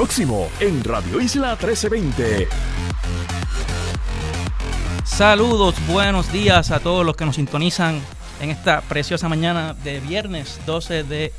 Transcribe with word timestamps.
Próximo 0.00 0.48
en 0.60 0.82
Radio 0.82 1.20
Isla 1.20 1.58
1320. 1.60 2.48
Saludos, 5.04 5.74
buenos 5.86 6.32
días 6.32 6.70
a 6.70 6.80
todos 6.80 7.04
los 7.04 7.14
que 7.16 7.26
nos 7.26 7.36
sintonizan 7.36 8.00
en 8.40 8.48
esta 8.48 8.80
preciosa 8.80 9.28
mañana 9.28 9.74
de 9.84 10.00
viernes 10.00 10.58
12 10.64 11.02
de 11.04 11.34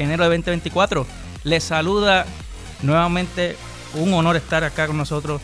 enero 0.00 0.24
de 0.24 0.30
2024. 0.30 1.06
Les 1.44 1.62
saluda 1.62 2.26
nuevamente 2.82 3.56
un 3.94 4.12
honor 4.14 4.34
estar 4.34 4.64
acá 4.64 4.88
con 4.88 4.96
nosotros 4.96 5.40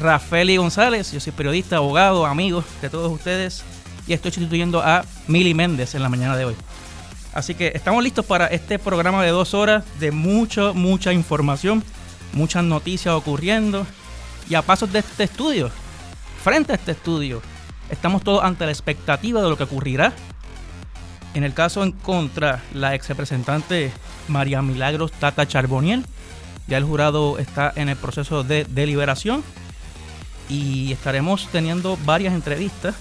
Rafael 0.00 0.58
González. 0.58 1.12
Yo 1.12 1.20
soy 1.20 1.32
periodista, 1.32 1.76
abogado, 1.76 2.26
amigo 2.26 2.64
de 2.82 2.90
todos 2.90 3.12
ustedes 3.12 3.62
y 4.08 4.14
estoy 4.14 4.32
sustituyendo 4.32 4.82
a 4.82 5.04
Mili 5.28 5.54
Méndez 5.54 5.94
en 5.94 6.02
la 6.02 6.08
mañana 6.08 6.36
de 6.36 6.46
hoy. 6.46 6.56
Así 7.38 7.54
que 7.54 7.70
estamos 7.72 8.02
listos 8.02 8.26
para 8.26 8.48
este 8.48 8.80
programa 8.80 9.22
de 9.22 9.30
dos 9.30 9.54
horas 9.54 9.84
de 10.00 10.10
mucha, 10.10 10.72
mucha 10.72 11.12
información, 11.12 11.84
muchas 12.32 12.64
noticias 12.64 13.14
ocurriendo. 13.14 13.86
Y 14.50 14.56
a 14.56 14.62
pasos 14.62 14.92
de 14.92 14.98
este 14.98 15.22
estudio, 15.22 15.70
frente 16.42 16.72
a 16.72 16.74
este 16.74 16.90
estudio, 16.90 17.40
estamos 17.90 18.24
todos 18.24 18.42
ante 18.42 18.66
la 18.66 18.72
expectativa 18.72 19.40
de 19.40 19.48
lo 19.48 19.56
que 19.56 19.62
ocurrirá. 19.62 20.12
En 21.32 21.44
el 21.44 21.54
caso 21.54 21.84
en 21.84 21.92
contra, 21.92 22.60
la 22.74 22.96
ex 22.96 23.08
representante 23.08 23.92
María 24.26 24.60
Milagros 24.60 25.12
Tata 25.12 25.46
Charboniel, 25.46 26.04
ya 26.66 26.76
el 26.76 26.82
jurado 26.82 27.38
está 27.38 27.72
en 27.76 27.88
el 27.88 27.96
proceso 27.96 28.42
de 28.42 28.64
deliberación 28.64 29.44
y 30.48 30.90
estaremos 30.90 31.46
teniendo 31.52 31.96
varias 32.04 32.34
entrevistas 32.34 32.96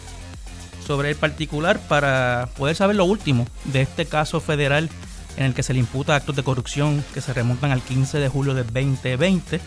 sobre 0.87 1.09
el 1.09 1.17
particular 1.17 1.79
para 1.87 2.49
poder 2.57 2.75
saber 2.75 2.95
lo 2.95 3.03
último 3.03 3.45
de 3.65 3.81
este 3.81 4.05
caso 4.05 4.39
federal 4.39 4.89
en 5.35 5.45
el 5.45 5.53
que 5.53 5.61
se 5.61 5.73
le 5.73 5.79
imputa 5.79 6.15
actos 6.15 6.35
de 6.35 6.43
corrupción 6.43 7.03
que 7.13 7.21
se 7.21 7.33
remontan 7.33 7.71
al 7.71 7.81
15 7.81 8.17
de 8.19 8.29
julio 8.29 8.53
de 8.53 8.63
2020, 8.63 9.59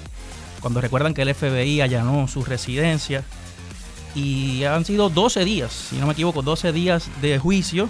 cuando 0.60 0.80
recuerdan 0.80 1.14
que 1.14 1.22
el 1.22 1.34
FBI 1.34 1.82
allanó 1.82 2.26
su 2.26 2.42
residencia. 2.42 3.22
Y 4.16 4.64
han 4.64 4.84
sido 4.84 5.08
12 5.08 5.44
días, 5.44 5.70
si 5.90 5.96
no 5.98 6.06
me 6.06 6.14
equivoco, 6.14 6.42
12 6.42 6.72
días 6.72 7.08
de 7.22 7.38
juicio 7.38 7.88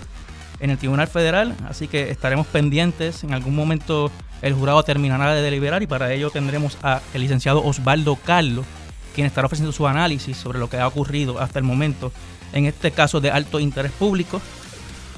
en 0.58 0.68
el 0.68 0.76
Tribunal 0.76 1.08
Federal, 1.08 1.56
así 1.66 1.88
que 1.88 2.10
estaremos 2.10 2.46
pendientes, 2.46 3.24
en 3.24 3.32
algún 3.32 3.56
momento 3.56 4.10
el 4.42 4.52
jurado 4.52 4.82
terminará 4.82 5.34
de 5.34 5.40
deliberar 5.40 5.82
y 5.82 5.86
para 5.86 6.12
ello 6.12 6.28
tendremos 6.28 6.76
al 6.82 7.00
licenciado 7.14 7.64
Osvaldo 7.64 8.16
Carlos, 8.16 8.66
quien 9.14 9.26
estará 9.26 9.46
ofreciendo 9.46 9.72
su 9.72 9.86
análisis 9.86 10.36
sobre 10.36 10.58
lo 10.58 10.68
que 10.68 10.76
ha 10.76 10.86
ocurrido 10.86 11.40
hasta 11.40 11.58
el 11.58 11.64
momento 11.64 12.12
en 12.52 12.66
este 12.66 12.90
caso 12.90 13.20
de 13.20 13.30
alto 13.30 13.60
interés 13.60 13.92
público, 13.92 14.40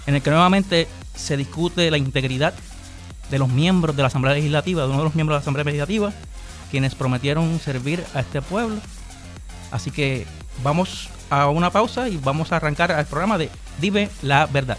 en 0.06 0.14
el 0.14 0.22
que 0.22 0.30
nuevamente 0.30 0.88
se 1.14 1.36
discute 1.36 1.90
la 1.90 1.98
integridad 1.98 2.54
de 3.30 3.38
los 3.38 3.48
miembros 3.48 3.96
de 3.96 4.02
la 4.02 4.08
Asamblea 4.08 4.34
Legislativa, 4.34 4.82
de 4.82 4.88
uno 4.88 4.98
de 4.98 5.04
los 5.04 5.14
miembros 5.14 5.36
de 5.36 5.38
la 5.38 5.42
Asamblea 5.42 5.64
Legislativa, 5.64 6.12
quienes 6.70 6.94
prometieron 6.94 7.58
servir 7.60 8.04
a 8.14 8.20
este 8.20 8.42
pueblo. 8.42 8.76
Así 9.70 9.90
que 9.90 10.26
vamos 10.62 11.08
a 11.30 11.48
una 11.48 11.70
pausa 11.70 12.08
y 12.08 12.18
vamos 12.18 12.52
a 12.52 12.56
arrancar 12.56 12.92
al 12.92 13.06
programa 13.06 13.38
de 13.38 13.48
Dime 13.80 14.10
la 14.22 14.46
Verdad. 14.46 14.78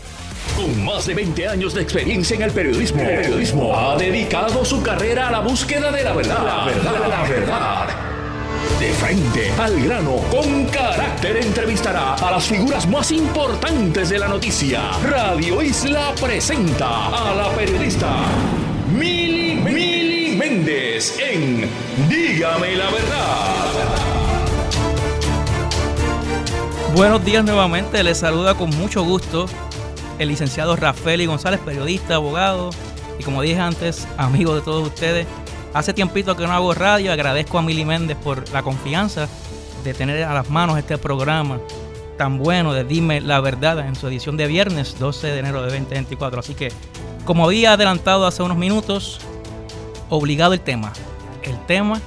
Con 0.56 0.86
más 0.86 1.08
de 1.08 1.16
20 1.16 1.48
años 1.48 1.74
de 1.74 1.82
experiencia 1.82 2.36
en 2.36 2.44
el 2.44 2.52
periodismo, 2.52 3.76
ha 3.76 3.98
dedicado 3.98 4.64
su 4.64 4.84
carrera 4.84 5.30
a 5.30 5.32
la 5.32 5.40
búsqueda 5.40 5.92
de 5.92 6.04
la 6.04 6.14
verdad. 6.14 6.46
La 6.46 6.66
verdad, 6.66 7.08
la 7.10 7.24
verdad. 7.24 7.88
De 8.80 8.92
frente 8.94 9.52
al 9.60 9.82
grano, 9.82 10.18
con 10.32 10.66
carácter 10.66 11.38
entrevistará 11.38 12.16
a 12.16 12.32
las 12.32 12.46
figuras 12.46 12.88
más 12.88 13.12
importantes 13.12 14.10
de 14.10 14.20
la 14.20 14.28
noticia. 14.28 14.92
Radio 15.10 15.62
Isla 15.62 16.14
presenta 16.20 17.08
a 17.08 17.36
la 17.36 17.50
periodista 17.56 18.10
Mili, 18.92 19.56
Mili 19.56 20.36
Méndez 20.36 21.18
en 21.20 21.70
Dígame 22.10 22.76
la 22.76 22.90
verdad. 22.90 23.64
Buenos 26.96 27.26
días 27.26 27.44
nuevamente, 27.44 28.04
les 28.04 28.20
saluda 28.20 28.56
con 28.56 28.70
mucho 28.72 29.04
gusto 29.04 29.48
el 30.20 30.30
licenciado 30.30 30.76
Rafael 30.76 31.26
González, 31.26 31.60
periodista, 31.60 32.16
abogado 32.16 32.70
y 33.20 33.24
como 33.24 33.42
dije 33.42 33.60
antes, 33.60 34.08
amigo 34.18 34.56
de 34.56 34.62
todos 34.62 34.88
ustedes. 34.88 35.26
Hace 35.74 35.92
tiempito 35.92 36.38
que 36.38 36.46
no 36.46 36.54
hago 36.54 36.76
radio, 36.76 37.12
agradezco 37.12 37.58
a 37.58 37.64
Mili 37.64 37.84
Méndez 37.84 38.16
por 38.18 38.48
la 38.52 38.62
confianza 38.62 39.28
de 39.84 39.96
tener 39.96 40.24
a 40.24 40.34
las 40.36 40.48
manos 40.52 40.78
este 40.78 41.00
programa 41.00 41.60
tan 42.16 42.38
bueno 42.38 42.74
de 42.74 42.84
Dime 42.84 43.22
la 43.22 43.40
Verdad 43.42 43.80
en 43.80 43.96
su 43.96 44.08
edición 44.08 44.38
de 44.38 44.46
viernes 44.46 45.00
12 45.00 45.28
de 45.28 45.40
enero 45.40 45.64
de 45.64 45.72
2024. 45.72 46.42
Así 46.42 46.54
que, 46.54 46.72
como 47.26 47.46
había 47.46 47.74
adelantado 47.74 48.28
hace 48.28 48.44
unos 48.44 48.56
minutos, 48.56 49.20
obligado 50.10 50.54
el 50.54 50.60
tema. 50.60 50.94
El 51.42 51.58
tema 51.66 52.00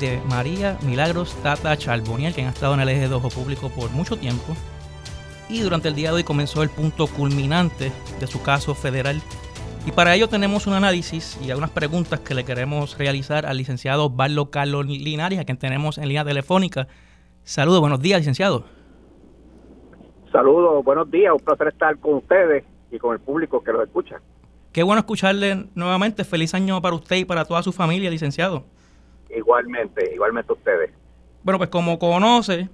de 0.00 0.20
María 0.26 0.76
Milagros 0.82 1.36
Tata 1.40 1.78
Charboniel, 1.78 2.34
quien 2.34 2.48
ha 2.48 2.50
estado 2.50 2.74
en 2.74 2.80
el 2.80 2.88
eje 2.88 3.08
de 3.08 3.14
ojo 3.14 3.28
público 3.28 3.68
por 3.68 3.90
mucho 3.90 4.16
tiempo. 4.16 4.56
Y 5.48 5.60
durante 5.60 5.86
el 5.86 5.94
día 5.94 6.08
de 6.08 6.16
hoy 6.16 6.24
comenzó 6.24 6.64
el 6.64 6.70
punto 6.70 7.06
culminante 7.06 7.92
de 8.18 8.26
su 8.26 8.42
caso 8.42 8.74
federal 8.74 9.22
y 9.86 9.92
para 9.92 10.14
ello 10.14 10.28
tenemos 10.28 10.66
un 10.66 10.72
análisis 10.72 11.38
y 11.42 11.50
algunas 11.50 11.70
preguntas 11.70 12.20
que 12.20 12.34
le 12.34 12.44
queremos 12.44 12.96
realizar 12.96 13.44
al 13.44 13.58
licenciado 13.58 14.08
Barlo 14.08 14.50
Carlos 14.50 14.86
Linares, 14.86 15.38
a 15.38 15.44
quien 15.44 15.58
tenemos 15.58 15.98
en 15.98 16.08
línea 16.08 16.24
telefónica. 16.24 16.88
Saludos, 17.42 17.80
buenos 17.80 18.00
días, 18.00 18.20
licenciado. 18.20 18.64
Saludos, 20.32 20.82
buenos 20.84 21.10
días, 21.10 21.32
un 21.32 21.40
placer 21.40 21.68
estar 21.68 21.98
con 21.98 22.14
ustedes 22.14 22.64
y 22.90 22.98
con 22.98 23.12
el 23.12 23.20
público 23.20 23.62
que 23.62 23.72
los 23.72 23.82
escucha. 23.82 24.20
Qué 24.72 24.82
bueno 24.82 25.00
escucharle 25.00 25.66
nuevamente. 25.74 26.24
Feliz 26.24 26.54
año 26.54 26.80
para 26.80 26.96
usted 26.96 27.16
y 27.16 27.24
para 27.24 27.44
toda 27.44 27.62
su 27.62 27.70
familia, 27.70 28.10
licenciado. 28.10 28.64
Igualmente, 29.36 30.12
igualmente 30.14 30.52
ustedes. 30.52 30.90
Bueno, 31.42 31.58
pues 31.58 31.70
como 31.70 31.98
conoce, 31.98 32.68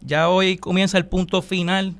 ya 0.00 0.28
hoy 0.28 0.56
comienza 0.56 0.96
el 0.98 1.06
punto 1.06 1.42
final 1.42 1.94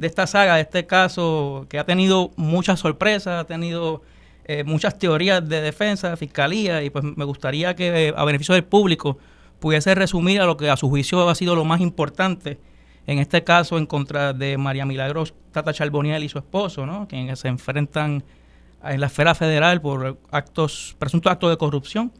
de 0.00 0.06
esta 0.06 0.26
saga, 0.26 0.54
de 0.54 0.62
este 0.62 0.86
caso 0.86 1.66
que 1.68 1.78
ha 1.78 1.84
tenido 1.84 2.30
muchas 2.36 2.80
sorpresas, 2.80 3.38
ha 3.38 3.44
tenido 3.44 4.00
eh, 4.46 4.64
muchas 4.64 4.98
teorías 4.98 5.46
de 5.46 5.60
defensa, 5.60 6.08
de 6.08 6.16
fiscalía, 6.16 6.82
y 6.82 6.88
pues 6.88 7.04
me 7.04 7.24
gustaría 7.26 7.76
que 7.76 8.08
eh, 8.08 8.14
a 8.16 8.24
beneficio 8.24 8.54
del 8.54 8.64
público 8.64 9.18
pudiese 9.58 9.94
resumir 9.94 10.40
a 10.40 10.46
lo 10.46 10.56
que 10.56 10.70
a 10.70 10.76
su 10.78 10.88
juicio 10.88 11.28
ha 11.28 11.34
sido 11.34 11.54
lo 11.54 11.66
más 11.66 11.82
importante 11.82 12.58
en 13.06 13.18
este 13.18 13.44
caso 13.44 13.76
en 13.76 13.84
contra 13.84 14.32
de 14.32 14.56
María 14.56 14.86
Milagros 14.86 15.34
Tata 15.52 15.74
Charboniel 15.74 16.24
y 16.24 16.30
su 16.30 16.38
esposo, 16.38 16.86
¿no? 16.86 17.06
quienes 17.06 17.40
se 17.40 17.48
enfrentan 17.48 18.24
en 18.82 19.00
la 19.00 19.08
esfera 19.08 19.34
federal 19.34 19.82
por 19.82 20.18
actos, 20.30 20.96
presuntos 20.98 21.30
actos 21.30 21.50
de 21.50 21.58
corrupción, 21.58 22.10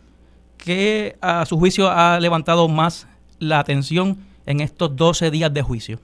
que 0.59 1.17
a 1.23 1.47
su 1.47 1.59
juicio 1.59 1.91
ha 1.91 2.21
levantado 2.21 2.69
más 2.69 3.09
la 3.39 3.59
atención 3.59 4.19
en 4.45 4.61
estos 4.61 4.95
12 4.95 5.31
días 5.31 5.55
de 5.55 5.63
juicio. 5.63 5.99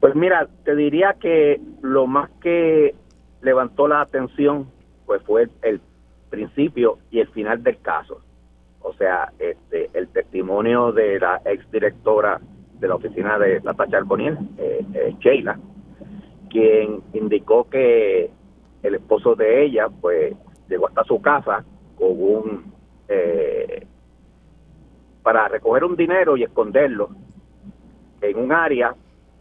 Pues 0.00 0.14
mira, 0.14 0.48
te 0.64 0.74
diría 0.74 1.14
que 1.14 1.60
lo 1.82 2.06
más 2.06 2.30
que 2.40 2.94
levantó 3.42 3.88
la 3.88 4.00
atención 4.00 4.70
pues 5.06 5.22
fue 5.22 5.48
el, 5.62 5.80
principio 6.28 6.98
y 7.10 7.20
el 7.20 7.28
final 7.28 7.62
del 7.62 7.78
caso. 7.78 8.20
O 8.80 8.92
sea, 8.94 9.32
este, 9.38 9.88
el 9.94 10.08
testimonio 10.08 10.90
de 10.90 11.20
la 11.20 11.40
exdirectora 11.44 12.40
de 12.80 12.88
la 12.88 12.96
oficina 12.96 13.38
de 13.38 13.60
la 13.60 13.74
Charboniel, 13.88 14.36
eh, 14.58 14.84
eh, 14.92 15.14
Sheila, 15.20 15.58
quien 16.50 17.00
indicó 17.12 17.70
que 17.70 18.28
el 18.82 18.94
esposo 18.96 19.34
de 19.36 19.64
ella 19.64 19.88
pues 19.88 20.34
llegó 20.68 20.88
hasta 20.88 21.04
su 21.04 21.22
casa 21.22 21.64
con 21.96 22.10
un 22.10 22.72
eh, 23.08 23.86
para 25.22 25.48
recoger 25.48 25.84
un 25.84 25.96
dinero 25.96 26.36
y 26.36 26.42
esconderlo 26.42 27.10
en 28.20 28.38
un 28.38 28.52
área 28.52 28.94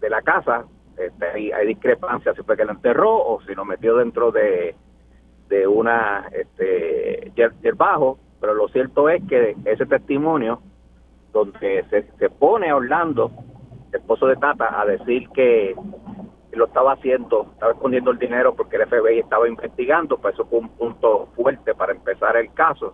de 0.06 0.10
la 0.12 0.22
casa, 0.22 0.66
este, 0.98 1.26
hay, 1.26 1.52
hay, 1.52 1.68
discrepancia 1.68 2.34
si 2.36 2.44
fue 2.44 2.56
que 2.56 2.64
la 2.64 2.74
enterró 2.74 3.18
o 3.18 3.42
si 3.42 3.56
lo 3.56 3.66
metió 3.66 3.98
dentro 3.98 4.32
de, 4.32 4.76
de 5.50 5.68
una 5.68 6.30
este 6.32 7.32
del 7.36 7.74
bajo, 7.74 8.19
pero 8.40 8.54
lo 8.54 8.68
cierto 8.68 9.10
es 9.10 9.24
que 9.28 9.56
ese 9.66 9.88
testimonio 9.88 10.62
donde 11.34 11.84
se, 11.90 12.04
se 12.19 12.30
pone 12.30 12.72
Orlando, 12.72 13.31
esposo 13.92 14.28
de 14.28 14.36
Tata, 14.36 14.80
a 14.80 14.86
decir 14.86 15.28
que 15.30 15.75
lo 16.51 16.66
estaba 16.66 16.94
haciendo, 16.94 17.48
estaba 17.54 17.74
escondiendo 17.74 18.12
el 18.12 18.19
dinero 18.19 18.56
porque 18.56 18.75
el 18.78 18.88
FBI 18.88 19.19
estaba 19.19 19.48
investigando, 19.50 20.18
pues 20.19 20.36
eso 20.36 20.46
fue 20.46 20.60
un 20.60 20.69
punto 20.69 21.30
fuerte 21.36 21.74
para 21.74 21.94
empezar 21.94 22.38
el 22.38 22.54
caso. 22.54 22.94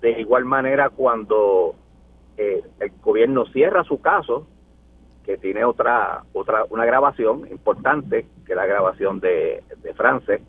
De 0.00 0.20
igual 0.20 0.44
manera, 0.44 0.88
cuando 0.90 1.74
eh, 2.36 2.62
el 2.78 2.92
gobierno 3.02 3.44
cierra 3.46 3.82
su 3.82 4.00
caso, 4.00 4.46
que 5.24 5.38
tiene 5.38 5.64
otra 5.64 6.22
otra 6.32 6.64
una 6.70 6.84
grabación 6.84 7.46
importante 7.50 8.26
que 8.46 8.54
la 8.54 8.66
grabación 8.66 9.20
de, 9.20 9.62
de 9.82 9.94
France, 9.94 10.42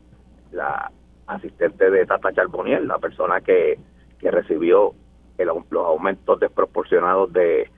la 0.52 0.92
asistente 1.28 1.90
de 1.90 2.06
Tata 2.06 2.34
Charboniel, 2.34 2.88
la 2.88 3.00
persona 3.00 3.42
que, 3.42 3.80
que 4.20 4.32
recibió 4.32 4.94
los 5.38 5.86
aumentos 5.86 6.40
desproporcionados 6.40 7.34
de 7.34 7.70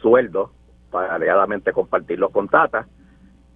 sueldo 0.00 0.50
para 0.90 1.14
alegadamente 1.14 1.72
compartirlos 1.72 2.30
con 2.30 2.48
Tata, 2.48 2.86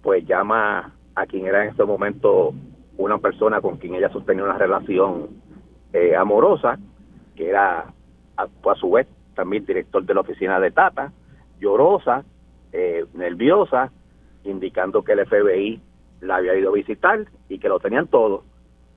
pues 0.01 0.25
llama 0.25 0.93
a 1.15 1.25
quien 1.25 1.45
era 1.45 1.63
en 1.63 1.71
ese 1.71 1.83
momento 1.83 2.53
una 2.97 3.17
persona 3.17 3.61
con 3.61 3.77
quien 3.77 3.95
ella 3.95 4.09
sostenía 4.09 4.43
una 4.43 4.57
relación 4.57 5.29
eh, 5.93 6.15
Amorosa, 6.15 6.77
que 7.35 7.49
era 7.49 7.85
a, 8.37 8.75
su 8.75 8.91
vez 8.91 9.07
también 9.35 9.65
director 9.65 10.03
de 10.03 10.13
la 10.13 10.21
oficina 10.21 10.59
de 10.59 10.71
Tata, 10.71 11.11
llorosa, 11.59 12.23
eh, 12.73 13.05
nerviosa, 13.13 13.91
indicando 14.43 15.03
que 15.03 15.13
el 15.13 15.25
FBI 15.25 15.81
la 16.21 16.37
había 16.37 16.55
ido 16.55 16.69
a 16.69 16.73
visitar 16.73 17.25
y 17.49 17.59
que 17.59 17.69
lo 17.69 17.79
tenían 17.79 18.07
todo, 18.07 18.43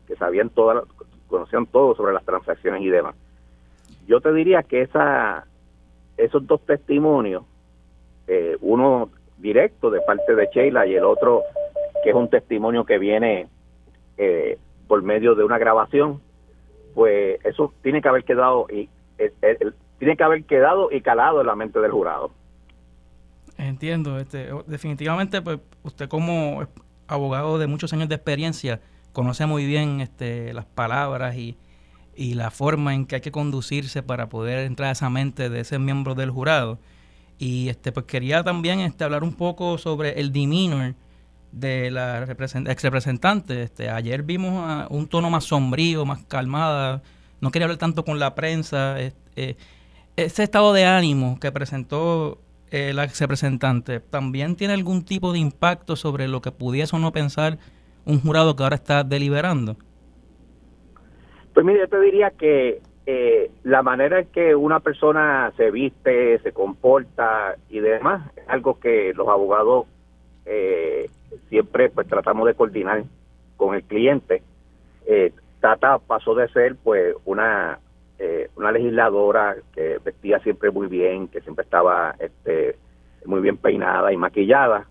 que 0.06 0.16
sabían 0.16 0.50
todas, 0.50 0.84
conocían 1.26 1.66
todo 1.66 1.94
sobre 1.94 2.12
las 2.12 2.24
transacciones 2.24 2.82
y 2.82 2.88
demás. 2.88 3.16
Yo 4.06 4.20
te 4.20 4.32
diría 4.32 4.62
que 4.62 4.82
esa, 4.82 5.46
esos 6.16 6.46
dos 6.46 6.60
testimonios, 6.64 7.44
eh, 8.26 8.56
uno 8.60 9.10
directo 9.38 9.90
de 9.90 10.00
parte 10.02 10.34
de 10.34 10.48
Sheila 10.52 10.86
y 10.86 10.94
el 10.94 11.04
otro 11.04 11.42
que 12.02 12.10
es 12.10 12.16
un 12.16 12.28
testimonio 12.28 12.84
que 12.84 12.98
viene 12.98 13.48
eh, 14.18 14.58
por 14.86 15.02
medio 15.02 15.34
de 15.34 15.44
una 15.44 15.58
grabación, 15.58 16.20
pues 16.94 17.44
eso 17.44 17.72
tiene 17.82 18.00
que 18.02 18.08
haber 18.08 18.24
quedado 18.24 18.66
y 18.70 18.88
tiene 19.98 20.16
que 20.16 20.24
haber 20.24 20.44
quedado 20.44 20.90
y 20.92 21.00
calado 21.00 21.40
en 21.40 21.46
la 21.46 21.56
mente 21.56 21.80
del 21.80 21.90
jurado. 21.90 22.30
Entiendo, 23.56 24.18
este, 24.18 24.48
definitivamente, 24.66 25.40
pues 25.40 25.60
usted 25.82 26.08
como 26.08 26.66
abogado 27.06 27.58
de 27.58 27.66
muchos 27.66 27.92
años 27.92 28.08
de 28.08 28.16
experiencia 28.16 28.80
conoce 29.12 29.46
muy 29.46 29.64
bien 29.66 30.00
este, 30.00 30.52
las 30.52 30.64
palabras 30.64 31.36
y, 31.36 31.56
y 32.16 32.34
la 32.34 32.50
forma 32.50 32.94
en 32.94 33.06
que 33.06 33.16
hay 33.16 33.20
que 33.20 33.30
conducirse 33.30 34.02
para 34.02 34.28
poder 34.28 34.66
entrar 34.66 34.88
a 34.88 34.92
esa 34.92 35.10
mente 35.10 35.48
de 35.48 35.60
ese 35.60 35.78
miembro 35.78 36.14
del 36.14 36.30
jurado. 36.30 36.78
Y 37.38 37.68
este, 37.68 37.92
pues 37.92 38.06
quería 38.06 38.42
también 38.42 38.80
este, 38.80 39.04
hablar 39.04 39.22
un 39.24 39.34
poco 39.34 39.78
sobre 39.78 40.20
el 40.20 40.32
demeanor 40.32 40.94
de 41.52 41.90
la 41.90 42.24
ex 42.24 42.82
representante. 42.82 43.62
Este, 43.62 43.90
ayer 43.90 44.22
vimos 44.22 44.86
un 44.90 45.08
tono 45.08 45.30
más 45.30 45.44
sombrío, 45.44 46.04
más 46.04 46.24
calmada. 46.24 47.02
No 47.40 47.50
quería 47.50 47.66
hablar 47.66 47.78
tanto 47.78 48.04
con 48.04 48.18
la 48.18 48.34
prensa. 48.34 48.96
Eh, 49.00 49.56
ese 50.16 50.42
estado 50.44 50.72
de 50.72 50.84
ánimo 50.86 51.38
que 51.40 51.50
presentó 51.52 52.40
el 52.74 52.98
ex 52.98 53.20
representante 53.20 54.00
también 54.00 54.56
tiene 54.56 54.74
algún 54.74 55.04
tipo 55.04 55.32
de 55.32 55.38
impacto 55.38 55.96
sobre 55.96 56.28
lo 56.28 56.40
que 56.40 56.50
pudiese 56.50 56.96
o 56.96 56.98
no 56.98 57.12
pensar 57.12 57.58
un 58.04 58.20
jurado 58.20 58.56
que 58.56 58.62
ahora 58.62 58.76
está 58.76 59.04
deliberando. 59.04 59.76
Pues 61.52 61.64
mire, 61.64 61.80
yo 61.80 61.88
te 61.88 62.00
diría 62.00 62.30
que 62.30 62.82
eh, 63.06 63.50
la 63.62 63.82
manera 63.82 64.20
en 64.20 64.26
que 64.26 64.54
una 64.54 64.80
persona 64.80 65.52
se 65.56 65.70
viste, 65.70 66.38
se 66.40 66.52
comporta 66.52 67.56
y 67.68 67.78
demás 67.78 68.32
es 68.36 68.48
algo 68.48 68.80
que 68.80 69.12
los 69.14 69.28
abogados 69.28 69.86
eh, 70.46 71.10
siempre 71.48 71.90
pues 71.90 72.08
tratamos 72.08 72.46
de 72.46 72.54
coordinar 72.54 73.04
con 73.56 73.74
el 73.74 73.84
cliente. 73.84 74.42
Eh, 75.06 75.32
Tata 75.60 75.98
pasó 75.98 76.34
de 76.34 76.48
ser 76.48 76.76
pues 76.82 77.14
una 77.24 77.78
eh, 78.18 78.48
una 78.56 78.72
legisladora 78.72 79.56
que 79.72 79.98
vestía 80.04 80.38
siempre 80.40 80.70
muy 80.70 80.86
bien, 80.86 81.28
que 81.28 81.40
siempre 81.40 81.64
estaba 81.64 82.14
este 82.18 82.76
muy 83.24 83.40
bien 83.40 83.56
peinada 83.56 84.12
y 84.12 84.16
maquillada, 84.16 84.86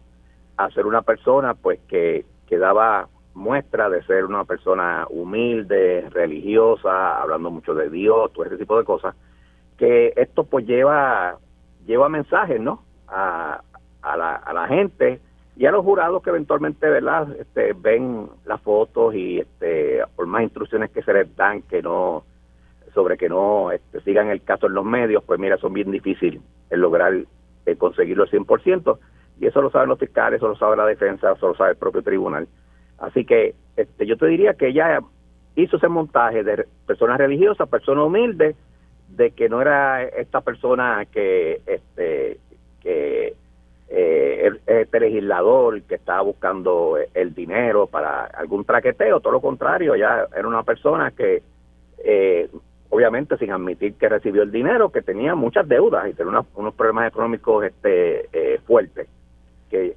a 0.58 0.70
ser 0.72 0.86
una 0.86 1.02
persona 1.04 1.54
pues 1.54 1.80
que, 1.88 2.26
que 2.48 2.58
daba 2.58 3.08
muestra 3.34 3.90
de 3.90 4.04
ser 4.04 4.26
una 4.26 4.44
persona 4.44 5.06
humilde, 5.10 6.08
religiosa, 6.12 7.22
hablando 7.22 7.52
mucho 7.52 7.74
de 7.74 7.90
Dios, 7.90 8.32
todo 8.34 8.46
ese 8.46 8.58
tipo 8.58 8.78
de 8.78 8.84
cosas, 8.84 9.16
que 9.78 10.14
esto 10.16 10.44
pues 10.44 10.66
lleva 10.66 11.38
lleva 11.86 12.10
mensajes, 12.10 12.60
¿no? 12.60 12.84
A, 13.08 13.62
a, 14.02 14.18
la, 14.18 14.36
a 14.36 14.54
la 14.54 14.68
gente 14.68 15.20
y 15.56 15.66
a 15.66 15.72
los 15.72 15.84
jurados 15.84 16.24
que 16.24 16.30
eventualmente, 16.30 16.90
¿verdad? 16.90 17.28
Este, 17.40 17.74
ven 17.74 18.30
las 18.46 18.62
fotos 18.62 19.14
y 19.14 19.40
este, 19.40 20.02
por 20.16 20.26
más 20.26 20.44
instrucciones 20.44 20.92
que 20.92 21.04
se 21.04 21.14
les 21.14 21.36
dan 21.36 21.62
que 21.64 21.82
no 21.82 22.24
sobre 22.94 23.18
que 23.18 23.30
no 23.30 23.72
este, 23.72 24.02
sigan 24.02 24.30
el 24.30 24.44
caso 24.44 24.68
en 24.68 24.74
los 24.74 24.86
medios, 24.86 25.24
pues 25.24 25.40
mira, 25.40 25.58
son 25.58 25.74
bien 25.74 25.92
difíciles 25.92 26.42
el 26.70 26.80
lograr 26.80 27.14
eh, 27.66 27.76
conseguirlo 27.76 28.24
al 28.24 28.30
100%, 28.30 28.98
y 29.40 29.48
eso 29.48 29.62
lo 29.62 29.70
saben 29.72 29.90
los 29.90 30.00
fiscales, 30.00 30.38
eso 30.38 30.48
lo 30.48 30.56
sabe 30.56 30.78
la 30.78 30.86
defensa, 30.86 31.32
eso 31.32 31.48
lo 31.48 31.56
sabe 31.56 31.72
el 31.72 31.78
propio 31.78 32.02
tribunal. 32.02 32.48
Así 33.00 33.26
que 33.26 33.56
este, 33.76 34.06
yo 34.06 34.18
te 34.18 34.28
diría 34.28 34.54
que 34.54 34.68
ella 34.68 35.00
hizo 35.56 35.78
ese 35.78 35.88
montaje 35.88 36.44
de 36.44 36.66
persona 36.86 37.18
religiosa, 37.18 37.66
persona 37.66 38.04
humilde, 38.04 38.56
de 39.10 39.32
que 39.32 39.50
no 39.50 39.62
era 39.62 40.04
esta 40.04 40.42
persona 40.42 41.06
que 41.06 41.62
este 41.66 42.40
que 42.82 43.36
eh, 43.90 44.52
este 44.66 45.00
legislador 45.00 45.84
que 45.84 45.96
estaba 45.96 46.22
buscando 46.22 46.98
el 47.14 47.36
dinero 47.36 47.88
para 47.88 48.26
algún 48.26 48.66
traqueteo, 48.66 49.20
todo 49.20 49.34
lo 49.34 49.42
contrario, 49.42 49.94
ella 49.94 50.28
era 50.36 50.48
una 50.48 50.64
persona 50.64 51.12
que 51.12 51.44
eh, 52.04 52.50
obviamente 52.94 53.38
sin 53.38 53.52
admitir 53.52 53.96
que 53.96 54.08
recibió 54.08 54.44
el 54.44 54.52
dinero, 54.52 54.92
que 54.92 55.02
tenía 55.02 55.36
muchas 55.36 55.68
deudas 55.68 56.08
y 56.10 56.14
tenía 56.14 56.44
unos, 56.56 56.74
problemas 56.76 57.08
económicos 57.08 57.66
este 57.66 58.30
eh, 58.32 58.60
fuertes 58.66 59.08
que 59.70 59.96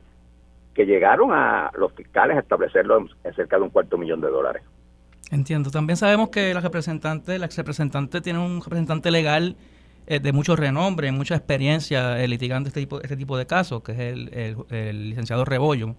que 0.76 0.84
llegaron 0.84 1.32
a 1.32 1.70
los 1.78 1.90
fiscales 1.94 2.37
a 2.37 2.40
establecerlo 2.40 2.98
en, 3.25 3.34
cerca 3.34 3.56
de 3.56 3.62
un 3.62 3.70
cuarto 3.70 3.96
millón 3.96 4.20
de 4.20 4.28
dólares. 4.28 4.62
Entiendo. 5.31 5.70
También 5.70 5.96
sabemos 5.96 6.28
que 6.28 6.52
la 6.52 6.60
representante, 6.60 7.38
la 7.38 7.46
ex 7.46 7.56
representante 7.56 8.20
tiene 8.20 8.38
un 8.38 8.60
representante 8.62 9.10
legal 9.10 9.56
eh, 10.06 10.20
de 10.20 10.32
mucho 10.32 10.54
renombre, 10.54 11.10
mucha 11.12 11.34
experiencia 11.34 12.22
eh, 12.22 12.28
litigando 12.28 12.69
este 12.69 12.81
tipo, 12.81 13.00
este 13.00 13.16
tipo 13.16 13.38
de 13.38 13.46
casos, 13.46 13.82
que 13.82 13.92
es 13.92 13.99
el, 14.70 15.08
licenciado 15.08 15.46
Rebollo. 15.46 15.94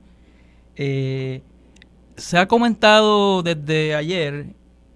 Se 0.76 2.38
ha 2.38 2.48
comentado 2.48 3.42
desde 3.42 3.96
ayer 3.96 4.46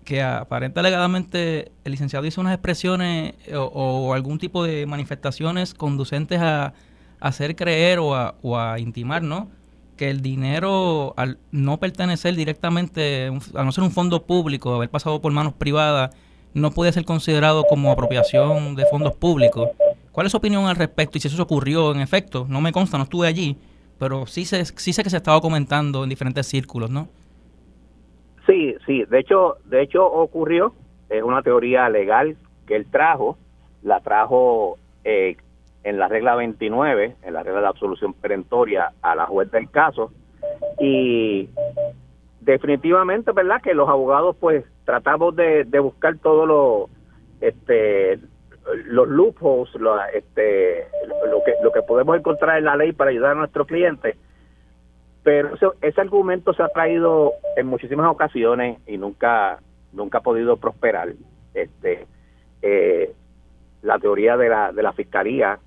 que 0.03 0.21
aparentemente 0.21 0.80
alegadamente 0.80 1.71
el 1.83 1.92
licenciado 1.92 2.25
hizo 2.25 2.42
unas 2.42 2.53
expresiones 2.53 3.33
o, 3.56 4.13
algún 4.13 4.39
tipo 4.39 4.63
de 4.63 4.86
manifestaciones 4.86 5.74
conducentes 5.74 6.39
a, 6.39 6.74
hacer 7.19 7.56
creer 7.56 8.00
o 8.00 8.15
a, 8.15 8.36
o 8.42 8.57
a 8.57 8.80
intimar, 8.80 9.21
¿no? 9.21 9.50
que 10.01 10.09
el 10.09 10.24
dinero, 10.24 11.13
al 11.15 11.38
no 11.51 11.80
pertenecer 11.80 12.36
directamente, 12.36 13.31
a 13.53 13.63
no 13.63 13.71
ser 13.71 13.83
un 13.83 13.92
fondo 13.92 14.25
público, 14.25 14.74
haber 14.74 14.89
pasado 14.89 15.21
por 15.21 15.31
manos 15.31 15.53
privadas, 15.53 16.09
no 16.56 16.71
puede 16.71 16.92
ser 16.92 17.06
considerado 17.06 17.65
como 17.65 17.92
apropiación 17.92 18.75
de 18.75 18.88
fondos 18.88 19.15
públicos. 19.15 19.69
¿Cuál 20.12 20.25
es 20.25 20.31
su 20.31 20.38
opinión 20.38 20.65
al 20.65 20.75
respecto? 20.75 21.19
Y 21.19 21.21
si 21.21 21.27
eso 21.27 21.44
ocurrió, 21.44 21.92
en 21.92 22.01
efecto, 22.01 22.47
no 22.50 22.62
me 22.62 22.71
consta, 22.71 22.97
no 22.97 23.04
estuve 23.04 23.27
allí, 23.27 23.57
pero 24.00 24.25
sí 24.25 24.45
sé, 24.45 24.65
sí 24.65 24.92
sé 24.92 25.04
que 25.04 25.12
se 25.12 25.18
estaba 25.18 25.39
comentando 25.39 26.04
en 26.04 26.09
diferentes 26.09 26.47
círculos, 26.47 26.89
¿no? 26.89 27.07
Sí, 28.51 28.75
sí, 28.86 29.06
de 29.06 29.19
hecho, 29.19 29.56
de 29.63 29.81
hecho 29.81 30.06
ocurrió, 30.06 30.74
es 31.07 31.24
una 31.24 31.42
teoría 31.42 31.88
legal 31.88 32.35
que 32.68 32.75
él 32.75 32.85
trajo, 32.92 33.37
la 33.81 34.02
trajo 34.02 34.78
eh, 35.06 35.37
en 35.85 35.97
la 35.97 36.09
regla 36.09 36.35
29, 36.35 37.16
en 37.23 37.33
la 37.33 37.44
regla 37.44 37.61
de 37.61 37.68
absolución 37.68 38.14
perentoria 38.14 38.92
a 39.02 39.16
la 39.16 39.25
juez 39.25 39.49
del 39.52 39.71
caso 39.71 40.11
y 40.81 41.47
definitivamente, 42.42 43.31
¿verdad? 43.31 43.61
Que 43.61 43.73
los 43.73 43.87
abogados 43.87 44.35
pues 44.37 44.66
tratamos 44.83 45.33
de, 45.37 45.64
buscar 45.80 46.18
todos 46.18 46.45
los 46.45 46.90
este 47.40 48.19
los 48.87 49.07
loopholes, 49.07 49.73
lo, 49.75 49.95
este, 50.14 50.87
lo 51.30 51.42
que 51.45 51.54
lo 51.64 51.71
que 51.71 51.83
podemos 51.83 52.18
encontrar 52.18 52.57
en 52.57 52.66
la 52.66 52.75
ley 52.75 52.92
para 52.92 53.11
ayudar 53.11 53.31
a 53.31 53.35
nuestros 53.35 53.66
clientes. 53.66 54.18
Pero 55.23 55.54
ese 55.81 56.01
argumento 56.01 56.54
se 56.54 56.63
ha 56.63 56.69
traído 56.69 57.33
en 57.56 57.68
muchísimas 57.68 58.09
ocasiones 58.09 58.80
y 58.87 58.97
nunca 58.97 59.59
nunca 59.94 60.19
ha 60.19 60.21
podido 60.21 60.57
prosperar. 60.57 61.13
Este 61.54 62.07
eh, 62.61 63.13
la 63.81 63.99
teoría 63.99 64.37
de 64.37 64.49
la, 64.49 64.71
de 64.71 64.83
la 64.83 64.94
fiscalía 64.94 65.59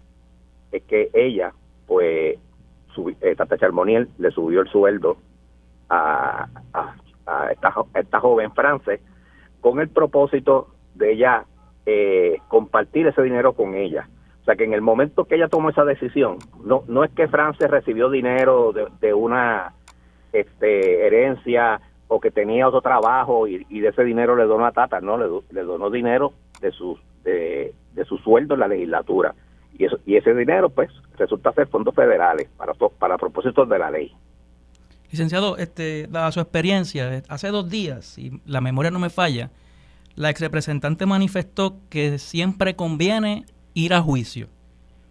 es 0.71 0.83
que 0.85 1.11
ella, 1.13 1.53
pues, 1.87 2.39
eh, 3.21 3.35
Tata 3.37 3.59
Charmoniel 3.59 4.09
le 4.19 4.31
subió 4.31 4.61
el 4.61 4.69
sueldo 4.69 5.17
a, 5.89 6.49
esta, 7.51 7.75
esta 7.95 8.21
joven 8.21 8.53
francés 8.53 9.01
con 9.61 9.81
el 9.81 9.89
propósito 9.89 10.69
de 10.95 11.13
ella 11.13 11.45
eh, 11.87 12.39
compartir 12.49 13.07
ese 13.07 13.23
dinero 13.23 13.55
con 13.55 13.75
ella. 13.75 14.09
O 14.45 14.47
sea 14.47 14.57
que 14.57 14.65
en 14.65 14.75
el 14.75 14.83
momento 14.83 15.25
que 15.25 15.37
ella 15.37 15.49
tomó 15.49 15.71
esa 15.71 15.87
decisión, 15.87 16.37
no, 16.63 16.85
no 16.87 17.03
es 17.03 17.11
que 17.13 17.29
Francia 17.29 17.67
recibió 17.67 18.11
dinero 18.11 18.75
de, 19.01 19.15
una 19.15 19.73
este, 20.35 21.07
herencia 21.07 21.81
o 22.09 22.21
que 22.21 22.31
tenía 22.31 22.69
otro 22.69 22.83
trabajo 22.83 23.49
y, 23.49 23.65
de 23.81 23.89
ese 23.89 24.05
dinero 24.05 24.37
le 24.37 24.45
donó 24.45 24.67
a 24.67 24.73
Tata, 24.73 25.01
no, 25.01 25.17
le, 25.17 25.27
le 25.51 25.63
donó 25.63 25.89
dinero 25.89 26.35
de 26.61 26.73
su, 26.73 26.99
de, 27.23 27.73
de 27.95 28.05
su 28.05 28.19
sueldo 28.19 28.53
en 28.53 28.61
la 28.61 28.69
legislatura 28.69 29.35
y, 29.79 29.87
eso, 29.87 29.99
y 30.05 30.17
ese 30.17 30.35
dinero 30.35 30.69
pues 30.69 30.91
resulta 31.17 31.51
ser 31.53 31.67
fondos 31.69 31.95
federales 31.95 32.49
para, 32.59 32.75
para 32.75 33.17
propósitos 33.17 33.67
de 33.67 33.79
la 33.79 33.91
ley. 33.91 34.15
Licenciado, 35.11 35.57
este, 35.57 36.07
dada 36.09 36.31
su 36.33 36.41
experiencia, 36.41 37.23
hace 37.29 37.49
dos 37.49 37.71
días, 37.71 38.05
si 38.05 38.43
la 38.45 38.61
memoria 38.61 38.91
no 38.91 38.99
me 38.99 39.09
falla, 39.09 39.51
la 40.17 40.29
ex 40.29 40.41
representante 40.41 41.07
manifestó 41.07 41.77
que 41.89 42.19
siempre 42.19 42.77
conviene 42.77 43.47
ir 43.75 43.93
a 43.95 44.01
juicio. 44.01 44.49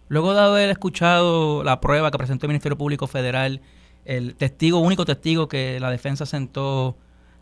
Luego 0.08 0.34
de 0.34 0.40
haber 0.40 0.70
escuchado 0.70 1.62
la 1.62 1.80
prueba 1.80 2.10
que 2.10 2.18
presentó 2.18 2.46
el 2.46 2.48
Ministerio 2.50 2.76
Público 2.76 3.06
Federal, 3.06 3.60
el 4.04 4.34
testigo, 4.34 4.78
único 4.80 5.04
testigo 5.04 5.48
que 5.48 5.78
la 5.80 5.90
defensa 5.90 6.26
sentó 6.26 6.96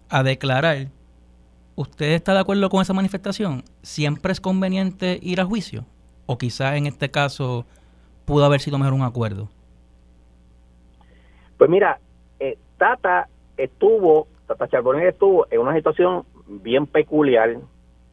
a 0.09 0.23
declarar, 0.23 0.89
¿Usted 1.75 2.13
está 2.13 2.35
de 2.35 2.41
acuerdo 2.41 2.69
con 2.69 2.83
esa 2.83 2.93
manifestación? 2.93 3.63
¿Siempre 3.83 4.33
es 4.33 4.41
conveniente 4.41 5.19
ir 5.23 5.41
a 5.41 5.45
juicio? 5.45 5.87
¿O 6.27 6.37
quizás 6.37 6.77
en 6.77 6.87
este 6.87 7.11
caso 7.11 7.65
pudo 8.27 8.45
haber 8.45 8.61
sido 8.61 8.79
mejor 8.79 8.93
un 8.93 9.03
acuerdo? 9.03 9.49
Pues 11.57 11.71
mira, 11.71 11.99
eh, 12.39 12.59
Tata 12.77 13.29
estuvo, 13.57 14.27
Tata 14.47 14.69
Charbonnier 14.69 15.09
estuvo 15.09 15.47
en 15.51 15.61
una 15.61 15.75
situación 15.75 16.25
bien 16.47 16.87
peculiar, 16.87 17.57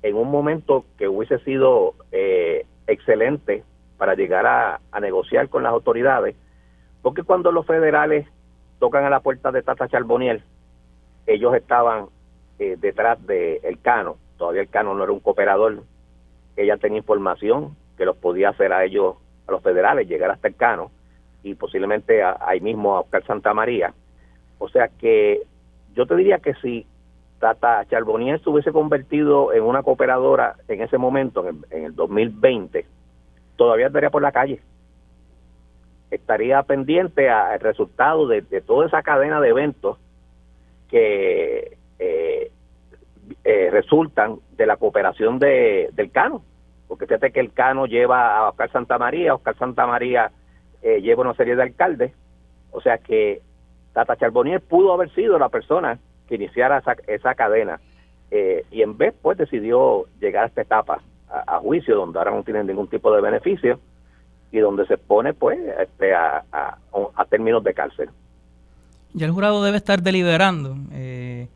en 0.01 0.15
un 0.15 0.31
momento 0.31 0.85
que 0.97 1.09
hubiese 1.09 1.39
sido 1.39 1.95
eh, 2.13 2.65
excelente 2.89 3.63
para 3.97 4.15
llegar 4.15 4.45
a, 4.45 4.79
negociar 4.99 5.49
con 5.49 5.63
las 5.63 5.71
autoridades, 5.71 6.35
porque 7.01 7.23
cuando 7.23 7.51
los 7.51 7.65
federales 7.65 8.27
tocan 8.79 9.03
a 9.05 9.09
la 9.09 9.19
puerta 9.19 9.51
de 9.51 9.61
Tata 9.61 9.87
Charbonnier, 9.87 10.41
ellos 11.27 11.53
estaban 11.55 12.07
eh, 12.59 12.75
detrás 12.79 13.25
del 13.25 13.59
el 13.63 13.79
Cano, 13.81 14.17
todavía 14.37 14.61
el 14.61 14.69
Cano 14.69 14.93
no 14.93 15.03
era 15.03 15.11
un 15.11 15.19
cooperador, 15.19 15.83
ella 16.55 16.77
tenía 16.77 16.99
información 16.99 17.75
que 17.97 18.05
los 18.05 18.17
podía 18.17 18.49
hacer 18.49 18.73
a 18.73 18.83
ellos, 18.83 19.15
a 19.47 19.51
los 19.51 19.61
federales, 19.61 20.07
llegar 20.07 20.31
hasta 20.31 20.47
el 20.47 20.55
Cano 20.55 20.91
y 21.43 21.55
posiblemente 21.55 22.21
ahí 22.23 22.59
mismo 22.59 22.95
a 22.95 23.01
Oscar 23.01 23.25
Santa 23.25 23.53
María. 23.53 23.93
O 24.57 24.67
sea 24.69 24.89
que 24.89 25.43
yo 25.93 26.05
te 26.05 26.15
diría 26.15 26.39
que 26.39 26.53
si 26.55 26.85
Tata 27.39 27.85
Charbonnier 27.85 28.41
se 28.41 28.49
hubiese 28.49 28.71
convertido 28.71 29.53
en 29.53 29.63
una 29.63 29.81
cooperadora 29.81 30.55
en 30.67 30.81
ese 30.81 30.97
momento, 30.97 31.47
en 31.47 31.83
el, 31.83 31.95
2020, 31.95 32.85
todavía 33.55 33.87
estaría 33.87 34.09
por 34.09 34.21
la 34.21 34.31
calle. 34.31 34.61
Estaría 36.11 36.61
pendiente 36.63 37.29
al 37.29 37.59
resultado 37.59 38.27
de, 38.27 38.41
toda 38.61 38.87
esa 38.87 39.01
cadena 39.03 39.39
de 39.39 39.49
eventos 39.49 39.97
que 40.89 41.77
eh, 41.99 42.51
eh, 43.43 43.69
resultan 43.71 44.39
de 44.57 44.65
la 44.65 44.77
cooperación 44.77 45.39
de, 45.39 45.89
del 45.93 46.11
Cano. 46.11 46.43
Porque 46.87 47.05
fíjate 47.05 47.31
que 47.31 47.39
el 47.39 47.53
Cano 47.53 47.85
lleva 47.85 48.37
a 48.37 48.49
Oscar 48.49 48.71
Santa 48.71 48.97
María, 48.97 49.35
Oscar 49.35 49.55
Santa 49.57 49.85
María 49.85 50.31
eh, 50.81 51.01
lleva 51.01 51.21
una 51.21 51.35
serie 51.35 51.55
de 51.55 51.63
alcaldes. 51.63 52.11
O 52.71 52.81
sea 52.81 52.97
que 52.97 53.41
Tata 53.93 54.17
Charbonnier 54.17 54.61
pudo 54.61 54.93
haber 54.93 55.13
sido 55.13 55.37
la 55.37 55.49
persona 55.49 55.99
que 56.29 56.35
iniciara 56.35 56.81
esa, 57.07 57.33
cadena. 57.33 57.81
Eh, 58.31 58.63
y 58.71 58.83
en 58.83 58.95
vez, 58.97 59.13
pues 59.21 59.37
decidió 59.37 60.05
llegar 60.21 60.43
a 60.43 60.47
esta 60.47 60.61
etapa, 60.61 61.01
a, 61.27 61.57
juicio, 61.59 61.95
donde 61.95 62.19
ahora 62.19 62.31
no 62.31 62.43
tienen 62.43 62.67
ningún 62.67 62.87
tipo 62.87 63.11
de 63.13 63.21
beneficio 63.21 63.79
y 64.51 64.59
donde 64.59 64.85
se 64.85 64.97
pone, 64.97 65.33
pues, 65.33 65.59
este, 65.79 66.13
a, 66.13 66.43
a, 66.51 67.25
términos 67.25 67.63
de 67.63 67.73
cárcel. 67.73 68.09
Ya 69.13 69.25
el 69.25 69.31
jurado 69.31 69.63
debe 69.63 69.77
estar 69.77 70.01
deliberando. 70.01 70.75
Eh, 70.91 71.47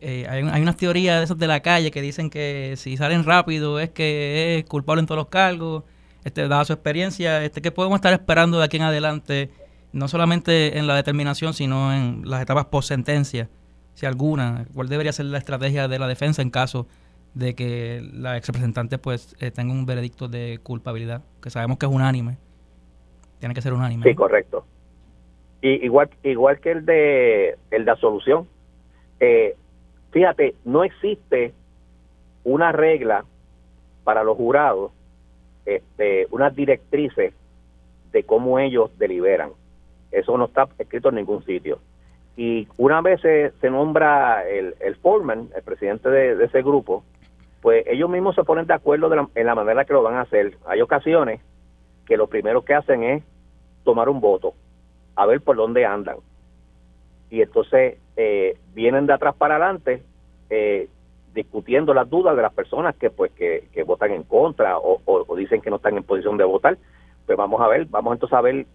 eh, 0.00 0.26
hay, 0.28 0.48
hay, 0.48 0.62
unas 0.62 0.76
teorías 0.76 1.18
de 1.18 1.24
esos 1.24 1.38
de 1.38 1.46
la 1.46 1.60
calle 1.60 1.90
que 1.90 2.00
dicen 2.00 2.30
que 2.30 2.74
si 2.76 2.96
salen 2.96 3.24
rápido 3.24 3.78
es 3.78 3.90
que 3.90 4.58
es 4.58 4.64
culpable 4.64 5.00
en 5.00 5.06
todos 5.06 5.18
los 5.18 5.28
cargos. 5.28 5.84
Este, 6.24 6.46
dada 6.46 6.64
su 6.64 6.72
experiencia, 6.72 7.44
este, 7.44 7.60
¿qué 7.60 7.72
podemos 7.72 7.96
estar 7.96 8.12
esperando 8.12 8.58
de 8.58 8.64
aquí 8.64 8.76
en 8.76 8.84
adelante? 8.84 9.50
No 9.92 10.06
solamente 10.06 10.78
en 10.78 10.86
la 10.86 10.94
determinación, 10.94 11.52
sino 11.52 11.92
en 11.92 12.22
las 12.24 12.40
etapas 12.40 12.66
post 12.66 12.88
sentencia 12.88 13.48
si 13.94 14.06
alguna, 14.06 14.66
cuál 14.74 14.88
debería 14.88 15.12
ser 15.12 15.26
la 15.26 15.38
estrategia 15.38 15.88
de 15.88 15.98
la 15.98 16.06
defensa 16.06 16.42
en 16.42 16.50
caso 16.50 16.86
de 17.34 17.54
que 17.54 18.02
la 18.12 18.36
ex 18.36 18.48
representante 18.48 18.98
pues 18.98 19.34
eh, 19.40 19.50
tenga 19.50 19.72
un 19.72 19.86
veredicto 19.86 20.28
de 20.28 20.60
culpabilidad, 20.62 21.22
que 21.42 21.50
sabemos 21.50 21.78
que 21.78 21.86
es 21.86 21.92
unánime. 21.92 22.36
Tiene 23.38 23.54
que 23.54 23.62
ser 23.62 23.72
unánime. 23.72 24.04
Sí, 24.04 24.14
correcto. 24.14 24.64
Y 25.60 25.84
igual 25.84 26.10
igual 26.22 26.60
que 26.60 26.72
el 26.72 26.84
de 26.84 27.56
el 27.70 27.84
de 27.84 27.90
absolución. 27.90 28.48
Eh, 29.20 29.56
fíjate, 30.10 30.54
no 30.64 30.84
existe 30.84 31.54
una 32.44 32.72
regla 32.72 33.24
para 34.04 34.24
los 34.24 34.36
jurados, 34.36 34.92
este, 35.64 36.26
unas 36.30 36.54
directrices 36.54 37.32
de 38.12 38.24
cómo 38.24 38.58
ellos 38.58 38.90
deliberan. 38.98 39.50
Eso 40.10 40.36
no 40.36 40.46
está 40.46 40.68
escrito 40.78 41.08
en 41.08 41.16
ningún 41.16 41.44
sitio. 41.44 41.78
Y 42.36 42.66
una 42.78 43.00
vez 43.02 43.20
se, 43.20 43.70
nombra 43.70 44.48
el, 44.48 44.74
el 44.80 44.96
foreman, 44.96 45.48
el 45.54 45.62
presidente 45.62 46.08
de, 46.08 46.44
ese 46.44 46.62
grupo, 46.62 47.04
pues 47.60 47.84
ellos 47.86 48.08
mismos 48.08 48.34
se 48.34 48.44
ponen 48.44 48.66
de 48.66 48.74
acuerdo 48.74 49.10
en 49.34 49.46
la 49.46 49.54
manera 49.54 49.84
que 49.84 49.92
lo 49.92 50.02
van 50.02 50.14
a 50.14 50.22
hacer. 50.22 50.56
Hay 50.66 50.80
ocasiones 50.80 51.40
que 52.06 52.16
lo 52.16 52.26
primero 52.26 52.64
que 52.64 52.74
hacen 52.74 53.02
es 53.02 53.22
tomar 53.84 54.08
un 54.08 54.20
voto, 54.20 54.54
a 55.14 55.26
ver 55.26 55.40
por 55.40 55.56
dónde 55.56 55.84
andan. 55.84 56.16
Y 57.30 57.42
entonces 57.42 57.98
eh, 58.16 58.58
vienen 58.74 59.06
de 59.06 59.12
atrás 59.12 59.34
para 59.36 59.56
adelante 59.56 60.02
eh, 60.50 60.88
discutiendo 61.34 61.94
las 61.94 62.08
dudas 62.08 62.36
de 62.36 62.42
las 62.42 62.52
personas 62.52 62.94
que 62.96 63.10
pues 63.10 63.32
que, 63.32 63.82
votan 63.86 64.12
en 64.12 64.22
contra 64.22 64.78
o, 64.78 65.00
o, 65.04 65.36
dicen 65.36 65.60
que 65.60 65.70
no 65.70 65.76
están 65.76 65.96
en 65.96 66.02
posición 66.02 66.36
de 66.36 66.44
votar. 66.44 66.76
Pues 67.26 67.38
vamos 67.38 67.60
a 67.60 67.68
ver, 67.68 67.86
vamos 67.86 68.14
entonces 68.14 68.36
a 68.36 68.40
ver 68.40 68.66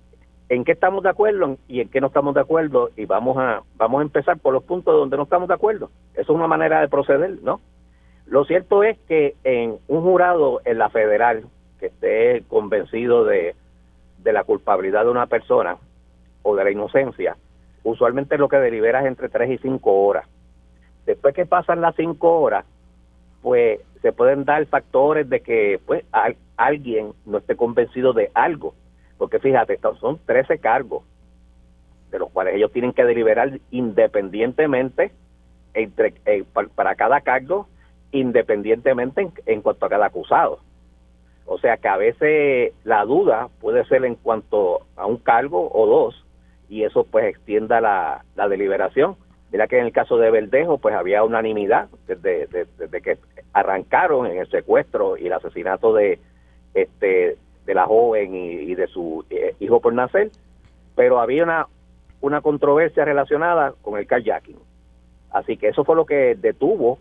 en 0.49 0.63
qué 0.63 0.73
estamos 0.73 1.03
de 1.03 1.09
acuerdo 1.09 1.57
y 1.67 1.81
en 1.81 1.89
qué 1.89 1.99
no 1.99 2.07
estamos 2.07 2.33
de 2.33 2.41
acuerdo 2.41 2.89
y 2.95 3.05
vamos 3.05 3.37
a 3.37 3.63
vamos 3.75 3.99
a 3.99 4.03
empezar 4.03 4.37
por 4.39 4.53
los 4.53 4.63
puntos 4.63 4.93
donde 4.93 5.17
no 5.17 5.23
estamos 5.23 5.47
de 5.47 5.53
acuerdo. 5.53 5.89
Eso 6.13 6.21
es 6.21 6.29
una 6.29 6.47
manera 6.47 6.79
de 6.79 6.87
proceder, 6.87 7.41
¿no? 7.41 7.59
Lo 8.25 8.45
cierto 8.45 8.83
es 8.83 8.97
que 9.07 9.35
en 9.43 9.77
un 9.87 10.01
jurado 10.01 10.61
en 10.65 10.77
la 10.77 10.89
federal 10.89 11.45
que 11.79 11.87
esté 11.87 12.43
convencido 12.47 13.25
de, 13.25 13.55
de 14.19 14.33
la 14.33 14.43
culpabilidad 14.43 15.03
de 15.05 15.11
una 15.11 15.27
persona 15.27 15.77
o 16.43 16.55
de 16.55 16.63
la 16.63 16.71
inocencia, 16.71 17.37
usualmente 17.83 18.37
lo 18.37 18.49
que 18.49 18.57
delibera 18.57 19.01
es 19.01 19.07
entre 19.07 19.29
3 19.29 19.51
y 19.51 19.57
5 19.59 20.05
horas. 20.05 20.27
Después 21.05 21.33
que 21.33 21.45
pasan 21.45 21.81
las 21.81 21.95
5 21.95 22.39
horas, 22.39 22.65
pues 23.41 23.79
se 24.01 24.11
pueden 24.11 24.43
dar 24.43 24.65
factores 24.65 25.29
de 25.29 25.41
que 25.41 25.79
pues 25.85 26.03
alguien 26.57 27.13
no 27.25 27.37
esté 27.37 27.55
convencido 27.55 28.13
de 28.13 28.29
algo 28.33 28.73
porque 29.17 29.39
fíjate, 29.39 29.79
son 29.99 30.19
13 30.25 30.59
cargos, 30.59 31.03
de 32.11 32.19
los 32.19 32.29
cuales 32.31 32.55
ellos 32.55 32.71
tienen 32.71 32.93
que 32.93 33.03
deliberar 33.03 33.59
independientemente 33.71 35.11
entre 35.73 36.13
eh, 36.25 36.43
para 36.75 36.95
cada 36.95 37.21
cargo, 37.21 37.67
independientemente 38.11 39.29
en, 39.45 39.61
cuanto 39.61 39.85
a 39.85 39.89
cada 39.89 40.05
acusado. 40.07 40.59
O 41.45 41.57
sea 41.59 41.77
que 41.77 41.87
a 41.87 41.97
veces 41.97 42.73
la 42.83 43.05
duda 43.05 43.49
puede 43.59 43.85
ser 43.85 44.03
en 44.05 44.15
cuanto 44.15 44.85
a 44.95 45.05
un 45.05 45.17
cargo 45.17 45.69
o 45.71 45.85
dos, 45.85 46.25
y 46.69 46.83
eso 46.83 47.05
pues 47.05 47.25
extienda 47.25 47.81
la, 47.81 48.23
deliberación. 48.49 49.15
Mira 49.51 49.67
que 49.67 49.79
en 49.79 49.85
el 49.85 49.93
caso 49.93 50.17
de 50.17 50.29
Verdejo 50.29 50.77
pues 50.77 50.93
había 50.93 51.23
unanimidad 51.23 51.87
desde, 52.05 52.47
desde 52.47 53.01
que 53.01 53.17
arrancaron 53.53 54.27
en 54.27 54.39
el 54.39 54.49
secuestro 54.49 55.17
y 55.17 55.27
el 55.27 55.33
asesinato 55.33 55.93
de 55.93 56.19
este 56.73 57.37
de 57.67 57.75
la 57.75 57.85
joven 57.85 58.33
y, 58.33 58.73
de 58.73 58.87
su 58.87 59.23
eh, 59.29 59.53
hijo 59.59 59.79
por 59.81 59.93
nacer, 59.93 60.31
pero 60.95 61.19
había 61.19 61.43
una, 61.43 61.67
una 62.21 62.41
controversia 62.41 63.05
relacionada 63.05 63.73
con 63.81 63.99
el 63.99 64.07
kayaking. 64.07 64.57
Así 65.31 65.57
que 65.57 65.67
eso 65.67 65.83
fue 65.83 65.95
lo 65.95 66.05
que 66.05 66.35
detuvo 66.35 66.97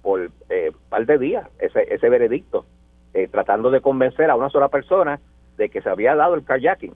por 0.00 0.20
un 0.20 0.32
eh, 0.48 0.70
par 0.88 1.04
de 1.04 1.18
días 1.18 1.48
ese, 1.58 1.92
ese 1.92 2.08
veredicto, 2.08 2.64
eh, 3.12 3.28
tratando 3.28 3.70
de 3.70 3.80
convencer 3.80 4.30
a 4.30 4.36
una 4.36 4.48
sola 4.48 4.68
persona 4.68 5.20
de 5.58 5.68
que 5.68 5.82
se 5.82 5.90
había 5.90 6.14
dado 6.14 6.34
el 6.34 6.44
kayaking. 6.44 6.94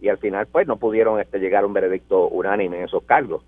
Y 0.00 0.08
al 0.08 0.18
final, 0.18 0.46
pues, 0.46 0.66
no 0.66 0.76
pudieron 0.76 1.20
este, 1.20 1.40
llegar 1.40 1.64
a 1.64 1.66
un 1.66 1.72
veredicto 1.72 2.28
unánime 2.28 2.78
en 2.78 2.84
esos 2.84 3.02
cargos. 3.02 3.44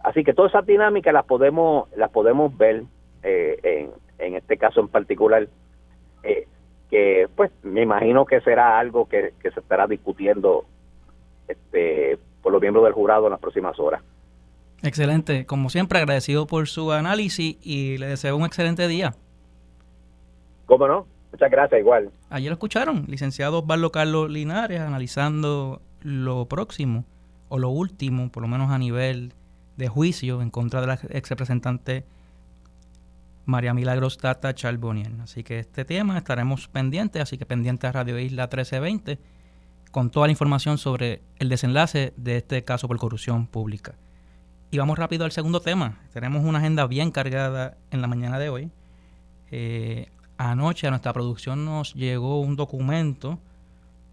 Así 0.00 0.22
que 0.22 0.32
todas 0.32 0.52
esas 0.52 0.66
dinámicas 0.66 1.12
las 1.12 1.24
podemos, 1.24 1.88
las 1.96 2.10
podemos 2.10 2.56
ver 2.56 2.84
en, 3.22 3.90
en 4.18 4.34
este 4.34 4.56
caso 4.58 4.80
en 4.80 4.88
particular. 4.88 5.48
Eh, 6.22 6.46
que 6.90 7.28
pues 7.34 7.50
me 7.62 7.82
imagino 7.82 8.24
que 8.24 8.40
será 8.40 8.78
algo 8.78 9.08
que, 9.08 9.32
se 9.42 9.60
estará 9.60 9.86
discutiendo 9.86 10.64
este, 11.48 12.18
por 12.42 12.52
los 12.52 12.60
miembros 12.60 12.84
del 12.84 12.92
jurado 12.92 13.26
en 13.26 13.32
las 13.32 13.40
próximas 13.40 13.78
horas. 13.78 14.02
Excelente, 14.82 15.46
como 15.46 15.70
siempre 15.70 15.98
agradecido 15.98 16.46
por 16.46 16.68
su 16.68 16.92
análisis 16.92 17.56
y 17.62 17.96
le 17.98 18.06
deseo 18.06 18.36
un 18.36 18.44
excelente 18.44 18.86
día. 18.86 19.14
¿Cómo 20.66 20.86
no? 20.86 21.06
Muchas 21.32 21.50
gracias, 21.50 21.80
igual. 21.80 22.10
Ayer 22.30 22.50
lo 22.50 22.54
escucharon, 22.54 23.06
licenciado 23.08 23.60
Osvaldo 23.60 23.90
Carlos 23.90 24.30
Linares, 24.30 24.80
analizando 24.80 25.80
lo 26.00 26.46
próximo 26.46 27.04
o 27.48 27.58
lo 27.58 27.70
último, 27.70 28.30
por 28.30 28.42
lo 28.42 28.48
menos 28.48 28.70
a 28.70 28.78
nivel 28.78 29.32
de 29.76 29.88
juicio 29.88 30.42
en 30.42 30.50
contra 30.50 30.80
de 30.80 30.86
la 30.86 30.98
ex 31.10 31.30
representante 31.30 32.04
María 33.46 33.74
Milagros 33.74 34.18
Tata 34.18 34.54
Charbonnier. 34.54 35.12
Así 35.22 35.42
que 35.42 35.58
este 35.58 35.84
tema 35.84 36.18
estaremos 36.18 36.68
pendientes, 36.68 37.22
así 37.22 37.38
que 37.38 37.46
pendientes 37.46 37.88
a 37.88 37.92
Radio 37.92 38.18
Isla 38.18 38.44
1320 38.44 39.18
con 39.90 40.10
toda 40.10 40.26
la 40.26 40.32
información 40.32 40.76
sobre 40.78 41.22
el 41.38 41.48
desenlace 41.48 42.12
de 42.16 42.38
este 42.38 42.64
caso 42.64 42.88
por 42.88 42.98
corrupción 42.98 43.46
pública. 43.46 43.94
Y 44.70 44.78
vamos 44.78 44.98
rápido 44.98 45.24
al 45.24 45.30
segundo 45.30 45.60
tema. 45.60 46.00
Tenemos 46.12 46.44
una 46.44 46.58
agenda 46.58 46.86
bien 46.86 47.12
cargada 47.12 47.76
en 47.92 48.00
la 48.00 48.08
mañana 48.08 48.40
de 48.40 48.48
hoy. 48.48 48.70
Eh, 49.52 50.08
anoche 50.36 50.88
a 50.88 50.90
nuestra 50.90 51.12
producción 51.12 51.64
nos 51.64 51.94
llegó 51.94 52.40
un 52.40 52.56
documento, 52.56 53.38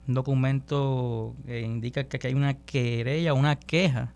un 0.08 0.14
documento 0.14 1.36
que 1.48 1.62
indica 1.62 2.04
que 2.04 2.28
hay 2.28 2.36
una 2.36 2.54
querella, 2.54 3.34
una 3.34 3.56
queja 3.56 4.14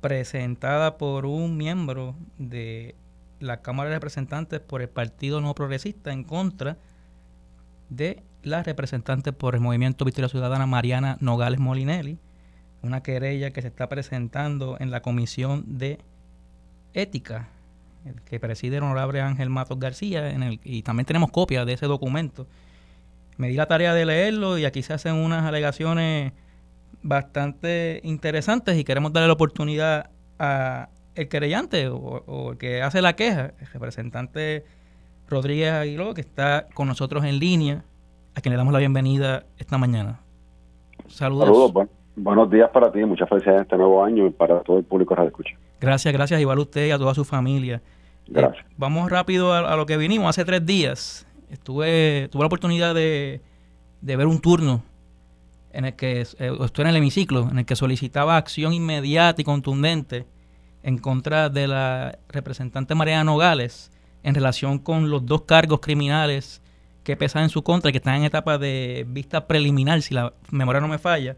presentada 0.00 0.98
por 0.98 1.26
un 1.26 1.56
miembro 1.56 2.14
de 2.38 2.94
la 3.40 3.62
Cámara 3.62 3.90
de 3.90 3.96
Representantes 3.96 4.60
por 4.60 4.82
el 4.82 4.88
Partido 4.88 5.40
No 5.40 5.54
Progresista 5.54 6.12
en 6.12 6.24
contra 6.24 6.78
de 7.88 8.22
la 8.42 8.62
representante 8.62 9.32
por 9.32 9.54
el 9.54 9.60
Movimiento 9.60 10.04
Victoria 10.04 10.28
Ciudadana 10.28 10.66
Mariana 10.66 11.18
Nogales 11.20 11.60
Molinelli, 11.60 12.18
una 12.82 13.02
querella 13.02 13.50
que 13.50 13.62
se 13.62 13.68
está 13.68 13.88
presentando 13.88 14.76
en 14.80 14.90
la 14.90 15.02
Comisión 15.02 15.78
de 15.78 15.98
Ética 16.94 17.48
que 18.24 18.40
preside 18.40 18.76
el 18.76 18.82
honorable 18.82 19.20
Ángel 19.20 19.50
Matos 19.50 19.78
García, 19.78 20.30
en 20.30 20.42
el, 20.42 20.60
y 20.64 20.82
también 20.82 21.06
tenemos 21.06 21.30
copia 21.30 21.64
de 21.64 21.72
ese 21.72 21.86
documento. 21.86 22.46
Me 23.36 23.48
di 23.48 23.54
la 23.54 23.66
tarea 23.66 23.94
de 23.94 24.06
leerlo 24.06 24.58
y 24.58 24.64
aquí 24.64 24.82
se 24.82 24.94
hacen 24.94 25.14
unas 25.14 25.44
alegaciones 25.44 26.32
bastante 27.02 28.00
interesantes 28.04 28.78
y 28.78 28.84
queremos 28.84 29.12
darle 29.12 29.28
la 29.28 29.34
oportunidad 29.34 30.10
a 30.38 30.88
el 31.16 31.28
querellante 31.28 31.88
o, 31.88 32.52
el 32.52 32.58
que 32.58 32.82
hace 32.82 33.02
la 33.02 33.16
queja, 33.16 33.54
el 33.58 33.66
representante 33.72 34.64
Rodríguez 35.28 35.72
Aguiló, 35.72 36.14
que 36.14 36.20
está 36.20 36.68
con 36.74 36.86
nosotros 36.86 37.24
en 37.24 37.38
línea, 37.38 37.84
a 38.34 38.40
quien 38.40 38.52
le 38.52 38.58
damos 38.58 38.72
la 38.72 38.78
bienvenida 38.78 39.44
esta 39.58 39.78
mañana. 39.78 40.20
Saludos. 41.08 41.46
Saludos, 41.46 41.88
buenos 42.16 42.50
días 42.50 42.70
para 42.70 42.92
ti, 42.92 43.04
muchas 43.04 43.28
felicidades 43.28 43.60
en 43.60 43.62
este 43.62 43.76
nuevo 43.76 44.04
año 44.04 44.26
y 44.26 44.30
para 44.30 44.60
todo 44.60 44.78
el 44.78 44.84
público 44.84 45.16
que 45.16 45.24
escucha. 45.24 45.56
Gracias, 45.80 46.12
gracias, 46.12 46.40
igual 46.40 46.58
a 46.58 46.62
usted 46.62 46.86
y 46.86 46.90
a 46.90 46.98
toda 46.98 47.14
su 47.14 47.24
familia. 47.24 47.82
Gracias. 48.28 48.66
Eh, 48.66 48.74
vamos 48.76 49.10
rápido 49.10 49.54
a, 49.54 49.76
lo 49.76 49.86
que 49.86 49.96
vinimos. 49.96 50.28
Hace 50.28 50.44
tres 50.44 50.64
días 50.64 51.26
estuve 51.50 52.28
tuve 52.30 52.42
la 52.42 52.46
oportunidad 52.46 52.94
de, 52.94 53.40
de 54.00 54.16
ver 54.16 54.26
un 54.26 54.40
turno 54.40 54.82
en 55.72 55.86
el 55.86 55.94
que 55.94 56.20
eh, 56.20 56.52
estoy 56.60 56.82
en 56.82 56.88
el 56.88 56.96
hemiciclo, 56.96 57.48
en 57.50 57.58
el 57.58 57.64
que 57.64 57.76
solicitaba 57.76 58.36
acción 58.36 58.72
inmediata 58.72 59.40
y 59.40 59.44
contundente 59.44 60.26
en 60.86 60.98
contra 60.98 61.48
de 61.48 61.66
la 61.66 62.16
representante 62.28 62.94
Mariana 62.94 63.24
Nogales 63.24 63.90
en 64.22 64.36
relación 64.36 64.78
con 64.78 65.10
los 65.10 65.26
dos 65.26 65.42
cargos 65.42 65.80
criminales 65.80 66.62
que 67.02 67.16
pesan 67.16 67.42
en 67.42 67.48
su 67.48 67.64
contra 67.64 67.90
que 67.90 67.98
están 67.98 68.14
en 68.14 68.22
etapa 68.22 68.56
de 68.56 69.04
vista 69.08 69.48
preliminar, 69.48 70.00
si 70.00 70.14
la 70.14 70.32
memoria 70.48 70.80
no 70.80 70.86
me 70.86 70.98
falla. 70.98 71.36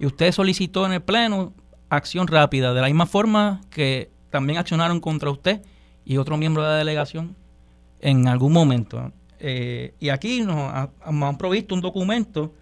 Y 0.00 0.06
usted 0.06 0.32
solicitó 0.32 0.84
en 0.84 0.94
el 0.94 1.00
Pleno 1.00 1.52
acción 1.88 2.26
rápida, 2.26 2.74
de 2.74 2.80
la 2.80 2.88
misma 2.88 3.06
forma 3.06 3.60
que 3.70 4.10
también 4.30 4.58
accionaron 4.58 4.98
contra 4.98 5.30
usted 5.30 5.62
y 6.04 6.16
otro 6.16 6.36
miembro 6.36 6.64
de 6.64 6.70
la 6.70 6.74
delegación 6.74 7.36
en 8.00 8.26
algún 8.26 8.52
momento. 8.52 9.12
Eh, 9.38 9.94
y 10.00 10.08
aquí 10.08 10.40
nos, 10.40 10.88
han 11.04 11.38
provisto 11.38 11.72
un 11.72 11.82
documento 11.82 12.52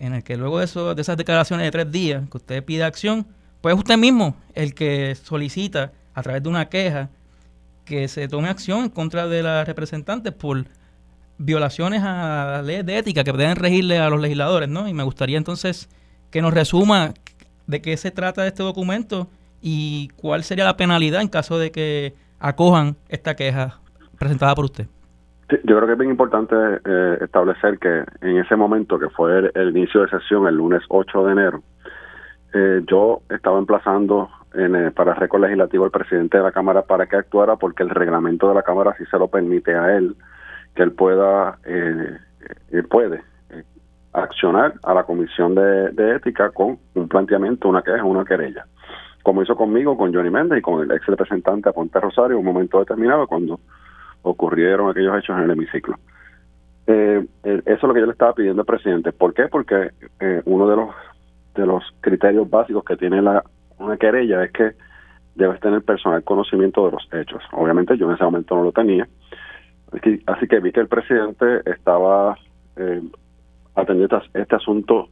en 0.00 0.14
el 0.14 0.24
que 0.24 0.36
luego 0.36 0.58
de, 0.58 0.94
de 0.96 1.00
esas 1.00 1.16
declaraciones 1.16 1.66
de 1.66 1.70
tres 1.70 1.92
días 1.92 2.28
que 2.28 2.36
usted 2.36 2.64
pide 2.64 2.82
acción, 2.82 3.28
pues 3.60 3.74
usted 3.74 3.96
mismo 3.96 4.36
el 4.54 4.74
que 4.74 5.14
solicita 5.14 5.92
a 6.14 6.22
través 6.22 6.42
de 6.42 6.48
una 6.48 6.68
queja 6.68 7.10
que 7.84 8.08
se 8.08 8.28
tome 8.28 8.48
acción 8.48 8.84
en 8.84 8.90
contra 8.90 9.26
de 9.26 9.42
las 9.42 9.66
representantes 9.66 10.32
por 10.32 10.64
violaciones 11.38 12.02
a 12.02 12.46
las 12.56 12.66
leyes 12.66 12.84
de 12.84 12.98
ética 12.98 13.24
que 13.24 13.32
deben 13.32 13.56
regirle 13.56 13.98
a 13.98 14.10
los 14.10 14.20
legisladores, 14.20 14.68
¿no? 14.68 14.88
Y 14.88 14.94
me 14.94 15.04
gustaría 15.04 15.38
entonces 15.38 15.88
que 16.30 16.42
nos 16.42 16.52
resuma 16.52 17.14
de 17.66 17.80
qué 17.80 17.96
se 17.96 18.10
trata 18.10 18.46
este 18.46 18.62
documento 18.62 19.28
y 19.62 20.08
cuál 20.16 20.42
sería 20.42 20.64
la 20.64 20.76
penalidad 20.76 21.20
en 21.20 21.28
caso 21.28 21.58
de 21.58 21.70
que 21.70 22.14
acojan 22.40 22.96
esta 23.08 23.34
queja 23.36 23.80
presentada 24.18 24.54
por 24.54 24.66
usted. 24.66 24.86
yo 25.48 25.76
creo 25.76 25.86
que 25.86 25.92
es 25.92 25.98
bien 25.98 26.10
importante 26.10 26.54
eh, 26.84 27.18
establecer 27.22 27.78
que 27.78 28.04
en 28.20 28.38
ese 28.38 28.56
momento, 28.56 28.98
que 28.98 29.08
fue 29.10 29.50
el, 29.54 29.76
inicio 29.76 30.02
de 30.02 30.10
sesión, 30.10 30.46
el 30.46 30.56
lunes 30.56 30.82
8 30.88 31.26
de 31.26 31.32
enero, 31.32 31.62
eh, 32.54 32.82
yo 32.86 33.22
estaba 33.30 33.58
emplazando 33.58 34.28
en, 34.54 34.74
eh, 34.74 34.90
para 34.90 35.14
récord 35.14 35.42
legislativo 35.42 35.84
al 35.84 35.90
presidente 35.90 36.38
de 36.38 36.44
la 36.44 36.52
Cámara 36.52 36.82
para 36.82 37.06
que 37.06 37.16
actuara 37.16 37.56
porque 37.56 37.82
el 37.82 37.90
reglamento 37.90 38.48
de 38.48 38.54
la 38.54 38.62
Cámara 38.62 38.94
sí 38.98 39.04
se 39.10 39.18
lo 39.18 39.28
permite 39.28 39.74
a 39.74 39.96
él, 39.96 40.16
que 40.74 40.82
él 40.82 40.92
pueda, 40.92 41.58
eh, 41.64 42.16
puede 42.88 43.22
accionar 44.12 44.74
a 44.82 44.94
la 44.94 45.04
Comisión 45.04 45.54
de, 45.54 45.90
de 45.90 46.16
Ética 46.16 46.50
con 46.50 46.78
un 46.94 47.08
planteamiento, 47.08 47.68
una 47.68 47.82
queja, 47.82 48.04
una 48.04 48.24
querella 48.24 48.64
como 49.28 49.42
hizo 49.42 49.56
conmigo, 49.56 49.94
con 49.94 50.14
Johnny 50.14 50.30
Méndez 50.30 50.60
y 50.60 50.62
con 50.62 50.82
el 50.82 50.90
ex 50.90 51.04
representante 51.04 51.68
Aponte 51.68 52.00
Rosario 52.00 52.32
en 52.32 52.38
un 52.38 52.46
momento 52.46 52.78
determinado 52.78 53.26
cuando 53.26 53.60
ocurrieron 54.22 54.88
aquellos 54.88 55.18
hechos 55.18 55.36
en 55.36 55.44
el 55.44 55.50
hemiciclo. 55.50 55.96
Eh, 56.86 57.26
eh, 57.44 57.62
eso 57.66 57.76
es 57.76 57.82
lo 57.82 57.92
que 57.92 58.00
yo 58.00 58.06
le 58.06 58.12
estaba 58.12 58.32
pidiendo 58.32 58.62
al 58.62 58.66
presidente. 58.66 59.12
¿Por 59.12 59.34
qué? 59.34 59.48
Porque 59.48 59.90
eh, 60.20 60.40
uno 60.46 60.66
de 60.66 60.76
los 60.76 60.94
de 61.58 61.66
los 61.66 61.82
criterios 62.00 62.48
básicos 62.48 62.84
que 62.84 62.96
tiene 62.96 63.20
la 63.22 63.44
una 63.78 63.96
querella 63.96 64.42
es 64.42 64.52
que 64.52 64.72
debes 65.34 65.60
tener 65.60 65.82
personal 65.82 66.24
conocimiento 66.24 66.86
de 66.86 66.92
los 66.92 67.08
hechos. 67.12 67.42
Obviamente 67.52 67.96
yo 67.96 68.08
en 68.08 68.14
ese 68.14 68.24
momento 68.24 68.56
no 68.56 68.64
lo 68.64 68.72
tenía. 68.72 69.06
Así 70.26 70.48
que 70.48 70.60
vi 70.60 70.72
que 70.72 70.80
el 70.80 70.88
presidente 70.88 71.62
estaba 71.64 72.36
atendiendo 73.74 74.20
este 74.34 74.56
asunto 74.56 75.08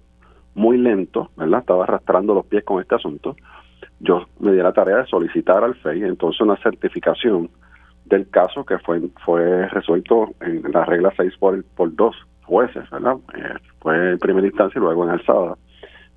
muy 0.55 0.79
lento, 0.79 1.31
¿verdad? 1.37 1.61
Estaba 1.61 1.85
arrastrando 1.85 2.35
los 2.35 2.47
pies 2.47 2.65
con 2.65 2.81
este 2.81 2.97
asunto 2.97 3.37
yo 4.01 4.27
me 4.41 4.53
di 4.53 4.59
la 4.59 4.73
tarea 4.73 4.99
de 4.99 5.07
solicitar 5.07 5.63
al 5.65 5.75
FEI 5.77 6.05
entonces 6.05 6.41
una 6.41 6.57
certificación 6.57 7.51
del 8.05 8.29
caso 8.29 8.65
que 8.65 8.79
fue 8.79 9.01
fue 9.25 9.69
resuelto 9.69 10.35
en 10.41 10.63
la 10.73 10.85
regla 10.85 11.13
6 11.17 11.35
por, 11.39 11.65
por 11.77 11.95
dos 11.95 12.15
jueces, 12.45 12.89
¿verdad? 12.91 13.17
Eh, 13.35 13.55
fue 13.81 14.13
en 14.13 14.19
primera 14.19 14.47
instancia 14.47 14.79
y 14.79 14.83
luego 14.83 15.05
en 15.05 15.11
alzada 15.11 15.57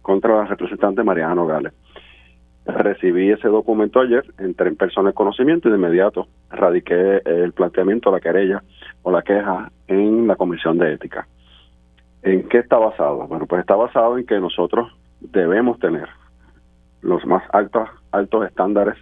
contra 0.10 0.38
la 0.38 0.46
representante 0.46 1.04
Mariana 1.04 1.36
Nogales. 1.36 1.72
Recibí 2.66 3.30
ese 3.30 3.48
documento 3.48 4.00
ayer, 4.00 4.24
entré 4.40 4.68
en 4.70 4.76
persona 4.76 5.10
de 5.10 5.14
conocimiento 5.14 5.68
y 5.68 5.72
de 5.72 5.78
inmediato 5.78 6.28
radiqué 6.50 7.22
el 7.26 7.54
planteamiento, 7.54 8.10
la 8.10 8.20
querella 8.20 8.64
o 9.04 9.12
la 9.12 9.22
queja 9.22 9.72
en 9.88 10.26
la 10.26 10.36
Comisión 10.36 10.80
de 10.80 10.94
Ética. 10.94 11.28
¿En 12.24 12.50
qué 12.50 12.58
está 12.58 12.80
basado? 12.80 13.28
Bueno, 13.28 13.46
pues 13.46 13.60
está 13.60 13.76
basado 13.76 14.18
en 14.18 14.26
que 14.26 14.40
nosotros 14.40 14.92
debemos 15.20 15.78
tener 15.78 16.10
los 17.04 17.24
más 17.28 17.44
altos, 17.54 17.88
altos 18.12 18.48
estándares 18.48 18.98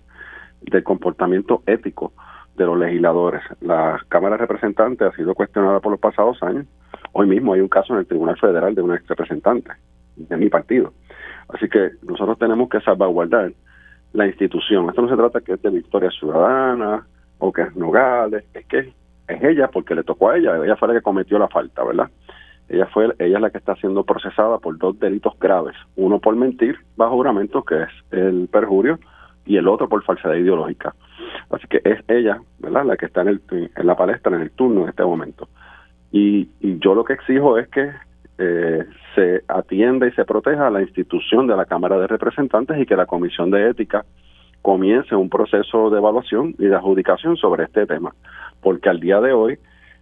de 0.59 0.83
comportamiento 0.83 1.63
ético 1.67 2.11
de 2.57 2.65
los 2.65 2.77
legisladores. 2.77 3.43
La 3.61 3.97
Cámara 4.09 4.35
de 4.35 4.41
Representantes 4.41 5.07
ha 5.07 5.15
sido 5.15 5.33
cuestionada 5.35 5.79
por 5.79 5.93
los 5.93 6.01
pasados 6.01 6.43
años. 6.43 6.65
Hoy 7.13 7.27
mismo 7.27 7.53
hay 7.53 7.61
un 7.61 7.69
caso 7.69 7.93
en 7.93 7.99
el 7.99 8.07
Tribunal 8.07 8.37
Federal 8.37 8.75
de 8.75 8.81
un 8.81 8.93
ex 8.93 9.07
representante 9.07 9.71
de 10.17 10.37
mi 10.37 10.49
partido. 10.49 10.93
Así 11.49 11.69
que 11.69 11.91
nosotros 12.01 12.37
tenemos 12.37 12.69
que 12.69 12.81
salvaguardar 12.81 13.53
la 14.13 14.27
institución. 14.27 14.89
Esto 14.89 15.01
no 15.01 15.09
se 15.09 15.15
trata 15.15 15.41
que 15.41 15.53
es 15.53 15.61
de 15.61 15.69
Victoria 15.69 16.09
Ciudadana 16.11 17.05
o 17.39 17.53
que 17.53 17.61
es 17.61 17.75
Nogales, 17.75 18.43
es 18.53 18.65
que 18.65 18.79
es 19.27 19.43
ella 19.43 19.69
porque 19.69 19.95
le 19.95 20.03
tocó 20.03 20.29
a 20.29 20.37
ella, 20.37 20.57
ella 20.63 20.75
fue 20.75 20.87
la 20.87 20.95
que 20.95 21.01
cometió 21.01 21.37
la 21.37 21.47
falta, 21.47 21.83
¿verdad? 21.83 22.09
Ella 22.69 22.87
fue 22.87 23.05
ella 23.19 23.37
es 23.37 23.41
la 23.41 23.49
que 23.49 23.59
está 23.59 23.75
siendo 23.75 24.03
procesada 24.03 24.57
por 24.59 24.77
dos 24.77 24.99
delitos 24.99 25.37
graves, 25.39 25.75
uno 25.95 26.19
por 26.19 26.35
mentir 26.35 26.77
bajo 26.95 27.15
juramento, 27.15 27.63
que 27.63 27.83
es 27.83 27.89
el 28.11 28.49
perjurio, 28.51 28.99
y 29.45 29.57
el 29.57 29.67
otro 29.67 29.87
por 29.87 30.03
falsedad 30.03 30.35
ideológica. 30.35 30.93
Así 31.49 31.65
que 31.67 31.81
es 31.83 32.03
ella, 32.09 32.41
¿verdad?, 32.59 32.85
la 32.85 32.97
que 32.97 33.05
está 33.05 33.21
en, 33.21 33.29
el, 33.29 33.41
en 33.51 33.87
la 33.87 33.95
palestra, 33.95 34.35
en 34.35 34.41
el 34.41 34.51
turno 34.51 34.83
en 34.83 34.89
este 34.89 35.03
momento. 35.03 35.47
Y, 36.11 36.49
y 36.59 36.79
yo 36.79 36.93
lo 36.93 37.05
que 37.05 37.13
exijo 37.13 37.57
es 37.57 37.67
que 37.69 37.91
eh, 38.37 38.85
se 39.15 39.43
atienda 39.47 40.07
y 40.07 40.11
se 40.11 40.25
proteja 40.25 40.67
a 40.67 40.71
la 40.71 40.81
institución 40.81 41.47
de 41.47 41.55
la 41.55 41.65
Cámara 41.65 41.97
de 41.97 42.07
Representantes 42.07 42.77
y 42.79 42.85
que 42.85 42.95
la 42.95 43.05
Comisión 43.05 43.49
de 43.49 43.69
Ética 43.69 44.05
comience 44.61 45.15
un 45.15 45.29
proceso 45.29 45.89
de 45.89 45.97
evaluación 45.97 46.53
y 46.59 46.65
de 46.65 46.75
adjudicación 46.75 47.37
sobre 47.37 47.63
este 47.63 47.85
tema. 47.85 48.13
Porque 48.61 48.89
al 48.89 48.99
día 48.99 49.19
de 49.21 49.33
hoy, 49.33 49.57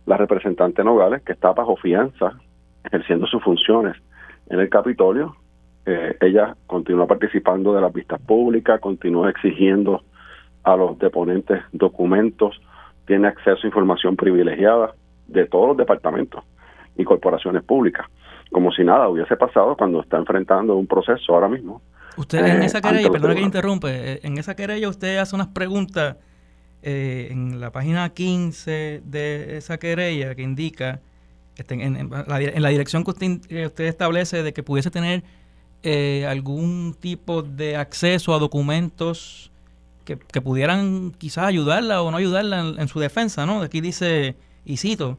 la 0.05 0.17
representante 0.17 0.83
Nogales, 0.83 1.21
que 1.23 1.33
está 1.33 1.53
bajo 1.53 1.75
fianza 1.75 2.33
ejerciendo 2.83 3.25
sus 3.27 3.43
funciones 3.43 3.95
en 4.49 4.59
el 4.59 4.69
Capitolio. 4.69 5.35
Eh, 5.85 6.17
ella 6.21 6.55
continúa 6.67 7.07
participando 7.07 7.73
de 7.73 7.81
las 7.81 7.93
vistas 7.93 8.19
públicas, 8.21 8.79
continúa 8.79 9.29
exigiendo 9.29 10.01
a 10.63 10.75
los 10.75 10.97
deponentes 10.97 11.61
documentos, 11.71 12.59
tiene 13.05 13.27
acceso 13.27 13.61
a 13.63 13.67
información 13.67 14.15
privilegiada 14.15 14.93
de 15.27 15.45
todos 15.45 15.69
los 15.69 15.77
departamentos 15.77 16.43
y 16.97 17.03
corporaciones 17.03 17.63
públicas, 17.63 18.07
como 18.51 18.71
si 18.71 18.83
nada 18.83 19.07
hubiese 19.09 19.35
pasado 19.35 19.75
cuando 19.75 20.01
está 20.01 20.17
enfrentando 20.17 20.75
un 20.75 20.87
proceso 20.87 21.33
ahora 21.33 21.47
mismo. 21.47 21.81
Usted 22.17 22.45
en 22.45 22.63
esa 22.63 22.77
eh, 22.77 22.81
querella, 22.81 23.09
perdón 23.09 23.35
que 23.35 23.41
interrumpe, 23.41 23.89
eh, 23.89 24.19
en 24.23 24.37
esa 24.37 24.55
querella 24.55 24.87
usted 24.89 25.17
hace 25.17 25.35
unas 25.35 25.47
preguntas 25.47 26.17
en 26.87 27.59
la 27.59 27.71
página 27.71 28.07
15 28.09 29.01
de 29.03 29.57
esa 29.57 29.79
querella 29.79 30.35
que 30.35 30.43
indica 30.43 31.01
este, 31.57 31.73
en, 31.75 32.09
la, 32.27 32.69
dirección 32.69 33.03
que 33.03 33.11
usted, 33.11 33.85
establece 33.85 34.43
de 34.43 34.53
que 34.53 34.61
pudiese 34.61 34.91
tener 34.91 35.23
eh, 35.83 36.25
algún 36.27 36.95
tipo 36.99 37.43
de 37.43 37.77
acceso 37.77 38.33
a 38.33 38.39
documentos 38.39 39.51
que, 40.03 40.17
pudieran 40.41 41.11
quizás 41.17 41.45
ayudarla 41.45 42.01
o 42.01 42.11
no 42.11 42.17
ayudarla 42.17 42.75
en, 42.77 42.87
su 42.87 42.99
defensa, 42.99 43.45
¿no? 43.45 43.61
Aquí 43.61 43.81
dice, 43.81 44.35
y 44.65 44.77
cito, 44.77 45.17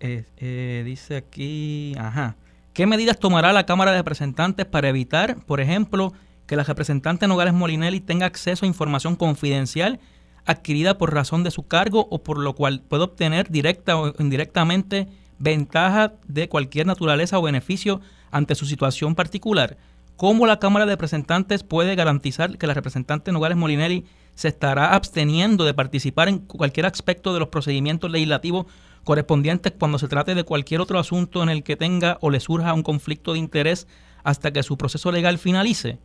eh, 0.00 0.82
dice 0.84 1.16
aquí, 1.16 1.94
ajá, 1.98 2.36
¿qué 2.72 2.86
medidas 2.86 3.18
tomará 3.18 3.52
la 3.52 3.66
Cámara 3.66 3.92
de 3.92 3.98
Representantes 3.98 4.66
para 4.66 4.88
evitar, 4.88 5.36
por 5.46 5.60
ejemplo, 5.60 6.12
que 6.46 6.56
la 6.56 6.64
representante 6.64 7.28
Nogales 7.28 7.54
Molinelli 7.54 8.00
tenga 8.00 8.26
acceso 8.26 8.64
a 8.64 8.68
información 8.68 9.16
confidencial 9.16 10.00
adquirida 10.46 10.96
por 10.96 11.12
razón 11.12 11.44
de 11.44 11.50
su 11.50 11.66
cargo 11.66 12.08
o 12.10 12.22
por 12.22 12.38
lo 12.38 12.54
cual 12.54 12.80
puede 12.80 13.04
obtener 13.04 13.50
directa 13.50 13.98
o 13.98 14.14
indirectamente 14.18 15.06
ventaja 15.38 16.14
de 16.26 16.48
cualquier 16.48 16.86
naturaleza 16.86 17.38
o 17.38 17.42
beneficio 17.42 18.00
ante 18.30 18.54
su 18.54 18.64
situación 18.64 19.14
particular. 19.14 19.76
¿Cómo 20.16 20.46
la 20.46 20.58
Cámara 20.58 20.86
de 20.86 20.92
Representantes 20.92 21.62
puede 21.62 21.94
garantizar 21.94 22.56
que 22.56 22.66
la 22.66 22.74
representante 22.74 23.30
Nogales 23.30 23.58
Molinelli 23.58 24.06
se 24.34 24.48
estará 24.48 24.94
absteniendo 24.94 25.64
de 25.64 25.74
participar 25.74 26.28
en 26.28 26.38
cualquier 26.38 26.86
aspecto 26.86 27.34
de 27.34 27.40
los 27.40 27.48
procedimientos 27.48 28.10
legislativos 28.10 28.66
correspondientes 29.08 29.72
cuando 29.72 29.98
se 29.98 30.06
trate 30.06 30.34
de 30.34 30.44
cualquier 30.44 30.82
otro 30.82 30.98
asunto 30.98 31.42
en 31.42 31.48
el 31.48 31.64
que 31.64 31.76
tenga 31.76 32.18
o 32.20 32.28
le 32.28 32.40
surja 32.40 32.74
un 32.74 32.82
conflicto 32.82 33.32
de 33.32 33.38
interés 33.38 33.88
hasta 34.22 34.50
que 34.52 34.62
su 34.62 34.76
proceso 34.76 35.10
legal 35.10 35.38
finalice? 35.38 35.98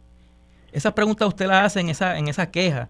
Esa 0.71 0.95
pregunta 0.95 1.27
usted 1.27 1.47
la 1.47 1.65
hace 1.65 1.81
en 1.81 1.89
esa, 1.89 2.17
en 2.17 2.29
esa 2.29 2.49
queja, 2.49 2.87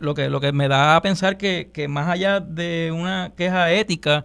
lo 0.00 0.14
que, 0.14 0.28
lo 0.28 0.40
que 0.40 0.50
me 0.50 0.66
da 0.66 0.96
a 0.96 1.00
pensar 1.00 1.36
que, 1.36 1.70
que 1.72 1.86
más 1.86 2.08
allá 2.08 2.40
de 2.40 2.90
una 2.92 3.34
queja 3.36 3.70
ética, 3.70 4.24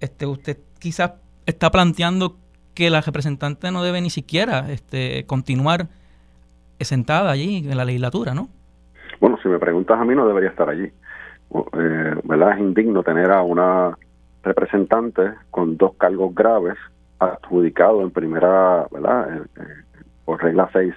este, 0.00 0.24
usted 0.24 0.56
quizás 0.78 1.12
está 1.44 1.70
planteando 1.70 2.38
que 2.72 2.88
la 2.88 3.02
representante 3.02 3.70
no 3.70 3.82
debe 3.82 4.00
ni 4.00 4.08
siquiera 4.08 4.72
este, 4.72 5.26
continuar 5.26 5.88
sentada 6.80 7.30
allí 7.30 7.68
en 7.68 7.76
la 7.76 7.84
legislatura, 7.84 8.32
¿no? 8.32 8.48
Bueno, 9.20 9.36
si 9.42 9.48
me 9.50 9.58
preguntas 9.58 10.00
a 10.00 10.04
mí, 10.06 10.14
no 10.14 10.26
debería 10.26 10.48
estar 10.48 10.70
allí. 10.70 10.84
Eh, 10.84 12.14
¿Verdad? 12.24 12.52
Es 12.52 12.60
indigno 12.60 13.02
tener 13.02 13.30
a 13.30 13.42
una 13.42 13.94
representante 14.42 15.34
con 15.50 15.76
dos 15.76 15.94
cargos 15.96 16.34
graves 16.34 16.76
adjudicado 17.18 18.02
en 18.02 18.10
primera, 18.10 18.86
¿verdad? 18.90 19.36
Eh, 19.36 19.42
eh, 19.56 20.02
por 20.24 20.42
regla 20.42 20.68
6 20.72 20.94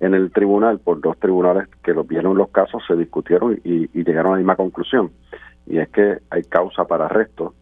en 0.00 0.14
el 0.14 0.32
tribunal, 0.32 0.78
por 0.78 1.00
dos 1.00 1.18
tribunales 1.18 1.68
que 1.82 1.92
los 1.92 2.06
vieron 2.06 2.36
los 2.36 2.50
casos, 2.50 2.82
se 2.86 2.96
discutieron 2.96 3.60
y, 3.64 3.88
llegaron 4.02 4.32
a 4.32 4.34
la 4.36 4.38
misma 4.38 4.56
conclusión. 4.56 5.10
Y 5.66 5.78
es 5.78 5.88
que 5.90 6.18
hay 6.30 6.42
causa 6.44 6.84
para 6.86 7.04
arresto 7.04 7.54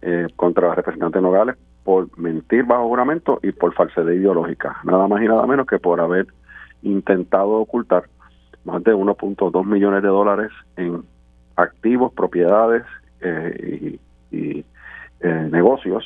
eh, 0.00 0.26
contra 0.36 0.68
la 0.68 0.74
representante 0.74 1.20
Nogales 1.20 1.56
por 1.84 2.16
mentir 2.18 2.64
bajo 2.64 2.88
juramento 2.88 3.40
y 3.42 3.52
por 3.52 3.74
falsedad 3.74 4.10
ideológica, 4.10 4.78
nada 4.84 5.06
más 5.06 5.22
y 5.22 5.26
nada 5.26 5.46
menos 5.46 5.66
que 5.66 5.78
por 5.78 6.00
haber 6.00 6.26
intentado 6.82 7.50
ocultar 7.50 8.04
más 8.64 8.82
de 8.84 8.94
1.2 8.94 9.66
millones 9.66 10.02
de 10.02 10.08
dólares 10.08 10.50
en 10.76 11.04
activos, 11.56 12.12
propiedades 12.12 12.84
eh, 13.20 13.98
y, 13.98 14.00
eh, 14.32 15.48
negocios 15.50 16.04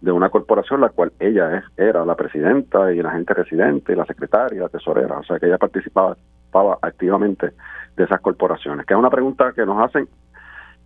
de 0.00 0.12
una 0.12 0.28
corporación 0.28 0.80
la 0.80 0.90
cual 0.90 1.12
ella 1.18 1.58
es, 1.58 1.64
era 1.76 2.04
la 2.04 2.14
presidenta 2.14 2.92
y 2.92 3.02
la 3.02 3.10
agente 3.10 3.34
residente, 3.34 3.92
y 3.92 3.96
la 3.96 4.06
secretaria, 4.06 4.62
la 4.62 4.68
tesorera, 4.68 5.18
o 5.18 5.24
sea 5.24 5.38
que 5.38 5.46
ella 5.46 5.58
participaba 5.58 6.16
activamente 6.82 7.52
de 7.96 8.04
esas 8.04 8.20
corporaciones, 8.20 8.86
que 8.86 8.94
es 8.94 8.98
una 8.98 9.10
pregunta 9.10 9.52
que 9.54 9.66
nos 9.66 9.84
hacen 9.84 10.08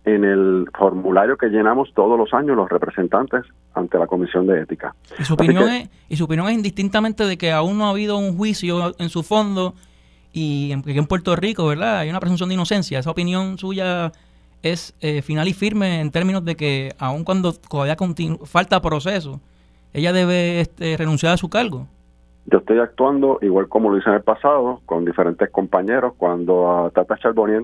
en 0.05 0.25
el 0.25 0.65
formulario 0.77 1.37
que 1.37 1.47
llenamos 1.47 1.93
todos 1.93 2.17
los 2.17 2.33
años 2.33 2.57
los 2.57 2.69
representantes 2.69 3.43
ante 3.73 3.97
la 3.97 4.07
Comisión 4.07 4.45
de 4.47 4.61
Ética. 4.61 4.93
Y 5.17 5.23
su 5.23 5.35
opinión, 5.35 5.69
es, 5.69 5.89
y 6.09 6.17
su 6.17 6.25
opinión 6.25 6.47
es 6.47 6.55
indistintamente 6.55 7.25
de 7.25 7.37
que 7.37 7.51
aún 7.51 7.77
no 7.77 7.85
ha 7.85 7.91
habido 7.91 8.17
un 8.17 8.35
juicio 8.35 8.93
en 8.99 9.09
su 9.09 9.23
fondo 9.23 9.75
y 10.33 10.71
en, 10.71 10.83
en 10.85 11.05
Puerto 11.05 11.35
Rico, 11.35 11.67
¿verdad? 11.67 11.99
Hay 11.99 12.09
una 12.09 12.19
presunción 12.19 12.49
de 12.49 12.55
inocencia. 12.55 12.99
Esa 12.99 13.11
opinión 13.11 13.57
suya 13.57 14.11
es 14.63 14.95
eh, 15.01 15.21
final 15.21 15.47
y 15.47 15.53
firme 15.53 16.01
en 16.01 16.09
términos 16.09 16.43
de 16.43 16.55
que 16.55 16.93
aun 16.97 17.23
cuando 17.23 17.53
todavía 17.53 17.95
falta 18.45 18.81
proceso, 18.81 19.39
ella 19.93 20.11
debe 20.13 20.61
este, 20.61 20.97
renunciar 20.97 21.33
a 21.33 21.37
su 21.37 21.49
cargo. 21.49 21.87
Yo 22.45 22.57
estoy 22.57 22.79
actuando 22.79 23.39
igual 23.41 23.67
como 23.69 23.89
lo 23.89 23.97
hice 23.97 24.09
en 24.09 24.15
el 24.15 24.23
pasado 24.23 24.81
con 24.85 25.05
diferentes 25.05 25.49
compañeros 25.49 26.13
cuando 26.17 26.85
a 26.85 26.89
Tata 26.89 27.17
Charbonnier 27.17 27.63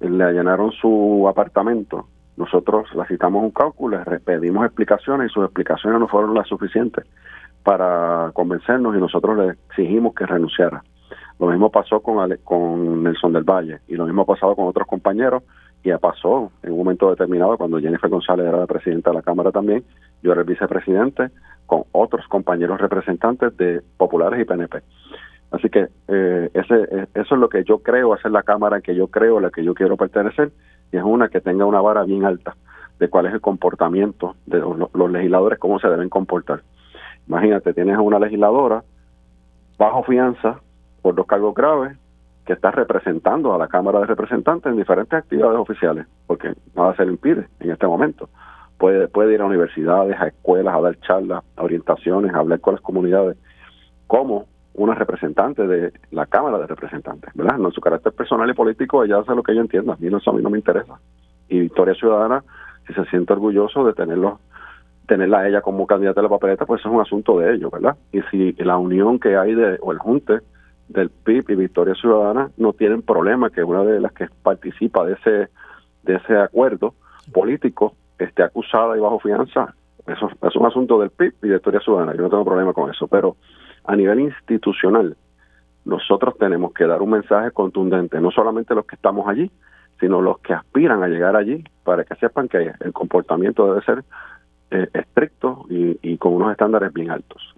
le 0.00 0.24
allanaron 0.24 0.72
su 0.72 1.26
apartamento, 1.28 2.08
nosotros 2.36 2.88
le 2.94 3.06
citamos 3.06 3.42
un 3.42 3.50
cálculo, 3.50 4.02
le 4.04 4.20
pedimos 4.20 4.66
explicaciones 4.66 5.30
y 5.30 5.32
sus 5.32 5.44
explicaciones 5.44 6.00
no 6.00 6.08
fueron 6.08 6.34
las 6.34 6.48
suficientes 6.48 7.06
para 7.62 8.30
convencernos 8.34 8.96
y 8.96 8.98
nosotros 8.98 9.38
le 9.38 9.50
exigimos 9.68 10.14
que 10.14 10.26
renunciara. 10.26 10.82
Lo 11.38 11.46
mismo 11.46 11.70
pasó 11.70 12.00
con, 12.00 12.36
con 12.44 13.02
Nelson 13.02 13.32
del 13.32 13.44
Valle 13.44 13.80
y 13.88 13.94
lo 13.94 14.04
mismo 14.04 14.22
ha 14.22 14.26
pasado 14.26 14.54
con 14.54 14.66
otros 14.66 14.86
compañeros 14.86 15.42
y 15.84 15.92
pasó 15.98 16.50
en 16.62 16.72
un 16.72 16.78
momento 16.78 17.10
determinado 17.10 17.58
cuando 17.58 17.78
Jennifer 17.78 18.08
González 18.08 18.46
era 18.46 18.58
la 18.58 18.66
presidenta 18.66 19.10
de 19.10 19.16
la 19.16 19.22
Cámara 19.22 19.52
también, 19.52 19.84
yo 20.22 20.32
era 20.32 20.40
el 20.40 20.46
vicepresidente 20.46 21.28
con 21.66 21.84
otros 21.92 22.26
compañeros 22.26 22.80
representantes 22.80 23.54
de 23.58 23.82
populares 23.98 24.40
y 24.40 24.44
PNP. 24.44 24.82
Así 25.50 25.68
que 25.68 25.88
eh, 26.08 26.50
ese, 26.54 26.74
eh, 26.90 27.06
eso 27.14 27.34
es 27.34 27.40
lo 27.40 27.50
que 27.50 27.64
yo 27.64 27.78
creo, 27.80 28.14
hacer 28.14 28.30
la 28.30 28.42
Cámara 28.42 28.80
que 28.80 28.94
yo 28.94 29.08
creo, 29.08 29.40
la 29.40 29.50
que 29.50 29.62
yo 29.62 29.74
quiero 29.74 29.98
pertenecer, 29.98 30.52
y 30.90 30.96
es 30.96 31.02
una 31.02 31.28
que 31.28 31.42
tenga 31.42 31.66
una 31.66 31.82
vara 31.82 32.02
bien 32.04 32.24
alta 32.24 32.56
de 32.98 33.08
cuál 33.08 33.26
es 33.26 33.34
el 33.34 33.40
comportamiento 33.42 34.36
de 34.46 34.60
los, 34.60 35.10
legisladores, 35.10 35.58
cómo 35.58 35.78
se 35.78 35.88
deben 35.88 36.08
comportar. 36.08 36.62
Imagínate, 37.28 37.74
tienes 37.74 37.96
a 37.96 38.00
una 38.00 38.18
legisladora 38.18 38.84
bajo 39.78 40.02
fianza 40.04 40.60
por 41.02 41.14
dos 41.14 41.26
cargos 41.26 41.54
graves 41.54 41.98
que 42.44 42.52
está 42.52 42.70
representando 42.70 43.54
a 43.54 43.58
la 43.58 43.68
Cámara 43.68 44.00
de 44.00 44.06
Representantes 44.06 44.70
en 44.70 44.76
diferentes 44.76 45.14
actividades 45.14 45.58
oficiales, 45.58 46.06
porque 46.26 46.52
nada 46.74 46.94
se 46.94 47.04
le 47.04 47.12
impide 47.12 47.48
en 47.60 47.70
este 47.70 47.86
momento. 47.86 48.28
Puede, 48.76 49.32
ir 49.32 49.40
a 49.40 49.46
universidades, 49.46 50.20
a 50.20 50.26
escuelas, 50.26 50.74
a 50.74 50.80
dar 50.80 51.00
charlas, 51.00 51.42
a 51.56 51.62
orientaciones, 51.62 52.34
a 52.34 52.38
hablar 52.38 52.60
con 52.60 52.74
las 52.74 52.82
comunidades. 52.82 53.38
¿Cómo 54.06 54.46
una 54.74 54.94
representante 54.94 55.66
de 55.66 55.92
la 56.10 56.26
Cámara 56.26 56.58
de 56.58 56.66
Representantes, 56.66 57.30
¿verdad? 57.34 57.56
No 57.56 57.68
en 57.68 57.72
su 57.72 57.80
carácter 57.80 58.12
personal 58.12 58.50
y 58.50 58.54
político, 58.54 59.04
ella 59.04 59.20
hace 59.20 59.34
lo 59.34 59.42
que 59.42 59.52
ella 59.52 59.62
entienda, 59.62 59.94
a 59.94 59.96
mí 59.96 60.10
no, 60.10 60.18
a 60.18 60.32
mí 60.32 60.42
no 60.42 60.50
me 60.50 60.58
interesa. 60.58 60.98
Y 61.48 61.60
Victoria 61.60 61.94
Ciudadana, 61.94 62.44
si 62.86 62.92
se 62.92 63.04
siente 63.06 63.32
orgulloso 63.32 63.86
de 63.86 63.94
tenerlo, 63.94 64.40
tenerla 65.06 65.38
a 65.38 65.48
ella 65.48 65.62
como 65.62 65.86
candidata 65.86 66.20
a 66.20 66.24
la 66.24 66.28
papeleta, 66.28 66.66
pues 66.66 66.80
eso 66.80 66.88
es 66.88 66.94
un 66.94 67.00
asunto 67.00 67.38
de 67.38 67.54
ellos, 67.54 67.70
¿verdad? 67.70 67.96
Y 68.12 68.20
si 68.30 68.52
la 68.54 68.76
unión 68.76 69.18
que 69.18 69.36
hay 69.36 69.54
de, 69.54 69.78
o 69.80 69.92
el 69.92 69.98
junte 69.98 70.40
del 70.88 71.10
PIB 71.10 71.50
y 71.50 71.54
Victoria 71.56 71.94
Ciudadana 71.94 72.50
no 72.56 72.72
tienen 72.72 73.02
problema 73.02 73.50
que 73.50 73.64
una 73.64 73.82
de 73.84 74.00
las 74.00 74.12
que 74.12 74.28
participa 74.42 75.04
de 75.04 75.14
ese, 75.14 75.48
de 76.02 76.14
ese 76.16 76.36
acuerdo 76.36 76.94
político 77.32 77.94
esté 78.18 78.42
acusada 78.42 78.96
y 78.96 79.00
bajo 79.00 79.18
fianza, 79.18 79.74
eso 80.06 80.28
es 80.42 80.56
un 80.56 80.66
asunto 80.66 80.98
del 80.98 81.10
PIB 81.10 81.34
y 81.42 81.48
Victoria 81.48 81.80
Ciudadana, 81.80 82.14
yo 82.14 82.22
no 82.22 82.30
tengo 82.30 82.44
problema 82.44 82.72
con 82.72 82.90
eso, 82.90 83.08
pero 83.08 83.36
a 83.84 83.96
nivel 83.96 84.20
institucional, 84.20 85.16
nosotros 85.84 86.34
tenemos 86.38 86.72
que 86.72 86.86
dar 86.86 87.02
un 87.02 87.10
mensaje 87.10 87.50
contundente, 87.50 88.20
no 88.20 88.30
solamente 88.30 88.74
los 88.74 88.86
que 88.86 88.96
estamos 88.96 89.28
allí, 89.28 89.50
sino 90.00 90.20
los 90.20 90.38
que 90.38 90.54
aspiran 90.54 91.02
a 91.02 91.08
llegar 91.08 91.36
allí, 91.36 91.64
para 91.84 92.04
que 92.04 92.14
sepan 92.16 92.48
que 92.48 92.72
el 92.80 92.92
comportamiento 92.92 93.66
debe 93.66 93.84
ser 93.84 94.04
eh, 94.70 94.88
estricto 94.92 95.66
y, 95.68 96.16
con 96.18 96.34
unos 96.34 96.52
estándares 96.52 96.92
bien 96.92 97.10
altos. 97.10 97.54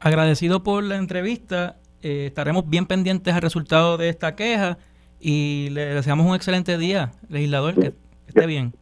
Agradecido 0.00 0.62
por 0.62 0.82
la 0.82 0.96
entrevista, 0.96 1.76
eh, 2.06 2.26
estaremos 2.26 2.68
bien 2.70 2.86
pendientes 2.86 3.34
al 3.34 3.42
resultado 3.42 3.96
de 3.96 4.08
esta 4.08 4.36
queja 4.36 4.78
y 5.18 5.70
le 5.72 5.86
deseamos 5.86 6.24
un 6.24 6.36
excelente 6.36 6.78
día, 6.78 7.10
legislador, 7.28 7.74
que, 7.74 7.94
esté 8.28 8.46
bien. 8.46 8.72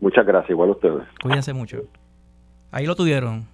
Muchas 0.00 0.24
gracias, 0.24 0.50
igual 0.50 0.68
a 0.68 0.72
ustedes. 0.72 1.02
Cuídense 1.20 1.52
mucho. 1.52 1.78
Ahí 2.70 2.86
lo 2.86 2.94
tuvieron 2.94 3.48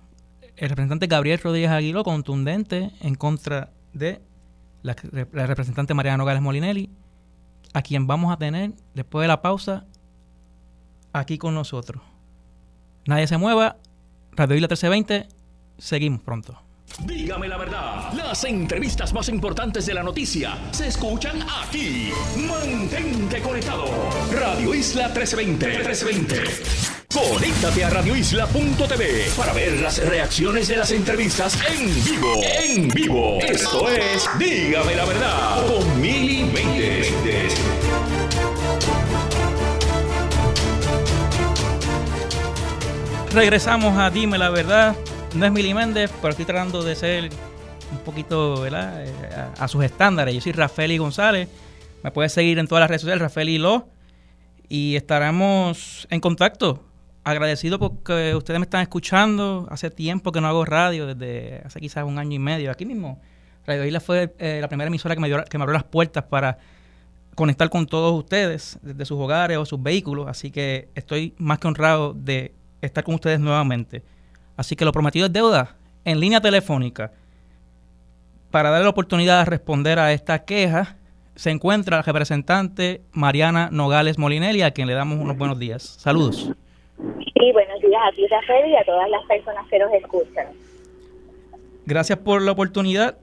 el 0.57 0.69
representante 0.69 1.07
Gabriel 1.07 1.41
Rodríguez 1.43 1.71
Aguilo 1.71 2.05
contundente 2.05 2.91
en 3.01 3.15
contra 3.15 3.71
de 3.95 4.21
la, 4.83 4.95
representante 5.47 5.95
Mariana 5.95 6.19
Nogales 6.19 6.43
Molinelli, 6.43 6.91
a 7.73 7.81
quien 7.81 8.07
vamos 8.07 8.31
a 8.31 8.37
tener 8.37 8.73
después 8.93 9.25
de 9.25 9.29
la 9.29 9.41
pausa 9.41 9.87
aquí 11.15 11.39
con 11.39 11.55
nosotros. 11.55 12.03
Nadie 13.07 13.27
se 13.27 13.39
mueva, 13.39 13.79
Radio 14.33 14.57
Isla 14.57 14.67
1320, 14.67 15.29
seguimos 15.79 16.21
pronto. 16.21 16.64
Dígame 17.05 17.49
la 17.49 17.57
verdad, 17.57 18.13
las 18.13 18.45
entrevistas 18.45 19.13
más 19.13 19.29
importantes 19.29 19.85
de 19.87 19.95
la 19.95 20.03
noticia 20.03 20.57
se 20.71 20.87
escuchan 20.89 21.45
aquí. 21.63 22.13
Mantente 22.37 23.41
conectado. 23.41 23.87
Radio 24.33 24.75
Isla 24.75 25.09
1320. 25.09 25.67
1320. 25.67 26.95
Conéctate 27.15 27.85
a 27.85 27.91
radioisla.tv 27.91 29.31
para 29.37 29.53
ver 29.53 29.81
las 29.81 30.05
reacciones 30.05 30.67
de 30.67 30.77
las 30.77 30.91
entrevistas 30.91 31.57
en 31.69 32.05
vivo. 32.05 32.41
En 32.43 32.89
vivo. 32.89 33.39
Esto 33.41 33.89
es 33.89 34.29
Dígame 34.37 34.97
la 34.97 35.05
verdad 35.05 35.67
con 35.67 36.01
Mili 36.01 36.43
Méndez. 36.43 37.15
Regresamos 43.33 43.97
a 43.99 44.11
Dime 44.11 44.39
la 44.39 44.51
verdad. 44.51 44.97
No 45.35 45.47
es 45.47 45.51
Mili 45.51 45.75
Méndez, 45.75 46.13
pero 46.21 46.31
estoy 46.31 46.45
tratando 46.45 46.85
de 46.85 46.95
ser 46.95 47.29
un 47.91 47.99
poquito 47.99 48.61
¿verdad? 48.61 49.05
Eh, 49.05 49.13
a, 49.59 49.67
sus 49.67 49.83
estándares. 49.85 50.33
Yo 50.33 50.41
soy 50.41 50.53
Rafael 50.53 50.97
González. 50.97 51.49
Me 52.05 52.13
puedes 52.13 52.33
seguir 52.33 52.61
en 52.61 52.69
todas 52.69 52.83
las 52.83 52.89
redes 52.89 53.03
sociales, 53.03 53.21
Rafael 53.21 53.49
y 53.49 53.59
Lo. 53.59 53.89
Y 54.69 54.95
estaremos 54.95 56.07
en 56.11 56.21
contacto 56.21 56.85
agradecido 57.25 57.81
porque 57.81 58.35
ustedes 58.37 58.61
me 58.61 58.65
están 58.65 58.83
escuchando. 58.83 59.67
Hace 59.71 59.91
tiempo 59.91 60.31
que 60.31 60.41
no 60.41 60.47
hago 60.47 60.65
radio, 60.65 61.13
desde 61.13 61.63
hace 61.65 61.81
quizás 61.81 62.05
un 62.05 62.21
año 62.21 62.37
y 62.37 62.39
medio. 62.39 62.71
Aquí 62.71 62.87
mismo, 62.87 63.21
Radio 63.67 63.85
Isla 63.85 63.99
fue 63.99 64.33
eh, 64.39 64.59
la 64.61 64.69
primera 64.69 64.87
emisora 64.87 65.17
que 65.17 65.21
me, 65.21 65.27
dio, 65.27 65.45
que 65.45 65.59
me 65.59 65.65
abrió 65.65 65.75
las 65.75 65.85
puertas 65.85 66.23
para 66.25 66.59
conectar 67.35 67.69
con 67.71 67.87
todos 67.87 68.17
ustedes 68.17 68.79
desde 68.83 69.05
sus 69.05 69.19
hogares 69.19 69.59
o 69.59 69.67
sus 69.67 69.83
vehículos, 69.83 70.29
así 70.29 70.53
que 70.53 70.91
estoy 70.95 71.35
más 71.39 71.59
que 71.59 71.67
honrado 71.67 72.15
de 72.15 72.55
estar 72.81 73.03
con 73.03 73.17
ustedes 73.17 73.41
nuevamente. 73.41 74.05
Así 74.57 74.77
que 74.77 74.85
lo 74.85 74.93
prometido 74.93 75.27
es 75.27 75.33
deuda 75.33 75.77
en 76.05 76.21
línea 76.21 76.41
telefónica. 76.41 77.13
Para 78.51 78.71
darle 78.71 78.85
la 78.85 78.91
oportunidad 78.91 79.41
de 79.41 79.51
responder 79.51 79.99
a 79.99 80.13
esta 80.13 80.45
queja, 80.45 80.97
se 81.35 81.51
encuentra 81.51 81.97
la 81.97 82.03
representante 82.03 83.03
Mariana 83.13 83.69
Nogales 83.73 84.19
Molinelli, 84.19 84.63
a 84.63 84.71
quien 84.71 84.87
le 84.87 84.95
damos 84.95 85.19
unos 85.19 85.37
buenos 85.37 85.59
días. 85.59 85.83
Saludos. 85.83 86.53
Sí, 86.97 87.53
buenos 87.53 87.81
días 87.81 88.01
a 88.07 88.15
ti, 88.15 88.27
Rafael, 88.29 88.71
y 88.71 88.77
a 88.77 88.85
todas 88.85 89.11
las 89.11 89.25
personas 89.27 89.67
que 89.69 89.79
nos 89.79 89.93
escuchan. 89.93 90.47
Gracias 91.87 92.19
por 92.19 92.41
la 92.41 92.53
oportunidad 92.53 93.19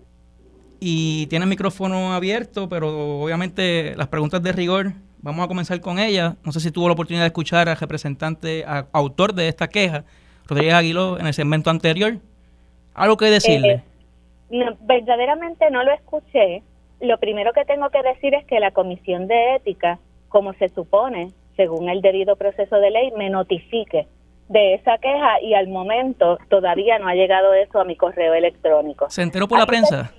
y 0.79 1.27
tiene 1.27 1.45
el 1.45 1.49
micrófono 1.49 2.13
abierto, 2.13 2.67
pero 2.67 3.21
obviamente 3.21 3.95
las 3.95 4.07
preguntas 4.07 4.43
de 4.43 4.51
rigor, 4.51 4.93
vamos 5.19 5.45
a 5.45 5.47
comenzar 5.47 5.79
con 5.79 5.97
ella. 5.97 6.35
No 6.43 6.51
sé 6.51 6.59
si 6.59 6.71
tuvo 6.71 6.87
la 6.87 6.93
oportunidad 6.93 7.23
de 7.23 7.27
escuchar 7.27 7.69
al 7.69 7.77
representante, 7.77 8.65
autor 8.91 9.33
de 9.33 9.47
esta 9.47 9.69
queja, 9.69 10.03
Rodríguez 10.51 10.73
Aguiló, 10.73 11.17
en 11.17 11.27
el 11.27 11.33
segmento 11.33 11.69
anterior. 11.69 12.17
¿Algo 12.93 13.15
que 13.15 13.27
decirle? 13.27 13.83
Eh, 14.51 14.65
verdaderamente 14.81 15.71
no 15.71 15.81
lo 15.83 15.93
escuché. 15.93 16.61
Lo 16.99 17.17
primero 17.19 17.53
que 17.53 17.63
tengo 17.63 17.89
que 17.89 18.03
decir 18.03 18.33
es 18.35 18.45
que 18.45 18.59
la 18.59 18.71
Comisión 18.71 19.27
de 19.27 19.55
Ética, 19.55 19.99
como 20.27 20.51
se 20.55 20.67
supone, 20.67 21.31
según 21.55 21.89
el 21.89 22.01
debido 22.01 22.35
proceso 22.35 22.75
de 22.75 22.91
ley, 22.91 23.11
me 23.17 23.29
notifique 23.29 24.07
de 24.49 24.73
esa 24.73 24.97
queja 24.97 25.41
y 25.41 25.53
al 25.53 25.69
momento 25.69 26.37
todavía 26.49 26.99
no 26.99 27.07
ha 27.07 27.15
llegado 27.15 27.53
eso 27.53 27.79
a 27.79 27.85
mi 27.85 27.95
correo 27.95 28.33
electrónico. 28.33 29.09
¿Se 29.09 29.21
enteró 29.21 29.47
por 29.47 29.57
la 29.57 29.65
prensa? 29.65 30.11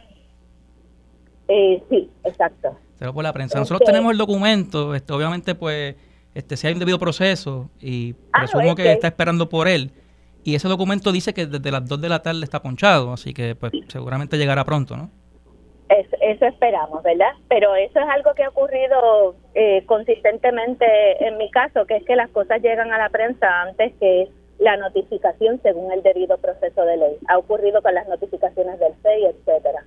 Eh, 1.47 1.83
sí, 1.91 2.11
exacto. 2.25 2.79
Se 2.95 3.13
por 3.13 3.23
la 3.23 3.35
prensa. 3.35 3.59
Nosotros 3.59 3.85
tenemos 3.85 4.13
el 4.13 4.17
documento, 4.17 4.95
este, 4.95 5.13
obviamente 5.13 5.55
pues 5.55 5.95
este 6.35 6.57
si 6.57 6.67
hay 6.67 6.73
un 6.73 6.79
debido 6.79 6.99
proceso 6.99 7.69
y 7.79 8.15
ah, 8.33 8.39
presumo 8.41 8.75
que 8.75 8.91
está 8.93 9.09
esperando 9.09 9.51
por 9.51 9.69
él. 9.69 9.93
Y 10.45 10.55
ese 10.55 10.69
documento 10.69 11.13
dice 11.13 11.35
que 11.35 11.47
desde 11.47 11.71
las 11.71 11.87
2 11.87 12.01
de 12.01 12.09
la 12.09 12.23
tarde 12.23 12.41
está 12.43 12.63
ponchado, 12.63 13.13
así 13.13 13.33
que 13.33 13.55
pues 13.55 13.73
seguramente 13.89 14.37
llegará 14.37 14.65
pronto, 14.65 14.97
¿no? 14.97 15.11
Eso, 15.89 16.47
esperamos, 16.47 17.03
¿verdad? 17.03 17.33
Pero 17.49 17.75
eso 17.77 18.01
es 18.01 18.07
algo 18.09 18.33
que 18.35 18.45
ha 18.45 18.49
ocurrido 18.49 19.35
eh, 19.55 19.85
consistentemente 19.85 20.87
en 21.27 21.37
mi 21.37 21.51
caso, 21.51 21.85
que 21.85 21.97
es 21.97 22.05
que 22.05 22.17
las 22.17 22.31
cosas 22.31 22.63
llegan 22.63 22.93
a 22.93 22.99
la 22.99 23.11
prensa 23.11 23.63
antes 23.63 23.93
que 24.01 24.29
la 24.59 24.77
notificación 24.79 25.61
según 25.63 25.93
el 25.93 26.03
debido 26.03 26.39
proceso 26.39 26.85
de 26.85 26.97
ley. 26.97 27.17
Ha 27.29 27.37
ocurrido 27.37 27.83
con 27.83 27.95
las 27.95 28.09
notificaciones 28.09 28.79
del 28.79 28.95
FEI, 29.03 29.27
etcétera. 29.27 29.85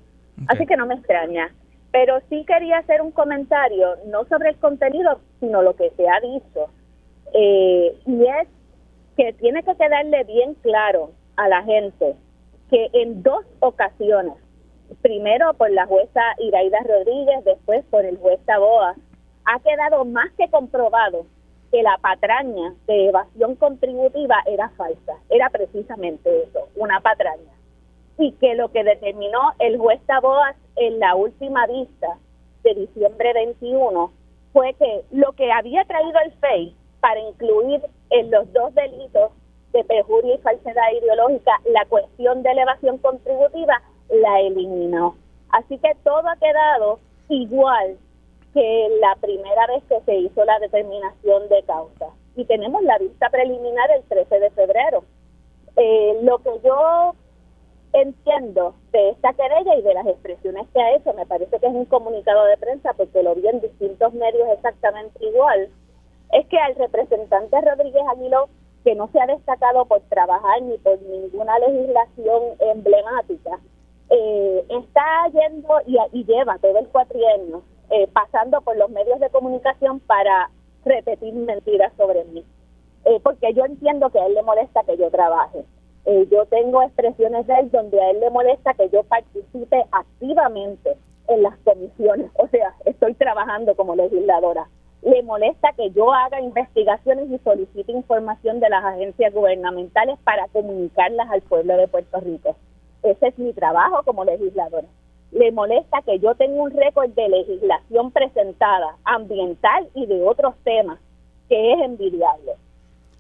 Así 0.48 0.66
que 0.66 0.78
no 0.78 0.86
me 0.86 0.96
extraña. 0.96 1.52
Pero 1.92 2.20
sí 2.30 2.44
quería 2.46 2.80
hacer 2.80 3.02
un 3.02 3.12
comentario, 3.12 3.96
no 4.08 4.26
sobre 4.26 4.50
el 4.50 4.58
contenido, 4.58 5.22
sino 5.40 5.62
lo 5.62 5.76
que 5.76 5.92
se 5.92 6.08
ha 6.08 6.20
dicho. 6.20 6.70
Eh, 7.34 7.98
y 8.06 8.24
es 8.24 8.48
que 9.16 9.34
tiene 9.34 9.64
que 9.64 9.76
quedarle 9.76 10.24
bien 10.26 10.56
claro 10.56 11.12
a 11.38 11.48
la 11.48 11.64
gente 11.64 12.16
que 12.70 12.90
en 12.94 13.22
dos 13.24 13.46
ocasiones, 13.60 14.34
primero 15.02 15.54
por 15.54 15.72
la 15.72 15.86
jueza 15.86 16.22
Iraida 16.40 16.80
Rodríguez, 16.80 17.44
después 17.46 17.86
por 17.86 18.06
el 18.06 18.18
juez 18.18 18.40
Taboa, 18.46 18.96
ha 19.46 19.60
quedado 19.60 20.06
más 20.06 20.32
que 20.38 20.50
comprobado 20.50 21.26
que 21.72 21.84
la 21.84 21.98
patraña 22.02 22.74
de 22.88 23.10
evasión 23.10 23.56
contributiva 23.56 24.38
era 24.46 24.70
falsa. 24.70 25.14
Era 25.30 25.50
precisamente 25.50 26.44
eso, 26.44 26.68
una 26.76 27.00
patraña 27.02 27.56
y 28.18 28.32
que 28.34 28.56
lo 28.56 28.72
que 28.72 28.84
determinó 28.84 29.54
el 29.60 29.78
juez 29.78 30.02
Taboas 30.06 30.56
en 30.76 31.00
la 31.00 31.16
última 31.16 31.68
vista 31.68 32.18
de 32.64 32.74
diciembre 32.74 33.34
21 33.34 34.12
fue 34.54 34.74
que 34.76 35.04
lo 35.12 35.34
que 35.34 35.52
había 35.52 35.84
traído 35.86 36.18
el 36.26 36.32
FEI 36.34 36.76
para 37.06 37.20
incluir 37.20 37.84
en 38.10 38.32
los 38.32 38.52
dos 38.52 38.74
delitos 38.74 39.30
de 39.74 39.84
perjurio 39.84 40.34
y 40.34 40.38
falsedad 40.40 40.92
ideológica 41.00 41.52
la 41.72 41.86
cuestión 41.86 42.42
de 42.42 42.50
elevación 42.50 42.98
contributiva 42.98 43.80
la 44.10 44.42
eliminó. 44.42 45.16
Así 45.50 45.78
que 45.78 45.92
todo 46.04 46.28
ha 46.28 46.36
quedado 46.38 46.98
igual 47.30 48.00
que 48.56 48.90
la 49.00 49.16
primera 49.18 49.68
vez 49.68 49.84
que 49.88 50.02
se 50.02 50.16
hizo 50.16 50.46
la 50.46 50.58
determinación 50.58 51.48
de 51.48 51.62
causa. 51.68 52.08
Y 52.36 52.46
tenemos 52.46 52.82
la 52.82 52.98
vista 52.98 53.30
preliminar 53.30 53.92
el 53.92 54.02
13 54.06 54.40
de 54.40 54.50
febrero. 54.50 55.04
Eh, 55.76 56.18
lo 56.24 56.40
que 56.40 56.60
yo 56.64 57.14
entiendo 57.94 58.74
de 58.92 59.10
esta 59.10 59.32
querella 59.34 59.76
y 59.76 59.84
de 59.84 59.94
las 59.94 60.08
expresiones 60.08 60.68
que 60.74 60.82
ha 60.82 60.96
hecho, 60.96 61.14
me 61.14 61.28
parece 61.28 61.60
que 61.60 61.68
es 61.68 61.74
un 61.74 61.86
comunicado 61.86 62.46
de 62.46 62.58
prensa 62.58 62.94
porque 62.94 63.22
lo 63.22 63.36
vi 63.36 63.48
en 63.48 63.62
distintos 63.62 64.12
medios 64.16 64.50
exactamente 64.54 65.24
igual, 65.24 65.70
es 66.40 66.48
que 66.48 66.58
al 66.58 66.76
representante 66.76 67.62
Rodríguez 67.62 68.04
Aguiló, 68.10 68.50
que 68.84 68.96
no 68.96 69.10
se 69.12 69.20
ha 69.20 69.26
destacado 69.26 69.86
por 69.86 70.02
trabajar 70.02 70.62
ni 70.62 70.78
por 70.78 71.02
ninguna 71.02 71.58
legislación 71.60 72.42
emblemática, 72.60 73.60
eh, 74.10 74.66
está 74.70 75.28
yendo 75.34 75.82
y, 75.88 76.24
lleva 76.26 76.58
todo 76.60 76.78
el 76.78 76.88
cuatrienio 76.90 77.64
eh, 77.90 78.08
pasando 78.14 78.62
por 78.62 78.78
los 78.78 78.90
medios 78.90 79.20
de 79.20 79.30
comunicación 79.30 80.00
para 80.02 80.52
repetir 80.84 81.34
mentiras 81.34 81.92
sobre 81.98 82.24
mí. 82.26 82.46
Eh, 83.06 83.20
porque 83.24 83.54
yo 83.54 83.66
entiendo 83.66 84.10
que 84.10 84.20
a 84.20 84.28
él 84.28 84.36
le 84.36 84.44
molesta 84.44 84.84
que 84.84 84.98
yo 84.98 85.10
trabaje 85.10 85.64
eh, 86.06 86.28
yo 86.30 86.46
tengo 86.46 86.84
expresiones 86.84 87.48
de 87.48 87.54
él 87.56 87.72
donde 87.72 88.00
a 88.00 88.12
él 88.12 88.20
le 88.20 88.30
molesta 88.30 88.76
que 88.76 88.90
yo 88.90 89.04
participe 89.04 89.86
activamente 89.92 90.96
en 91.28 91.42
las 91.42 91.58
comisiones, 91.60 92.30
o 92.38 92.48
sea, 92.48 92.76
estoy 92.86 93.16
trabajando 93.16 93.76
como 93.76 93.96
legisladora. 93.96 94.68
Le 95.06 95.22
molesta 95.24 95.72
que 95.78 95.92
yo 95.92 96.12
haga 96.14 96.42
investigaciones 96.42 97.30
y 97.30 97.38
solicite 97.38 97.92
información 97.92 98.60
de 98.60 98.70
las 98.70 98.84
agencias 98.84 99.34
gubernamentales 99.34 100.18
para 100.24 100.48
comunicarlas 100.48 101.30
al 101.30 101.42
pueblo 101.42 101.78
de 101.78 101.88
Puerto 101.88 102.20
Rico. 102.20 102.56
Ese 103.04 103.28
es 103.28 103.38
mi 103.38 103.54
trabajo 103.54 104.02
como 104.04 104.26
legisladora. 104.26 104.88
Le 105.32 105.52
molesta 105.52 106.02
que 106.02 106.20
yo 106.20 106.34
tenga 106.36 106.62
un 106.62 106.72
récord 106.72 107.10
de 107.12 107.30
legislación 107.30 108.12
presentada, 108.12 108.98
ambiental 109.04 109.88
y 109.94 110.08
de 110.08 110.24
otros 110.24 110.56
temas, 110.64 111.00
que 111.50 111.74
es 111.74 111.82
envidiable. 111.82 112.54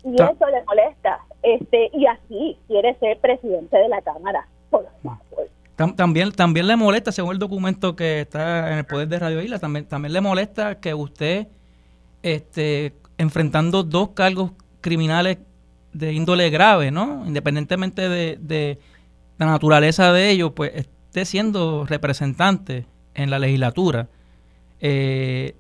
Y 0.04 0.16
eso 0.16 0.48
le 0.50 0.64
molesta 0.64 1.20
este 1.44 1.92
y 1.94 2.06
así 2.08 2.58
quiere 2.68 2.96
ser 2.96 3.20
presidente 3.20 3.78
de 3.78 3.90
la 3.90 4.02
Cámara. 4.02 4.48
También, 5.76 6.32
también 6.32 6.68
le 6.68 6.76
molesta, 6.78 7.12
según 7.12 7.34
el 7.34 7.40
documento 7.40 7.96
que 7.96 8.22
está 8.22 8.72
en 8.72 8.80
el 8.80 8.86
poder 8.86 9.08
de 9.08 9.20
Radio 9.20 9.42
Isla, 9.42 9.60
también, 9.60 9.86
también 9.86 10.14
le 10.14 10.22
molesta 10.22 10.80
que 10.80 10.94
usted, 10.94 11.48
este, 12.26 12.96
enfrentando 13.20 13.84
dos 13.84 14.10
cargos 14.16 14.54
criminales 14.82 15.38
de 15.94 16.12
índole 16.12 16.50
grave, 16.50 16.90
¿no? 16.90 17.24
Independientemente 17.28 18.10
de, 18.10 18.80
la 19.38 19.46
naturaleza 19.46 20.12
de 20.12 20.32
ellos, 20.32 20.54
pues 20.56 20.72
esté 20.74 21.24
siendo 21.26 21.86
representante 21.86 22.88
en 23.14 23.30
la 23.30 23.38
legislatura. 23.38 24.10
Eh, 24.80 25.56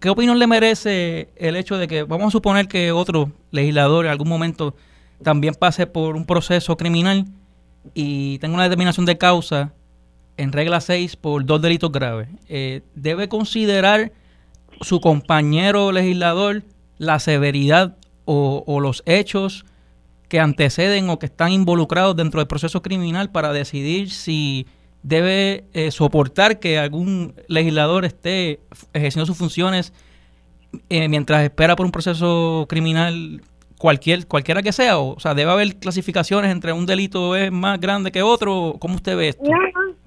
¿Qué 0.00 0.08
opinión 0.08 0.38
le 0.38 0.46
merece 0.46 1.28
el 1.36 1.56
hecho 1.56 1.76
de 1.76 1.86
que, 1.86 2.04
vamos 2.04 2.28
a 2.28 2.30
suponer 2.30 2.68
que 2.68 2.90
otro 2.90 3.30
legislador 3.50 4.06
en 4.06 4.10
algún 4.10 4.30
momento 4.30 4.74
también 5.22 5.54
pase 5.54 5.86
por 5.86 6.16
un 6.16 6.24
proceso 6.24 6.78
criminal 6.78 7.26
y 7.92 8.38
tenga 8.38 8.54
una 8.54 8.64
determinación 8.64 9.04
de 9.04 9.18
causa 9.18 9.74
en 10.38 10.52
regla 10.52 10.80
6 10.80 11.16
por 11.16 11.44
dos 11.44 11.60
delitos 11.60 11.92
graves, 11.92 12.28
eh, 12.48 12.80
debe 12.94 13.28
considerar 13.28 14.12
su 14.80 15.00
compañero 15.00 15.92
legislador 15.92 16.62
la 16.98 17.18
severidad 17.18 17.96
o, 18.24 18.80
los 18.80 19.02
hechos 19.06 19.64
que 20.28 20.38
anteceden 20.38 21.08
o 21.08 21.18
que 21.18 21.26
están 21.26 21.52
involucrados 21.52 22.14
dentro 22.14 22.40
del 22.40 22.46
proceso 22.46 22.82
criminal 22.82 23.30
para 23.30 23.52
decidir 23.52 24.10
si 24.10 24.66
debe 25.02 25.64
eh, 25.72 25.90
soportar 25.90 26.58
que 26.58 26.78
algún 26.78 27.34
legislador 27.46 28.04
esté 28.04 28.60
ejerciendo 28.92 29.24
sus 29.24 29.38
funciones 29.38 29.94
eh, 30.90 31.08
mientras 31.08 31.42
espera 31.42 31.76
por 31.76 31.86
un 31.86 31.92
proceso 31.92 32.66
criminal 32.68 33.40
cualquier, 33.78 34.26
cualquiera 34.26 34.62
que 34.62 34.72
sea? 34.72 34.98
O, 34.98 35.18
sea, 35.18 35.34
¿debe 35.34 35.50
haber 35.50 35.76
clasificaciones 35.76 36.52
entre 36.52 36.72
un 36.72 36.84
delito 36.84 37.34
es 37.36 37.50
más 37.50 37.80
grande 37.80 38.12
que 38.12 38.22
otro? 38.22 38.74
¿Cómo 38.78 38.96
usted 38.96 39.16
ve 39.16 39.28
esto? 39.28 39.44
No, 39.44 39.58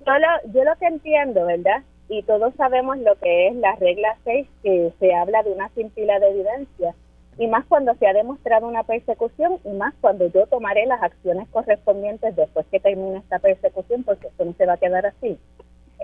yo 0.06 0.14
lo, 0.14 0.54
yo 0.54 0.64
lo 0.64 0.72
que 0.80 0.86
entiendo, 0.86 1.46
¿verdad? 1.46 1.82
Y 2.12 2.24
todos 2.24 2.54
sabemos 2.56 3.00
lo 3.00 3.16
que 3.16 3.48
es 3.48 3.56
la 3.56 3.76
regla 3.78 4.18
6, 4.26 4.48
que 4.62 4.94
se 5.00 5.14
habla 5.16 5.44
de 5.44 5.54
una 5.54 5.70
cintila 5.70 6.20
de 6.20 6.30
evidencia. 6.30 6.94
Y 7.38 7.48
más 7.48 7.66
cuando 7.66 7.96
se 7.96 8.06
ha 8.06 8.14
demostrado 8.14 8.68
una 8.68 8.84
persecución 8.84 9.60
y 9.64 9.70
más 9.70 9.96
cuando 10.02 10.28
yo 10.28 10.46
tomaré 10.48 10.86
las 10.86 11.02
acciones 11.02 11.48
correspondientes 11.50 12.36
después 12.36 12.68
que 12.70 12.80
termine 12.80 13.18
esta 13.18 13.40
persecución, 13.40 14.04
porque 14.04 14.28
esto 14.28 14.46
no 14.46 14.54
se 14.54 14.66
va 14.66 14.74
a 14.74 14.78
quedar 14.78 15.06
así. 15.08 15.40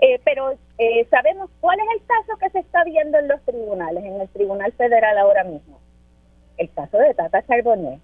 Eh, 0.00 0.20
pero 0.24 0.52
eh, 0.78 1.06
sabemos 1.10 1.50
cuál 1.60 1.78
es 1.78 2.00
el 2.00 2.06
caso 2.06 2.38
que 2.40 2.50
se 2.50 2.60
está 2.60 2.82
viendo 2.84 3.18
en 3.18 3.28
los 3.28 3.40
tribunales, 3.42 4.04
en 4.04 4.20
el 4.20 4.28
Tribunal 4.30 4.72
Federal 4.72 5.18
ahora 5.18 5.44
mismo 5.44 5.78
el 6.58 6.70
caso 6.72 6.98
de 6.98 7.14
Tata 7.14 7.42
Charbonnet, 7.46 8.00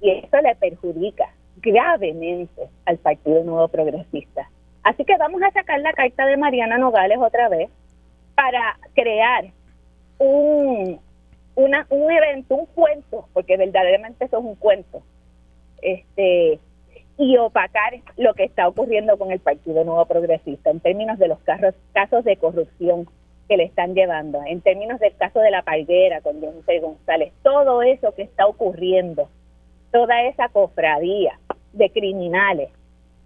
y 0.00 0.10
eso 0.10 0.40
le 0.40 0.56
perjudica 0.56 1.32
gravemente 1.56 2.68
al 2.86 2.98
Partido 2.98 3.44
Nuevo 3.44 3.68
Progresista. 3.68 4.50
Así 4.82 5.04
que 5.04 5.16
vamos 5.18 5.42
a 5.42 5.50
sacar 5.50 5.80
la 5.80 5.92
carta 5.92 6.26
de 6.26 6.36
Mariana 6.36 6.78
Nogales 6.78 7.18
otra 7.18 7.48
vez 7.48 7.68
para 8.34 8.78
crear 8.94 9.46
un, 10.18 11.00
una, 11.54 11.86
un 11.90 12.10
evento, 12.10 12.54
un 12.54 12.66
cuento, 12.66 13.28
porque 13.32 13.56
verdaderamente 13.56 14.24
eso 14.24 14.38
es 14.38 14.44
un 14.44 14.54
cuento, 14.54 15.02
este 15.82 16.58
y 17.18 17.36
opacar 17.36 17.92
lo 18.16 18.32
que 18.32 18.44
está 18.44 18.66
ocurriendo 18.66 19.18
con 19.18 19.30
el 19.30 19.40
Partido 19.40 19.84
Nuevo 19.84 20.06
Progresista 20.06 20.70
en 20.70 20.80
términos 20.80 21.18
de 21.18 21.28
los 21.28 21.38
casos, 21.40 21.74
casos 21.92 22.24
de 22.24 22.38
corrupción 22.38 23.06
que 23.46 23.58
le 23.58 23.64
están 23.64 23.94
llevando, 23.94 24.40
en 24.46 24.62
términos 24.62 24.98
del 25.00 25.14
caso 25.16 25.40
de 25.40 25.50
la 25.50 25.60
palguera 25.60 26.22
con 26.22 26.40
José 26.40 26.78
González, 26.80 27.34
todo 27.42 27.82
eso 27.82 28.14
que 28.14 28.22
está 28.22 28.46
ocurriendo, 28.46 29.28
toda 29.92 30.22
esa 30.22 30.48
cofradía 30.48 31.38
de 31.74 31.90
criminales 31.90 32.70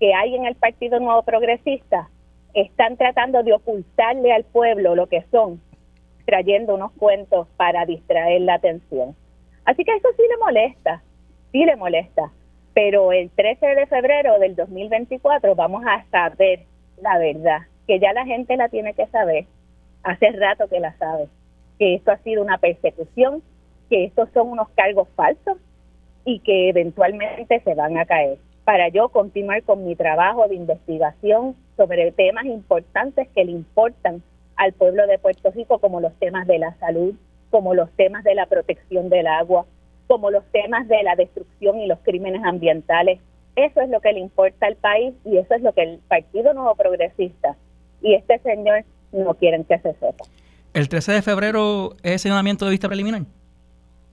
que 0.04 0.12
hay 0.12 0.34
en 0.34 0.44
el 0.44 0.54
Partido 0.54 1.00
Nuevo 1.00 1.22
Progresista, 1.22 2.10
están 2.52 2.98
tratando 2.98 3.42
de 3.42 3.54
ocultarle 3.54 4.34
al 4.34 4.44
pueblo 4.44 4.94
lo 4.94 5.06
que 5.06 5.24
son, 5.30 5.62
trayendo 6.26 6.74
unos 6.74 6.92
cuentos 6.92 7.48
para 7.56 7.86
distraer 7.86 8.42
la 8.42 8.56
atención. 8.56 9.16
Así 9.64 9.82
que 9.82 9.96
eso 9.96 10.08
sí 10.14 10.22
le 10.28 10.36
molesta, 10.44 11.02
sí 11.52 11.64
le 11.64 11.76
molesta 11.76 12.30
pero 12.74 13.12
el 13.12 13.30
13 13.30 13.66
de 13.66 13.86
febrero 13.86 14.38
del 14.40 14.56
2024 14.56 15.54
vamos 15.54 15.84
a 15.86 16.04
saber 16.10 16.64
la 17.00 17.16
verdad, 17.18 17.60
que 17.86 17.98
ya 17.98 18.12
la 18.12 18.26
gente 18.26 18.58
la 18.58 18.68
tiene 18.68 18.92
que 18.92 19.06
saber, 19.06 19.46
hace 20.02 20.32
rato 20.32 20.68
que 20.68 20.80
la 20.80 20.92
sabe, 20.98 21.28
que 21.78 21.94
esto 21.94 22.10
ha 22.10 22.18
sido 22.18 22.42
una 22.42 22.58
persecución, 22.58 23.42
que 23.88 24.04
estos 24.04 24.28
son 24.34 24.50
unos 24.50 24.68
cargos 24.70 25.08
falsos 25.16 25.56
y 26.26 26.40
que 26.40 26.68
eventualmente 26.68 27.60
se 27.60 27.74
van 27.74 27.96
a 27.96 28.04
caer. 28.04 28.36
Para 28.64 28.88
yo 28.88 29.10
continuar 29.10 29.62
con 29.62 29.84
mi 29.84 29.94
trabajo 29.94 30.48
de 30.48 30.54
investigación 30.54 31.54
sobre 31.76 32.10
temas 32.12 32.46
importantes 32.46 33.28
que 33.34 33.44
le 33.44 33.52
importan 33.52 34.22
al 34.56 34.72
pueblo 34.72 35.06
de 35.06 35.18
Puerto 35.18 35.50
Rico, 35.50 35.78
como 35.78 36.00
los 36.00 36.14
temas 36.14 36.46
de 36.46 36.58
la 36.58 36.74
salud, 36.78 37.14
como 37.50 37.74
los 37.74 37.90
temas 37.92 38.24
de 38.24 38.34
la 38.34 38.46
protección 38.46 39.10
del 39.10 39.26
agua, 39.26 39.66
como 40.06 40.30
los 40.30 40.44
temas 40.52 40.88
de 40.88 41.02
la 41.02 41.14
destrucción 41.16 41.78
y 41.78 41.86
los 41.86 41.98
crímenes 42.00 42.42
ambientales. 42.44 43.20
Eso 43.56 43.80
es 43.80 43.88
lo 43.90 44.00
que 44.00 44.12
le 44.12 44.20
importa 44.20 44.66
al 44.66 44.76
país 44.76 45.14
y 45.24 45.38
eso 45.38 45.54
es 45.54 45.62
lo 45.62 45.72
que 45.72 45.82
el 45.82 45.98
Partido 46.08 46.54
Nuevo 46.54 46.74
Progresista 46.74 47.56
y 48.02 48.14
este 48.14 48.38
señor 48.40 48.84
no 49.12 49.34
quieren 49.34 49.64
que 49.64 49.78
se 49.78 49.92
sepa. 49.94 50.24
¿El 50.72 50.88
13 50.88 51.12
de 51.12 51.22
febrero 51.22 51.90
es 52.02 52.22
señalamiento 52.22 52.64
de 52.64 52.72
vista 52.72 52.88
preliminar? 52.88 53.22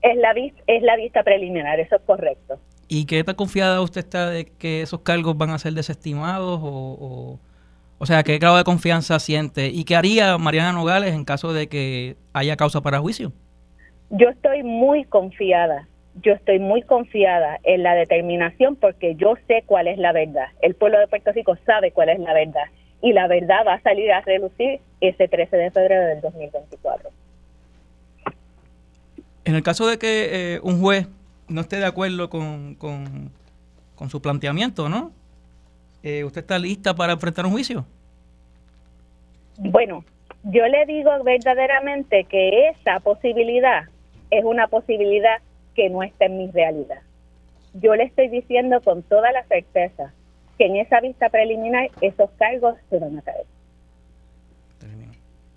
Es 0.00 0.16
la, 0.16 0.32
es 0.66 0.82
la 0.82 0.96
vista 0.96 1.22
preliminar, 1.22 1.80
eso 1.80 1.96
es 1.96 2.02
correcto. 2.02 2.58
¿Y 2.94 3.06
qué 3.06 3.24
tan 3.24 3.36
confiada 3.36 3.80
usted 3.80 4.00
está 4.00 4.28
de 4.28 4.44
que 4.44 4.82
esos 4.82 5.00
cargos 5.00 5.38
van 5.38 5.48
a 5.48 5.58
ser 5.58 5.72
desestimados? 5.72 6.60
O, 6.62 7.38
o, 7.96 8.04
sea, 8.04 8.22
¿qué 8.22 8.36
grado 8.36 8.58
de 8.58 8.64
confianza 8.64 9.18
siente? 9.18 9.68
¿Y 9.68 9.84
qué 9.84 9.96
haría 9.96 10.36
Mariana 10.36 10.72
Nogales 10.72 11.14
en 11.14 11.24
caso 11.24 11.54
de 11.54 11.68
que 11.68 12.16
haya 12.34 12.54
causa 12.58 12.82
para 12.82 12.98
juicio? 12.98 13.32
Yo 14.10 14.28
estoy 14.28 14.62
muy 14.62 15.04
confiada, 15.04 15.88
yo 16.22 16.34
estoy 16.34 16.58
muy 16.58 16.82
confiada 16.82 17.58
en 17.62 17.82
la 17.82 17.94
determinación 17.94 18.76
porque 18.76 19.14
yo 19.14 19.36
sé 19.48 19.62
cuál 19.64 19.88
es 19.88 19.96
la 19.96 20.12
verdad. 20.12 20.48
El 20.60 20.74
pueblo 20.74 20.98
de 20.98 21.08
Puerto 21.08 21.32
Rico 21.32 21.56
sabe 21.64 21.92
cuál 21.92 22.10
es 22.10 22.18
la 22.18 22.34
verdad 22.34 22.64
y 23.00 23.14
la 23.14 23.26
verdad 23.26 23.64
va 23.66 23.72
a 23.72 23.80
salir 23.80 24.12
a 24.12 24.20
relucir 24.20 24.80
ese 25.00 25.28
13 25.28 25.56
de 25.56 25.70
febrero 25.70 26.08
del 26.08 26.20
2024. 26.20 27.08
En 29.46 29.54
el 29.54 29.62
caso 29.62 29.86
de 29.86 29.96
que 29.96 30.56
eh, 30.56 30.60
un 30.62 30.78
juez 30.78 31.08
no 31.52 31.60
esté 31.60 31.76
de 31.76 31.86
acuerdo 31.86 32.28
con, 32.30 32.74
con, 32.76 33.30
su 34.08 34.20
planteamiento, 34.20 34.88
¿no? 34.88 35.12
Eh, 36.02 36.24
¿Usted 36.24 36.40
está 36.40 36.58
lista 36.58 36.94
para 36.94 37.12
enfrentar 37.12 37.46
un 37.46 37.52
juicio? 37.52 37.86
Bueno, 39.58 40.04
yo 40.42 40.66
le 40.66 40.84
digo 40.86 41.10
verdaderamente 41.22 42.24
que 42.24 42.70
esa 42.70 42.98
posibilidad 42.98 43.84
es 44.30 44.44
una 44.44 44.66
posibilidad 44.66 45.40
que 45.76 45.88
no 45.88 46.02
está 46.02 46.24
en 46.24 46.38
mi 46.38 46.50
realidad. 46.50 47.00
Yo 47.74 47.94
le 47.94 48.04
estoy 48.04 48.28
diciendo 48.28 48.80
con 48.80 49.02
toda 49.04 49.30
la 49.30 49.44
certeza 49.44 50.12
que 50.58 50.66
en 50.66 50.76
esa 50.76 51.00
vista 51.00 51.28
preliminar 51.28 51.90
esos 52.00 52.30
cargos 52.32 52.76
se 52.90 52.98
van 52.98 53.18
a 53.18 53.22
caer. 53.22 53.46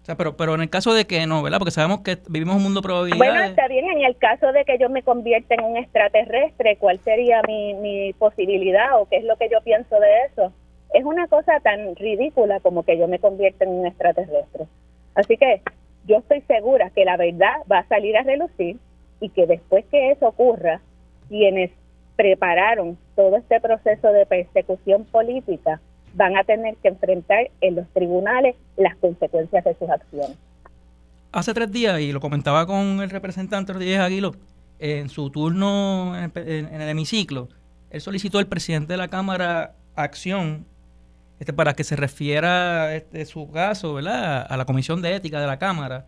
O 0.06 0.08
sea, 0.08 0.14
pero, 0.14 0.38
pero 0.38 0.54
en 0.54 0.62
el 0.62 0.70
caso 0.70 0.94
de 0.94 1.06
que 1.06 1.26
no, 1.26 1.42
¿verdad? 1.42 1.58
Porque 1.58 1.72
sabemos 1.72 2.02
que 2.02 2.20
vivimos 2.30 2.58
un 2.58 2.62
mundo 2.62 2.82
de 2.82 2.86
probabilidades. 2.86 3.34
Bueno, 3.34 3.44
está 3.44 3.68
bien, 3.68 3.90
en 3.90 4.06
el 4.06 4.16
caso 4.18 4.52
de 4.52 4.64
que 4.64 4.78
yo 4.78 4.88
me 4.88 5.02
convierta 5.02 5.56
en 5.56 5.64
un 5.64 5.78
extraterrestre, 5.78 6.78
¿cuál 6.78 7.00
sería 7.00 7.42
mi, 7.48 7.74
mi 7.74 8.14
posibilidad 8.14 9.02
o 9.02 9.08
qué 9.10 9.16
es 9.16 9.24
lo 9.24 9.36
que 9.38 9.50
yo 9.50 9.62
pienso 9.64 10.00
de 10.00 10.26
eso? 10.28 10.54
Es 10.94 11.04
una 11.04 11.28
cosa 11.28 11.60
tan 11.62 11.96
ridícula 11.96 12.60
como 12.60 12.84
que 12.84 13.00
yo 13.00 13.08
me 13.08 13.18
convierta 13.18 13.66
en 13.66 13.72
un 13.72 13.88
extraterrestre. 13.88 14.68
Así 15.16 15.38
que 15.38 15.64
yo 16.06 16.18
estoy 16.18 16.42
segura 16.42 16.92
que 16.92 17.04
la 17.04 17.18
verdad 17.18 17.64
va 17.72 17.80
a 17.80 17.88
salir 17.88 18.16
a 18.16 18.22
relucir 18.22 18.78
y 19.20 19.30
que 19.30 19.48
después 19.48 19.86
que 19.86 20.12
eso 20.12 20.28
ocurra, 20.28 20.82
quienes 21.30 21.72
prepararon 22.16 22.96
todo 23.16 23.38
este 23.38 23.60
proceso 23.60 24.12
de 24.12 24.28
persecución 24.28 25.06
política 25.06 25.82
van 26.16 26.38
a 26.38 26.44
tener 26.44 26.76
que 26.78 26.88
enfrentar 26.90 27.52
en 27.62 27.76
los 27.76 27.88
tribunales 27.90 28.56
las 28.78 28.96
consecuencias 28.98 29.64
de 29.64 29.76
sus 29.76 29.90
acciones. 29.90 30.38
Hace 31.32 31.54
tres 31.54 31.72
días, 31.72 32.00
y 32.00 32.12
lo 32.12 32.22
comentaba 32.22 32.66
con 32.66 33.02
el 33.02 33.10
representante 33.10 33.74
Rodríguez 33.74 34.00
Aguilo, 34.00 34.34
en 34.80 35.10
su 35.10 35.30
turno 35.30 36.14
en 36.18 36.32
el, 36.36 36.90
hemiciclo, 36.90 37.50
él 37.90 38.02
solicitó 38.02 38.40
al 38.40 38.48
presidente 38.48 38.94
de 38.94 38.98
la 38.98 39.08
Cámara 39.08 39.76
acción 39.96 40.66
este, 41.40 41.54
para 41.54 41.74
que 41.74 41.84
se 41.84 41.96
refiera 41.96 42.96
este, 42.96 43.26
su 43.26 43.50
caso 43.52 43.94
¿verdad? 43.94 44.46
a 44.50 44.58
la 44.58 44.66
Comisión 44.66 45.02
de 45.02 45.16
Ética 45.16 45.40
de 45.40 45.48
la 45.48 45.60
Cámara. 45.60 46.06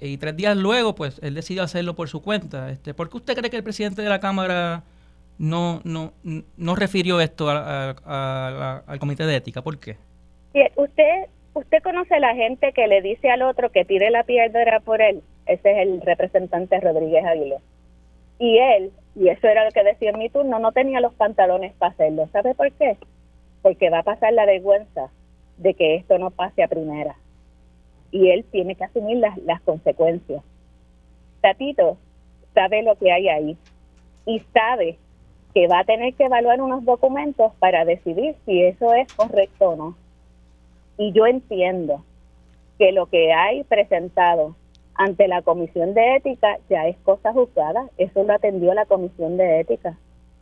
Y 0.00 0.16
tres 0.16 0.36
días 0.36 0.56
luego, 0.56 0.94
pues, 0.94 1.20
él 1.22 1.34
decidió 1.34 1.62
hacerlo 1.62 1.94
por 1.94 2.08
su 2.08 2.22
cuenta. 2.22 2.70
Este, 2.70 2.92
¿Por 2.92 3.08
qué 3.08 3.18
usted 3.18 3.36
cree 3.36 3.50
que 3.50 3.56
el 3.58 3.62
presidente 3.62 4.02
de 4.02 4.08
la 4.08 4.18
Cámara 4.18 4.82
no, 5.42 5.80
no, 5.84 6.12
no 6.56 6.74
refirió 6.74 7.20
esto 7.20 7.50
al 7.50 8.98
Comité 8.98 9.26
de 9.26 9.36
Ética? 9.36 9.62
¿Por 9.62 9.78
qué? 9.78 9.96
usted, 10.76 11.26
usted 11.54 11.82
conoce 11.82 12.14
a 12.14 12.20
la 12.20 12.34
gente 12.34 12.72
que 12.72 12.86
le 12.86 13.02
dice 13.02 13.30
al 13.30 13.42
otro 13.42 13.70
que 13.70 13.84
tire 13.84 14.10
la 14.10 14.24
piedra 14.24 14.80
por 14.80 15.02
él. 15.02 15.22
Ese 15.46 15.72
es 15.72 15.78
el 15.78 16.00
representante 16.00 16.80
Rodríguez 16.80 17.24
Aguilera. 17.24 17.60
Y 18.38 18.58
él, 18.58 18.92
y 19.14 19.28
eso 19.28 19.46
era 19.48 19.64
lo 19.64 19.70
que 19.70 19.84
decía 19.84 20.10
en 20.10 20.18
mi 20.18 20.30
turno, 20.30 20.58
no 20.58 20.72
tenía 20.72 21.00
los 21.00 21.14
pantalones 21.14 21.72
para 21.74 21.92
hacerlo. 21.92 22.28
¿Sabe 22.32 22.54
por 22.54 22.70
qué? 22.72 22.96
porque 23.62 23.90
va 23.90 24.00
a 24.00 24.02
pasar 24.02 24.32
la 24.32 24.44
vergüenza 24.44 25.10
de 25.56 25.74
que 25.74 25.94
esto 25.94 26.18
no 26.18 26.30
pase 26.30 26.62
a 26.62 26.68
primera. 26.68 27.16
Y 28.10 28.28
él 28.28 28.44
tiene 28.50 28.74
que 28.74 28.84
asumir 28.84 29.18
las, 29.18 29.38
las 29.38 29.62
consecuencias. 29.62 30.42
Tatito 31.40 31.96
sabe 32.52 32.82
lo 32.82 32.96
que 32.96 33.10
hay 33.10 33.28
ahí 33.28 33.56
y 34.26 34.40
sabe 34.52 34.98
que 35.54 35.66
va 35.66 35.80
a 35.80 35.84
tener 35.84 36.14
que 36.14 36.24
evaluar 36.24 36.60
unos 36.60 36.84
documentos 36.84 37.52
para 37.58 37.84
decidir 37.84 38.36
si 38.46 38.62
eso 38.62 38.92
es 38.94 39.12
correcto 39.12 39.70
o 39.70 39.76
no. 39.76 39.96
Y 40.98 41.12
yo 41.12 41.26
entiendo 41.26 42.04
que 42.78 42.92
lo 42.92 43.06
que 43.06 43.32
hay 43.32 43.64
presentado 43.64 44.56
ante 44.94 45.28
la 45.28 45.42
Comisión 45.42 45.94
de 45.94 46.16
Ética 46.16 46.58
ya 46.68 46.86
es 46.86 46.96
cosa 46.98 47.32
juzgada. 47.32 47.88
Eso 47.98 48.22
lo 48.24 48.32
atendió 48.32 48.74
la 48.74 48.86
Comisión 48.86 49.36
de 49.36 49.60
Ética 49.60 49.96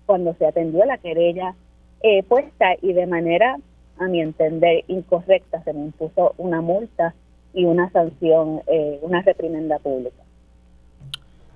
cuando 0.07 0.35
se 0.35 0.47
atendió 0.47 0.85
la 0.85 0.99
querella 0.99 1.55
eh, 2.03 2.23
puesta 2.23 2.75
y 2.81 2.93
de 2.93 3.07
manera, 3.07 3.59
a 3.99 4.07
mi 4.07 4.21
entender, 4.21 4.85
incorrecta, 4.89 5.63
se 5.63 5.73
me 5.73 5.81
impuso 5.81 6.35
una 6.39 6.61
multa 6.61 7.15
y 7.53 7.65
una 7.65 7.91
sanción, 7.91 8.63
eh, 8.67 8.99
una 9.03 9.23
reprimenda 9.23 9.79
pública. 9.79 10.23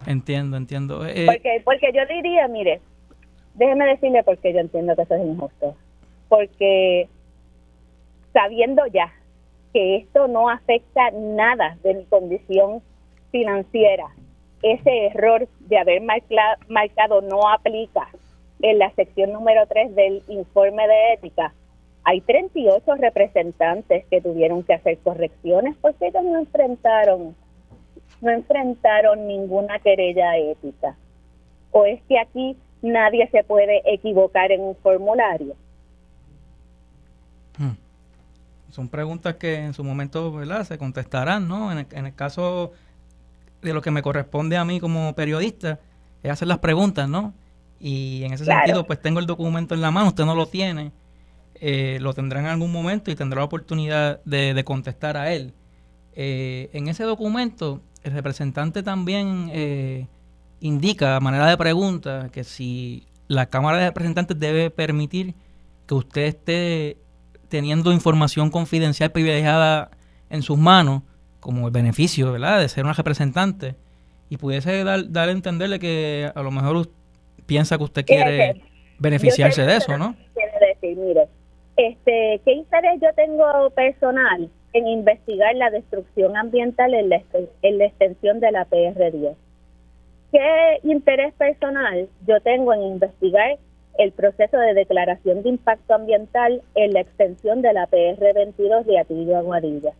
Entiendo, 0.07 0.57
entiendo. 0.57 1.07
Eh, 1.07 1.27
porque, 1.27 1.62
porque 1.64 1.93
yo 1.95 2.03
diría, 2.07 2.47
mire, 2.49 2.81
déjeme 3.55 3.87
decirle 3.87 4.23
porque 4.23 4.53
yo 4.53 4.61
entiendo 4.61 4.95
que 4.97 5.03
eso 5.03 5.14
es 5.14 5.27
injusto. 5.27 5.77
Porque 6.29 7.09
sabiendo 8.33 8.87
ya 8.87 9.12
que 9.73 9.97
esto 9.97 10.29
no 10.29 10.49
afecta 10.49 11.11
nada 11.12 11.77
de 11.83 11.94
mi 11.94 12.05
condición 12.05 12.83
financiera, 13.31 14.07
ese 14.63 15.07
error 15.07 15.46
de 15.61 15.79
haber 15.79 16.02
marcado 16.69 17.21
no 17.21 17.48
aplica 17.48 18.09
en 18.63 18.79
la 18.79 18.90
sección 18.94 19.33
número 19.33 19.67
3 19.67 19.94
del 19.94 20.23
informe 20.29 20.87
de 20.88 21.13
ética, 21.15 21.52
hay 22.05 22.21
38 22.21 22.94
representantes 22.96 24.05
que 24.07 24.21
tuvieron 24.21 24.63
que 24.63 24.75
hacer 24.75 24.98
correcciones 24.98 25.77
porque 25.81 26.07
ellos 26.07 26.23
no 26.23 26.38
enfrentaron 26.38 27.35
no 28.21 28.31
enfrentaron 28.31 29.27
ninguna 29.27 29.79
querella 29.81 30.37
ética. 30.38 30.96
¿O 31.73 31.85
es 31.85 32.00
que 32.09 32.19
aquí 32.19 32.57
nadie 32.85 33.28
se 33.30 33.42
puede 33.42 33.82
equivocar 33.85 34.52
en 34.52 34.60
un 34.60 34.76
formulario? 34.76 35.54
Hmm. 37.58 37.76
Son 38.70 38.88
preguntas 38.88 39.37
que 39.37 39.56
en 39.56 39.74
su 39.74 39.85
momento 39.85 40.32
¿verdad? 40.32 40.64
se 40.64 40.78
contestarán, 40.78 41.48
¿no? 41.48 41.72
En 41.72 41.78
el, 41.78 41.87
en 41.92 42.06
el 42.06 42.14
caso 42.14 42.72
de 43.62 43.72
lo 43.72 43.80
que 43.80 43.90
me 43.90 44.02
corresponde 44.02 44.56
a 44.56 44.64
mí 44.64 44.78
como 44.78 45.14
periodista, 45.14 45.80
es 46.22 46.30
hacer 46.30 46.48
las 46.48 46.58
preguntas, 46.58 47.08
¿no? 47.08 47.32
Y 47.80 48.22
en 48.24 48.32
ese 48.32 48.44
sentido, 48.44 48.87
pues 48.87 49.00
tengo 49.00 49.20
el 49.20 49.26
documento 49.26 49.74
en 49.74 49.80
la 49.80 49.90
mano, 49.90 50.08
usted 50.08 50.24
no 50.24 50.35
lo 50.35 50.46
tiene, 50.46 50.92
eh, 51.60 51.98
lo 52.00 52.14
tendrá 52.14 52.40
en 52.40 52.46
algún 52.46 52.72
momento 52.72 53.10
y 53.10 53.14
tendrá 53.14 53.40
la 53.40 53.44
oportunidad 53.44 54.22
de, 54.24 54.62
contestar 54.64 55.16
a 55.16 55.32
él. 55.32 55.52
Eh, 56.14 56.70
en 56.72 56.88
ese 56.88 57.04
documento, 57.04 57.82
el 58.02 58.12
representante 58.12 58.82
también 58.82 59.50
eh, 59.52 60.06
indica, 60.61 61.17
a 61.17 61.21
manera 61.21 61.46
de 61.48 61.57
pregunta, 61.57 62.31
que 62.33 62.44
si 62.44 63.07
la 63.29 63.46
Cámara 63.46 63.79
de 63.79 63.87
Representantes 63.87 64.38
debe 64.38 64.71
permitir 64.71 65.35
que 65.87 65.94
usted 65.94 66.23
esté 66.23 66.96
teniendo 67.48 67.92
información 67.92 68.50
confidencial 68.50 69.13
privilegiada 69.13 69.90
en 70.31 70.42
sus 70.42 70.59
manos, 70.59 71.02
como 71.40 71.67
el 71.67 71.73
beneficio 71.73 72.33
¿verdad? 72.33 72.61
de 72.61 72.69
ser 72.69 72.85
una 72.85 72.94
representante, 72.94 73.75
y 74.31 74.37
pudiese 74.37 74.83
dar, 74.85 75.11
dar 75.11 75.29
a 75.29 75.33
entenderle 75.33 75.79
que 75.79 76.31
a 76.35 76.42
lo 76.42 76.50
mejor 76.50 76.88
piensa 77.46 77.77
que 77.77 77.85
usted 77.85 78.05
quiere 78.05 78.63
beneficiarse 78.98 79.63
de 79.63 79.77
eso, 79.77 79.98
¿no? 79.98 80.17
Quiere 80.35 80.75
decir, 80.75 80.96
mire, 80.96 81.29
este, 81.77 82.40
¿qué 82.44 82.52
interés 82.52 83.00
yo 83.02 83.09
tengo 83.15 83.71
personal 83.71 84.48
en 84.73 84.88
investigar 84.88 85.55
la 85.57 85.71
destrucción 85.71 86.37
ambiental 86.37 86.94
en 86.94 87.11
la, 87.11 87.23
en 87.63 87.79
la 87.79 87.85
extensión 87.85 88.40
de 88.40 88.52
la 88.52 88.67
PR10? 88.69 89.35
¿Qué 90.35 90.80
interés 90.82 91.32
personal 91.35 92.08
yo 92.26 92.40
tengo 92.40 92.74
en 92.74 92.82
investigar 92.82 93.56
el 93.98 94.10
proceso 94.10 94.58
de 94.58 94.74
declaración 94.74 95.44
de 95.44 95.50
impacto 95.50 95.94
ambiental 95.94 96.60
en 96.74 96.92
la 96.92 97.02
extensión 97.02 97.62
de 97.62 97.72
la 97.72 97.87
PR22 97.87 98.82
de 98.82 98.98
Atillo 98.98 99.37
Aguadilla? 99.37 99.92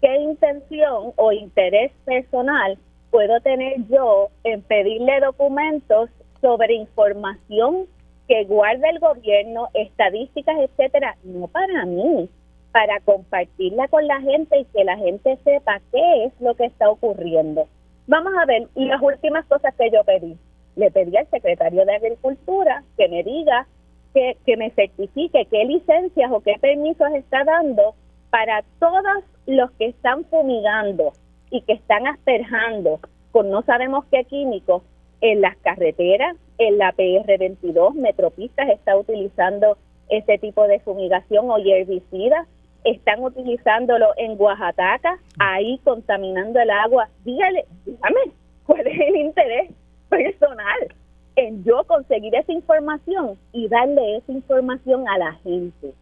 ¿Qué 0.00 0.16
intención 0.20 1.12
o 1.16 1.32
interés 1.32 1.92
personal 2.06 2.78
puedo 3.10 3.42
tener 3.42 3.86
yo 3.90 4.30
en 4.42 4.62
pedirle 4.62 5.20
documentos 5.20 6.08
sobre 6.40 6.72
información 6.72 7.84
que 8.26 8.44
guarda 8.44 8.88
el 8.88 9.00
gobierno, 9.00 9.68
estadísticas, 9.74 10.56
etcétera? 10.60 11.14
No 11.24 11.46
para 11.46 11.84
mí, 11.84 12.30
para 12.72 13.00
compartirla 13.00 13.86
con 13.88 14.06
la 14.06 14.18
gente 14.22 14.60
y 14.60 14.64
que 14.64 14.84
la 14.84 14.96
gente 14.96 15.36
sepa 15.44 15.82
qué 15.92 16.24
es 16.24 16.32
lo 16.40 16.54
que 16.54 16.64
está 16.64 16.88
ocurriendo. 16.88 17.68
Vamos 18.08 18.32
a 18.40 18.46
ver 18.46 18.66
las 18.74 19.02
últimas 19.02 19.44
cosas 19.46 19.74
que 19.74 19.90
yo 19.90 20.02
pedí. 20.02 20.34
Le 20.76 20.90
pedí 20.90 21.14
al 21.16 21.28
secretario 21.28 21.84
de 21.84 21.94
Agricultura 21.94 22.82
que 22.96 23.06
me 23.06 23.22
diga, 23.22 23.66
que, 24.14 24.38
que 24.46 24.56
me 24.56 24.70
certifique 24.70 25.46
qué 25.50 25.64
licencias 25.66 26.30
o 26.32 26.40
qué 26.40 26.54
permisos 26.58 27.08
está 27.12 27.44
dando 27.44 27.94
para 28.30 28.64
todos 28.78 29.02
los 29.46 29.70
que 29.72 29.88
están 29.88 30.24
fumigando 30.24 31.12
y 31.50 31.60
que 31.60 31.74
están 31.74 32.06
asperjando 32.06 32.98
con 33.30 33.50
no 33.50 33.60
sabemos 33.62 34.06
qué 34.10 34.24
químicos 34.24 34.82
en 35.20 35.42
las 35.42 35.58
carreteras, 35.58 36.34
en 36.56 36.78
la 36.78 36.94
PR22, 36.94 37.92
Metropistas 37.92 38.70
está 38.70 38.96
utilizando 38.96 39.76
ese 40.08 40.38
tipo 40.38 40.66
de 40.66 40.80
fumigación 40.80 41.50
o 41.50 41.58
herbicida 41.58 42.46
están 42.90 43.22
utilizándolo 43.22 44.06
en 44.16 44.40
Oaxaca, 44.40 45.18
ahí 45.38 45.78
contaminando 45.84 46.60
el 46.60 46.70
agua. 46.70 47.08
Dígale, 47.24 47.66
dígame, 47.84 48.32
¿cuál 48.66 48.86
es 48.86 49.00
el 49.00 49.16
interés 49.16 49.70
personal 50.08 50.94
en 51.36 51.64
yo 51.64 51.84
conseguir 51.84 52.34
esa 52.34 52.52
información 52.52 53.38
y 53.52 53.68
darle 53.68 54.16
esa 54.16 54.32
información 54.32 55.08
a 55.08 55.18
la 55.18 55.32
gente 55.44 55.92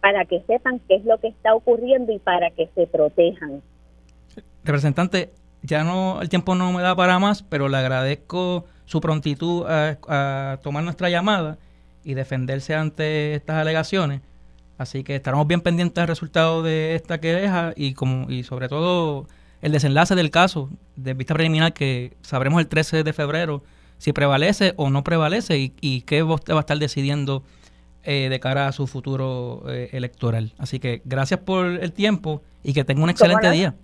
para 0.00 0.24
que 0.24 0.42
sepan 0.46 0.80
qué 0.88 0.96
es 0.96 1.04
lo 1.04 1.18
que 1.18 1.28
está 1.28 1.54
ocurriendo 1.54 2.12
y 2.12 2.18
para 2.18 2.50
que 2.50 2.68
se 2.74 2.86
protejan? 2.86 3.62
Representante, 4.64 5.30
ya 5.62 5.84
no 5.84 6.20
el 6.20 6.28
tiempo 6.28 6.54
no 6.54 6.72
me 6.72 6.82
da 6.82 6.96
para 6.96 7.18
más, 7.18 7.42
pero 7.42 7.68
le 7.68 7.76
agradezco 7.76 8.64
su 8.84 9.00
prontitud 9.00 9.64
a, 9.66 9.98
a 10.08 10.58
tomar 10.62 10.82
nuestra 10.82 11.08
llamada 11.08 11.58
y 12.04 12.14
defenderse 12.14 12.74
ante 12.74 13.34
estas 13.34 13.56
alegaciones 13.56 14.22
Así 14.82 15.04
que 15.04 15.14
estaremos 15.14 15.46
bien 15.46 15.60
pendientes 15.60 15.94
del 15.94 16.08
resultado 16.08 16.62
de 16.62 16.96
esta 16.96 17.20
queja 17.20 17.72
y, 17.76 17.94
como, 17.94 18.28
y 18.28 18.42
sobre 18.42 18.68
todo 18.68 19.28
el 19.60 19.70
desenlace 19.70 20.16
del 20.16 20.30
caso 20.30 20.70
de 20.96 21.14
vista 21.14 21.34
preliminar 21.34 21.72
que 21.72 22.14
sabremos 22.20 22.60
el 22.60 22.66
13 22.66 23.04
de 23.04 23.12
febrero 23.12 23.62
si 23.98 24.12
prevalece 24.12 24.74
o 24.76 24.90
no 24.90 25.04
prevalece 25.04 25.56
y, 25.58 25.72
y 25.80 26.02
qué 26.02 26.22
va 26.22 26.34
a 26.34 26.60
estar 26.60 26.78
decidiendo 26.78 27.44
eh, 28.02 28.28
de 28.28 28.40
cara 28.40 28.66
a 28.66 28.72
su 28.72 28.88
futuro 28.88 29.62
eh, 29.68 29.90
electoral. 29.92 30.52
Así 30.58 30.80
que 30.80 31.00
gracias 31.04 31.38
por 31.38 31.66
el 31.66 31.92
tiempo 31.92 32.42
y 32.64 32.72
que 32.72 32.82
tenga 32.82 33.04
un 33.04 33.10
excelente 33.10 33.48
día. 33.52 33.76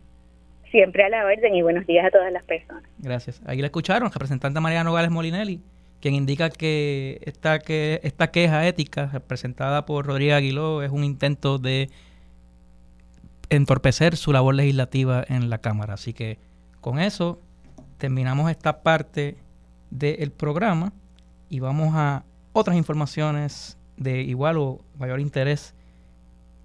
Siempre 0.72 1.04
a 1.04 1.08
la 1.08 1.24
orden 1.24 1.54
y 1.54 1.62
buenos 1.62 1.86
días 1.86 2.04
a 2.06 2.10
todas 2.10 2.32
las 2.32 2.42
personas. 2.42 2.82
Gracias. 2.98 3.40
Ahí 3.46 3.60
la 3.60 3.68
escucharon, 3.68 4.10
representante 4.10 4.58
María 4.58 4.82
Nogales 4.82 5.12
Molinelli 5.12 5.60
quien 6.00 6.14
indica 6.14 6.50
que 6.50 7.20
esta, 7.24 7.58
que 7.58 8.00
esta 8.02 8.30
queja 8.30 8.66
ética 8.66 9.22
presentada 9.26 9.84
por 9.84 10.06
Rodríguez 10.06 10.34
Aguiló 10.34 10.82
es 10.82 10.90
un 10.90 11.04
intento 11.04 11.58
de 11.58 11.90
entorpecer 13.50 14.16
su 14.16 14.32
labor 14.32 14.54
legislativa 14.54 15.24
en 15.28 15.50
la 15.50 15.58
Cámara. 15.58 15.94
Así 15.94 16.12
que 16.12 16.38
con 16.80 16.98
eso 16.98 17.40
terminamos 17.98 18.50
esta 18.50 18.82
parte 18.82 19.36
del 19.90 20.30
programa 20.30 20.92
y 21.48 21.60
vamos 21.60 21.94
a 21.94 22.24
otras 22.52 22.76
informaciones 22.76 23.76
de 23.96 24.22
igual 24.22 24.58
o 24.58 24.80
mayor 24.98 25.20
interés 25.20 25.74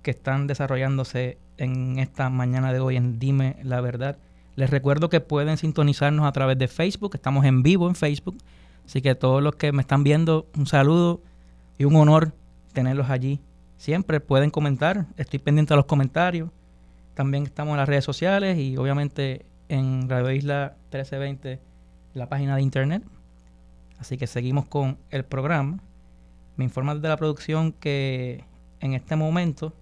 que 0.03 0.11
están 0.11 0.45
desarrollándose 0.45 1.37
en 1.57 1.97
esta 1.97 2.29
mañana 2.29 2.73
de 2.73 2.79
hoy 2.79 2.97
en 2.97 3.17
Dime 3.17 3.55
la 3.63 3.81
Verdad. 3.81 4.17
Les 4.55 4.69
recuerdo 4.69 5.09
que 5.09 5.21
pueden 5.21 5.57
sintonizarnos 5.57 6.27
a 6.27 6.31
través 6.31 6.59
de 6.59 6.67
Facebook, 6.67 7.15
estamos 7.15 7.45
en 7.45 7.63
vivo 7.63 7.87
en 7.87 7.95
Facebook 7.95 8.37
Así 8.85 9.01
que 9.01 9.15
todos 9.15 9.41
los 9.41 9.55
que 9.55 9.71
me 9.71 9.81
están 9.81 10.03
viendo, 10.03 10.47
un 10.57 10.67
saludo 10.67 11.21
y 11.77 11.85
un 11.85 11.95
honor 11.95 12.33
tenerlos 12.73 13.09
allí. 13.09 13.39
Siempre 13.77 14.19
pueden 14.19 14.49
comentar, 14.49 15.07
estoy 15.17 15.39
pendiente 15.39 15.73
de 15.73 15.77
los 15.77 15.85
comentarios. 15.85 16.49
También 17.13 17.43
estamos 17.43 17.73
en 17.73 17.77
las 17.77 17.89
redes 17.89 18.03
sociales 18.03 18.57
y 18.57 18.77
obviamente 18.77 19.45
en 19.69 20.09
Radio 20.09 20.31
Isla 20.31 20.75
1320, 20.91 21.59
la 22.13 22.29
página 22.29 22.55
de 22.55 22.61
internet. 22.61 23.03
Así 23.99 24.17
que 24.17 24.27
seguimos 24.27 24.65
con 24.65 24.97
el 25.09 25.23
programa. 25.23 25.79
Me 26.55 26.65
informan 26.65 27.01
de 27.01 27.09
la 27.09 27.17
producción 27.17 27.71
que 27.71 28.43
en 28.79 28.93
este 28.93 29.15
momento, 29.15 29.73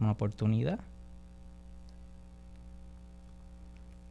una 0.00 0.10
oportunidad. 0.12 0.80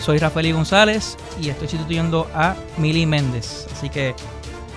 Soy 0.00 0.18
Rafael 0.18 0.52
González 0.52 1.16
y 1.40 1.48
estoy 1.48 1.68
sustituyendo 1.68 2.28
a 2.34 2.56
Mili 2.78 3.04
Méndez. 3.04 3.66
Así 3.72 3.90
que 3.90 4.14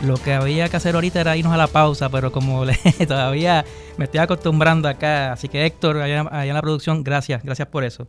lo 0.03 0.17
que 0.17 0.33
había 0.33 0.67
que 0.67 0.77
hacer 0.77 0.95
ahorita 0.95 1.21
era 1.21 1.37
irnos 1.37 1.53
a 1.53 1.57
la 1.57 1.67
pausa, 1.67 2.09
pero 2.09 2.31
como 2.31 2.65
todavía 3.07 3.63
me 3.97 4.05
estoy 4.05 4.19
acostumbrando 4.19 4.89
acá, 4.89 5.31
así 5.31 5.47
que 5.47 5.65
Héctor, 5.65 5.97
allá, 5.97 6.27
en 6.43 6.53
la 6.53 6.61
producción, 6.61 7.03
gracias, 7.03 7.43
gracias 7.43 7.67
por 7.67 7.83
eso. 7.83 8.07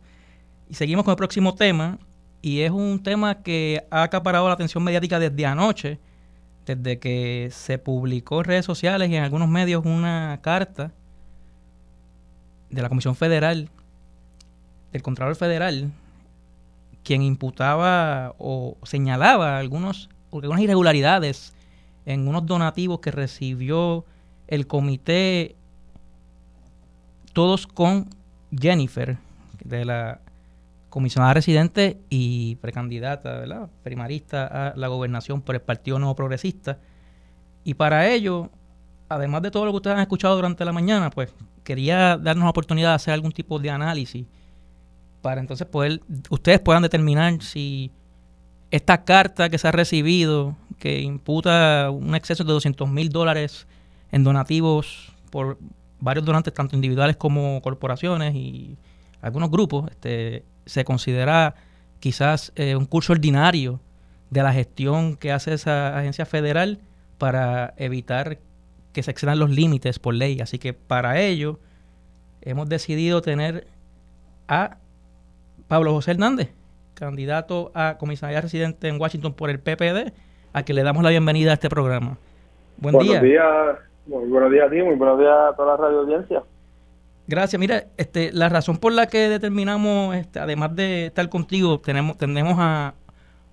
Y 0.69 0.73
seguimos 0.73 1.05
con 1.05 1.11
el 1.11 1.17
próximo 1.17 1.53
tema, 1.53 1.99
y 2.41 2.61
es 2.61 2.71
un 2.71 3.01
tema 3.03 3.43
que 3.43 3.85
ha 3.91 4.03
acaparado 4.03 4.47
la 4.47 4.55
atención 4.55 4.83
mediática 4.83 5.19
desde 5.19 5.45
anoche, 5.45 5.99
desde 6.65 6.99
que 6.99 7.49
se 7.51 7.77
publicó 7.77 8.39
en 8.39 8.45
redes 8.45 8.65
sociales 8.65 9.09
y 9.09 9.15
en 9.15 9.23
algunos 9.23 9.47
medios 9.47 9.85
una 9.85 10.39
carta 10.41 10.91
de 12.69 12.81
la 12.81 12.89
Comisión 12.89 13.15
Federal, 13.15 13.69
del 14.91 15.01
Contralor 15.03 15.35
Federal, 15.35 15.91
quien 17.03 17.21
imputaba 17.21 18.33
o 18.37 18.77
señalaba 18.83 19.57
algunos, 19.57 20.09
algunas 20.31 20.61
irregularidades 20.61 21.53
en 22.05 22.27
unos 22.27 22.45
donativos 22.45 22.99
que 22.99 23.11
recibió 23.11 24.05
el 24.47 24.67
comité, 24.67 25.55
todos 27.33 27.67
con 27.67 28.09
Jennifer, 28.57 29.17
de 29.63 29.85
la 29.85 30.19
comisionada 30.89 31.33
residente 31.33 31.97
y 32.09 32.55
precandidata, 32.57 33.39
¿verdad? 33.39 33.69
primarista 33.81 34.45
a 34.45 34.75
la 34.75 34.87
gobernación 34.87 35.41
por 35.41 35.55
el 35.55 35.61
Partido 35.61 35.97
Nuevo 35.97 36.15
Progresista. 36.15 36.77
Y 37.63 37.73
para 37.73 38.07
ello, 38.09 38.51
además 39.09 39.41
de 39.41 39.49
todo 39.49 39.65
lo 39.65 39.71
que 39.71 39.77
ustedes 39.77 39.95
han 39.95 40.01
escuchado 40.01 40.35
durante 40.35 40.63
la 40.65 40.71
mañana, 40.71 41.09
pues 41.09 41.33
quería 41.63 42.17
darnos 42.17 42.43
la 42.43 42.51
oportunidad 42.51 42.89
de 42.89 42.95
hacer 42.95 43.13
algún 43.13 43.31
tipo 43.31 43.57
de 43.57 43.71
análisis 43.71 44.27
para 45.23 45.39
entonces 45.39 45.65
poder, 45.65 46.01
ustedes 46.29 46.59
puedan 46.59 46.83
determinar 46.83 47.41
si 47.41 47.91
esta 48.69 49.05
carta 49.05 49.49
que 49.49 49.57
se 49.57 49.67
ha 49.69 49.71
recibido, 49.71 50.55
que 50.77 50.99
imputa 50.99 51.89
un 51.91 52.13
exceso 52.13 52.43
de 52.43 52.51
200 52.51 52.89
mil 52.89 53.07
dólares 53.09 53.65
en 54.11 54.25
donativos 54.25 55.13
por 55.31 55.57
varios 55.99 56.25
donantes, 56.25 56.53
tanto 56.53 56.75
individuales 56.75 57.15
como 57.15 57.61
corporaciones 57.61 58.35
y 58.35 58.77
algunos 59.21 59.49
grupos, 59.49 59.89
este, 59.89 60.43
se 60.65 60.83
considera 60.83 61.55
quizás 62.01 62.51
eh, 62.57 62.75
un 62.75 62.85
curso 62.85 63.13
ordinario 63.13 63.79
de 64.29 64.43
la 64.43 64.51
gestión 64.51 65.15
que 65.15 65.31
hace 65.31 65.53
esa 65.53 65.97
agencia 65.97 66.25
federal 66.25 66.79
para 67.17 67.73
evitar 67.77 68.39
que 68.91 69.03
se 69.03 69.11
excedan 69.11 69.39
los 69.39 69.49
límites 69.49 69.99
por 69.99 70.15
ley. 70.15 70.41
Así 70.41 70.59
que 70.59 70.73
para 70.73 71.21
ello 71.21 71.61
hemos 72.41 72.67
decidido 72.67 73.21
tener 73.21 73.67
a 74.49 74.79
Pablo 75.73 75.91
José 75.91 76.11
Hernández, 76.11 76.53
candidato 76.93 77.71
a 77.73 77.97
comisaría 77.97 78.39
residente 78.41 78.89
en 78.89 79.01
Washington 79.01 79.33
por 79.33 79.49
el 79.49 79.59
PPD, 79.59 80.13
a 80.53 80.61
que 80.61 80.71
le 80.71 80.83
damos 80.83 81.01
la 81.01 81.09
bienvenida 81.09 81.49
a 81.49 81.53
este 81.55 81.67
programa. 81.67 82.19
Buen 82.77 82.93
buenos 82.93 83.23
días, 83.23 83.43
muy 84.05 84.27
buenos 84.27 84.51
días 84.51 84.67
a 84.67 84.69
ti, 84.69 84.83
muy 84.83 84.93
buenos 84.93 85.17
días 85.17 85.33
a 85.33 85.55
toda 85.55 85.69
la 85.69 85.77
radio 85.77 86.01
audiencia. 86.01 86.43
Gracias. 87.25 87.59
Mira, 87.59 87.85
este, 87.97 88.31
la 88.33 88.49
razón 88.49 88.77
por 88.77 88.93
la 88.93 89.07
que 89.07 89.29
determinamos, 89.29 90.15
este, 90.15 90.37
además 90.37 90.75
de 90.75 91.07
estar 91.07 91.27
contigo, 91.29 91.79
tenemos, 91.79 92.19
tenemos 92.19 92.53
a 92.59 92.93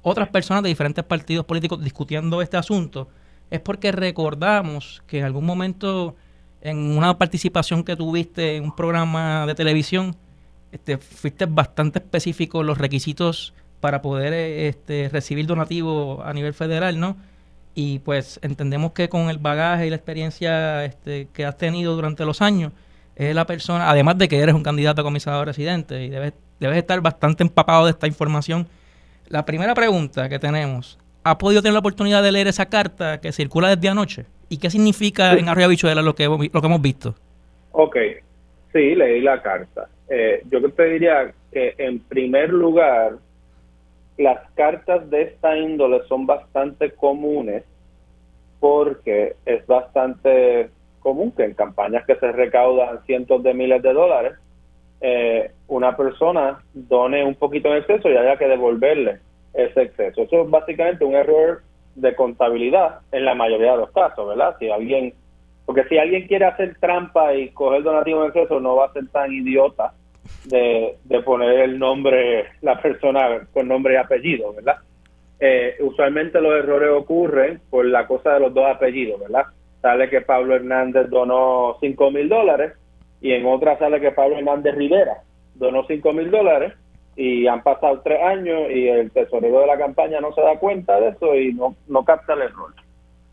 otras 0.02 0.28
personas 0.28 0.62
de 0.62 0.68
diferentes 0.68 1.02
partidos 1.02 1.46
políticos 1.46 1.82
discutiendo 1.82 2.42
este 2.42 2.58
asunto, 2.58 3.08
es 3.48 3.60
porque 3.60 3.92
recordamos 3.92 5.02
que 5.06 5.20
en 5.20 5.24
algún 5.24 5.46
momento, 5.46 6.16
en 6.60 6.98
una 6.98 7.16
participación 7.16 7.82
que 7.82 7.96
tuviste 7.96 8.56
en 8.56 8.64
un 8.64 8.76
programa 8.76 9.46
de 9.46 9.54
televisión, 9.54 10.14
este, 10.72 10.98
fuiste 10.98 11.46
bastante 11.46 11.98
específico 11.98 12.62
los 12.62 12.78
requisitos 12.78 13.54
para 13.80 14.02
poder 14.02 14.32
este, 14.32 15.08
recibir 15.08 15.46
donativos 15.46 16.20
a 16.24 16.32
nivel 16.32 16.54
federal, 16.54 17.00
¿no? 17.00 17.16
Y 17.74 18.00
pues 18.00 18.38
entendemos 18.42 18.92
que 18.92 19.08
con 19.08 19.30
el 19.30 19.38
bagaje 19.38 19.86
y 19.86 19.90
la 19.90 19.96
experiencia 19.96 20.84
este, 20.84 21.28
que 21.32 21.44
has 21.44 21.56
tenido 21.56 21.94
durante 21.94 22.24
los 22.24 22.42
años, 22.42 22.72
es 23.16 23.34
la 23.34 23.46
persona, 23.46 23.90
además 23.90 24.18
de 24.18 24.28
que 24.28 24.38
eres 24.38 24.54
un 24.54 24.62
candidato 24.62 25.02
a 25.02 25.04
comisario 25.04 25.44
residente 25.44 26.04
y 26.04 26.08
debes, 26.08 26.32
debes 26.58 26.78
estar 26.78 27.00
bastante 27.00 27.42
empapado 27.42 27.84
de 27.84 27.90
esta 27.90 28.06
información. 28.06 28.66
La 29.28 29.44
primera 29.44 29.74
pregunta 29.74 30.28
que 30.28 30.38
tenemos, 30.38 30.98
¿ha 31.22 31.36
podido 31.38 31.62
tener 31.62 31.74
la 31.74 31.80
oportunidad 31.80 32.22
de 32.22 32.32
leer 32.32 32.48
esa 32.48 32.66
carta 32.66 33.20
que 33.20 33.32
circula 33.32 33.74
desde 33.74 33.88
anoche? 33.88 34.26
¿Y 34.48 34.58
qué 34.58 34.70
significa 34.70 35.34
en 35.34 35.48
Arroyo 35.48 35.68
Bichuela 35.68 36.02
lo 36.02 36.14
que, 36.14 36.24
lo 36.26 36.60
que 36.60 36.66
hemos 36.66 36.82
visto? 36.82 37.14
Ok, 37.72 37.96
sí, 38.72 38.94
leí 38.94 39.20
la 39.20 39.40
carta. 39.42 39.88
Eh, 40.11 40.42
yo 40.50 40.61
te 40.72 40.84
diría 40.84 41.32
que 41.52 41.74
en 41.78 42.00
primer 42.00 42.50
lugar, 42.50 43.18
las 44.18 44.50
cartas 44.50 45.08
de 45.08 45.22
esta 45.22 45.56
índole 45.56 46.02
son 46.08 46.26
bastante 46.26 46.90
comunes 46.90 47.62
porque 48.58 49.36
es 49.46 49.64
bastante 49.66 50.68
común 50.98 51.32
que 51.32 51.44
en 51.44 51.54
campañas 51.54 52.04
que 52.06 52.16
se 52.16 52.30
recaudan 52.32 53.02
cientos 53.06 53.42
de 53.42 53.54
miles 53.54 53.82
de 53.82 53.92
dólares, 53.92 54.32
eh, 55.00 55.52
una 55.68 55.96
persona 55.96 56.62
done 56.74 57.24
un 57.24 57.36
poquito 57.36 57.68
en 57.68 57.78
exceso 57.78 58.11
y 58.11 58.16
haya 58.16 58.36
que 58.36 58.48
devolverle 58.48 59.20
ese 59.54 59.82
exceso. 59.82 60.22
Eso 60.22 60.42
es 60.42 60.50
básicamente 60.50 61.04
un 61.04 61.14
error 61.14 61.62
de 61.94 62.14
contabilidad 62.16 63.00
en 63.12 63.24
la 63.24 63.34
mayoría 63.34 63.72
de 63.72 63.78
los 63.78 63.92
casos, 63.92 64.28
¿verdad? 64.28 64.56
Si 64.58 64.68
alguien, 64.68 65.14
porque 65.64 65.84
si 65.84 65.96
alguien 65.96 66.26
quiere 66.26 66.46
hacer 66.46 66.76
trampa 66.80 67.32
y 67.32 67.48
coger 67.50 67.84
donativo 67.84 68.22
en 68.22 68.28
exceso, 68.28 68.61
no 68.61 68.76
va 68.76 68.86
a 68.86 68.92
ser 68.92 69.08
tan 69.08 69.32
idiota 69.32 69.94
de, 70.45 70.97
poner 71.24 71.61
el 71.61 71.78
nombre, 71.78 72.47
la 72.62 72.81
persona 72.81 73.47
con 73.53 73.68
nombre 73.68 73.95
y 73.95 73.97
apellido, 73.97 74.53
¿verdad? 74.55 74.76
Eh, 75.39 75.76
usualmente 75.81 76.41
los 76.41 76.55
errores 76.55 76.91
ocurren 76.91 77.61
por 77.70 77.85
la 77.87 78.07
cosa 78.07 78.35
de 78.35 78.41
los 78.41 78.55
dos 78.55 78.66
apellidos, 78.66 79.20
¿verdad? 79.20 79.47
Sale 79.81 80.11
que 80.11 80.20
Pablo 80.20 80.55
Hernández 80.55 81.09
donó 81.09 81.76
5 81.81 82.11
mil 82.11 82.28
dólares 82.28 82.74
y 83.20 83.33
en 83.33 83.47
otra 83.47 83.78
sale 83.78 84.01
que 84.01 84.12
Pablo 84.12 84.37
Hernández 84.37 84.74
Rivera 84.74 85.22
donó 85.55 85.87
5 85.87 86.12
mil 86.12 86.31
dólares 86.31 86.74
y 87.16 87.47
han 87.47 87.62
pasado 87.62 88.01
tres 88.03 88.22
años 88.22 88.70
y 88.70 88.89
el 88.89 89.11
tesorero 89.11 89.61
de 89.61 89.66
la 89.66 89.78
campaña 89.78 90.20
no 90.20 90.33
se 90.33 90.41
da 90.43 90.59
cuenta 90.59 90.99
de 91.01 91.09
eso 91.09 91.35
y 91.35 91.53
no, 91.53 91.74
no 91.89 92.05
capta 92.05 92.35
el 92.35 92.43
error. 92.43 92.72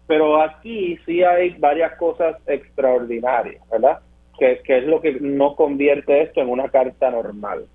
Pero 0.07 0.41
aquí 0.41 0.97
sí 1.05 1.23
hay 1.23 1.55
varias 1.57 1.97
cosas 1.97 2.37
extraordinarias, 2.47 3.61
¿verdad? 3.69 3.99
Que, 4.37 4.61
es 4.65 4.83
lo 4.85 5.01
que 5.01 5.13
no 5.19 5.55
convierte 5.55 6.21
esto 6.21 6.41
en 6.41 6.49
una 6.49 6.69
carta 6.69 7.11
normal. 7.11 7.65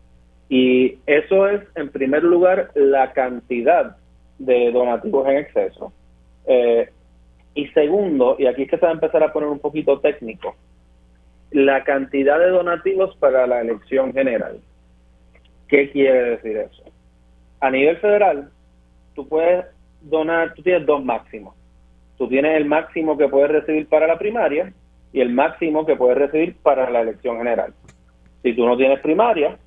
Y 0.48 0.98
eso 1.06 1.48
es, 1.48 1.62
en 1.76 1.90
primer 1.90 2.22
lugar, 2.22 2.70
la 2.74 3.12
cantidad 3.12 3.96
de 4.38 4.70
donativos 4.70 5.28
en 5.28 5.38
exceso. 5.38 5.92
Eh, 6.46 6.88
y 7.54 7.68
segundo, 7.68 8.36
y 8.38 8.46
aquí 8.46 8.62
es 8.62 8.70
que 8.70 8.78
se 8.78 8.84
va 8.84 8.90
a 8.90 8.94
empezar 8.94 9.22
a 9.22 9.32
poner 9.32 9.48
un 9.48 9.58
poquito 9.58 10.00
técnico, 10.00 10.56
la 11.50 11.84
cantidad 11.84 12.38
de 12.38 12.48
donativos 12.48 13.14
para 13.16 13.46
la 13.46 13.60
elección 13.60 14.12
general. 14.12 14.60
¿Qué 15.68 15.90
quiere 15.90 16.30
decir 16.30 16.56
eso? 16.56 16.82
A 17.60 17.70
nivel 17.70 17.96
federal, 17.98 18.50
tú 19.14 19.28
puedes 19.28 19.64
donar, 20.00 20.54
tú 20.54 20.62
tienes 20.62 20.86
dos 20.86 21.04
máximos. 21.04 21.54
Tú 22.18 22.28
tienes 22.28 22.56
el 22.56 22.66
máximo 22.66 23.16
que 23.16 23.28
puedes 23.28 23.50
recibir 23.50 23.88
para 23.88 24.06
la 24.06 24.18
primaria 24.18 24.72
y 25.12 25.20
el 25.20 25.30
máximo 25.30 25.84
que 25.84 25.96
puedes 25.96 26.18
recibir 26.18 26.56
para 26.62 26.90
la 26.90 27.02
elección 27.02 27.36
general. 27.38 27.74
Si 28.42 28.54
tú 28.54 28.66
no 28.66 28.76
tienes 28.76 29.00
primaria, 29.00 29.58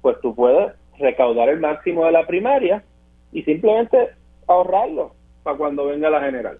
pues 0.00 0.20
tú 0.20 0.34
puedes 0.34 0.72
recaudar 0.98 1.48
el 1.48 1.60
máximo 1.60 2.06
de 2.06 2.12
la 2.12 2.26
primaria 2.26 2.82
y 3.32 3.42
simplemente 3.42 4.10
ahorrarlo 4.46 5.14
para 5.42 5.56
cuando 5.56 5.86
venga 5.86 6.10
la 6.10 6.20
general. 6.20 6.58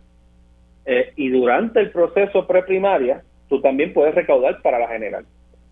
Eh, 0.85 1.13
y 1.17 1.29
durante 1.29 1.81
el 1.81 1.91
proceso 1.91 2.47
preprimaria, 2.47 3.23
tú 3.49 3.61
también 3.61 3.93
puedes 3.93 4.15
recaudar 4.15 4.61
para 4.63 4.79
la 4.79 4.89
general. 4.89 5.25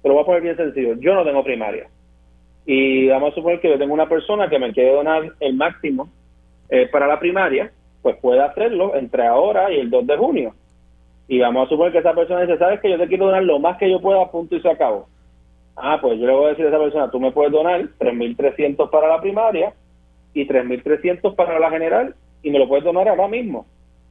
Pero 0.02 0.14
voy 0.14 0.22
a 0.22 0.26
poner 0.26 0.42
bien 0.42 0.56
sencillo, 0.56 0.94
yo 0.94 1.14
no 1.14 1.24
tengo 1.24 1.42
primaria. 1.42 1.88
Y 2.64 3.08
vamos 3.08 3.32
a 3.32 3.34
suponer 3.34 3.60
que 3.60 3.68
yo 3.68 3.78
tengo 3.78 3.92
una 3.92 4.08
persona 4.08 4.48
que 4.48 4.58
me 4.58 4.72
quiere 4.72 4.92
donar 4.92 5.32
el 5.40 5.54
máximo 5.54 6.08
eh, 6.68 6.88
para 6.92 7.08
la 7.08 7.18
primaria, 7.18 7.72
pues 8.00 8.16
puede 8.16 8.40
hacerlo 8.40 8.94
entre 8.94 9.26
ahora 9.26 9.72
y 9.72 9.80
el 9.80 9.90
2 9.90 10.06
de 10.06 10.16
junio 10.16 10.54
y 11.30 11.38
vamos 11.38 11.64
a 11.64 11.68
suponer 11.68 11.92
que 11.92 11.98
esa 12.00 12.12
persona 12.12 12.40
dice, 12.40 12.58
sabes 12.58 12.80
que 12.80 12.90
yo 12.90 12.98
te 12.98 13.06
quiero 13.06 13.26
donar 13.26 13.44
lo 13.44 13.60
más 13.60 13.78
que 13.78 13.88
yo 13.88 14.00
pueda, 14.00 14.28
punto 14.32 14.56
y 14.56 14.60
se 14.60 14.68
acabó. 14.68 15.06
Ah, 15.76 15.96
pues 16.02 16.18
yo 16.18 16.26
le 16.26 16.32
voy 16.32 16.46
a 16.46 16.48
decir 16.48 16.64
a 16.66 16.70
esa 16.70 16.78
persona, 16.78 17.08
tú 17.08 17.20
me 17.20 17.30
puedes 17.30 17.52
donar 17.52 17.82
3.300 18.00 18.90
para 18.90 19.06
la 19.06 19.20
primaria 19.20 19.72
y 20.34 20.44
3.300 20.44 21.36
para 21.36 21.60
la 21.60 21.70
general 21.70 22.16
y 22.42 22.50
me 22.50 22.58
lo 22.58 22.66
puedes 22.66 22.82
donar 22.82 23.08
ahora 23.08 23.28
mismo. 23.28 23.64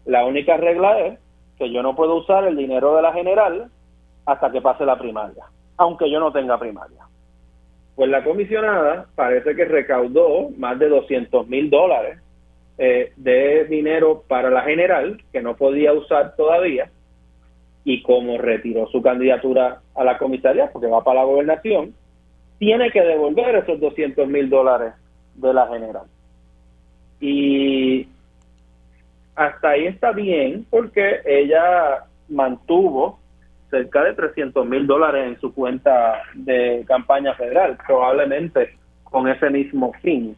La 0.05 0.25
única 0.25 0.55
regla 0.55 0.97
es 1.07 1.19
que 1.57 1.69
yo 1.69 1.83
no 1.83 1.93
puedo 1.93 2.15
usar 2.15 2.45
el 2.45 2.55
dinero 2.55 2.95
de 2.95 3.01
la 3.01 3.11
general 3.11 3.69
hasta 4.25 4.49
que 4.49 4.61
pase 4.61 4.85
la 4.85 4.97
primaria, 4.97 5.43
aunque 5.75 6.09
yo 6.09 6.21
no 6.21 6.31
tenga 6.31 6.57
primaria. 6.57 7.03
Pues 7.97 8.09
la 8.09 8.23
comisionada 8.23 9.07
parece 9.15 9.57
que 9.57 9.65
recaudó 9.65 10.51
más 10.57 10.79
de 10.79 10.87
200 10.87 11.49
mil 11.49 11.69
dólares 11.69 12.17
eh, 12.77 13.11
de 13.17 13.65
dinero 13.65 14.23
para 14.25 14.49
la 14.49 14.61
general 14.61 15.21
que 15.33 15.41
no 15.41 15.57
podía 15.57 15.91
usar 15.91 16.37
todavía 16.37 16.89
y 17.89 18.03
como 18.03 18.37
retiró 18.37 18.85
su 18.89 19.01
candidatura 19.01 19.81
a 19.95 20.03
la 20.03 20.19
comisaría 20.19 20.71
porque 20.71 20.85
va 20.85 21.03
para 21.03 21.21
la 21.21 21.25
gobernación, 21.25 21.95
tiene 22.59 22.91
que 22.91 23.01
devolver 23.01 23.55
esos 23.55 23.79
200 23.79 24.27
mil 24.27 24.47
dólares 24.47 24.93
de 25.33 25.51
la 25.51 25.67
general. 25.69 26.03
Y 27.19 28.07
hasta 29.35 29.69
ahí 29.69 29.87
está 29.87 30.11
bien 30.11 30.67
porque 30.69 31.21
ella 31.25 32.05
mantuvo 32.27 33.17
cerca 33.71 34.03
de 34.03 34.13
300 34.13 34.67
mil 34.67 34.85
dólares 34.85 35.25
en 35.27 35.41
su 35.41 35.51
cuenta 35.51 36.21
de 36.35 36.85
campaña 36.87 37.33
federal, 37.33 37.75
probablemente 37.87 38.77
con 39.03 39.27
ese 39.27 39.49
mismo 39.49 39.93
fin. 39.93 40.37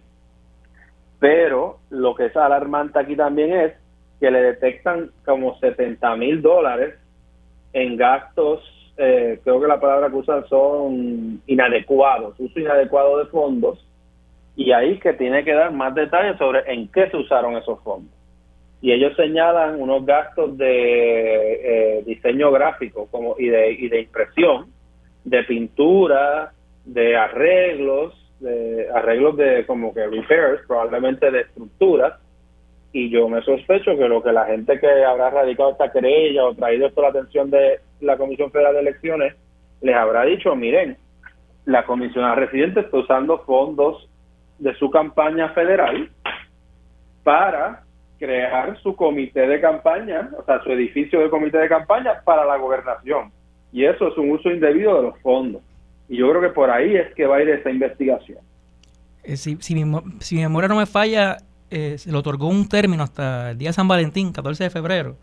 Pero 1.20 1.80
lo 1.90 2.16
que 2.16 2.28
es 2.28 2.36
alarmante 2.38 2.98
aquí 2.98 3.18
también 3.18 3.52
es 3.52 3.74
que 4.22 4.32
le 4.32 4.42
detectan 4.42 5.12
como 5.26 5.60
70 5.60 6.16
mil 6.16 6.42
dólares 6.42 6.96
en 7.74 7.98
gastos, 7.98 8.62
eh, 8.98 9.40
creo 9.44 9.62
que 9.62 9.68
la 9.68 9.80
palabra 9.80 10.10
que 10.10 10.18
usan 10.18 10.48
son 10.48 11.42
inadecuados, 11.48 12.36
uso 12.40 12.60
inadecuado 12.60 13.18
de 13.20 13.26
fondos, 13.26 13.86
y 14.56 14.72
ahí 14.72 15.00
que 15.00 15.14
tiene 15.14 15.44
que 15.44 15.54
dar 15.54 15.72
más 15.72 15.96
detalles 15.96 16.38
sobre 16.38 16.72
en 16.72 16.88
qué 16.90 17.10
se 17.10 17.18
usaron 17.18 17.56
esos 17.58 17.82
fondos. 17.82 18.14
Y 18.82 18.92
ellos 18.92 19.16
señalan 19.16 19.80
unos 19.80 20.06
gastos 20.06 20.58
de 20.58 22.00
eh, 22.00 22.04
diseño 22.06 22.52
gráfico 22.52 23.08
como 23.12 23.36
y 23.38 23.48
de, 23.48 23.72
y 23.74 23.88
de 23.90 24.02
impresión, 24.02 24.68
de 25.24 25.44
pintura, 25.44 26.52
de 26.86 27.16
arreglos, 27.16 28.14
de 28.40 28.88
arreglos 28.94 29.38
de 29.38 29.66
como 29.66 29.94
que 29.94 30.06
repairs, 30.08 30.66
probablemente 30.68 31.30
de 31.30 31.42
estructuras, 31.42 32.20
y 32.94 33.10
yo 33.10 33.30
me 33.30 33.42
sospecho 33.42 33.98
que 33.98 34.08
lo 34.08 34.22
que 34.22 34.32
la 34.32 34.46
gente 34.46 34.80
que 34.80 35.06
habrá 35.06 35.30
radicado 35.30 35.72
esta 35.72 35.92
querella 35.92 36.46
o 36.46 36.54
traído 36.54 36.88
esto 36.88 37.00
a 37.02 37.04
la 37.04 37.10
atención 37.10 37.50
de 37.50 37.80
la 38.02 38.18
Comisión 38.18 38.52
Federal 38.52 38.74
de 38.74 38.82
Elecciones 38.82 39.36
les 39.82 39.96
habrá 39.96 40.24
dicho, 40.26 40.56
miren, 40.56 40.98
la 41.66 41.86
comisión 41.86 42.36
residente 42.36 42.82
está 42.82 42.98
usando 42.98 43.40
fondos 43.40 44.08
de 44.60 44.76
su 44.76 44.90
campaña 44.92 45.50
federal 45.50 46.10
para 47.24 47.84
crear 48.20 48.80
su 48.82 48.96
comité 48.96 49.48
de 49.48 49.60
campaña, 49.60 50.30
o 50.38 50.44
sea, 50.44 50.62
su 50.64 50.72
edificio 50.72 51.20
de 51.20 51.30
comité 51.30 51.58
de 51.58 51.70
campaña 51.70 52.22
para 52.24 52.46
la 52.46 52.58
gobernación. 52.58 53.32
Y 53.72 53.86
eso 53.86 54.10
es 54.10 54.18
un 54.18 54.32
uso 54.32 54.52
indebido 54.52 54.96
de 54.96 55.02
los 55.04 55.20
fondos. 55.22 55.62
Y 56.08 56.18
yo 56.18 56.30
creo 56.30 56.42
que 56.42 56.50
por 56.50 56.70
ahí 56.70 56.96
es 56.96 57.14
que 57.16 57.26
va 57.26 57.38
a 57.38 57.42
ir 57.42 57.50
esa 57.50 57.72
investigación. 57.72 58.40
Eh, 59.24 59.38
si, 59.38 59.56
si, 59.62 59.74
mi, 59.74 60.00
si, 60.20 60.36
mi, 60.36 60.42
memoria 60.42 60.68
no 60.68 60.76
me 60.76 60.86
falla, 60.86 61.38
eh, 61.72 61.98
se 61.98 62.12
le 62.12 62.18
otorgó 62.18 62.48
un 62.48 62.68
término 62.68 63.04
hasta 63.04 63.52
el 63.52 63.58
día 63.58 63.70
de 63.70 63.74
San 63.74 63.88
Valentín, 63.88 64.32
14 64.32 64.66
de 64.66 64.70
febrero, 64.70 65.16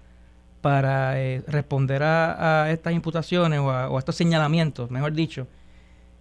para 0.61 1.20
eh, 1.20 1.42
responder 1.46 2.03
a, 2.03 2.70
estas 2.70 2.92
imputaciones 2.92 3.61
o 3.61 3.70
a, 3.70 3.99
estos 3.99 4.16
señalamientos, 4.16 4.90
mejor 4.90 5.12
dicho. 5.12 5.46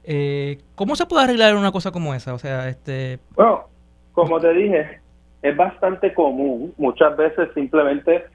Eh, 0.04 0.60
¿Cómo 0.76 0.96
se 0.96 1.06
puede 1.06 1.24
arreglar 1.24 1.56
una 1.56 1.72
cosa 1.72 1.92
como 1.92 2.14
esa? 2.14 2.34
O 2.34 2.40
sea, 2.40 2.70
este... 2.70 3.20
Bueno, 3.36 3.68
como 4.14 4.40
te 4.40 4.54
dije, 4.54 5.00
es 5.42 5.56
bastante 5.56 6.14
común. 6.14 6.74
Muchas 6.78 7.16
veces 7.18 7.50
simplemente 7.54 8.26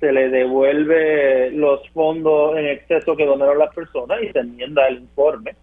se 0.00 0.12
le 0.12 0.28
devuelve 0.30 1.52
los 1.52 1.88
fondos 1.90 2.56
en 2.56 2.66
exceso 2.66 3.16
que 3.16 3.24
donaron 3.24 3.58
las 3.58 3.72
personas 3.74 4.18
y 4.22 4.32
se 4.32 4.40
enmienda 4.40 4.86
el 4.88 4.98
informe. 4.98 5.54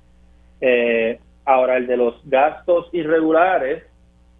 Eh, 0.61 1.19
ahora, 1.45 1.77
el 1.77 1.87
de 1.87 1.97
los 1.97 2.21
gastos 2.25 2.87
irregulares, 2.93 3.83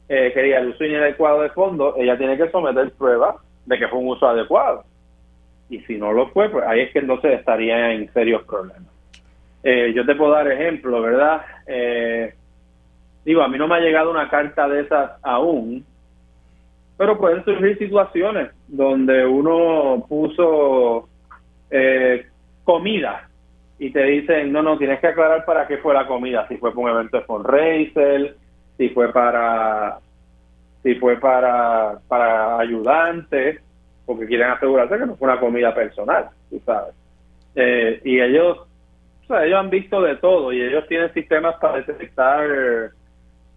eh, 0.09 0.31
que 0.33 0.55
el 0.55 0.69
uso 0.69 0.83
inadecuado 0.83 1.41
de 1.41 1.49
fondos, 1.51 1.93
ella 1.97 2.17
tiene 2.17 2.35
que 2.35 2.49
someter 2.49 2.91
pruebas 2.93 3.35
de 3.65 3.77
que 3.77 3.87
fue 3.87 3.99
un 3.99 4.07
uso 4.07 4.27
adecuado. 4.27 4.83
Y 5.69 5.79
si 5.81 5.97
no 5.97 6.11
lo 6.11 6.29
fue, 6.29 6.49
pues 6.49 6.65
ahí 6.65 6.81
es 6.81 6.91
que 6.91 6.99
entonces 6.99 7.39
estaría 7.39 7.91
en 7.91 8.11
serios 8.11 8.43
problemas. 8.43 8.91
Eh, 9.61 9.93
yo 9.95 10.03
te 10.05 10.15
puedo 10.15 10.31
dar 10.31 10.51
ejemplo, 10.51 10.99
¿verdad? 10.99 11.41
Eh, 11.67 12.33
digo, 13.23 13.43
a 13.43 13.47
mí 13.47 13.57
no 13.59 13.67
me 13.67 13.75
ha 13.75 13.79
llegado 13.79 14.09
una 14.09 14.29
carta 14.29 14.67
de 14.67 14.81
esas 14.81 15.11
aún, 15.21 15.85
pero 16.97 17.19
pueden 17.19 17.45
surgir 17.45 17.77
situaciones 17.77 18.49
donde 18.67 19.25
uno 19.27 20.05
puso 20.09 21.07
eh, 21.69 22.25
comida 22.63 23.29
y 23.77 23.91
te 23.91 24.03
dicen, 24.03 24.51
no, 24.51 24.63
no, 24.63 24.77
tienes 24.77 24.99
que 24.99 25.07
aclarar 25.07 25.45
para 25.45 25.67
qué 25.67 25.77
fue 25.77 25.93
la 25.93 26.07
comida, 26.07 26.47
si 26.47 26.57
fue 26.57 26.71
para 26.71 26.81
un 26.81 26.89
evento 26.89 27.17
de 27.17 27.25
fundraiser, 27.25 28.35
si 28.79 28.89
fue 28.89 29.11
para 29.11 29.99
si 30.81 30.95
fue 30.95 31.19
para 31.19 31.99
para 32.07 32.59
ayudantes, 32.59 33.61
porque 34.05 34.25
quieren 34.25 34.51
asegurarse 34.51 34.97
que 34.97 35.05
no 35.05 35.17
fue 35.17 35.27
una 35.27 35.39
comida 35.39 35.75
personal, 35.75 36.29
tú 36.49 36.61
sabes. 36.65 36.95
Eh, 37.55 37.99
y 38.05 38.21
ellos, 38.21 38.57
o 39.27 39.35
ellos 39.37 39.59
han 39.59 39.69
visto 39.69 40.01
de 40.01 40.15
todo 40.15 40.53
y 40.53 40.61
ellos 40.61 40.87
tienen 40.87 41.13
sistemas 41.13 41.55
para 41.59 41.81
detectar 41.81 42.91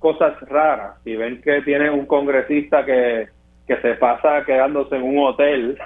cosas 0.01 0.39
raras. 0.41 0.97
Si 1.05 1.15
ven 1.15 1.41
que 1.41 1.63
tienen 1.63 1.93
un 1.93 2.07
congresista 2.07 2.85
que, 2.85 3.29
que 3.69 3.77
se 3.77 3.95
pasa 3.95 4.45
quedándose 4.45 4.97
en 4.97 5.03
un 5.05 5.19
hotel 5.21 5.79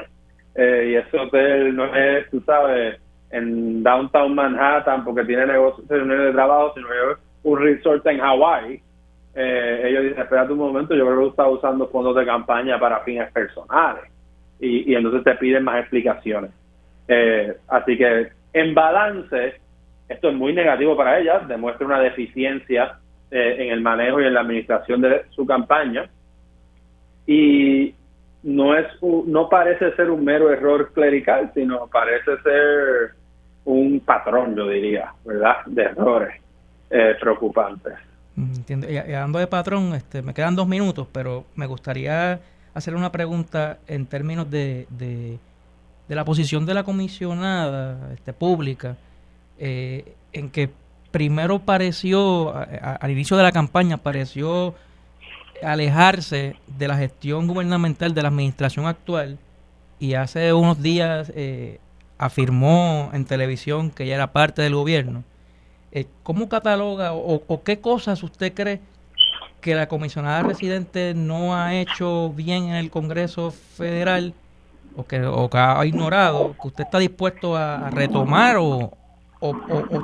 eh, 0.55 0.89
y 0.89 0.95
ese 0.95 1.18
hotel 1.18 1.76
no 1.76 1.95
es, 1.95 2.30
tú 2.30 2.41
sabes, 2.41 2.99
en 3.30 3.82
downtown 3.82 4.34
Manhattan 4.34 5.05
porque 5.05 5.24
tiene 5.24 5.45
negocios 5.45 5.87
de 5.87 6.32
trabajo, 6.32 6.72
sino 6.74 6.89
es 6.89 7.18
un 7.43 7.61
resort 7.61 8.07
en 8.07 8.20
Hawaii, 8.20 8.80
eh, 9.39 9.82
ellos 9.84 10.05
dicen, 10.05 10.22
espérate 10.22 10.53
un 10.53 10.59
momento, 10.59 10.95
yo 10.95 11.05
creo 11.05 11.20
que 11.20 11.28
está 11.28 11.47
usando 11.47 11.87
fondos 11.89 12.16
de 12.16 12.24
campaña 12.24 12.80
para 12.80 13.01
fines 13.01 13.30
personales. 13.32 14.05
Y, 14.59 14.95
entonces 14.95 15.22
te 15.24 15.34
piden 15.34 15.62
más 15.62 15.80
explicaciones. 15.80 16.51
Eh, 17.07 17.55
así 17.68 17.99
que 17.99 18.28
en 18.55 18.74
balance, 18.74 19.61
esto 20.09 20.30
es 20.30 20.34
muy 20.34 20.55
negativo 20.55 20.97
para 20.97 21.18
ellas, 21.18 21.47
demuestra 21.47 21.87
una 21.87 22.01
deficiencia 22.01 22.99
eh, 23.30 23.57
en 23.59 23.72
el 23.72 23.82
manejo 23.82 24.22
y 24.22 24.24
en 24.24 24.32
la 24.32 24.41
administración 24.41 25.03
de 25.03 25.26
su 25.30 25.45
campaña. 25.45 26.09
Y 27.26 27.95
no 28.43 28.74
es 28.74 28.87
no 29.03 29.51
parece 29.51 29.93
ser 29.97 30.11
un 30.11 30.24
mero 30.24 30.51
error 30.51 30.93
clerical, 30.95 31.51
sino 31.53 31.89
parece 31.89 32.39
ser 32.43 33.11
un 33.66 34.01
patrón, 34.01 34.57
yo 34.57 34.66
diría, 34.66 35.12
¿verdad? 35.26 35.57
De 35.66 35.82
errores 35.82 36.41
preocupantes. 37.20 38.06
Entiendo. 38.37 38.91
Y, 38.91 38.99
hablando 38.99 39.39
de 39.39 39.47
patrón, 39.47 39.95
este, 39.95 40.22
me 40.22 40.34
quedan 40.34 40.57
dos 40.57 40.68
minutos, 40.68 41.09
pero 41.11 41.47
me 41.55 41.66
gustaría 41.66 42.41
hacer 42.74 42.95
una 42.95 43.11
pregunta 43.11 43.78
en 43.87 44.07
términos 44.07 44.51
de, 44.51 44.87
de, 44.91 45.39
la 46.09 46.24
posición 46.24 46.66
de 46.66 46.74
la 46.74 46.84
comisionada 46.84 48.12
este, 48.12 48.32
pública, 48.32 48.97
eh, 49.59 50.14
en 50.32 50.51
que 50.51 50.70
primero 51.11 51.61
pareció, 51.61 52.55
al 52.55 53.11
inicio 53.11 53.39
de 53.39 53.43
la 53.43 53.53
campaña, 53.53 53.97
pareció 53.97 54.74
alejarse 55.62 56.57
de 56.66 56.89
la 56.89 56.97
gestión 56.97 57.47
gubernamental 57.47 58.12
de 58.12 58.22
la 58.22 58.28
administración 58.28 58.87
actual 58.87 59.39
y 59.99 60.14
hace 60.14 60.53
unos 60.53 60.82
días 60.82 61.32
eh, 61.34 61.80
afirmó 62.18 63.11
en 63.12 63.24
televisión 63.24 63.91
que 63.91 64.05
ella 64.05 64.16
era 64.16 64.32
parte 64.32 64.62
del 64.62 64.74
gobierno. 64.74 65.24
Eh, 65.97 66.05
¿Cómo 66.22 66.47
cataloga 66.51 67.14
o, 67.14 67.62
qué 67.64 67.80
cosas 67.80 68.22
usted 68.22 68.53
cree 68.53 68.80
que 69.62 69.74
la 69.74 69.88
comisionada 69.88 70.42
residente 70.42 71.14
no 71.16 71.57
ha 71.57 71.74
hecho 71.74 72.34
bien 72.34 72.64
en 72.64 72.74
el 72.74 72.90
Congreso 72.90 73.51
Federal 73.51 74.34
o 74.94 75.07
que, 75.07 75.16
ha 75.55 75.86
ignorado, 75.86 76.55
que 76.61 76.68
usted 76.68 76.84
está 76.84 76.99
dispuesto 76.99 77.57
a, 77.57 77.88
retomar 77.88 78.57
o, 78.59 78.92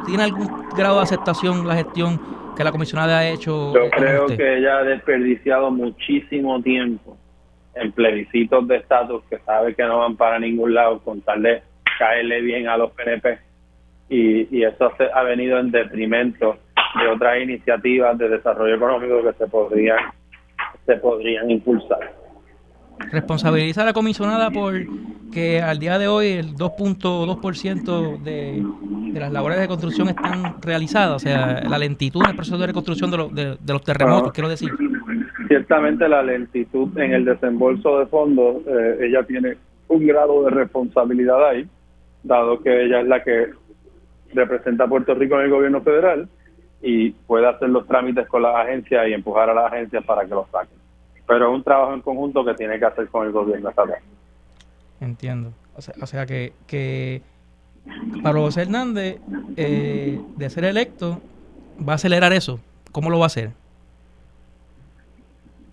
tiene 0.07 0.23
algún 0.23 0.71
grado 0.75 0.97
de 0.97 1.03
aceptación 1.03 1.69
la 1.69 1.75
gestión 1.75 2.19
que 2.57 2.65
la 2.65 2.73
comisionada 2.73 3.19
ha 3.19 3.29
hecho? 3.29 3.75
Yo 3.75 3.91
creo 3.91 4.27
que 4.29 4.61
ella 4.61 4.79
ha 4.79 4.85
desperdiciado 4.85 5.71
muchísimo 5.71 6.63
tiempo 6.63 7.19
en 7.75 7.93
plebiscitos 7.93 8.67
de 8.67 8.77
estatus 8.77 9.23
que 9.29 9.39
sabe 9.41 9.75
que 9.75 9.83
no 9.83 9.99
van 9.99 10.17
para 10.17 10.39
ningún 10.39 10.73
lado 10.73 11.01
con 11.01 11.21
tal 11.21 11.43
de 11.43 11.63
caerle 11.99 12.41
bien 12.41 12.67
a 12.67 12.79
los 12.79 12.93
PNP 12.93 13.52
y, 14.13 14.63
eso 14.63 14.93
ha 15.15 15.23
venido 15.23 15.59
en 15.59 15.71
detrimento 15.71 16.59
de 17.01 17.09
otras 17.09 17.43
iniciativas 17.43 18.19
de 18.19 18.29
desarrollo 18.29 18.75
económico 18.75 19.23
que 19.23 19.33
se 19.33 19.47
podrían 19.47 19.99
se 20.85 20.97
podrían 20.97 21.51
impulsar. 21.51 22.13
Responsabiliza 23.11 23.83
a 23.83 23.87
la 23.87 23.93
comisionada 23.93 24.51
por 24.51 24.75
que 25.33 25.61
al 25.63 25.79
día 25.79 25.99
de 25.99 26.09
hoy 26.09 26.27
el 26.33 26.55
2.2% 26.55 28.23
de, 28.23 28.63
de 29.13 29.21
las 29.21 29.33
labores 29.33 29.59
de 29.59 29.69
construcción 29.69 30.09
están 30.09 30.61
realizadas, 30.61 31.17
o 31.17 31.19
sea, 31.19 31.63
la 31.63 31.79
lentitud 31.79 32.21
en 32.23 32.31
el 32.31 32.37
proceso 32.37 32.59
de 32.59 32.67
reconstrucción 32.67 33.11
de, 33.11 33.17
los, 33.17 33.35
de, 33.35 33.57
los 33.67 33.83
terremotos, 33.83 34.33
quiero 34.33 34.49
decir. 34.49 34.71
Ciertamente 35.49 36.09
la 36.09 36.23
lentitud 36.23 36.97
en 36.99 37.13
el 37.13 37.25
desembolso 37.25 38.01
de 38.01 38.07
fondos, 38.07 38.57
eh, 38.67 39.07
ella 39.07 39.23
tiene 39.23 39.57
un 39.89 40.07
grado 40.07 40.45
de 40.45 40.51
responsabilidad 40.51 41.49
ahí, 41.49 41.67
dado 42.23 42.63
que 42.63 42.85
ella 42.85 43.01
es 43.01 43.07
la 43.07 43.23
que 43.23 43.51
representa 44.33 44.85
a 44.85 44.89
Puerto 44.89 45.15
Rico 45.15 45.37
en 45.37 45.43
el 45.43 45.51
gobierno 45.51 45.81
federal 45.83 46.29
y 46.83 47.11
puede 47.11 47.49
hacer 47.49 47.69
los 47.69 47.87
trámites 47.87 48.27
con 48.27 48.43
las 48.43 48.57
agencias 48.57 49.09
y 49.09 49.13
empujar 49.13 49.49
a 49.51 49.55
las 49.55 49.73
agencias 49.73 50.05
para 50.05 50.25
que 50.25 50.31
lo 50.31 50.47
saquen. 50.51 50.79
Pero 51.27 51.49
es 51.49 51.55
un 51.55 51.63
trabajo 51.63 51.95
en 51.95 52.01
conjunto 52.01 52.45
que 52.45 52.55
tiene 52.55 52.79
que 52.79 52.85
hacer 52.85 53.09
con 53.09 53.27
el 53.27 53.33
gobierno 53.33 53.71
estatal. 53.71 53.99
Entiendo. 55.01 55.53
O 55.77 55.81
sea, 55.81 55.95
o 56.03 56.07
sea 56.07 56.27
que, 56.27 56.53
que 56.67 57.23
Pablo 58.23 58.43
José 58.43 58.63
Hernández, 58.63 59.19
eh, 59.57 60.21
de 60.37 60.51
ser 60.51 60.65
electo, 60.65 61.21
va 61.87 61.93
a 61.93 61.97
acelerar 61.97 62.33
eso. 62.33 62.61
¿Cómo 62.91 63.11
lo 63.11 63.19
va 63.19 63.25
a 63.25 63.27
hacer? 63.27 63.51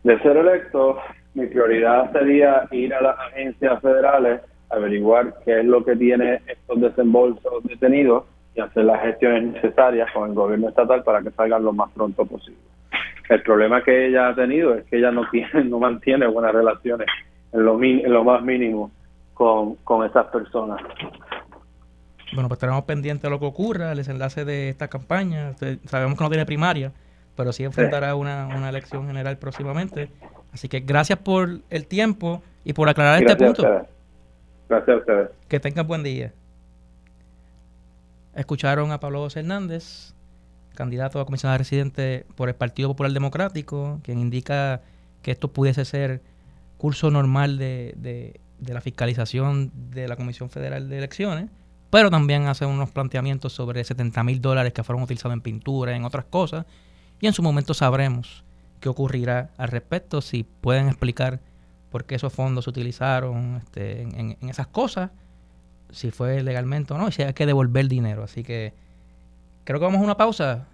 De 0.03 0.17
ser 0.19 0.37
electo, 0.37 0.97
mi 1.33 1.47
prioridad 1.47 2.11
sería 2.11 2.67
ir 2.71 2.93
a 2.93 3.01
las 3.01 3.19
agencias 3.19 3.81
federales, 3.81 4.41
averiguar 4.69 5.35
qué 5.43 5.59
es 5.59 5.65
lo 5.65 5.83
que 5.83 5.95
tiene 5.95 6.41
estos 6.47 6.79
desembolsos 6.79 7.63
detenidos 7.63 8.23
y 8.59 8.61
hacer 8.61 8.83
las 8.83 9.01
gestiones 9.01 9.53
necesarias 9.53 10.11
con 10.13 10.29
el 10.29 10.35
gobierno 10.35 10.69
estatal 10.69 11.03
para 11.03 11.21
que 11.21 11.31
salgan 11.31 11.63
lo 11.63 11.71
más 11.71 11.89
pronto 11.91 12.25
posible. 12.25 12.59
El 13.29 13.41
problema 13.43 13.81
que 13.83 14.07
ella 14.07 14.29
ha 14.29 14.35
tenido 14.35 14.75
es 14.75 14.83
que 14.85 14.97
ella 14.97 15.11
no 15.11 15.27
tiene, 15.31 15.63
no 15.63 15.79
mantiene 15.79 16.27
buenas 16.27 16.53
relaciones 16.53 17.07
en 17.53 17.63
lo, 17.63 17.81
en 17.81 18.11
lo 18.11 18.23
más 18.23 18.43
mínimo 18.43 18.91
con, 19.33 19.75
con 19.77 20.05
esas 20.05 20.25
personas. 20.27 20.81
Bueno, 22.33 22.47
pues 22.47 22.57
estaremos 22.57 22.83
pendientes 22.83 23.23
de 23.23 23.29
lo 23.29 23.39
que 23.39 23.45
ocurra, 23.45 23.91
el 23.91 23.97
desenlace 23.97 24.45
de 24.45 24.69
esta 24.69 24.87
campaña. 24.87 25.53
Sabemos 25.85 26.17
que 26.17 26.23
no 26.23 26.29
tiene 26.29 26.45
primaria, 26.45 26.91
pero 27.35 27.53
sí 27.53 27.63
enfrentará 27.63 28.13
una, 28.15 28.47
una 28.47 28.69
elección 28.69 29.07
general 29.07 29.37
próximamente. 29.37 30.09
Así 30.53 30.67
que 30.67 30.81
gracias 30.81 31.19
por 31.19 31.49
el 31.69 31.87
tiempo 31.87 32.43
y 32.65 32.73
por 32.73 32.89
aclarar 32.89 33.23
este 33.23 33.35
punto. 33.35 33.63
Gracias 34.67 34.89
a 34.89 34.99
ustedes. 34.99 35.29
Que 35.47 35.59
tengan 35.59 35.87
buen 35.87 36.03
día. 36.03 36.33
Escucharon 38.39 38.93
a 38.93 39.01
Pablo 39.01 39.27
Hernández, 39.35 40.13
candidato 40.73 41.19
a 41.19 41.25
comisionado 41.25 41.57
residente 41.57 42.25
por 42.37 42.47
el 42.47 42.55
Partido 42.55 42.87
Popular 42.87 43.11
Democrático, 43.11 43.99
quien 44.01 44.17
indica 44.17 44.81
que 45.21 45.31
esto 45.31 45.51
pudiese 45.51 45.83
ser 45.83 46.21
curso 46.77 47.11
normal 47.11 47.57
de, 47.57 47.93
de, 47.97 48.39
la 48.73 48.79
fiscalización 48.79 49.73
de 49.91 50.07
la 50.07 50.15
Comisión 50.15 50.49
Federal 50.49 50.87
de 50.87 50.99
Elecciones, 50.99 51.49
pero 51.89 52.09
también 52.09 52.47
hace 52.47 52.65
unos 52.65 52.91
planteamientos 52.91 53.51
sobre 53.51 53.83
70 53.83 54.23
mil 54.23 54.39
dólares 54.39 54.71
que 54.71 54.85
fueron 54.85 55.03
utilizados 55.03 55.33
en 55.33 55.41
pintura, 55.41 55.93
en 55.93 56.05
otras 56.05 56.23
cosas, 56.23 56.65
y 57.19 57.27
en 57.27 57.33
su 57.33 57.43
momento 57.43 57.73
sabremos 57.73 58.45
qué 58.79 58.87
ocurrirá 58.87 59.49
al 59.57 59.67
respecto, 59.67 60.21
si 60.21 60.43
pueden 60.43 60.87
explicar 60.87 61.41
por 61.91 62.05
qué 62.05 62.15
esos 62.15 62.31
fondos 62.31 62.63
se 62.63 62.69
utilizaron 62.69 63.57
este, 63.57 64.03
en, 64.03 64.37
en 64.39 64.49
esas 64.49 64.67
cosas 64.67 65.11
si 65.91 66.11
fue 66.11 66.43
legalmente 66.43 66.93
o 66.93 66.97
no, 66.97 67.07
y 67.07 67.11
si 67.11 67.23
hay 67.23 67.33
que 67.33 67.45
devolver 67.45 67.87
dinero. 67.87 68.23
Así 68.23 68.43
que 68.43 68.73
creo 69.63 69.79
que 69.79 69.85
vamos 69.85 70.01
a 70.01 70.03
una 70.03 70.17
pausa. 70.17 70.67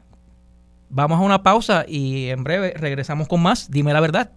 Vamos 0.89 1.19
a 1.19 1.21
una 1.21 1.43
pausa 1.43 1.85
y 1.87 2.29
en 2.29 2.43
breve 2.43 2.73
regresamos 2.77 3.27
con 3.27 3.41
más. 3.41 3.69
Dime 3.71 3.93
la 3.93 3.99
verdad. 3.99 4.31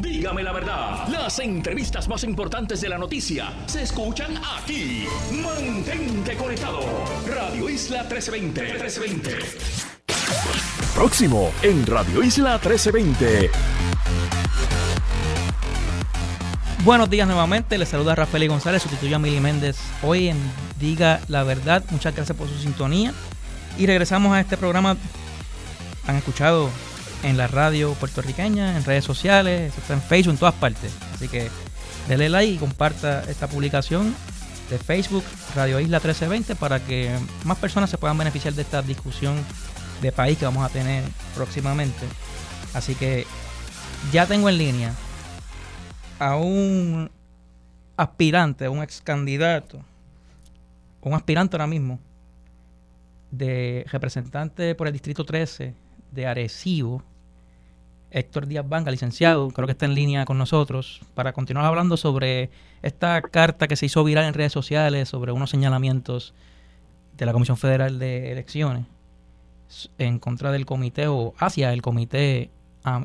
Dígame 0.00 0.42
la 0.42 0.52
verdad, 0.52 1.08
las 1.08 1.38
entrevistas 1.38 2.08
más 2.08 2.22
importantes 2.22 2.80
de 2.80 2.90
la 2.90 2.98
noticia 2.98 3.50
se 3.66 3.82
escuchan 3.82 4.34
aquí. 4.58 5.06
Mantente 5.42 6.36
conectado. 6.36 6.80
Radio 7.26 7.70
Isla 7.70 8.02
1320. 8.02 8.62
1320. 8.62 9.38
Próximo 10.94 11.52
en 11.62 11.86
Radio 11.86 12.22
Isla 12.22 12.58
1320. 12.58 13.50
Buenos 16.84 17.10
días 17.10 17.26
nuevamente, 17.26 17.76
les 17.76 17.88
saluda 17.88 18.14
Rafael 18.14 18.48
González, 18.48 18.82
sustituyo 18.82 19.16
a 19.16 19.18
Mili 19.18 19.40
Méndez 19.40 19.76
hoy 20.00 20.28
en 20.28 20.38
Diga 20.78 21.20
la 21.26 21.42
Verdad. 21.42 21.82
Muchas 21.90 22.14
gracias 22.14 22.38
por 22.38 22.48
su 22.48 22.56
sintonía. 22.56 23.12
Y 23.76 23.86
regresamos 23.86 24.32
a 24.32 24.40
este 24.40 24.56
programa. 24.56 24.96
Han 26.06 26.16
escuchado 26.16 26.70
en 27.24 27.36
la 27.36 27.48
radio 27.48 27.94
puertorriqueña, 27.94 28.76
en 28.76 28.84
redes 28.84 29.04
sociales, 29.04 29.72
en 29.88 30.00
Facebook, 30.00 30.34
en 30.34 30.38
todas 30.38 30.54
partes. 30.54 30.92
Así 31.14 31.26
que 31.26 31.50
denle 32.08 32.28
like 32.28 32.54
y 32.54 32.58
comparta 32.58 33.24
esta 33.28 33.48
publicación 33.48 34.14
de 34.70 34.78
Facebook 34.78 35.24
Radio 35.56 35.80
Isla 35.80 35.98
1320 35.98 36.54
para 36.54 36.78
que 36.78 37.10
más 37.44 37.58
personas 37.58 37.90
se 37.90 37.98
puedan 37.98 38.16
beneficiar 38.16 38.54
de 38.54 38.62
esta 38.62 38.82
discusión 38.82 39.36
de 40.00 40.12
país 40.12 40.38
que 40.38 40.44
vamos 40.44 40.64
a 40.64 40.68
tener 40.68 41.02
próximamente. 41.34 42.06
Así 42.72 42.94
que 42.94 43.26
ya 44.12 44.26
tengo 44.26 44.48
en 44.48 44.58
línea 44.58 44.94
a 46.18 46.36
un 46.36 47.10
aspirante, 47.96 48.68
un 48.68 48.82
ex 48.82 49.00
candidato, 49.00 49.80
un 51.00 51.14
aspirante 51.14 51.56
ahora 51.56 51.66
mismo, 51.66 51.98
de 53.30 53.84
representante 53.90 54.74
por 54.74 54.86
el 54.86 54.92
Distrito 54.92 55.24
13 55.24 55.74
de 56.12 56.26
Arecibo, 56.26 57.02
Héctor 58.10 58.46
Díaz 58.46 58.66
Banga, 58.66 58.90
licenciado, 58.90 59.48
creo 59.50 59.66
que 59.66 59.72
está 59.72 59.84
en 59.84 59.94
línea 59.94 60.24
con 60.24 60.38
nosotros, 60.38 61.00
para 61.14 61.32
continuar 61.32 61.66
hablando 61.66 61.96
sobre 61.96 62.50
esta 62.82 63.20
carta 63.22 63.68
que 63.68 63.76
se 63.76 63.86
hizo 63.86 64.02
viral 64.02 64.24
en 64.24 64.34
redes 64.34 64.52
sociales 64.52 65.08
sobre 65.08 65.32
unos 65.32 65.50
señalamientos 65.50 66.34
de 67.16 67.26
la 67.26 67.32
Comisión 67.32 67.56
Federal 67.56 67.98
de 67.98 68.32
Elecciones 68.32 68.86
en 69.98 70.18
contra 70.18 70.50
del 70.50 70.64
comité 70.64 71.08
o 71.08 71.34
hacia 71.38 71.72
el 71.74 71.82
comité 71.82 72.50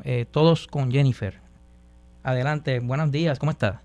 eh, 0.04 0.24
Todos 0.30 0.66
con 0.66 0.90
Jennifer. 0.90 1.43
Adelante, 2.24 2.80
buenos 2.80 3.12
días, 3.12 3.38
¿cómo 3.38 3.52
está? 3.52 3.82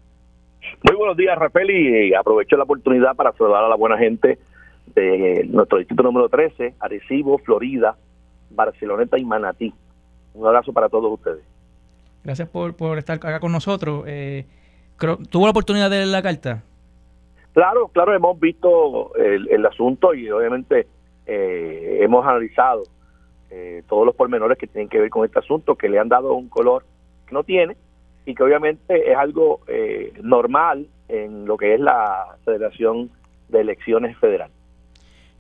Muy 0.84 0.96
buenos 0.96 1.18
días, 1.18 1.38
Rafael, 1.38 1.70
y 1.72 2.14
aprovecho 2.14 2.56
la 2.56 2.64
oportunidad 2.64 3.14
para 3.14 3.34
saludar 3.34 3.66
a 3.66 3.68
la 3.68 3.76
buena 3.76 3.98
gente 3.98 4.40
de 4.96 5.46
nuestro 5.50 5.78
distrito 5.78 6.04
número 6.04 6.30
13, 6.30 6.76
Arecibo, 6.80 7.38
Florida, 7.40 7.98
Barceloneta 8.50 9.20
y 9.20 9.26
Manatí. 9.26 9.74
Un 10.34 10.48
abrazo 10.48 10.72
para 10.72 10.88
todos 10.88 11.12
ustedes. 11.12 11.44
Gracias 12.24 12.48
por, 12.48 12.78
por 12.78 12.98
estar 12.98 13.18
acá 13.18 13.42
con 13.42 13.52
nosotros. 13.52 14.06
Eh, 14.08 14.46
¿Tuvo 15.30 15.46
la 15.46 15.52
oportunidad 15.52 15.90
de 15.90 15.98
leer 15.98 16.08
la 16.08 16.22
carta? 16.22 16.64
Claro, 17.52 17.90
claro, 17.90 18.16
hemos 18.16 18.40
visto 18.40 19.14
el, 19.16 19.66
asunto 19.66 20.14
y 20.14 20.32
obviamente 20.32 20.88
eh, 21.26 22.00
hemos 22.02 22.26
analizado 22.26 22.84
eh, 23.50 23.84
todos 23.90 24.06
los 24.06 24.16
pormenores 24.16 24.58
que 24.58 24.68
tienen 24.68 24.88
que 24.88 25.00
ver 25.00 25.10
con 25.10 25.26
este 25.26 25.40
asunto, 25.40 25.76
que 25.76 25.90
le 25.90 26.00
han 26.00 26.08
dado 26.08 26.36
un 26.36 26.48
color 26.48 26.86
que 27.28 27.34
no 27.34 27.44
tiene 27.44 27.76
y 28.30 28.36
que 28.36 28.44
obviamente 28.44 29.12
es 29.12 29.18
algo 29.18 29.62
normal 30.22 30.88
en 31.08 31.46
lo 31.46 31.58
que 31.58 31.74
es 31.74 31.80
la 31.80 32.38
Federación 32.46 33.10
de 33.50 33.62
Elecciones 33.62 34.18
Federal. 34.18 34.52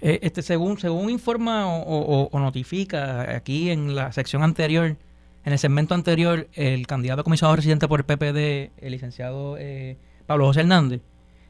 Eh, 0.02 0.20
este, 0.22 0.42
según, 0.42 0.78
según 0.78 1.10
informa 1.10 1.68
o, 1.68 2.30
notifica 2.40 3.36
aquí 3.36 3.70
en 3.70 3.96
la 3.96 4.12
sección 4.12 4.44
anterior, 4.44 4.96
en 5.46 5.54
el 5.54 5.60
segmento 5.60 5.94
anterior, 5.94 6.48
el 6.54 6.88
candidato 6.88 7.22
a 7.22 7.24
comisionado 7.24 7.56
residente 7.56 7.88
por 7.88 8.00
el 8.00 8.06
PPD, 8.06 8.72
el 8.84 8.92
licenciado 8.92 9.58
eh, 9.58 9.98
Pablo 10.26 10.46
José 10.46 10.62
Hernández, 10.62 11.02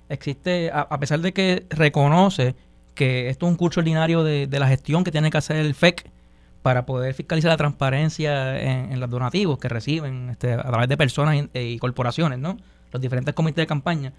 existe, 0.09 0.71
a, 0.73 0.99
pesar 0.99 1.19
de 1.19 1.31
que 1.31 1.65
reconoce 1.69 2.55
que 2.95 3.29
esto 3.29 3.45
es 3.45 3.51
un 3.51 3.57
curso 3.57 3.81
ordinario 3.81 4.23
de, 4.23 4.47
la 4.51 4.67
gestión 4.67 5.03
que 5.03 5.11
tiene 5.11 5.29
que 5.29 5.37
hacer 5.37 5.57
el 5.57 5.75
FEC 5.75 6.09
para 6.69 6.85
poder 6.85 7.15
fiscalizar 7.15 7.49
la 7.49 7.57
transparencia 7.57 8.59
en, 8.61 8.99
los 8.99 9.09
donativos 9.09 9.57
que 9.57 9.67
reciben 9.67 10.29
este, 10.29 10.53
a 10.53 10.61
través 10.61 10.87
de 10.87 10.97
personas 10.97 11.35
y, 11.35 11.59
y 11.59 11.79
corporaciones, 11.79 12.37
¿no? 12.37 12.57
Los 12.91 13.01
diferentes 13.01 13.33
comités 13.33 13.63
de 13.63 13.65
campaña. 13.65 14.13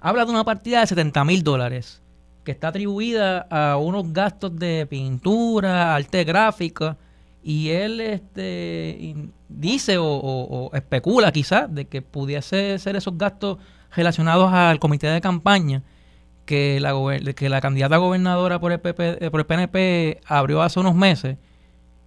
Habla 0.00 0.26
de 0.26 0.30
una 0.30 0.44
partida 0.44 0.80
de 0.80 0.86
70 0.86 1.24
mil 1.24 1.42
dólares 1.42 2.02
que 2.44 2.52
está 2.52 2.68
atribuida 2.68 3.46
a 3.50 3.78
unos 3.78 4.12
gastos 4.12 4.54
de 4.54 4.84
pintura, 4.84 5.94
arte 5.94 6.24
gráfica, 6.24 6.98
y 7.42 7.70
él 7.70 8.02
este, 8.02 9.16
dice 9.48 9.96
o, 9.98 10.70
especula 10.74 11.32
quizás 11.32 11.74
de 11.74 11.86
que 11.86 12.02
pudiese 12.02 12.78
ser 12.78 12.96
esos 12.96 13.16
gastos 13.16 13.56
relacionados 13.96 14.52
al 14.52 14.78
comité 14.78 15.06
de 15.06 15.22
campaña 15.22 15.82
que 16.44 16.80
la, 16.80 16.92
que 17.34 17.48
la 17.48 17.62
candidata 17.62 17.96
gobernadora 17.96 18.60
por 18.60 18.72
el, 18.72 18.80
PP, 18.80 19.30
por 19.30 19.40
el 19.40 19.46
PNP 19.46 20.20
abrió 20.26 20.60
hace 20.60 20.80
unos 20.80 20.94
meses, 20.94 21.38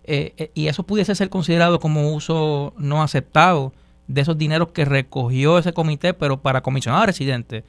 eh, 0.08 0.34
eh, 0.38 0.52
y 0.54 0.68
eso 0.68 0.84
pudiese 0.84 1.14
ser 1.16 1.30
considerado 1.30 1.80
como 1.80 2.14
uso 2.14 2.74
no 2.78 3.04
aceptado 3.04 3.74
de 4.08 4.22
esos 4.22 4.38
dineros 4.38 4.70
que 4.70 4.86
recogió 4.86 5.58
ese 5.58 5.74
comité, 5.74 6.14
pero 6.14 6.38
para 6.38 6.62
comisionar 6.62 7.08
residentes. 7.08 7.64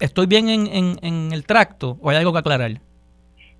¿Estoy 0.00 0.26
bien 0.26 0.48
en, 0.48 1.32
el 1.32 1.44
tracto 1.44 1.98
o 2.00 2.08
hay 2.08 2.16
algo 2.16 2.32
que 2.32 2.38
aclarar? 2.38 2.70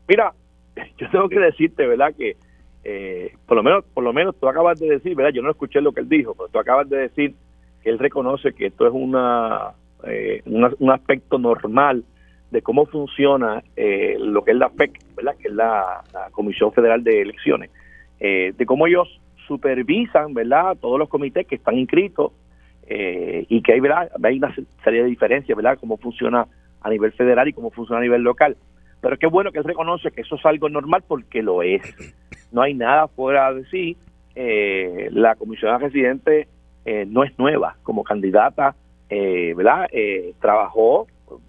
Mira, 0.09 0.33
yo 0.99 1.11
tengo 1.11 1.29
que 1.29 1.39
decirte, 1.39 1.87
¿verdad? 1.87 2.15
Que 2.17 2.37
eh, 2.85 3.35
por 3.47 3.57
lo 3.57 3.63
menos 3.63 3.85
por 3.93 4.03
lo 4.03 4.15
menos 4.15 4.35
tú 4.41 4.49
acabas 4.49 4.81
de 4.81 4.89
decir, 4.89 5.15
¿verdad? 5.15 5.33
Yo 5.33 5.43
no 5.43 5.51
escuché 5.51 5.83
lo 5.83 5.93
que 5.93 6.01
él 6.01 6.09
dijo, 6.09 6.35
pero 6.35 6.49
tú 6.49 6.59
acabas 6.59 6.89
de 6.89 6.97
decir 6.97 7.35
que 7.83 7.91
él 7.91 7.99
reconoce 7.99 8.55
que 8.55 8.67
esto 8.67 8.87
es 8.87 8.93
una, 8.95 9.75
eh, 10.05 10.43
un 10.47 10.91
aspecto 10.91 11.39
normal 11.39 12.05
de 12.51 12.63
cómo 12.63 12.87
funciona 12.87 13.63
eh, 13.77 14.17
lo 14.19 14.43
que 14.43 14.53
es 14.53 14.57
la 14.57 14.71
FEC, 14.71 14.99
¿verdad? 15.15 15.37
Que 15.39 15.49
es 15.49 15.55
la, 15.55 16.03
Comisión 16.33 16.73
Federal 16.73 17.05
de 17.05 17.23
Elecciones, 17.23 17.71
de 18.21 18.65
cómo 18.67 18.87
ellos 18.87 19.09
supervisan, 19.49 20.35
¿verdad? 20.35 20.77
Todos 20.81 20.99
los 20.99 21.09
comités 21.09 21.47
que 21.47 21.57
están 21.57 21.77
inscritos 21.77 22.33
eh, 22.87 23.47
y 23.49 23.63
que 23.63 23.73
hay, 23.73 23.81
¿verdad? 23.81 24.11
hay 24.23 24.39
una 24.39 24.55
serie 24.85 25.03
de 25.03 25.09
diferencias, 25.09 25.57
¿verdad? 25.57 25.79
Cómo 25.81 25.97
funciona 25.97 26.47
a 26.81 26.91
nivel 26.91 27.13
federal 27.13 27.49
y 27.49 27.53
cómo 27.53 27.71
funciona 27.71 27.99
a 27.99 28.03
nivel 28.03 28.23
local. 28.23 28.57
Pero 29.01 29.19
qué 29.19 29.27
bueno 29.27 29.51
que 29.51 29.59
él 29.59 29.65
reconoce 29.65 30.11
que 30.11 30.21
eso 30.21 30.37
es 30.37 30.47
algo 30.47 30.69
normal 30.69 31.03
porque 31.07 31.43
lo 31.43 31.63
es. 31.63 31.83
No 32.51 32.63
hay 32.63 32.73
nada 32.73 33.09
fuera 33.09 33.53
de 33.53 33.67
sí. 33.67 33.95
Eh, 34.35 35.11
la 35.13 35.35
comisionada 35.35 35.81
residente 35.81 36.49
eh, 36.87 37.05
no 37.07 37.23
es 37.23 37.39
nueva 37.39 37.77
como 37.83 38.05
candidata, 38.05 38.75
¿verdad? 39.11 39.87
trabajó 40.41 41.09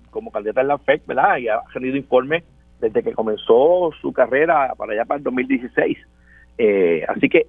como 0.09 0.29
candidata 0.29 0.59
en 0.59 0.67
la 0.67 0.77
FEC, 0.77 1.05
¿verdad? 1.05 1.37
Y 1.37 1.47
ha 1.47 1.61
tenido 1.71 1.95
informes 1.95 2.43
desde 2.81 3.01
que 3.01 3.13
comenzó 3.13 3.91
su 4.01 4.11
carrera 4.11 4.73
para 4.77 4.91
allá 4.91 5.05
para 5.05 5.19
el 5.19 5.23
2016. 5.23 5.97
Así 7.07 7.29
que 7.29 7.47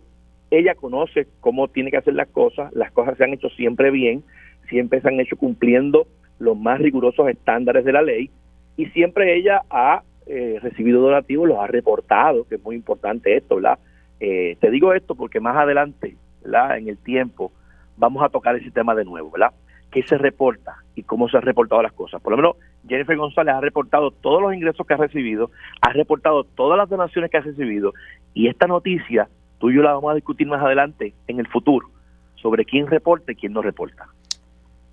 ella 0.51 0.75
conoce 0.75 1.27
cómo 1.41 1.69
tiene 1.69 1.91
que 1.91 1.97
hacer 1.97 2.15
las 2.15 2.29
cosas, 2.29 2.73
las 2.75 2.93
cosas 2.93 3.17
se 3.17 3.25
han 3.25 3.33
hecho 3.33 3.49
siempre 3.51 3.91
bien, 3.91 4.23
siempre 4.69 5.01
se 5.01 5.09
han 5.09 5.21
hecho 5.21 5.37
cumpliendo 5.37 6.07
los 6.39 6.59
más 6.59 6.81
rigurosos 6.81 7.29
estándares 7.29 7.85
de 7.85 7.93
la 7.93 8.03
ley 8.03 8.31
y 8.77 8.87
siempre 8.87 9.37
ella 9.37 9.63
ha 9.71 10.03
eh, 10.27 10.59
recibido 10.63 11.03
donativos, 11.03 11.49
los 11.49 11.59
ha 11.59 11.67
reportado, 11.67 12.47
que 12.49 12.55
es 12.55 12.63
muy 12.63 12.77
importante 12.77 13.37
esto, 13.37 13.57
¿verdad? 13.57 13.79
Eh, 14.21 14.57
te 14.61 14.71
digo 14.71 14.93
esto 14.95 15.15
porque 15.15 15.41
más 15.41 15.57
adelante, 15.57 16.17
¿verdad? 16.43 16.79
En 16.79 16.89
el 16.89 16.99
tiempo 16.99 17.53
vamos 17.97 18.23
a 18.23 18.29
tocar 18.29 18.57
ese 18.57 18.71
tema 18.71 18.95
de 18.95 19.05
nuevo, 19.05 19.31
¿verdad? 19.31 19.53
¿Qué 19.91 20.03
se 20.03 20.19
reporta 20.19 20.77
y 20.95 21.03
cómo 21.03 21.29
se 21.29 21.37
han 21.37 21.43
reportado 21.43 21.83
las 21.83 21.93
cosas? 21.93 22.23
Por 22.23 22.33
lo 22.33 22.37
menos 22.37 22.57
Jennifer 22.89 23.17
González 23.17 23.55
ha 23.55 23.61
reportado 23.61 24.11
todos 24.11 24.41
los 24.43 24.55
ingresos 24.55 24.87
que 24.87 24.95
ha 24.95 24.97
recibido, 24.97 25.51
ha 25.81 25.93
reportado 25.93 26.45
todas 26.45 26.79
las 26.79 26.89
donaciones 26.89 27.31
que 27.31 27.37
ha 27.37 27.43
recibido 27.43 27.93
y 28.35 28.49
esta 28.49 28.67
noticia 28.67 29.29
tú 29.61 29.71
y 29.71 29.77
yo 29.77 29.83
la 29.83 29.93
vamos 29.93 30.11
a 30.11 30.15
discutir 30.15 30.49
más 30.49 30.63
adelante, 30.63 31.15
en 31.29 31.39
el 31.39 31.47
futuro, 31.47 31.89
sobre 32.37 32.65
quién 32.65 32.87
reporta 32.89 33.31
y 33.31 33.37
quién 33.37 33.53
no 33.53 33.63
reporta. 33.63 34.09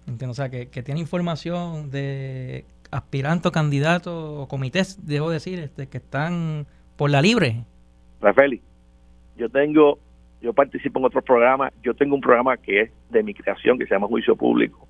Entiendo, 0.05 0.31
o 0.31 0.35
sea, 0.35 0.49
que, 0.49 0.65
tiene 0.83 0.99
información 0.99 1.89
de 1.89 2.65
aspirantes, 2.91 3.51
candidatos 3.51 4.13
o 4.13 4.47
comités, 4.47 5.07
debo 5.07 5.29
decir, 5.29 5.59
este, 5.59 5.87
que 5.87 5.97
están 5.97 6.67
por 6.97 7.09
la 7.09 7.21
libre. 7.21 7.63
Rafael, 8.21 8.61
yo 9.37 9.49
tengo, 9.49 9.99
yo 10.41 10.53
participo 10.53 10.99
en 10.99 11.05
otro 11.05 11.21
programa, 11.21 11.71
yo 11.81 11.93
tengo 11.93 12.15
un 12.15 12.21
programa 12.21 12.57
que 12.57 12.81
es 12.81 12.91
de 13.09 13.23
mi 13.23 13.33
creación, 13.33 13.77
que 13.77 13.85
se 13.85 13.93
llama 13.93 14.07
Juicio 14.07 14.35
Público. 14.35 14.87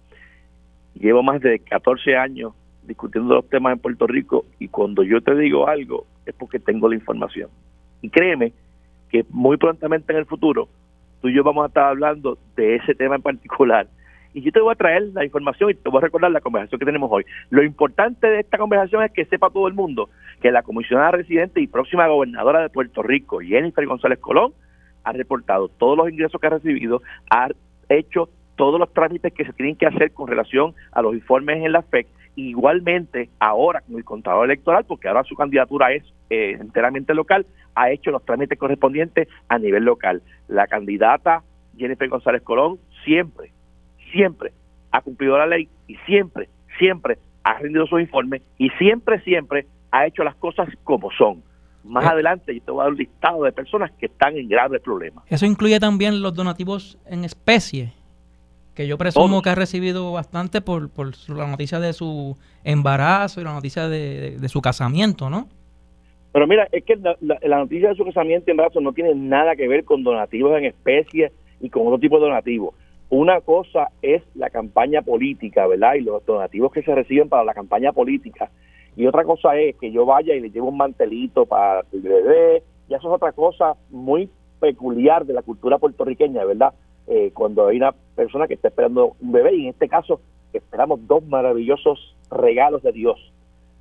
Llevo 0.96 1.22
más 1.22 1.40
de 1.42 1.60
14 1.60 2.16
años 2.16 2.54
discutiendo 2.88 3.36
los 3.36 3.50
temas 3.50 3.74
en 3.74 3.80
Puerto 3.80 4.08
Rico 4.08 4.46
y 4.60 4.70
cuando 4.70 5.04
yo 5.04 5.22
te 5.22 5.36
digo 5.36 5.68
algo 5.68 6.06
es 6.26 6.34
porque 6.34 6.60
tengo 6.60 6.90
la 6.90 6.96
información. 6.96 7.50
Y 8.02 8.10
créeme 8.10 8.54
que 9.10 9.26
muy 9.30 9.58
prontamente 9.58 10.14
en 10.14 10.20
el 10.20 10.26
futuro 10.26 10.68
tú 11.22 11.30
y 11.30 11.36
yo 11.36 11.44
vamos 11.44 11.64
a 11.64 11.68
estar 11.68 11.86
hablando 11.86 12.38
de 12.56 12.76
ese 12.76 12.94
tema 12.94 13.16
en 13.16 13.22
particular 13.22 13.88
Y 14.34 14.42
yo 14.42 14.52
te 14.52 14.60
voy 14.60 14.72
a 14.72 14.76
traer 14.76 15.04
la 15.14 15.26
información 15.26 15.72
y 15.72 15.74
te 15.74 15.90
voy 15.90 15.98
a 16.00 16.02
recordar 16.02 16.32
la 16.32 16.42
conversación 16.42 16.80
que 16.80 16.86
tenemos 16.86 17.10
hoy. 17.12 17.26
Lo 17.50 17.64
importante 17.64 18.28
de 18.28 18.42
esta 18.42 18.58
conversación 18.58 19.04
es 19.04 19.12
que 19.12 19.26
sepa 19.26 19.50
todo 19.50 19.68
el 19.68 19.74
mundo 19.74 20.10
que 20.42 20.52
la 20.52 20.62
comisionada 20.62 21.12
residente 21.12 21.60
y 21.60 21.68
próxima 21.68 22.08
gobernadora 22.08 22.62
de 22.62 22.70
Puerto 22.70 23.02
Rico, 23.02 23.40
Jennifer 23.40 23.86
González 23.86 24.20
Colón, 24.20 24.54
ha 25.04 25.12
reportado 25.14 25.70
todos 25.70 25.98
los 25.98 26.10
ingresos 26.10 26.40
que 26.40 26.48
ha 26.48 26.52
recibido, 26.52 27.02
ha 27.30 27.50
hecho 27.90 28.30
todos 28.58 28.80
los 28.80 28.92
trámites 28.94 29.34
que 29.34 29.46
se 29.46 29.54
tienen 29.54 29.76
que 29.76 29.86
hacer 29.86 30.12
con 30.12 30.28
relación 30.28 30.74
a 30.92 31.02
los 31.02 31.14
informes 31.14 31.64
en 31.64 31.72
la 31.72 31.82
FEC 31.82 32.08
Igualmente, 32.38 33.32
ahora 33.40 33.82
con 33.82 33.98
el 33.98 34.06
contador 34.06 34.46
electoral, 34.46 34.86
porque 34.86 35.08
ahora 35.08 35.24
su 35.24 35.36
candidatura 35.36 35.92
es 35.92 36.04
eh, 36.30 36.52
enteramente 36.60 37.16
local, 37.16 37.48
ha 37.74 37.90
hecho 37.90 38.12
los 38.12 38.24
trámites 38.24 38.60
correspondientes 38.60 39.28
a 39.50 39.58
nivel 39.58 39.84
local. 39.84 40.22
La 40.48 40.68
candidata 40.68 41.42
Jennifer 41.76 42.08
González 42.08 42.44
Colón 42.44 42.78
siempre, 43.04 43.52
siempre 44.12 44.52
ha 44.92 45.02
cumplido 45.02 45.36
la 45.36 45.48
ley 45.48 45.68
y 45.88 45.96
siempre, 46.06 46.48
siempre 46.78 47.18
ha 47.44 47.58
rendido 47.58 47.88
sus 47.88 48.02
informes 48.02 48.44
y 48.60 48.70
siempre, 48.78 49.20
siempre 49.22 49.66
ha 49.90 50.06
hecho 50.06 50.24
las 50.24 50.36
cosas 50.36 50.70
como 50.84 51.10
son. 51.18 51.42
Más 51.84 52.04
eh. 52.04 52.10
adelante 52.10 52.54
yo 52.54 52.62
te 52.62 52.72
voy 52.72 52.82
a 52.82 52.84
dar 52.84 52.92
un 52.92 53.00
listado 53.00 53.44
de 53.44 53.52
personas 53.52 53.92
que 54.00 54.06
están 54.06 54.38
en 54.38 54.48
graves 54.48 54.82
problemas. 54.82 55.24
Eso 55.28 55.48
incluye 55.48 55.80
también 55.80 56.22
los 56.22 56.36
donativos 56.36 57.00
en 57.08 57.24
especie 57.24 57.94
que 58.78 58.86
yo 58.86 59.00
presumo 59.00 59.42
que 59.42 59.50
ha 59.50 59.56
recibido 59.56 60.12
bastante 60.12 60.62
por, 60.62 60.92
por 60.92 61.08
la 61.30 61.48
noticia 61.48 61.80
de 61.80 61.94
su 61.94 62.38
embarazo 62.64 63.42
y 63.42 63.44
la 63.44 63.54
noticia 63.54 63.90
de, 63.90 64.38
su 64.50 64.62
casamiento, 64.62 65.32
¿no? 65.32 65.48
Pero 66.32 66.46
mira, 66.46 66.68
es 66.72 66.84
que 66.84 66.96
la, 66.96 67.58
noticia 67.58 67.90
de 67.90 67.96
su 67.96 68.06
casamiento 68.06 68.46
y 68.48 68.52
embarazo 68.52 68.80
no 68.80 68.94
tiene 68.94 69.16
nada 69.16 69.56
que 69.56 69.68
ver 69.68 69.84
con 69.84 70.04
donativos 70.04 70.56
en 70.60 70.66
especie 70.66 71.32
y 71.60 71.72
con 71.72 71.88
otro 71.88 71.98
tipo 71.98 72.20
de 72.20 72.28
donativos. 72.28 72.76
Una 73.10 73.42
cosa 73.42 73.90
es 74.04 74.22
la 74.36 74.52
campaña 74.52 75.02
política, 75.02 75.66
¿verdad? 75.66 75.96
Y 75.96 76.02
los 76.02 76.24
donativos 76.24 76.72
que 76.72 76.84
se 76.84 76.94
reciben 76.94 77.30
para 77.30 77.44
la 77.44 77.56
campaña 77.56 77.94
política. 77.94 78.52
Y 78.96 79.08
otra 79.08 79.24
cosa 79.24 79.58
es 79.58 79.76
que 79.78 79.92
yo 79.92 80.06
vaya 80.06 80.36
y 80.36 80.40
le 80.40 80.52
llevo 80.52 80.70
un 80.70 80.78
mantelito 80.78 81.48
para 81.48 81.82
el 81.92 82.02
bebé. 82.02 82.62
Y 82.88 82.94
eso 82.94 83.08
es 83.08 83.16
otra 83.16 83.32
cosa 83.32 83.74
muy 83.90 84.30
peculiar 84.60 85.26
de 85.26 85.34
la 85.34 85.42
cultura 85.42 85.80
puertorriqueña, 85.80 86.46
¿verdad? 86.46 86.74
Eh, 87.08 87.32
cuando 87.34 87.68
hay 87.68 87.78
una 87.78 87.94
persona 88.16 88.48
que 88.48 88.56
está 88.56 88.68
esperando 88.68 89.16
un 89.22 89.32
bebé 89.32 89.56
y 89.56 89.64
en 89.64 89.70
este 89.70 89.88
caso 89.88 90.20
esperamos 90.52 91.08
dos 91.08 91.26
maravillosos 91.26 92.16
regalos 92.30 92.84
de 92.84 92.92
Dios, 92.92 93.32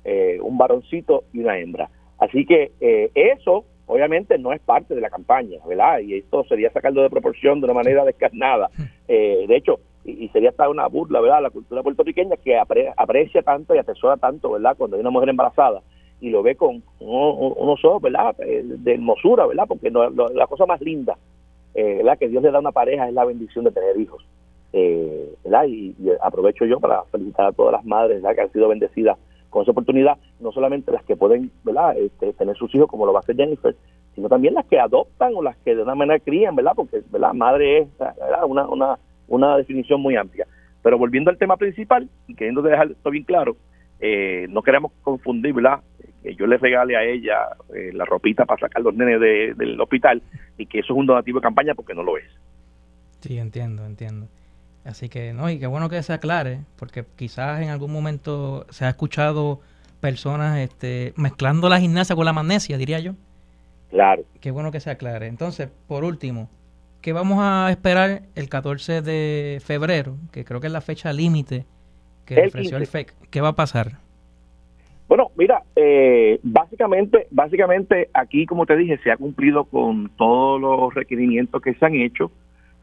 eh, 0.05 0.39
un 0.41 0.57
varoncito 0.57 1.25
y 1.33 1.39
una 1.39 1.57
hembra. 1.59 1.89
Así 2.19 2.45
que 2.45 2.71
eh, 2.79 3.11
eso 3.13 3.65
obviamente 3.85 4.37
no 4.37 4.53
es 4.53 4.61
parte 4.61 4.95
de 4.95 5.01
la 5.01 5.09
campaña, 5.09 5.59
¿verdad? 5.67 5.99
Y 5.99 6.15
esto 6.15 6.45
sería 6.45 6.71
sacarlo 6.71 7.01
de 7.01 7.09
proporción 7.09 7.59
de 7.59 7.65
una 7.65 7.73
manera 7.73 8.05
descarnada. 8.05 8.69
de 9.07 9.55
hecho, 9.55 9.79
y, 10.05 10.29
sería 10.29 10.49
hasta 10.49 10.69
una 10.69 10.87
burla, 10.87 11.19
¿verdad? 11.19 11.41
La 11.41 11.49
cultura 11.49 11.83
puertorriqueña 11.83 12.37
que 12.37 12.57
aprecia 12.57 13.41
tanto 13.41 13.75
y 13.75 13.77
atesora 13.77 14.17
tanto, 14.17 14.51
¿verdad? 14.51 14.75
Cuando 14.77 14.95
hay 14.95 15.01
una 15.01 15.09
mujer 15.09 15.29
embarazada 15.29 15.81
y 16.19 16.29
lo 16.29 16.43
ve 16.43 16.55
con 16.55 16.81
unos 16.99 17.83
ojos, 17.85 18.01
¿verdad? 18.01 18.35
De 18.37 18.93
hermosura, 18.93 19.45
¿verdad? 19.45 19.65
Porque 19.67 19.91
no, 19.91 20.09
la 20.09 20.47
cosa 20.47 20.65
más 20.65 20.81
linda 20.81 21.17
eh, 21.77 22.03
que 22.19 22.27
Dios 22.27 22.41
le 22.41 22.51
da 22.51 22.59
una 22.59 22.71
pareja 22.71 23.07
es 23.07 23.13
la 23.13 23.23
bendición 23.23 23.63
de 23.63 23.71
tener 23.71 23.97
hijos. 23.99 24.25
Eh, 24.73 25.33
Y, 25.67 25.95
aprovecho 26.21 26.65
yo 26.65 26.79
para 26.79 27.03
felicitar 27.05 27.47
a 27.47 27.51
todas 27.51 27.73
las 27.73 27.85
madres 27.85 28.23
que 28.23 28.41
han 28.41 28.51
sido 28.51 28.67
bendecidas 28.67 29.17
con 29.49 29.61
esa 29.61 29.71
oportunidad, 29.71 30.17
no 30.39 30.51
solamente 30.51 30.91
las 30.91 31.03
que 31.03 31.15
pueden 31.15 31.51
¿verdad? 31.63 31.97
Este, 31.97 32.33
tener 32.33 32.55
sus 32.57 32.73
hijos 32.75 32.89
como 32.89 33.05
lo 33.05 33.13
va 33.13 33.19
a 33.19 33.21
hacer 33.21 33.35
Jennifer, 33.35 33.75
sino 34.15 34.27
también 34.27 34.55
las 34.55 34.65
que 34.65 34.79
adoptan 34.79 35.33
o 35.35 35.41
las 35.41 35.55
que 35.57 35.75
de 35.75 35.83
una 35.83 35.95
manera 35.95 36.19
crían, 36.19 36.55
¿verdad? 36.55 36.73
Porque 36.75 37.01
¿verdad? 37.11 37.33
madre 37.33 37.79
es 37.79 37.87
Una, 38.47 38.67
una, 38.67 38.99
una 39.27 39.57
definición 39.57 40.01
muy 40.01 40.15
amplia. 40.15 40.47
Pero 40.81 40.97
volviendo 40.97 41.29
al 41.29 41.37
tema 41.37 41.57
principal, 41.57 42.09
y 42.27 42.33
queriendo 42.33 42.61
dejar 42.61 42.91
esto 42.91 43.09
bien 43.09 43.23
claro, 43.23 43.55
eh, 43.99 44.47
no 44.49 44.61
queremos 44.63 44.91
confundir, 45.03 45.53
¿verdad? 45.53 45.81
Que 46.23 46.35
yo 46.35 46.47
le 46.47 46.57
regale 46.57 46.95
a 46.95 47.03
ella 47.03 47.47
eh, 47.73 47.91
la 47.93 48.05
ropita 48.05 48.45
para 48.45 48.59
sacar 48.59 48.81
los 48.81 48.95
nenes 48.95 49.19
del 49.57 49.79
hospital 49.79 50.21
y 50.57 50.65
que 50.65 50.79
eso 50.79 50.93
es 50.93 50.99
un 50.99 51.05
donativo 51.05 51.39
de 51.39 51.43
campaña 51.43 51.75
porque 51.75 51.93
no 51.93 52.03
lo 52.03 52.17
es. 52.17 52.25
Sí, 53.21 53.37
entiendo, 53.37 53.85
entiendo. 53.85 54.27
Así 54.85 55.09
que, 55.09 55.33
no, 55.33 55.49
y 55.49 55.59
qué 55.59 55.67
bueno 55.67 55.89
que 55.89 56.01
se 56.01 56.13
aclare, 56.13 56.61
porque 56.77 57.03
quizás 57.17 57.61
en 57.61 57.69
algún 57.69 57.91
momento 57.91 58.65
se 58.69 58.85
ha 58.85 58.89
escuchado 58.89 59.59
personas 59.99 60.59
este, 60.59 61.13
mezclando 61.17 61.67
la 61.67 61.79
gimnasia 61.79 62.15
con 62.15 62.25
la 62.25 62.33
magnesia, 62.33 62.77
diría 62.77 62.99
yo. 62.99 63.13
Claro. 63.89 64.23
Qué 64.39 64.51
bueno 64.51 64.71
que 64.71 64.79
se 64.79 64.89
aclare. 64.89 65.27
Entonces, 65.27 65.69
por 65.87 66.03
último, 66.03 66.49
¿qué 67.01 67.13
vamos 67.13 67.39
a 67.41 67.69
esperar 67.69 68.21
el 68.35 68.47
14 68.49 69.01
de 69.01 69.61
febrero, 69.63 70.15
que 70.31 70.45
creo 70.45 70.61
que 70.61 70.67
es 70.67 70.73
la 70.73 70.81
fecha 70.81 71.11
límite 71.11 71.65
que 72.25 72.47
ofreció 72.47 72.77
el 72.77 72.87
FEC, 72.87 73.13
¿qué 73.29 73.41
va 73.41 73.49
a 73.49 73.55
pasar? 73.55 73.99
Bueno, 75.07 75.31
mira, 75.37 75.63
eh, 75.75 76.39
básicamente, 76.43 77.27
básicamente 77.31 78.09
aquí, 78.13 78.45
como 78.45 78.65
te 78.65 78.75
dije, 78.75 78.97
se 79.03 79.11
ha 79.11 79.17
cumplido 79.17 79.63
con 79.63 80.09
todos 80.17 80.59
los 80.59 80.93
requerimientos 80.93 81.61
que 81.61 81.73
se 81.75 81.85
han 81.85 81.95
hecho, 81.95 82.29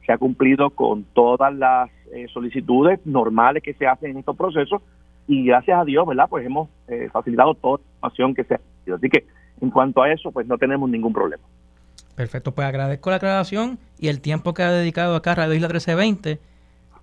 se 0.06 0.12
ha 0.12 0.18
cumplido 0.18 0.70
con 0.70 1.04
todas 1.04 1.54
las 1.54 1.90
eh, 2.12 2.26
solicitudes 2.32 3.04
normales 3.04 3.62
que 3.62 3.74
se 3.74 3.86
hacen 3.86 4.12
en 4.12 4.18
estos 4.18 4.36
procesos 4.36 4.80
y 5.28 5.44
gracias 5.44 5.78
a 5.78 5.84
Dios, 5.84 6.06
¿verdad? 6.06 6.26
Pues 6.28 6.46
hemos 6.46 6.68
eh, 6.88 7.08
facilitado 7.12 7.54
toda 7.54 7.78
la 7.78 7.84
información 7.84 8.34
que 8.34 8.44
se 8.44 8.54
ha 8.54 8.60
hecho. 8.84 8.94
Así 8.94 9.08
que 9.10 9.26
en 9.60 9.70
cuanto 9.70 10.02
a 10.02 10.10
eso, 10.10 10.32
pues 10.32 10.46
no 10.46 10.56
tenemos 10.56 10.88
ningún 10.88 11.12
problema. 11.12 11.42
Perfecto, 12.14 12.54
pues 12.54 12.66
agradezco 12.66 13.10
la 13.10 13.16
aclaración 13.16 13.78
y 13.98 14.08
el 14.08 14.20
tiempo 14.20 14.54
que 14.54 14.62
ha 14.62 14.70
dedicado 14.70 15.16
acá 15.16 15.34
Radio 15.34 15.54
Isla 15.54 15.68
1320 15.68 16.40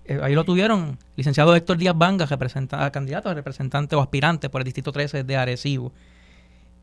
eh, 0.04 0.18
ahí 0.22 0.34
lo 0.34 0.44
tuvieron, 0.44 0.98
licenciado 1.16 1.54
Héctor 1.54 1.78
Díaz 1.78 1.96
Vanga, 1.96 2.26
representa, 2.26 2.90
candidato 2.90 3.28
a 3.28 3.34
representante 3.34 3.94
o 3.94 4.00
aspirante 4.00 4.48
por 4.48 4.60
el 4.60 4.64
Distrito 4.64 4.92
13 4.92 5.24
de 5.24 5.36
Arecibo. 5.36 5.92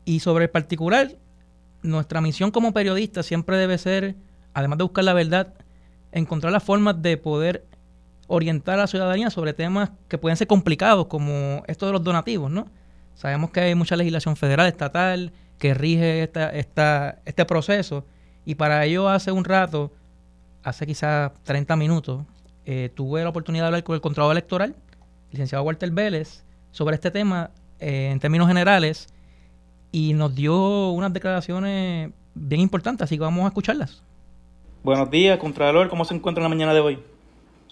Y 0.04 0.20
sobre 0.20 0.44
el 0.44 0.50
particular, 0.50 1.16
nuestra 1.82 2.20
misión 2.20 2.50
como 2.50 2.72
periodista 2.72 3.22
siempre 3.22 3.56
debe 3.56 3.76
ser, 3.78 4.16
además 4.54 4.78
de 4.78 4.84
buscar 4.84 5.04
la 5.04 5.12
verdad, 5.12 5.54
encontrar 6.12 6.52
las 6.52 6.64
formas 6.64 7.00
de 7.02 7.16
poder 7.16 7.66
orientar 8.26 8.74
a 8.74 8.82
la 8.82 8.86
ciudadanía 8.86 9.28
sobre 9.30 9.52
temas 9.52 9.90
que 10.08 10.16
pueden 10.16 10.36
ser 10.36 10.46
complicados, 10.46 11.06
como 11.06 11.62
esto 11.66 11.86
de 11.86 11.92
los 11.92 12.02
donativos, 12.02 12.50
¿no? 12.50 12.66
Sabemos 13.14 13.50
que 13.50 13.60
hay 13.60 13.74
mucha 13.74 13.96
legislación 13.96 14.36
federal, 14.36 14.66
estatal, 14.66 15.32
que 15.58 15.74
rige 15.74 16.22
esta, 16.22 16.48
esta, 16.50 17.18
este 17.26 17.44
proceso, 17.44 18.06
y 18.46 18.54
para 18.54 18.84
ello 18.84 19.08
hace 19.08 19.30
un 19.30 19.44
rato, 19.44 19.92
hace 20.62 20.86
quizás 20.86 21.32
30 21.42 21.76
minutos, 21.76 22.24
eh, 22.72 22.88
tuve 22.88 23.20
la 23.24 23.30
oportunidad 23.30 23.64
de 23.64 23.66
hablar 23.66 23.82
con 23.82 23.96
el 23.96 24.00
Contralor 24.00 24.30
Electoral, 24.30 24.76
licenciado 25.32 25.64
Walter 25.64 25.90
Vélez, 25.90 26.44
sobre 26.70 26.94
este 26.94 27.10
tema 27.10 27.50
eh, 27.80 28.10
en 28.12 28.20
términos 28.20 28.46
generales 28.46 29.08
y 29.90 30.12
nos 30.12 30.36
dio 30.36 30.90
unas 30.90 31.12
declaraciones 31.12 32.12
bien 32.32 32.60
importantes, 32.60 33.06
así 33.06 33.16
que 33.16 33.22
vamos 33.22 33.44
a 33.44 33.48
escucharlas. 33.48 34.04
Buenos 34.84 35.10
días, 35.10 35.36
Contralor, 35.38 35.88
¿cómo 35.88 36.04
se 36.04 36.14
encuentra 36.14 36.42
en 36.42 36.44
la 36.44 36.48
mañana 36.48 36.72
de 36.72 36.78
hoy? 36.78 37.02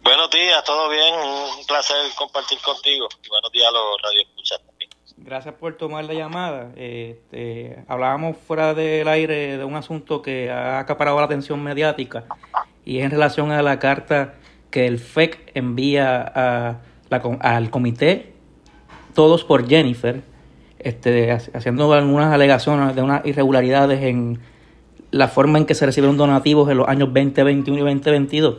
Buenos 0.03 0.31
días, 0.31 0.65
todo 0.65 0.91
bien, 0.91 1.15
un 1.15 1.65
placer 1.65 1.97
compartir 2.17 2.59
contigo. 2.61 3.07
Buenos 3.29 3.53
días 3.53 3.69
a 3.69 3.71
los 3.71 4.03
radioescuchas 4.03 4.61
también. 4.67 4.91
Gracias 5.19 5.55
por 5.55 5.77
tomar 5.77 6.07
la 6.07 6.15
llamada. 6.15 6.73
Este, 6.75 7.85
hablábamos 7.87 8.37
fuera 8.37 8.75
del 8.75 9.07
aire 9.07 9.59
de 9.59 9.65
un 9.65 9.77
asunto 9.77 10.23
que 10.23 10.51
ha 10.51 10.81
acaparado 10.81 11.19
la 11.19 11.27
atención 11.27 11.63
mediática 11.63 12.25
y 12.85 12.99
es 12.99 13.05
en 13.05 13.13
relación 13.13 13.53
a 13.53 13.63
la 13.63 13.79
carta 13.79 14.35
que 14.71 14.87
el 14.87 14.99
FEC 14.99 15.53
envía 15.55 16.33
a 16.35 16.81
al 17.41 17.71
comité 17.71 18.33
Todos 19.15 19.45
por 19.45 19.67
Jennifer, 19.67 20.23
este, 20.79 21.33
haciendo 21.33 21.93
algunas 21.93 22.33
alegaciones 22.33 22.95
de 22.95 23.03
unas 23.03 23.25
irregularidades 23.27 24.03
en 24.03 24.39
la 25.11 25.29
forma 25.29 25.59
en 25.59 25.65
que 25.65 25.75
se 25.75 25.87
recibieron 25.87 26.17
donativos 26.17 26.71
en 26.71 26.77
los 26.79 26.89
años 26.89 27.09
2021 27.13 27.79
y 27.79 27.95
2022. 27.95 28.57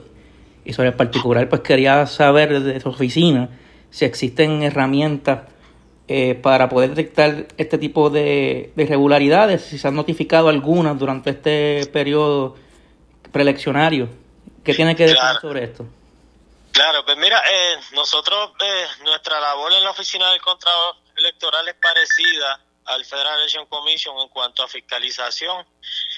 Y 0.65 0.73
sobre 0.73 0.89
el 0.89 0.95
particular, 0.95 1.47
pues 1.47 1.61
quería 1.61 2.05
saber 2.07 2.61
de 2.61 2.79
su 2.79 2.89
oficina 2.89 3.49
si 3.89 4.05
existen 4.05 4.63
herramientas 4.63 5.41
eh, 6.07 6.35
para 6.35 6.69
poder 6.69 6.89
detectar 6.89 7.47
este 7.57 7.77
tipo 7.77 8.09
de, 8.09 8.71
irregularidades, 8.75 9.61
si 9.61 9.77
se 9.77 9.87
han 9.87 9.95
notificado 9.95 10.49
algunas 10.49 10.97
durante 10.97 11.29
este 11.29 11.81
periodo 11.93 12.55
preeleccionario. 13.31 14.09
¿Qué 14.63 14.73
tiene 14.73 14.95
que 14.95 15.03
decir 15.03 15.19
sobre 15.41 15.63
esto? 15.63 15.85
Claro, 16.71 17.03
pues 17.03 17.17
mira, 17.17 17.43
eh, 17.49 17.79
nosotros, 17.91 18.51
eh, 18.59 18.87
nuestra 19.01 19.39
labor 19.39 19.73
en 19.73 19.83
la 19.83 19.91
oficina 19.91 20.31
del 20.31 20.41
Contralor 20.41 20.95
Electoral 21.15 21.67
es 21.67 21.75
parecida 21.75 22.63
al 22.85 23.03
Federal 23.05 23.39
Election 23.39 23.65
Commission 23.65 24.17
en 24.19 24.29
cuanto 24.29 24.63
a 24.63 24.67
fiscalización. 24.67 25.65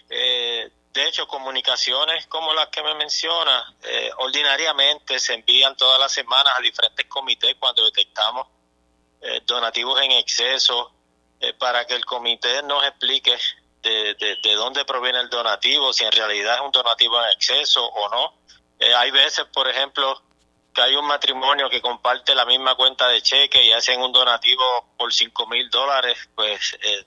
Eh, 0.10 0.70
de 0.92 1.08
hecho, 1.08 1.26
comunicaciones 1.26 2.28
como 2.28 2.54
las 2.54 2.68
que 2.68 2.84
me 2.84 2.94
menciona, 2.96 3.76
ordinariamente 4.18 5.20
se 5.20 5.34
envían 5.36 5.76
todas 5.78 5.98
las 5.98 6.12
semanas 6.12 6.54
a 6.58 6.62
diferentes 6.62 7.06
comités 7.08 7.56
cuando 7.58 7.86
detectamos 7.86 8.46
donativos 9.46 10.02
en 10.02 10.12
exceso, 10.12 10.92
para 11.58 11.86
que 11.88 11.96
el 11.96 12.04
comité 12.04 12.62
nos 12.64 12.84
explique 12.84 13.38
de, 13.82 14.16
de, 14.44 14.56
dónde 14.56 14.84
proviene 14.84 15.22
el 15.22 15.30
donativo, 15.30 15.94
si 15.94 16.04
en 16.04 16.12
realidad 16.12 16.56
es 16.56 16.62
un 16.62 16.72
donativo 16.72 17.24
en 17.24 17.30
exceso 17.32 17.86
o 17.86 18.10
no. 18.10 18.34
hay 18.98 19.12
veces, 19.12 19.46
por 19.46 19.70
ejemplo, 19.70 20.22
que 20.74 20.82
hay 20.82 20.96
un 20.96 21.06
matrimonio 21.06 21.70
que 21.70 21.82
comparte 21.82 22.34
la 22.34 22.46
misma 22.46 22.76
cuenta 22.76 23.08
de 23.08 23.22
cheque 23.22 23.64
y 23.64 23.72
hacen 23.72 24.02
un 24.02 24.12
donativo 24.12 24.94
por 24.98 25.14
cinco 25.14 25.48
mil 25.48 25.70
dólares, 25.70 26.30
pues 26.36 26.78
eh, 26.82 27.06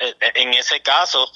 eh, 0.00 0.14
en 0.34 0.52
ese 0.54 0.82
caso 0.82 1.30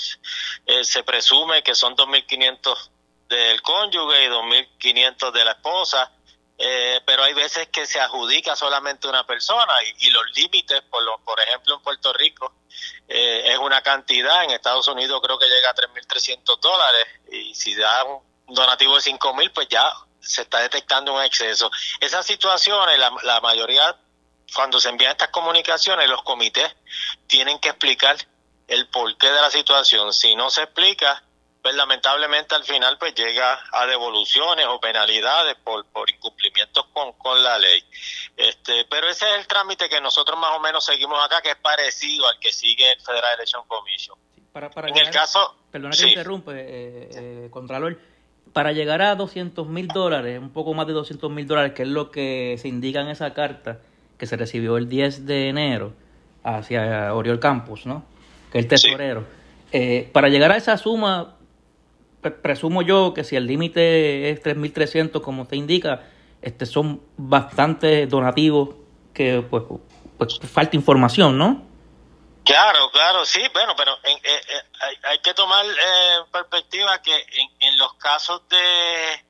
eh, 0.66 0.84
se 0.84 1.02
presume 1.02 1.62
que 1.62 1.74
son 1.74 1.96
2.500 1.96 2.90
del 3.28 3.62
cónyuge 3.62 4.24
y 4.24 4.28
2.500 4.28 5.32
de 5.32 5.44
la 5.44 5.52
esposa, 5.52 6.12
pero 7.04 7.24
hay 7.24 7.34
veces 7.34 7.68
que 7.68 7.84
se 7.84 7.98
adjudica 8.00 8.54
solamente 8.54 9.08
una 9.08 9.26
persona 9.26 9.72
y, 9.98 10.10
los 10.10 10.24
límites, 10.36 10.82
por, 10.82 11.02
lo, 11.02 11.18
por 11.18 11.40
ejemplo 11.40 11.74
en 11.74 11.82
Puerto 11.82 12.12
Rico, 12.12 12.54
es 13.08 13.58
una 13.58 13.82
cantidad, 13.82 14.44
en 14.44 14.50
Estados 14.50 14.86
Unidos 14.86 15.20
creo 15.22 15.38
que 15.38 15.46
llega 15.46 15.70
a 15.70 15.74
3.300 15.74 16.60
dólares 16.60 17.06
y 17.32 17.54
si 17.54 17.74
da 17.74 18.04
un 18.04 18.54
donativo 18.54 18.94
de 18.94 19.00
5.000 19.00 19.52
pues 19.52 19.68
ya 19.68 19.92
se 20.24 20.42
está 20.42 20.60
detectando 20.60 21.14
un 21.14 21.22
exceso. 21.22 21.70
Esas 22.00 22.24
situaciones, 22.26 22.98
la, 22.98 23.12
la 23.22 23.40
mayoría, 23.40 23.96
cuando 24.54 24.80
se 24.80 24.88
envían 24.88 25.12
estas 25.12 25.28
comunicaciones, 25.28 26.08
los 26.08 26.22
comités 26.22 26.74
tienen 27.26 27.58
que 27.58 27.70
explicar 27.70 28.16
el 28.68 28.88
porqué 28.88 29.30
de 29.30 29.40
la 29.40 29.50
situación. 29.50 30.12
Si 30.12 30.34
no 30.34 30.50
se 30.50 30.62
explica, 30.62 31.22
pues 31.62 31.74
lamentablemente 31.74 32.54
al 32.54 32.64
final 32.64 32.98
pues 32.98 33.14
llega 33.14 33.58
a 33.72 33.86
devoluciones 33.86 34.66
o 34.66 34.78
penalidades 34.80 35.56
por, 35.64 35.86
por 35.86 36.10
incumplimientos 36.10 36.86
con, 36.92 37.12
con 37.14 37.42
la 37.42 37.58
ley. 37.58 37.82
Este, 38.36 38.84
pero 38.84 39.08
ese 39.08 39.30
es 39.30 39.38
el 39.38 39.46
trámite 39.46 39.88
que 39.88 40.00
nosotros 40.00 40.38
más 40.38 40.52
o 40.56 40.60
menos 40.60 40.84
seguimos 40.84 41.24
acá, 41.24 41.40
que 41.40 41.50
es 41.50 41.56
parecido 41.56 42.28
al 42.28 42.38
que 42.38 42.52
sigue 42.52 42.92
el 42.92 43.00
Federal 43.00 43.34
Election 43.34 43.66
Commission. 43.66 44.18
Para, 44.52 44.70
para 44.70 44.88
en 44.88 44.96
el 44.98 45.10
caso... 45.10 45.56
Perdona 45.70 45.96
que 45.96 46.08
interrumpe, 46.08 46.52
eh, 46.52 47.08
eh, 47.12 47.48
Contralor. 47.50 47.98
Para 48.55 48.72
llegar 48.72 49.02
a 49.02 49.14
200 49.14 49.68
mil 49.68 49.88
dólares, 49.88 50.40
un 50.40 50.48
poco 50.48 50.72
más 50.72 50.86
de 50.86 50.94
200 50.94 51.30
mil 51.30 51.46
dólares, 51.46 51.72
que 51.72 51.82
es 51.82 51.88
lo 51.88 52.11
que 52.11 52.57
se 52.59 52.68
indica 52.68 53.02
en 53.02 53.09
esa 53.09 53.34
carta 53.34 53.80
que 54.16 54.26
se 54.26 54.36
recibió 54.36 54.78
el 54.78 54.88
10 54.88 55.26
de 55.26 55.50
enero 55.50 55.92
hacia 56.42 57.12
Oriol 57.14 57.38
Campus, 57.38 57.84
¿no? 57.84 58.05
el 58.55 58.68
tesorero. 58.68 59.24
Eh, 59.72 60.09
para 60.12 60.28
llegar 60.28 60.52
a 60.52 60.57
esa 60.57 60.78
suma, 60.78 61.34
presumo 62.42 62.82
yo 62.82 63.12
que 63.12 63.24
si 63.24 63.36
el 63.36 63.46
límite 63.46 64.30
es 64.30 64.42
3.300, 64.42 65.20
como 65.20 65.42
usted 65.42 65.57
indica, 65.57 66.02
este, 66.40 66.64
son 66.64 67.00
bastantes 67.16 68.09
donativos 68.09 68.76
que 69.12 69.44
pues, 69.48 69.64
pues 70.16 70.38
falta 70.40 70.76
información, 70.76 71.36
¿no? 71.36 71.62
Claro, 72.45 72.90
claro, 72.90 73.24
sí, 73.24 73.42
bueno, 73.55 73.74
pero 73.74 73.95
eh, 74.03 74.20
eh, 74.22 74.62
hay, 75.05 75.18
que 75.20 75.32
tomar 75.32 75.64
en 75.64 76.30
perspectiva 76.30 77.01
que 77.01 77.16
en, 77.16 77.51
en 77.59 77.78
los 77.78 77.95
casos 77.95 78.47
de 78.49 79.24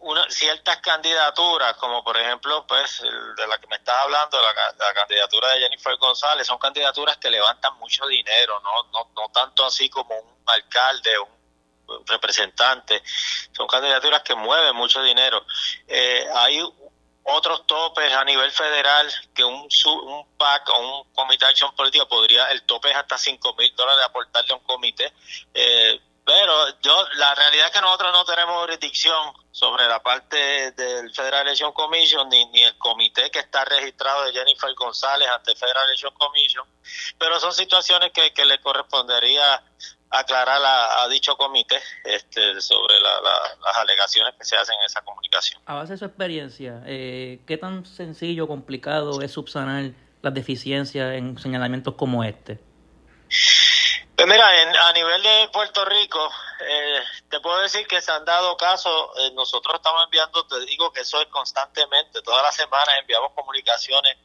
una, 0.00 0.28
ciertas 0.28 0.78
candidaturas, 0.78 1.76
como 1.76 2.04
por 2.04 2.18
ejemplo, 2.18 2.66
pues, 2.66 3.00
de 3.00 3.46
la 3.46 3.56
que 3.58 3.66
me 3.68 3.76
estás 3.76 3.96
hablando, 4.02 4.38
la, 4.38 4.92
candidatura 4.92 5.52
de 5.52 5.60
Jennifer 5.60 5.96
González, 5.96 6.46
son 6.46 6.58
candidaturas 6.58 7.16
que 7.16 7.30
levantan 7.30 7.78
mucho 7.78 8.06
dinero, 8.06 8.60
no, 8.60 8.82
no, 8.92 9.10
no 9.16 9.30
tanto 9.32 9.64
así 9.64 9.88
como 9.88 10.14
un 10.14 10.42
alcalde, 10.44 11.18
un 11.18 12.06
representante, 12.06 13.02
son 13.52 13.66
candidaturas 13.66 14.22
que 14.22 14.34
mueven 14.34 14.76
mucho 14.76 15.02
dinero. 15.02 15.44
Eh, 15.88 16.26
hay 16.34 16.60
otros 17.24 17.66
topes 17.66 18.12
a 18.12 18.24
nivel 18.24 18.50
federal 18.50 19.10
que 19.34 19.44
un, 19.44 19.66
un 19.86 20.36
PAC 20.36 20.68
o 20.68 20.78
un 20.78 21.12
comité 21.14 21.46
de 21.46 21.50
acción 21.50 21.74
política 21.74 22.06
podría, 22.06 22.50
el 22.50 22.62
tope 22.62 22.90
es 22.90 22.96
hasta 22.96 23.18
5 23.18 23.54
mil 23.56 23.74
dólares 23.74 24.04
aportarle 24.04 24.52
a 24.52 24.56
un 24.56 24.64
comité. 24.64 25.12
Eh, 25.52 26.00
pero 26.24 26.80
yo, 26.80 27.06
la 27.16 27.34
realidad 27.34 27.66
es 27.66 27.72
que 27.72 27.80
nosotros 27.82 28.12
no 28.12 28.24
tenemos 28.24 28.62
jurisdicción 28.62 29.34
sobre 29.50 29.86
la 29.86 30.02
parte 30.02 30.72
del 30.72 31.12
Federal 31.14 31.46
Election 31.46 31.72
Commission 31.72 32.28
ni, 32.30 32.46
ni 32.46 32.64
el 32.64 32.78
comité 32.78 33.30
que 33.30 33.40
está 33.40 33.64
registrado 33.64 34.24
de 34.24 34.32
Jennifer 34.32 34.74
González 34.74 35.28
ante 35.28 35.54
Federal 35.54 35.84
Election 35.86 36.14
Commission, 36.14 36.66
pero 37.18 37.38
son 37.40 37.52
situaciones 37.52 38.10
que, 38.12 38.32
que 38.32 38.46
le 38.46 38.58
correspondería 38.60 39.62
aclarar 40.14 40.60
a, 40.64 41.08
dicho 41.08 41.36
comité 41.36 41.80
este, 42.04 42.60
sobre 42.60 42.94
las 43.00 43.76
alegaciones 43.76 44.34
que 44.38 44.44
se 44.44 44.56
hacen 44.56 44.76
en 44.78 44.86
esa 44.86 45.02
comunicación. 45.02 45.60
A 45.66 45.74
base 45.74 45.92
de 45.92 45.98
su 45.98 46.04
experiencia, 46.04 46.82
eh, 46.86 47.40
¿qué 47.46 47.56
tan 47.56 47.84
sencillo 47.84 48.44
o 48.44 48.48
complicado 48.48 49.20
es 49.20 49.32
subsanar 49.32 49.92
las 50.22 50.34
deficiencias 50.34 51.14
en 51.14 51.38
señalamientos 51.38 51.94
como 51.94 52.24
este? 52.24 52.58
Pues 54.16 54.28
mira, 54.28 54.46
a 54.88 54.92
nivel 54.92 55.22
de 55.22 55.48
Puerto 55.52 55.84
Rico, 55.84 56.30
eh, 56.60 57.00
te 57.28 57.40
puedo 57.40 57.60
decir 57.60 57.86
que 57.86 58.00
se 58.00 58.12
han 58.12 58.24
dado 58.24 58.56
casos, 58.56 59.08
eh, 59.18 59.32
nosotros 59.34 59.74
estamos 59.74 60.04
enviando, 60.04 60.46
te 60.46 60.64
digo 60.66 60.92
que 60.92 61.00
eso 61.00 61.20
es 61.20 61.26
constantemente, 61.26 62.22
todas 62.22 62.42
las 62.44 62.54
semanas 62.54 62.94
enviamos 63.00 63.32
comunicaciones 63.34 64.16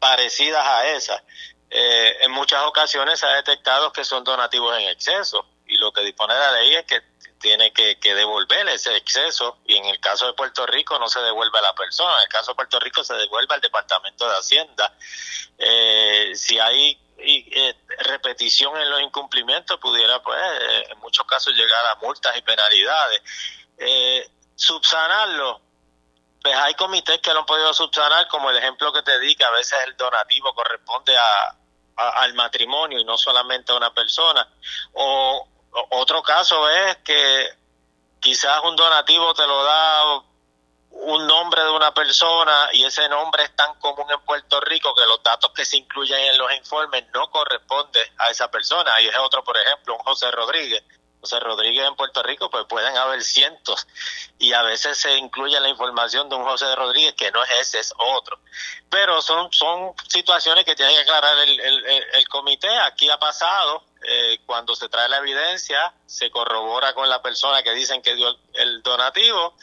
parecidas 0.00 0.66
a 0.66 0.86
esas. 0.88 1.22
Eh, 1.70 2.16
en 2.20 2.30
muchas 2.30 2.64
ocasiones 2.64 3.18
se 3.18 3.26
ha 3.26 3.34
detectado 3.34 3.92
que 3.92 4.04
son 4.04 4.24
donativos 4.24 4.78
en 4.78 4.88
exceso 4.88 5.46
y 5.66 5.76
lo 5.78 5.92
que 5.92 6.02
dispone 6.02 6.34
la 6.34 6.52
ley 6.52 6.74
es 6.74 6.84
que 6.84 7.02
tiene 7.40 7.72
que, 7.72 7.96
devolver 8.02 8.68
ese 8.68 8.96
exceso 8.96 9.58
y 9.66 9.76
en 9.76 9.84
el 9.84 10.00
caso 10.00 10.26
de 10.26 10.32
Puerto 10.32 10.64
Rico 10.66 10.98
no 10.98 11.08
se 11.08 11.20
devuelve 11.20 11.58
a 11.58 11.62
la 11.62 11.74
persona, 11.74 12.14
en 12.16 12.22
el 12.22 12.28
caso 12.28 12.52
de 12.52 12.56
Puerto 12.56 12.80
Rico 12.80 13.04
se 13.04 13.14
devuelve 13.14 13.54
al 13.54 13.60
Departamento 13.60 14.28
de 14.28 14.36
Hacienda. 14.36 14.96
si 16.34 16.58
hay 16.58 16.98
eh, 17.18 17.74
repetición 17.98 18.76
en 18.76 18.90
los 18.90 19.00
incumplimientos 19.00 19.78
pudiera, 19.80 20.22
pues, 20.22 20.38
eh, 20.38 20.86
en 20.90 20.98
muchos 20.98 21.26
casos 21.26 21.54
llegar 21.54 21.84
a 21.86 21.96
multas 21.96 22.36
y 22.36 22.42
penalidades. 22.42 23.22
Eh, 23.78 24.30
subsanarlo, 24.54 25.60
pues 26.42 26.54
hay 26.54 26.74
comités 26.74 27.20
que 27.20 27.32
lo 27.32 27.40
han 27.40 27.46
podido 27.46 27.72
subsanar, 27.74 28.28
como 28.28 28.50
el 28.50 28.56
ejemplo 28.56 28.92
que 28.92 29.02
te 29.02 29.18
di, 29.20 29.34
que 29.34 29.44
a 29.44 29.50
veces 29.50 29.78
el 29.86 29.96
donativo 29.96 30.54
corresponde 30.54 31.16
a, 31.16 31.56
al 31.96 32.34
matrimonio 32.34 32.98
y 32.98 33.04
no 33.04 33.16
solamente 33.16 33.72
a 33.72 33.76
una 33.76 33.92
persona. 33.92 34.46
O, 34.92 35.48
otro 35.90 36.22
caso 36.22 36.68
es 36.70 36.96
que 36.98 37.48
quizás 38.20 38.62
un 38.64 38.76
donativo 38.76 39.34
te 39.34 39.46
lo 39.46 39.62
da 39.64 40.22
un 40.90 41.26
nombre 41.26 41.62
de 41.62 41.70
una 41.70 41.92
persona 41.92 42.70
y 42.72 42.84
ese 42.84 43.08
nombre 43.08 43.44
es 43.44 43.54
tan 43.54 43.78
común 43.78 44.10
en 44.10 44.20
Puerto 44.20 44.58
Rico 44.60 44.94
que 44.94 45.04
los 45.04 45.22
datos 45.22 45.52
que 45.52 45.64
se 45.66 45.76
incluyen 45.76 46.18
en 46.18 46.38
los 46.38 46.50
informes 46.54 47.04
no 47.12 47.30
corresponden 47.30 48.06
a 48.18 48.30
esa 48.30 48.50
persona. 48.50 48.98
Y 49.00 49.08
es 49.08 49.16
otro, 49.18 49.44
por 49.44 49.56
ejemplo, 49.58 49.94
un 49.94 50.00
José 50.00 50.30
Rodríguez. 50.30 50.82
José 51.20 51.40
Rodríguez 51.40 51.86
en 51.86 51.96
Puerto 51.96 52.22
Rico, 52.22 52.50
pues 52.50 52.66
pueden 52.66 52.96
haber 52.96 53.22
cientos 53.22 53.86
y 54.38 54.52
a 54.52 54.62
veces 54.62 54.98
se 54.98 55.16
incluye 55.16 55.58
la 55.60 55.68
información 55.68 56.28
de 56.28 56.36
un 56.36 56.44
José 56.44 56.74
Rodríguez 56.76 57.14
que 57.14 57.30
no 57.32 57.42
es 57.42 57.50
ese, 57.60 57.80
es 57.80 57.92
otro. 57.98 58.38
Pero 58.90 59.20
son, 59.22 59.52
son 59.52 59.92
situaciones 60.08 60.64
que 60.64 60.74
tiene 60.74 60.94
que 60.94 61.00
aclarar 61.00 61.36
el, 61.38 61.60
el, 61.60 62.28
comité. 62.28 62.68
Aquí 62.80 63.08
ha 63.10 63.18
pasado, 63.18 63.82
eh, 64.06 64.38
cuando 64.46 64.74
se 64.76 64.88
trae 64.88 65.08
la 65.08 65.18
evidencia, 65.18 65.92
se 66.06 66.30
corrobora 66.30 66.94
con 66.94 67.08
la 67.08 67.22
persona 67.22 67.62
que 67.62 67.72
dicen 67.72 68.02
que 68.02 68.14
dio 68.14 68.36
el 68.54 68.82
donativo 68.82 69.54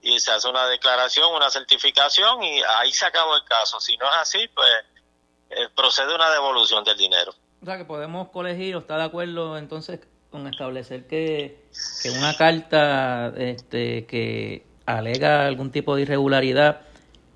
y 0.00 0.18
se 0.18 0.32
hace 0.32 0.48
una 0.48 0.66
declaración, 0.66 1.32
una 1.32 1.50
certificación 1.50 2.42
y 2.42 2.62
ahí 2.78 2.92
se 2.92 3.06
acabó 3.06 3.36
el 3.36 3.44
caso. 3.44 3.80
Si 3.80 3.96
no 3.96 4.06
es 4.08 4.16
así, 4.16 4.48
pues 4.48 4.70
eh, 5.50 5.68
procede 5.76 6.14
una 6.14 6.30
devolución 6.30 6.82
del 6.82 6.96
dinero. 6.96 7.32
O 7.62 7.64
sea, 7.64 7.76
que 7.76 7.84
podemos 7.84 8.28
colegir 8.30 8.74
o 8.74 8.80
está 8.80 8.96
de 8.96 9.04
acuerdo 9.04 9.56
entonces 9.56 10.00
con 10.32 10.48
establecer 10.48 11.06
que, 11.06 11.62
que 12.02 12.10
una 12.10 12.34
carta 12.36 13.32
este, 13.36 14.06
que 14.06 14.64
alega 14.86 15.46
algún 15.46 15.70
tipo 15.70 15.94
de 15.94 16.02
irregularidad 16.02 16.80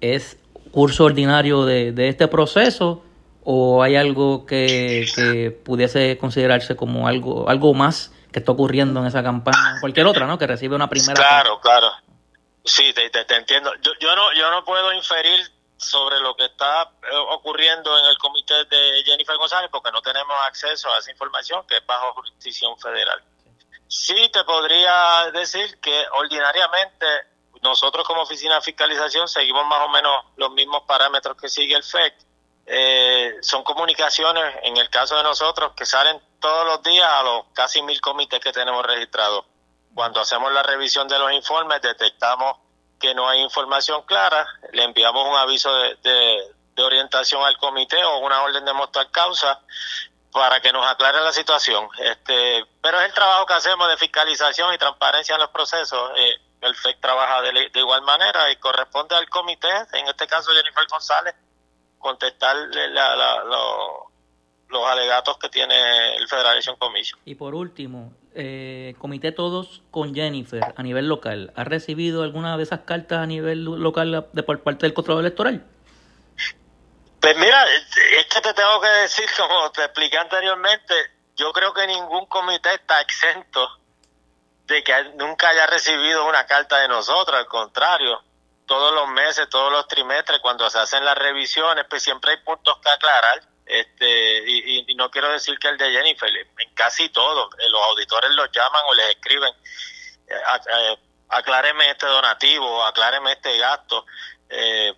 es 0.00 0.38
curso 0.72 1.04
ordinario 1.04 1.64
de, 1.64 1.92
de 1.92 2.08
este 2.08 2.26
proceso 2.26 3.04
o 3.44 3.82
hay 3.82 3.94
algo 3.94 4.44
que, 4.46 5.06
que 5.14 5.52
pudiese 5.52 6.18
considerarse 6.18 6.74
como 6.74 7.06
algo 7.06 7.48
algo 7.48 7.72
más 7.74 8.12
que 8.32 8.40
está 8.40 8.52
ocurriendo 8.52 9.00
en 9.00 9.06
esa 9.06 9.22
campaña, 9.22 9.78
cualquier 9.80 10.06
otra, 10.06 10.26
¿no? 10.26 10.36
Que 10.36 10.46
recibe 10.46 10.74
una 10.74 10.88
primera. 10.88 11.14
Claro, 11.14 11.60
claro. 11.60 11.86
Sí, 12.64 12.92
te, 12.92 13.08
te, 13.08 13.34
entiendo. 13.36 13.70
Yo, 13.80 13.92
yo, 14.00 14.14
no, 14.16 14.32
yo 14.34 14.50
no 14.50 14.64
puedo 14.64 14.92
inferir 14.92 15.38
sobre 15.76 16.20
lo 16.20 16.34
que 16.34 16.46
está 16.46 16.90
eh, 17.02 17.16
ocurriendo 17.30 17.98
en 17.98 18.06
el 18.06 18.18
comité 18.18 18.64
de 18.64 19.02
Jennifer 19.04 19.36
González 19.36 19.70
porque 19.70 19.90
no 19.92 20.00
tenemos 20.02 20.36
acceso 20.46 20.92
a 20.92 20.98
esa 20.98 21.10
información 21.10 21.66
que 21.66 21.76
es 21.76 21.86
bajo 21.86 22.14
jurisdicción 22.14 22.78
federal. 22.78 23.22
Sí 23.88 24.30
te 24.32 24.42
podría 24.44 25.30
decir 25.32 25.78
que 25.80 26.04
ordinariamente 26.18 27.06
nosotros 27.62 28.06
como 28.06 28.22
oficina 28.22 28.56
de 28.56 28.62
fiscalización 28.62 29.28
seguimos 29.28 29.66
más 29.66 29.86
o 29.86 29.88
menos 29.88 30.24
los 30.36 30.50
mismos 30.52 30.82
parámetros 30.86 31.36
que 31.36 31.48
sigue 31.48 31.74
el 31.74 31.82
FEC. 31.82 32.14
Eh, 32.68 33.36
son 33.42 33.62
comunicaciones, 33.62 34.56
en 34.62 34.76
el 34.76 34.90
caso 34.90 35.16
de 35.16 35.22
nosotros, 35.22 35.72
que 35.76 35.86
salen 35.86 36.20
todos 36.40 36.66
los 36.66 36.82
días 36.82 37.08
a 37.08 37.22
los 37.22 37.44
casi 37.52 37.80
mil 37.82 38.00
comités 38.00 38.40
que 38.40 38.52
tenemos 38.52 38.84
registrados 38.84 39.44
cuando 39.96 40.20
hacemos 40.20 40.52
la 40.52 40.62
revisión 40.62 41.08
de 41.08 41.18
los 41.18 41.32
informes, 41.32 41.80
detectamos 41.80 42.58
que 43.00 43.14
no 43.14 43.28
hay 43.28 43.40
información 43.40 44.02
clara, 44.02 44.46
le 44.72 44.84
enviamos 44.84 45.26
un 45.28 45.36
aviso 45.36 45.72
de, 46.02 46.54
orientación 46.78 47.42
al 47.42 47.56
comité 47.56 48.02
o 48.04 48.18
una 48.18 48.42
orden 48.42 48.64
de 48.64 48.72
mostrar 48.74 49.10
causa 49.10 49.60
para 50.30 50.60
que 50.60 50.72
nos 50.72 50.86
aclare 50.86 51.20
la 51.22 51.32
situación. 51.32 51.88
Este, 51.98 52.66
pero 52.82 53.00
es 53.00 53.06
el 53.06 53.14
trabajo 53.14 53.46
que 53.46 53.54
hacemos 53.54 53.88
de 53.88 53.96
fiscalización 53.96 54.74
y 54.74 54.78
transparencia 54.78 55.34
en 55.34 55.40
los 55.40 55.50
procesos. 55.50 56.12
Eh, 56.16 56.36
el 56.60 56.74
FEC 56.74 57.00
trabaja 57.00 57.40
de, 57.42 57.70
igual 57.74 58.02
manera 58.02 58.50
y 58.50 58.56
corresponde 58.56 59.14
al 59.14 59.28
comité, 59.30 59.70
en 59.92 60.06
este 60.08 60.26
caso 60.26 60.52
Jennifer 60.52 60.86
González, 60.86 61.34
contestar 61.98 62.56
los 64.68 64.86
alegatos 64.86 65.38
que 65.38 65.48
tiene 65.48 66.16
el 66.16 66.28
Federation 66.28 66.76
Commission. 66.76 67.20
Y 67.24 67.34
por 67.34 67.54
último, 67.54 68.12
eh, 68.34 68.94
comité 68.98 69.32
todos 69.32 69.82
con 69.90 70.14
Jennifer 70.14 70.60
a 70.76 70.82
nivel 70.82 71.08
local. 71.08 71.52
¿Ha 71.56 71.64
recibido 71.64 72.22
alguna 72.22 72.56
de 72.56 72.62
esas 72.62 72.80
cartas 72.80 73.18
a 73.18 73.26
nivel 73.26 73.64
local 73.64 74.28
de 74.32 74.42
por 74.42 74.62
parte 74.62 74.86
del 74.86 74.94
control 74.94 75.20
electoral? 75.20 75.64
Pues 77.20 77.36
mira, 77.38 77.64
es 77.72 78.26
que 78.26 78.40
te 78.40 78.54
tengo 78.54 78.80
que 78.80 78.88
decir, 78.88 79.24
como 79.36 79.70
te 79.72 79.84
expliqué 79.84 80.18
anteriormente, 80.18 80.94
yo 81.36 81.52
creo 81.52 81.72
que 81.72 81.86
ningún 81.86 82.26
comité 82.26 82.74
está 82.74 83.00
exento 83.00 83.68
de 84.66 84.82
que 84.82 84.92
nunca 85.16 85.48
haya 85.48 85.66
recibido 85.66 86.26
una 86.26 86.46
carta 86.46 86.78
de 86.78 86.88
nosotros, 86.88 87.36
al 87.36 87.46
contrario, 87.46 88.22
todos 88.66 88.92
los 88.92 89.08
meses, 89.08 89.48
todos 89.48 89.70
los 89.70 89.86
trimestres, 89.86 90.40
cuando 90.40 90.68
se 90.68 90.78
hacen 90.78 91.04
las 91.04 91.16
revisiones, 91.16 91.86
pues 91.88 92.02
siempre 92.02 92.32
hay 92.32 92.38
puntos 92.38 92.78
que 92.82 92.90
aclarar. 92.90 93.42
Este, 93.66 94.48
y, 94.48 94.94
no 94.94 95.10
quiero 95.10 95.28
decir 95.30 95.58
que 95.58 95.66
el 95.66 95.76
de 95.76 95.90
Jennifer, 95.90 96.30
en 96.36 96.74
casi 96.74 97.08
todo, 97.08 97.50
eh, 97.58 97.68
los 97.68 97.82
auditores 97.82 98.30
los 98.30 98.48
llaman 98.52 98.82
o 98.88 98.94
les 98.94 99.10
escriben, 99.10 99.52
eh, 100.28 100.34
eh, 100.70 100.96
acláreme 101.30 101.90
este 101.90 102.06
donativo, 102.06 102.84
acláreme 102.84 103.32
este 103.32 103.58
gasto, 103.58 104.06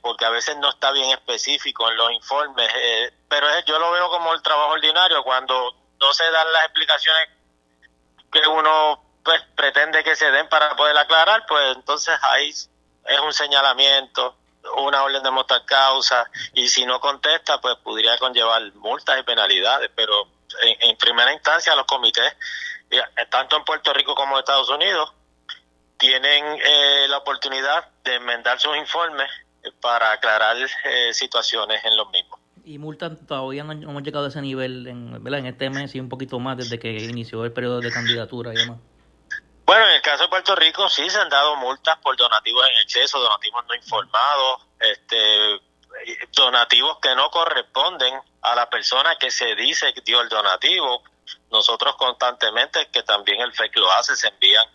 porque 0.02 0.26
a 0.26 0.30
veces 0.30 0.58
no 0.58 0.68
está 0.68 0.92
bien 0.92 1.08
específico 1.10 1.90
en 1.90 1.96
los 1.96 2.12
informes, 2.12 2.70
pero 3.30 3.48
yo 3.64 3.78
lo 3.78 3.90
veo 3.92 4.10
como 4.10 4.34
el 4.34 4.42
trabajo 4.42 4.72
ordinario, 4.72 5.22
cuando 5.22 5.74
no 5.98 6.12
se 6.12 6.30
dan 6.30 6.52
las 6.52 6.64
explicaciones 6.64 7.30
que 8.30 8.46
uno 8.46 9.02
pues 9.24 9.40
pretende 9.56 10.04
que 10.04 10.16
se 10.16 10.30
den 10.30 10.50
para 10.50 10.76
poder 10.76 10.98
aclarar, 10.98 11.46
pues 11.48 11.76
entonces 11.76 12.14
ahí 12.22 12.50
es 12.50 13.20
un 13.22 13.32
señalamiento, 13.32 14.36
una 14.76 15.02
orden 15.02 15.22
de 15.22 15.30
mostrar 15.30 15.64
causa, 15.64 16.30
y 16.54 16.68
si 16.68 16.84
no 16.84 17.00
contesta, 17.00 17.60
pues 17.60 17.76
podría 17.76 18.16
conllevar 18.18 18.62
multas 18.74 19.18
y 19.18 19.22
penalidades, 19.22 19.90
pero 19.94 20.28
en, 20.62 20.96
primera 20.96 21.32
instancia 21.32 21.74
los 21.74 21.86
comités, 21.86 22.34
tanto 23.30 23.56
en 23.56 23.64
Puerto 23.64 23.92
Rico 23.92 24.14
como 24.14 24.34
en 24.34 24.40
Estados 24.40 24.68
Unidos, 24.68 25.12
tienen 25.96 26.44
eh, 26.64 27.06
la 27.08 27.18
oportunidad 27.18 27.88
de 28.04 28.16
enmendar 28.16 28.60
sus 28.60 28.76
informes 28.76 29.30
para 29.80 30.12
aclarar 30.12 30.56
eh, 30.56 31.12
situaciones 31.12 31.84
en 31.84 31.96
los 31.96 32.08
mismos 32.10 32.38
y 32.68 32.78
multas 32.78 33.12
todavía 33.26 33.64
no, 33.64 33.72
hemos 33.72 34.02
llegado 34.02 34.26
a 34.26 34.28
ese 34.28 34.42
nivel 34.42 34.86
en, 34.86 35.26
en 35.26 35.46
este 35.46 35.70
mes 35.70 35.94
y 35.94 36.00
un 36.00 36.10
poquito 36.10 36.38
más 36.38 36.58
desde 36.58 36.78
que 36.78 36.90
inició 37.02 37.44
el 37.46 37.52
periodo 37.52 37.80
de 37.80 37.90
candidatura 37.90 38.52
y 38.52 38.56
demás. 38.56 38.78
Bueno, 39.68 39.86
en 39.86 39.96
el 39.96 40.00
caso 40.00 40.22
de 40.22 40.28
Puerto 40.30 40.56
Rico 40.56 40.88
sí 40.88 41.10
se 41.10 41.20
han 41.20 41.28
dado 41.28 41.54
multas 41.56 41.98
por 41.98 42.16
donativos 42.16 42.66
en 42.70 42.78
exceso, 42.78 43.20
donativos 43.20 43.66
no 43.66 43.74
informados, 43.74 44.62
este, 44.80 45.60
donativos 46.32 46.98
que 47.02 47.14
no 47.14 47.30
corresponden 47.30 48.18
a 48.40 48.54
la 48.54 48.70
persona 48.70 49.16
que 49.16 49.30
se 49.30 49.54
dice 49.56 49.92
que 49.92 50.00
dio 50.00 50.22
el 50.22 50.30
donativo. 50.30 51.02
Nosotros 51.50 51.96
constantemente, 51.96 52.88
que 52.90 53.02
también 53.02 53.42
el 53.42 53.52
FEC 53.52 53.76
lo 53.76 53.92
hace, 53.92 54.16
se 54.16 54.28
envían 54.28 54.66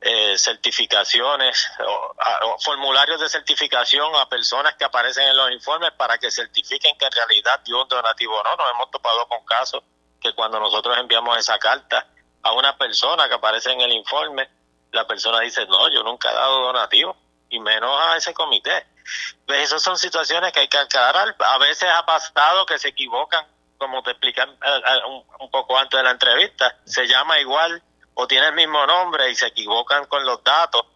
eh, 0.00 0.36
certificaciones 0.36 1.68
o, 1.86 2.58
formularios 2.58 3.20
de 3.20 3.28
certificación 3.28 4.16
a 4.16 4.28
personas 4.28 4.74
que 4.74 4.84
aparecen 4.84 5.28
en 5.28 5.36
los 5.36 5.52
informes 5.52 5.92
para 5.92 6.18
que 6.18 6.32
certifiquen 6.32 6.98
que 6.98 7.06
en 7.06 7.12
realidad 7.12 7.60
dio 7.60 7.80
un 7.82 7.88
donativo 7.88 8.36
o 8.36 8.42
no. 8.42 8.56
Nos 8.56 8.70
hemos 8.72 8.90
topado 8.90 9.28
con 9.28 9.44
casos 9.44 9.84
que 10.20 10.34
cuando 10.34 10.58
nosotros 10.58 10.98
enviamos 10.98 11.38
esa 11.38 11.56
carta 11.60 12.08
a 12.44 12.52
una 12.52 12.76
persona 12.76 13.26
que 13.28 13.34
aparece 13.34 13.72
en 13.72 13.80
el 13.80 13.92
informe, 13.92 14.48
la 14.92 15.06
persona 15.06 15.40
dice, 15.40 15.66
no, 15.66 15.90
yo 15.92 16.02
nunca 16.02 16.30
he 16.30 16.34
dado 16.34 16.60
donativo, 16.60 17.16
y 17.48 17.58
menos 17.58 17.90
a 18.00 18.16
ese 18.16 18.32
comité. 18.34 18.86
Pues 19.46 19.60
esas 19.64 19.82
son 19.82 19.98
situaciones 19.98 20.52
que 20.52 20.60
hay 20.60 20.68
que 20.68 20.78
aclarar. 20.78 21.34
A 21.38 21.58
veces 21.58 21.88
ha 21.90 22.04
pasado 22.04 22.66
que 22.66 22.78
se 22.78 22.88
equivocan, 22.88 23.46
como 23.78 24.02
te 24.02 24.12
expliqué 24.12 24.42
eh, 24.42 24.46
eh, 24.62 25.24
un 25.40 25.50
poco 25.50 25.76
antes 25.76 25.98
de 25.98 26.04
la 26.04 26.10
entrevista, 26.10 26.76
se 26.84 27.06
llama 27.06 27.38
igual 27.40 27.82
o 28.14 28.26
tiene 28.26 28.48
el 28.48 28.54
mismo 28.54 28.86
nombre 28.86 29.30
y 29.30 29.34
se 29.34 29.46
equivocan 29.46 30.06
con 30.06 30.24
los 30.24 30.42
datos 30.44 30.86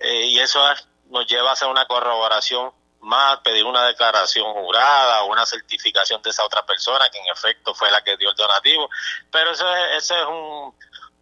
eh, 0.00 0.26
y 0.26 0.38
eso 0.38 0.60
nos 1.06 1.26
lleva 1.26 1.50
a 1.50 1.52
hacer 1.52 1.68
una 1.68 1.86
corroboración 1.86 2.72
más, 3.00 3.38
pedir 3.40 3.64
una 3.64 3.86
declaración 3.86 4.52
jurada 4.54 5.22
o 5.22 5.26
una 5.30 5.46
certificación 5.46 6.22
de 6.22 6.30
esa 6.30 6.44
otra 6.44 6.64
persona 6.64 7.08
que 7.10 7.18
en 7.18 7.26
efecto 7.28 7.74
fue 7.74 7.90
la 7.90 8.02
que 8.02 8.16
dio 8.16 8.30
el 8.30 8.36
donativo. 8.36 8.88
Pero 9.30 9.50
eso 9.50 9.72
es, 9.76 10.10
es 10.10 10.26
un, 10.26 10.74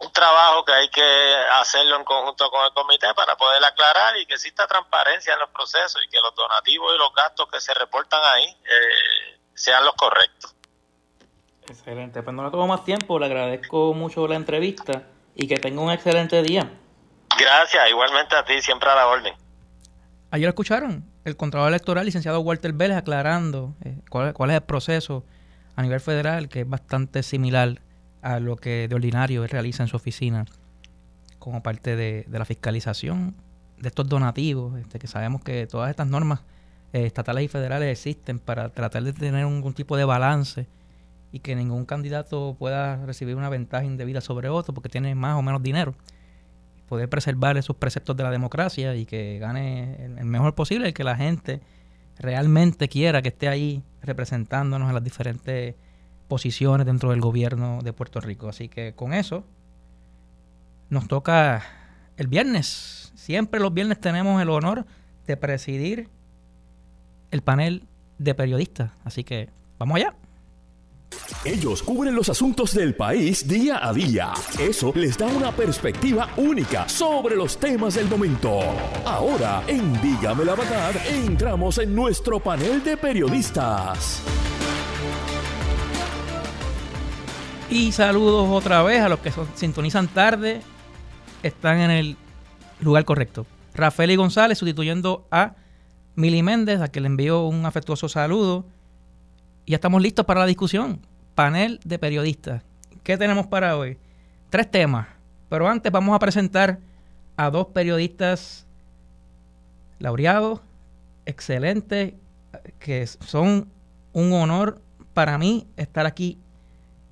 un 0.05 0.13
trabajo 0.13 0.65
que 0.65 0.73
hay 0.73 0.89
que 0.89 1.35
hacerlo 1.61 1.97
en 1.97 2.05
conjunto 2.05 2.51
con 2.51 2.65
el 2.65 2.73
comité 2.73 3.07
para 3.15 3.37
poder 3.37 3.65
aclarar 3.65 4.17
y 4.19 4.27
que 4.27 4.35
exista 4.35 4.67
transparencia 4.67 5.35
en 5.35 5.41
los 5.41 5.51
procesos 5.51 6.03
y 6.05 6.09
que 6.09 6.19
los 6.21 6.35
donativos 6.35 6.93
y 6.95 6.99
los 6.99 7.15
gastos 7.15 7.49
que 7.51 7.61
se 7.61 7.73
reportan 7.75 8.21
ahí 8.25 8.45
eh, 8.45 9.39
sean 9.55 9.85
los 9.85 9.95
correctos. 9.95 10.55
Excelente, 11.69 12.23
pues 12.23 12.35
no 12.35 12.45
le 12.45 12.51
tomo 12.51 12.67
más 12.67 12.85
tiempo, 12.85 13.19
le 13.19 13.27
agradezco 13.27 13.95
mucho 13.95 14.27
la 14.27 14.35
entrevista 14.35 15.05
y 15.35 15.47
que 15.47 15.57
tenga 15.57 15.81
un 15.81 15.93
excelente 15.93 16.43
día. 16.43 16.69
Gracias, 17.39 17.89
igualmente 17.89 18.37
a 18.37 18.45
ti, 18.45 18.61
siempre 18.61 18.91
a 18.91 18.95
la 18.97 19.07
orden. 19.07 19.35
Ayer 20.31 20.49
escucharon 20.49 21.05
el 21.25 21.37
Contralor 21.37 21.69
Electoral, 21.69 22.05
licenciado 22.05 22.41
Walter 22.41 22.73
Vélez, 22.73 22.97
aclarando 22.97 23.75
eh, 23.85 23.99
cuál, 24.11 24.33
cuál, 24.33 24.51
es 24.51 24.57
el 24.57 24.63
proceso 24.63 25.25
a 25.77 25.83
nivel 25.83 26.01
federal, 26.01 26.49
que 26.49 26.61
es 26.61 26.69
bastante 26.69 27.23
similar 27.23 27.81
a 28.23 28.41
lo 28.41 28.57
que 28.57 28.89
de 28.89 28.95
ordinario 28.95 29.45
él 29.45 29.51
realiza 29.51 29.83
en 29.83 29.89
su 29.89 29.97
oficina 29.97 30.47
como 31.39 31.63
parte 31.63 31.97
de, 31.97 32.27
la 32.31 32.45
fiscalización 32.45 33.35
de 33.79 33.89
estos 33.89 34.09
donativos, 34.09 34.79
este, 34.79 34.99
que 34.99 35.09
sabemos 35.09 35.43
que 35.43 35.67
todas 35.67 35.91
estas 35.91 36.07
normas 36.07 36.41
eh, 36.93 37.05
estatales 37.05 37.45
y 37.45 37.49
federales 37.49 37.91
existen 37.91 38.39
para 38.39 38.69
tratar 38.69 39.03
de 39.03 39.13
tener 39.13 39.45
un 39.45 39.75
tipo 39.75 39.97
de 39.97 40.05
balance 40.05 40.69
y 41.33 41.41
que 41.41 41.57
ningún 41.57 41.87
candidato 41.87 42.55
pueda 42.59 43.05
recibir 43.07 43.35
una 43.37 43.49
ventaja 43.49 43.85
indebida 43.85 44.21
sobre 44.21 44.51
otro 44.51 44.73
porque 44.75 44.89
tiene 44.89 45.15
más 45.15 45.37
o 45.37 45.43
menos 45.43 45.63
dinero. 45.63 45.95
Poder 46.89 47.09
preservar 47.09 47.57
esos 47.57 47.75
preceptos 47.75 48.17
de 48.17 48.23
la 48.23 48.31
democracia 48.31 48.95
y 48.95 49.07
que 49.07 49.39
gane 49.39 50.05
el 50.05 50.27
mejor 50.27 50.55
posible 50.55 50.91
y 50.91 50.93
que 50.93 51.05
la 51.05 51.17
gente 51.17 51.61
realmente 52.19 52.89
quiera 52.89 53.23
que 53.23 53.29
esté 53.29 53.49
ahí 53.49 53.83
representándonos 54.03 54.89
en 54.89 54.95
las 54.95 55.03
diferentes 55.03 55.75
posiciones 56.33 56.87
dentro 56.87 57.11
del 57.11 57.21
gobierno 57.21 57.81
de 57.83 57.93
Puerto 57.93 58.19
Rico. 58.19 58.49
Así 58.49 58.71
que 58.71 58.95
con 58.95 59.13
eso 59.13 59.45
nos 60.89 61.07
toca 61.07 61.63
el 62.17 62.27
viernes. 62.27 63.13
Siempre 63.15 63.61
los 63.61 63.75
viernes 63.75 64.01
tenemos 64.01 64.41
el 64.41 64.49
honor 64.49 64.87
de 65.27 65.37
presidir 65.37 66.09
el 67.31 67.43
panel 67.43 67.87
de 68.17 68.35
periodistas. 68.35 68.93
Así 69.05 69.25
que 69.25 69.51
vamos 69.79 69.97
allá. 69.97 70.15
Ellos 71.45 71.83
cubren 71.83 72.15
los 72.15 72.31
asuntos 72.31 72.73
del 72.73 72.95
país 72.95 73.47
día 73.47 73.87
a 73.87 73.93
día. 73.93 74.33
Eso 74.59 74.91
les 74.95 75.19
da 75.19 75.27
una 75.27 75.53
perspectiva 75.53 76.31
única 76.39 76.89
sobre 76.89 77.37
los 77.37 77.59
temas 77.59 77.97
del 77.97 78.09
momento. 78.09 78.61
Ahora, 79.05 79.63
en 79.67 80.01
Dígame 80.01 80.47
la 80.47 80.55
Verdad, 80.55 80.95
entramos 81.11 81.77
en 81.77 81.95
nuestro 81.95 82.41
panel 82.41 82.83
de 82.83 82.97
periodistas. 82.97 84.23
Y 87.73 87.91
saludos 87.91 88.51
otra 88.51 88.83
vez 88.83 89.01
a 89.01 89.09
los 89.09 89.21
que 89.21 89.33
sintonizan 89.55 90.07
tarde. 90.07 90.61
Están 91.43 91.81
en 91.81 91.91
el 91.91 92.17
lugar 92.81 93.07
correcto. 93.07 93.47
Rafael 93.73 94.11
y 94.11 94.17
González 94.17 94.59
sustituyendo 94.59 95.27
a 95.31 95.55
Mili 96.15 96.43
Méndez, 96.43 96.83
a 96.83 96.89
quien 96.89 97.05
le 97.05 97.07
envío 97.07 97.47
un 97.47 97.65
afectuoso 97.65 98.11
saludo 98.11 98.67
ya 99.67 99.77
estamos 99.77 100.03
listos 100.03 100.27
para 100.27 100.41
la 100.41 100.47
discusión. 100.47 101.01
Panel 101.35 101.81
de 101.85 101.99
periodistas. 101.99 102.63
¿Qué 103.03 103.17
tenemos 103.17 103.47
para 103.47 103.77
hoy? 103.79 103.97
Tres 104.51 104.71
temas. 104.71 105.09
Pero 105.49 105.67
antes 105.67 105.91
vamos 105.91 106.15
a 106.15 106.19
presentar 106.19 106.79
a 107.39 107.49
dos 107.49 107.69
periodistas 107.69 108.67
laureados, 109.99 110.61
excelentes, 111.25 112.13
que 112.79 113.07
son 113.07 113.69
un 114.13 114.33
honor 114.35 114.83
para 115.15 115.39
mí 115.39 115.67
estar 115.79 116.05
aquí 116.05 116.39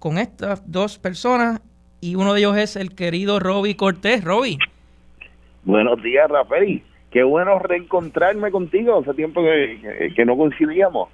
con 0.00 0.18
estas 0.18 0.68
dos 0.68 0.98
personas 0.98 1.60
y 2.00 2.16
uno 2.16 2.32
de 2.32 2.40
ellos 2.40 2.56
es 2.56 2.74
el 2.74 2.94
querido 2.96 3.38
Roby 3.38 3.74
Cortés. 3.74 4.24
Roby. 4.24 4.58
Buenos 5.62 6.02
días, 6.02 6.28
Rafael. 6.28 6.82
Qué 7.10 7.22
bueno 7.22 7.58
reencontrarme 7.58 8.50
contigo. 8.50 8.98
Hace 8.98 9.14
tiempo 9.14 9.42
que, 9.42 10.12
que 10.16 10.24
no 10.24 10.36
coincidíamos. 10.36 11.10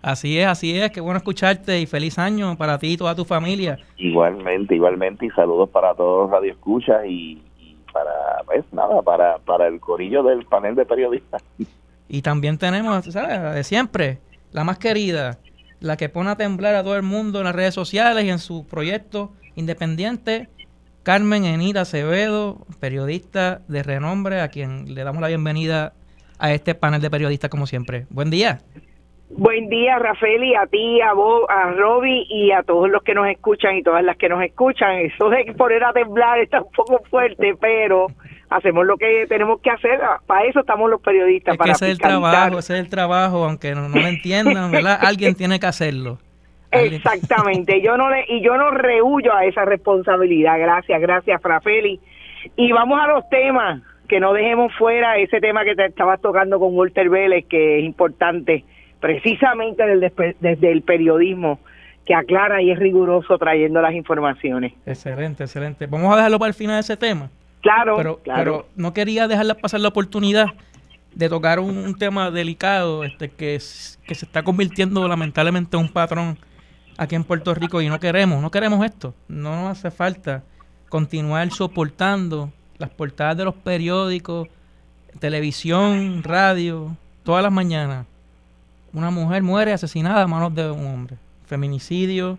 Así 0.00 0.38
es, 0.38 0.46
así 0.46 0.78
es, 0.78 0.92
qué 0.92 1.00
bueno 1.00 1.18
escucharte 1.18 1.80
y 1.80 1.86
feliz 1.86 2.20
año 2.20 2.56
para 2.56 2.78
ti 2.78 2.92
y 2.92 2.96
toda 2.96 3.16
tu 3.16 3.24
familia. 3.24 3.78
Igualmente, 3.96 4.76
igualmente 4.76 5.26
y 5.26 5.30
saludos 5.30 5.68
para 5.70 5.92
todos 5.94 6.22
los 6.22 6.30
radioescuchas 6.30 7.04
y, 7.04 7.42
y 7.58 7.76
para, 7.92 8.12
pues 8.46 8.64
nada, 8.72 9.02
para, 9.02 9.38
para 9.38 9.66
el 9.66 9.80
corillo 9.80 10.22
del 10.22 10.44
panel 10.46 10.76
de 10.76 10.86
periodistas. 10.86 11.42
Y 12.08 12.22
también 12.22 12.58
tenemos, 12.58 13.06
¿sabes? 13.06 13.54
De 13.54 13.64
siempre, 13.64 14.18
la 14.52 14.62
más 14.62 14.78
querida, 14.78 15.38
la 15.80 15.96
que 15.96 16.08
pone 16.08 16.30
a 16.30 16.36
temblar 16.36 16.74
a 16.74 16.82
todo 16.82 16.96
el 16.96 17.02
mundo 17.02 17.38
en 17.38 17.44
las 17.44 17.54
redes 17.54 17.74
sociales 17.74 18.24
y 18.24 18.30
en 18.30 18.38
su 18.38 18.66
proyecto 18.66 19.32
independiente, 19.54 20.48
Carmen 21.02 21.44
Enita 21.44 21.82
Acevedo, 21.82 22.58
periodista 22.80 23.60
de 23.68 23.82
renombre, 23.82 24.40
a 24.40 24.48
quien 24.48 24.94
le 24.94 25.04
damos 25.04 25.22
la 25.22 25.28
bienvenida 25.28 25.92
a 26.38 26.52
este 26.52 26.74
panel 26.74 27.00
de 27.00 27.10
periodistas 27.10 27.50
como 27.50 27.66
siempre. 27.66 28.06
Buen 28.10 28.30
día. 28.30 28.58
Buen 29.30 29.68
día, 29.68 29.98
Rafael, 29.98 30.42
y 30.42 30.54
a 30.54 30.66
ti, 30.66 31.00
a 31.02 31.12
vos, 31.12 31.44
a 31.50 31.72
Roby 31.72 32.26
y 32.30 32.50
a 32.50 32.62
todos 32.62 32.88
los 32.88 33.02
que 33.02 33.14
nos 33.14 33.28
escuchan 33.28 33.76
y 33.76 33.82
todas 33.82 34.02
las 34.02 34.16
que 34.16 34.28
nos 34.28 34.42
escuchan. 34.42 34.96
Eso 35.00 35.28
de 35.28 35.52
poner 35.56 35.84
a 35.84 35.92
temblar 35.92 36.38
está 36.38 36.62
un 36.62 36.72
poco 36.72 37.02
fuerte, 37.10 37.54
pero 37.60 38.06
hacemos 38.50 38.86
lo 38.86 38.96
que 38.96 39.26
tenemos 39.28 39.60
que 39.60 39.70
hacer. 39.70 40.00
Para 40.26 40.46
eso 40.46 40.60
estamos 40.60 40.90
los 40.90 41.00
periodistas. 41.00 41.56
para 41.56 41.72
ese 41.72 41.86
es 41.86 41.92
el 41.92 41.98
trabajo, 41.98 42.58
ese 42.58 42.74
es 42.74 42.80
el 42.80 42.88
trabajo, 42.88 43.44
aunque 43.44 43.74
no, 43.74 43.88
lo 43.88 44.06
entiendan, 44.06 44.70
¿verdad? 44.70 44.98
Alguien 45.02 45.34
tiene 45.34 45.58
que 45.60 45.66
hacerlo. 45.66 46.18
Exactamente, 46.70 47.80
yo 47.80 47.96
no 47.96 48.10
le, 48.10 48.26
y 48.28 48.42
yo 48.42 48.56
no 48.58 48.70
rehuyo 48.70 49.34
a 49.34 49.44
esa 49.46 49.64
responsabilidad. 49.64 50.58
Gracias, 50.58 51.00
gracias, 51.00 51.40
Frafeli. 51.40 51.98
Y 52.56 52.72
vamos 52.72 53.00
a 53.02 53.06
los 53.06 53.28
temas, 53.30 53.82
que 54.06 54.20
no 54.20 54.32
dejemos 54.32 54.72
fuera 54.76 55.16
ese 55.16 55.40
tema 55.40 55.64
que 55.64 55.74
te 55.74 55.86
estabas 55.86 56.20
tocando 56.20 56.58
con 56.58 56.76
Walter 56.76 57.08
Vélez, 57.08 57.46
que 57.46 57.78
es 57.78 57.84
importante 57.84 58.64
precisamente 59.00 59.84
desde 60.40 60.72
el 60.72 60.82
periodismo 60.82 61.60
que 62.04 62.14
aclara 62.14 62.62
y 62.62 62.70
es 62.70 62.78
riguroso 62.78 63.36
trayendo 63.36 63.82
las 63.82 63.92
informaciones. 63.92 64.72
Excelente, 64.86 65.44
excelente. 65.44 65.86
Vamos 65.86 66.12
a 66.12 66.16
dejarlo 66.16 66.38
para 66.38 66.48
el 66.48 66.54
final 66.54 66.76
de 66.76 66.80
ese 66.80 66.96
tema. 66.96 67.30
Claro, 67.60 67.96
pero, 67.96 68.18
claro. 68.18 68.38
pero 68.38 68.68
no 68.76 68.92
quería 68.92 69.28
dejarla 69.28 69.54
pasar 69.54 69.80
la 69.80 69.88
oportunidad 69.88 70.46
de 71.14 71.28
tocar 71.28 71.58
un, 71.58 71.96
tema 71.96 72.30
delicado 72.30 73.02
este 73.02 73.28
que, 73.28 73.60
que 74.06 74.14
se 74.14 74.24
está 74.24 74.42
convirtiendo 74.42 75.06
lamentablemente 75.08 75.76
en 75.76 75.84
un 75.84 75.88
patrón 75.88 76.38
aquí 76.96 77.14
en 77.14 77.24
Puerto 77.24 77.54
Rico 77.54 77.80
y 77.80 77.88
no 77.88 77.98
queremos, 77.98 78.40
no 78.40 78.50
queremos 78.50 78.84
esto. 78.84 79.14
No 79.26 79.62
nos 79.62 79.78
hace 79.78 79.90
falta 79.90 80.44
continuar 80.88 81.50
soportando 81.50 82.52
las 82.78 82.90
portadas 82.90 83.36
de 83.36 83.44
los 83.44 83.54
periódicos, 83.54 84.48
televisión, 85.18 86.22
radio, 86.22 86.96
todas 87.24 87.42
las 87.42 87.52
mañanas 87.52 88.06
una 88.92 89.10
mujer 89.10 89.42
muere 89.42 89.72
asesinada 89.72 90.22
a 90.22 90.26
manos 90.26 90.54
de 90.54 90.70
un 90.70 90.86
hombre. 90.86 91.16
Feminicidio, 91.46 92.38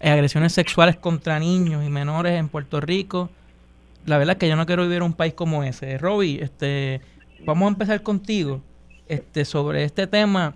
agresiones 0.00 0.52
sexuales 0.52 0.96
contra 0.96 1.38
niños 1.38 1.84
y 1.84 1.90
menores 1.90 2.38
en 2.38 2.48
Puerto 2.48 2.80
Rico. 2.80 3.30
La 4.06 4.18
verdad 4.18 4.34
es 4.34 4.38
que 4.38 4.48
yo 4.48 4.56
no 4.56 4.66
quiero 4.66 4.82
vivir 4.82 4.98
en 4.98 5.02
un 5.02 5.12
país 5.12 5.34
como 5.34 5.64
ese. 5.64 5.98
Roby, 5.98 6.38
este, 6.40 7.00
vamos 7.44 7.66
a 7.66 7.68
empezar 7.72 8.02
contigo 8.02 8.60
este, 9.08 9.44
sobre 9.44 9.82
este 9.84 10.06
tema. 10.06 10.54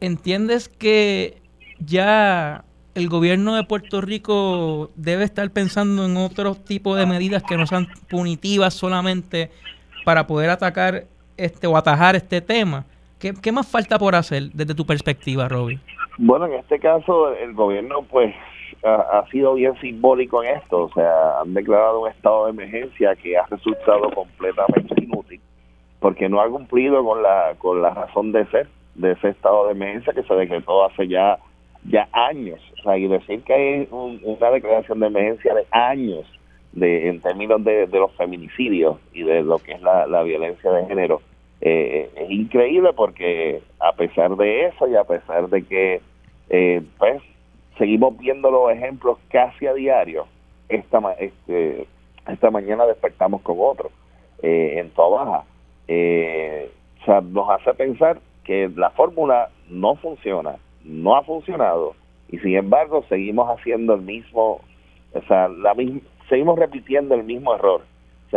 ¿Entiendes 0.00 0.68
que 0.68 1.38
ya 1.78 2.64
el 2.96 3.08
gobierno 3.08 3.54
de 3.54 3.62
Puerto 3.62 4.00
Rico 4.00 4.90
debe 4.96 5.22
estar 5.22 5.48
pensando 5.50 6.04
en 6.04 6.16
otro 6.16 6.56
tipo 6.56 6.96
de 6.96 7.06
medidas 7.06 7.44
que 7.44 7.56
no 7.56 7.66
sean 7.66 7.86
punitivas 8.10 8.74
solamente 8.74 9.50
para 10.04 10.26
poder 10.26 10.50
atacar 10.50 11.04
este 11.36 11.68
o 11.68 11.76
atajar 11.76 12.16
este 12.16 12.40
tema? 12.40 12.84
¿Qué, 13.20 13.52
más 13.52 13.70
falta 13.70 14.00
por 14.00 14.16
hacer 14.16 14.50
desde 14.52 14.74
tu 14.74 14.84
perspectiva, 14.84 15.48
Robin? 15.48 15.80
Bueno, 16.18 16.46
en 16.46 16.54
este 16.54 16.80
caso 16.80 17.32
el 17.32 17.52
gobierno 17.54 18.02
pues 18.02 18.34
ha, 18.84 19.24
sido 19.30 19.54
bien 19.54 19.74
simbólico 19.80 20.42
en 20.42 20.56
esto, 20.56 20.84
o 20.84 20.92
sea, 20.92 21.40
han 21.40 21.54
declarado 21.54 22.00
un 22.00 22.08
estado 22.08 22.46
de 22.46 22.50
emergencia 22.50 23.14
que 23.16 23.36
ha 23.36 23.46
resultado 23.46 24.10
completamente 24.10 24.94
inútil 25.02 25.40
porque 26.00 26.28
no 26.28 26.40
ha 26.40 26.48
cumplido 26.48 27.04
con 27.04 27.22
la 27.22 27.54
con 27.58 27.80
la 27.80 27.90
razón 27.90 28.32
de 28.32 28.44
ser 28.46 28.68
de 28.96 29.12
ese 29.12 29.28
estado 29.28 29.66
de 29.66 29.72
emergencia 29.72 30.12
que 30.12 30.24
se 30.24 30.34
decretó 30.34 30.84
hace 30.84 31.06
ya 31.06 31.38
ya 31.84 32.08
años, 32.12 32.60
o 32.78 32.82
sea, 32.82 32.96
y 32.96 33.08
decir 33.08 33.42
que 33.42 33.54
hay 33.54 33.88
una 33.90 34.50
declaración 34.50 35.00
de 35.00 35.06
emergencia 35.06 35.54
de 35.54 35.66
años 35.70 36.26
de 36.72 37.08
en 37.08 37.20
términos 37.20 37.62
de, 37.64 37.86
los 37.86 38.12
feminicidios 38.16 38.98
y 39.12 39.22
de 39.22 39.42
lo 39.42 39.58
que 39.58 39.72
es 39.72 39.82
la 39.82 40.22
violencia 40.22 40.70
de 40.70 40.86
género 40.86 41.20
eh, 41.64 42.10
es 42.16 42.30
increíble 42.30 42.92
porque 42.92 43.62
a 43.78 43.92
pesar 43.92 44.36
de 44.36 44.66
eso 44.66 44.88
y 44.88 44.96
a 44.96 45.04
pesar 45.04 45.48
de 45.48 45.62
que 45.62 46.00
eh, 46.50 46.82
pues 46.98 47.22
seguimos 47.78 48.16
viendo 48.18 48.50
los 48.50 48.70
ejemplos 48.70 49.18
casi 49.30 49.66
a 49.66 49.74
diario, 49.74 50.26
esta, 50.68 50.98
este, 51.18 51.86
esta 52.28 52.50
mañana 52.50 52.86
despertamos 52.86 53.42
con 53.42 53.56
otro 53.60 53.90
eh, 54.42 54.74
en 54.78 54.90
toda 54.90 55.24
baja. 55.24 55.44
o 55.88 57.04
sea, 57.04 57.20
nos 57.20 57.50
hace 57.50 57.74
pensar 57.74 58.20
que 58.44 58.70
la 58.74 58.90
fórmula 58.90 59.50
no 59.68 59.94
funciona, 59.96 60.56
no 60.84 61.16
ha 61.16 61.22
funcionado 61.22 61.94
y 62.28 62.38
sin 62.38 62.56
embargo 62.56 63.04
seguimos 63.08 63.48
haciendo 63.48 63.94
el 63.94 64.02
mismo, 64.02 64.60
o 65.12 65.22
sea, 65.28 65.48
la 65.48 65.74
seguimos 66.28 66.58
repitiendo 66.58 67.14
el 67.14 67.24
mismo 67.24 67.54
error 67.54 67.82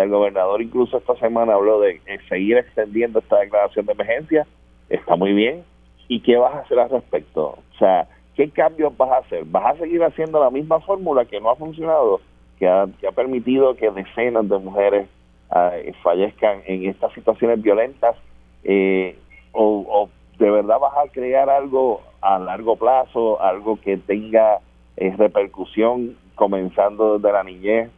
el 0.02 0.10
gobernador 0.10 0.62
incluso 0.62 0.98
esta 0.98 1.16
semana 1.16 1.53
habló 1.53 1.80
de 1.80 2.02
seguir 2.28 2.57
extendiendo 2.57 3.20
esta 3.20 3.40
declaración 3.40 3.86
de 3.86 3.94
emergencia. 3.94 4.48
Está 4.90 5.16
muy 5.16 5.34
bien. 5.34 5.64
¿Y 6.07 6.22
qué 6.22 6.38
vas 6.38 6.53
a 6.53 6.60
hacer 6.60 6.80
al 6.80 6.90
respecto? 6.90 7.57
O 7.57 7.78
sea, 7.80 8.07
¿qué 8.36 8.49
cambios 8.49 8.95
vas 8.98 9.12
a 9.12 9.18
hacer? 9.18 9.45
¿Vas 9.45 9.76
a 9.76 9.80
seguir 9.80 10.03
haciendo 10.03 10.40
la 10.40 10.49
misma 10.49 10.80
fórmula 10.82 11.26
que 11.26 11.40
no 11.40 11.49
ha 11.49 11.56
funcionado, 11.56 12.22
que 12.60 12.68
ha, 12.68 12.88
permitido 13.16 13.76
que 13.76 13.91
decenas 13.91 14.48
de 14.48 14.57
mujeres 14.57 15.07
ah, 15.49 15.72
fallezcan 16.03 16.62
en 16.66 16.90
estas 16.90 17.14
situaciones 17.14 17.62
violentas? 17.62 18.16
Eh, 18.64 19.18
o, 19.52 20.10
de 20.38 20.52
verdad 20.52 20.80
vas 20.80 20.94
a 20.98 21.12
crear 21.12 21.49
algo 21.49 22.02
a 22.22 22.40
largo 22.40 22.76
plazo, 22.76 23.41
algo 23.41 23.80
que 23.80 23.98
tenga 23.98 24.60
eh, 24.98 25.14
repercusión 25.18 26.18
comenzando 26.36 27.18
desde 27.18 27.32
la 27.32 27.44
niñez 27.44 27.90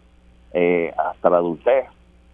eh, 0.53 0.93
hasta 0.97 1.29
la 1.29 1.37
adultez. 1.37 1.85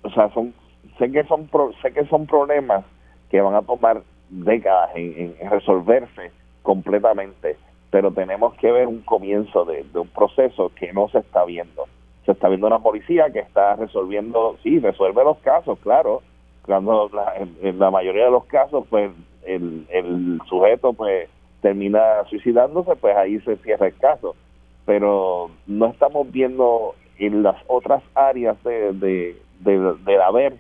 O 0.02 0.10
sea, 0.10 0.30
son 0.34 0.54
sé 0.98 1.12
que 1.12 1.24
son 1.24 1.50
sé 1.82 1.94
que 1.94 2.06
son 2.08 2.26
problemas 2.26 2.84
que 3.30 3.42
van 3.42 3.56
a 3.56 3.62
tomar 3.62 4.02
décadas 4.30 4.92
en, 4.96 5.36
resolverse 5.50 6.32
completamente, 6.62 7.58
pero 7.94 8.10
tenemos 8.10 8.56
que 8.56 8.72
ver 8.72 8.88
un 8.88 9.02
comienzo 9.02 9.66
de, 9.66 9.86
un 9.94 10.08
proceso 10.08 10.72
que 10.76 10.92
no 10.94 11.10
se 11.10 11.20
está 11.20 11.46
viendo. 11.46 11.86
Se 12.26 12.32
está 12.32 12.48
viendo 12.50 12.66
una 12.66 12.80
policía 12.80 13.30
que 13.32 13.38
está 13.38 13.76
resolviendo, 13.76 14.58
sí, 14.64 14.80
resuelve 14.80 15.24
los 15.24 15.38
casos, 15.38 15.78
claro, 15.78 16.24
cuando 16.66 17.12
en, 17.62 17.78
la 17.78 17.92
mayoría 17.92 18.26
de 18.26 18.32
los 18.32 18.46
casos, 18.46 18.88
pues 18.90 19.12
el, 19.46 20.42
sujeto 20.50 20.94
pues 20.94 21.30
termina 21.62 22.24
suicidándose, 22.32 22.96
pues 22.96 23.16
ahí 23.16 23.40
se 23.42 23.58
cierra 23.58 23.86
el 23.86 23.98
caso. 23.98 24.36
Pero 24.88 25.52
no 25.68 25.86
estamos 25.86 26.32
viendo 26.32 26.96
en 27.20 27.44
las 27.44 27.58
otras 27.68 28.02
áreas 28.16 28.58
de, 28.64 28.94
de, 28.94 29.38
de, 29.60 29.94
del 30.04 30.22
haber 30.24 30.56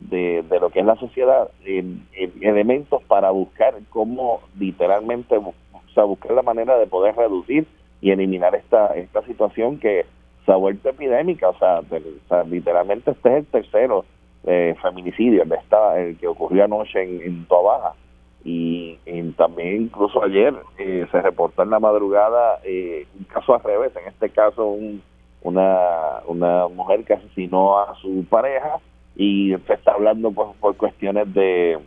de, 0.00 0.44
de, 0.50 0.60
lo 0.60 0.68
que 0.68 0.80
es 0.80 0.86
la 0.86 0.96
sociedad 0.96 1.48
en, 1.64 2.06
elementos 2.42 3.02
para 3.04 3.30
buscar 3.30 3.74
cómo 3.88 4.40
literalmente 4.58 5.38
o 5.38 5.54
sea, 5.94 6.04
buscar 6.04 6.32
la 6.32 6.42
manera 6.42 6.76
de 6.78 6.86
poder 6.86 7.16
reducir 7.16 7.66
y 8.00 8.10
eliminar 8.10 8.54
esta 8.54 8.88
esta 8.96 9.22
situación 9.22 9.78
que 9.78 10.04
se 10.44 10.52
ha 10.52 10.56
vuelto 10.56 10.90
epidémica 10.90 11.48
o 11.48 11.58
sea, 11.58 11.80
literalmente 12.44 13.12
este 13.12 13.30
es 13.30 13.36
el 13.36 13.46
tercero 13.46 14.04
eh, 14.46 14.74
feminicidio 14.82 15.42
el, 15.42 15.52
el 15.96 16.18
que 16.18 16.26
ocurrió 16.26 16.64
anoche 16.64 17.02
en, 17.02 17.22
en 17.22 17.46
Baja 17.48 17.94
y, 18.44 18.98
también 19.38 19.82
incluso 19.82 20.22
ayer 20.22 20.54
eh, 20.78 21.06
se 21.10 21.22
reportó 21.22 21.62
en 21.62 21.70
la 21.70 21.80
madrugada 21.80 22.60
eh, 22.62 23.06
un 23.18 23.24
caso 23.24 23.54
al 23.54 23.62
revés 23.62 23.92
en 23.96 24.08
este 24.08 24.28
caso 24.28 24.66
un 24.66 25.02
una, 25.44 26.22
una 26.26 26.68
mujer 26.68 27.04
que 27.04 27.14
asesinó 27.14 27.78
a 27.78 27.94
su 28.00 28.24
pareja 28.28 28.80
y 29.14 29.54
se 29.66 29.74
está 29.74 29.92
hablando 29.92 30.32
por, 30.32 30.54
por 30.54 30.76
cuestiones 30.76 31.32
de, 31.32 31.78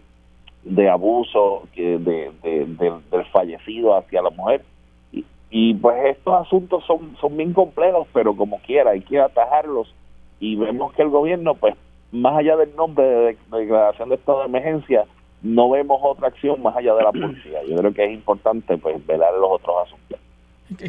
de 0.67 0.89
abuso 0.89 1.67
que 1.73 1.97
de, 1.97 2.31
del 2.41 3.25
fallecido 3.31 3.97
hacia 3.97 4.21
la 4.21 4.29
mujer. 4.29 4.63
Y, 5.11 5.25
y, 5.49 5.73
pues 5.75 6.17
estos 6.17 6.33
asuntos 6.33 6.83
son, 6.85 7.15
son 7.21 7.37
bien 7.37 7.53
complejos 7.53 8.07
pero 8.13 8.35
como 8.35 8.59
quiera 8.59 8.91
hay 8.91 9.01
que 9.01 9.19
atajarlos. 9.19 9.93
Y 10.39 10.55
vemos 10.55 10.93
que 10.93 11.01
el 11.01 11.09
gobierno 11.09 11.55
pues 11.55 11.75
más 12.11 12.37
allá 12.37 12.55
del 12.55 12.75
nombre 12.75 13.05
de, 13.05 13.37
declaración 13.51 14.09
de 14.09 14.15
estado 14.15 14.39
de 14.39 14.45
emergencia 14.45 15.05
no 15.41 15.69
vemos 15.69 15.99
otra 16.03 16.27
acción 16.27 16.61
más 16.61 16.75
allá 16.75 16.95
de 16.95 17.03
la 17.03 17.11
policía. 17.11 17.59
Yo 17.67 17.75
creo 17.77 17.93
que 17.93 18.05
es 18.05 18.11
importante 18.11 18.77
pues 18.77 19.05
velar 19.05 19.33
los 19.33 19.51
otros 19.51 19.75
asuntos. 19.85 20.19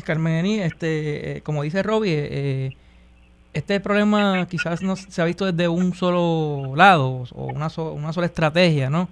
Carmen 0.05 0.45
este, 0.47 1.37
eh, 1.37 1.41
como 1.43 1.63
dice 1.63 1.83
Robbie, 1.83 2.17
eh, 2.19 2.71
este 3.53 3.79
problema 3.81 4.47
quizás 4.49 4.83
no 4.83 4.97
se 4.97 5.23
ha 5.23 5.25
visto 5.25 5.45
desde 5.51 5.69
un 5.69 5.95
solo 5.95 6.75
lado 6.75 7.25
o 7.35 7.45
una, 7.45 7.69
una 7.93 8.13
sola 8.13 8.27
estrategia, 8.27 8.91
¿no? 8.91 9.09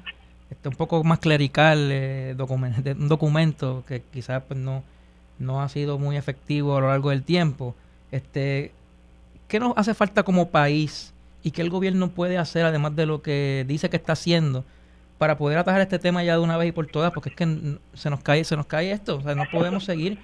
Este, 0.50 0.68
un 0.68 0.76
poco 0.76 1.02
más 1.02 1.18
clerical, 1.18 1.88
eh, 1.90 2.36
un 2.38 3.08
documento 3.08 3.82
que 3.86 4.02
quizás 4.12 4.42
pues, 4.46 4.58
no, 4.58 4.84
no 5.38 5.60
ha 5.60 5.68
sido 5.68 5.98
muy 5.98 6.16
efectivo 6.16 6.76
a 6.76 6.80
lo 6.80 6.88
largo 6.88 7.10
del 7.10 7.24
tiempo. 7.24 7.74
Este, 8.12 8.72
¿Qué 9.48 9.58
nos 9.58 9.76
hace 9.76 9.94
falta 9.94 10.22
como 10.22 10.50
país 10.50 11.12
y 11.42 11.50
qué 11.50 11.62
el 11.62 11.70
gobierno 11.70 12.08
puede 12.08 12.38
hacer, 12.38 12.64
además 12.64 12.94
de 12.94 13.06
lo 13.06 13.22
que 13.22 13.64
dice 13.66 13.90
que 13.90 13.96
está 13.96 14.12
haciendo, 14.12 14.64
para 15.18 15.36
poder 15.36 15.58
atajar 15.58 15.80
este 15.80 15.98
tema 15.98 16.22
ya 16.22 16.34
de 16.34 16.42
una 16.42 16.56
vez 16.56 16.68
y 16.68 16.72
por 16.72 16.86
todas? 16.86 17.12
Porque 17.12 17.30
es 17.30 17.36
que 17.36 17.78
se 17.94 18.10
nos 18.10 18.20
cae, 18.22 18.44
se 18.44 18.56
nos 18.56 18.66
cae 18.66 18.92
esto, 18.92 19.16
o 19.16 19.22
sea, 19.22 19.34
no 19.34 19.44
podemos 19.50 19.84
seguir 19.84 20.18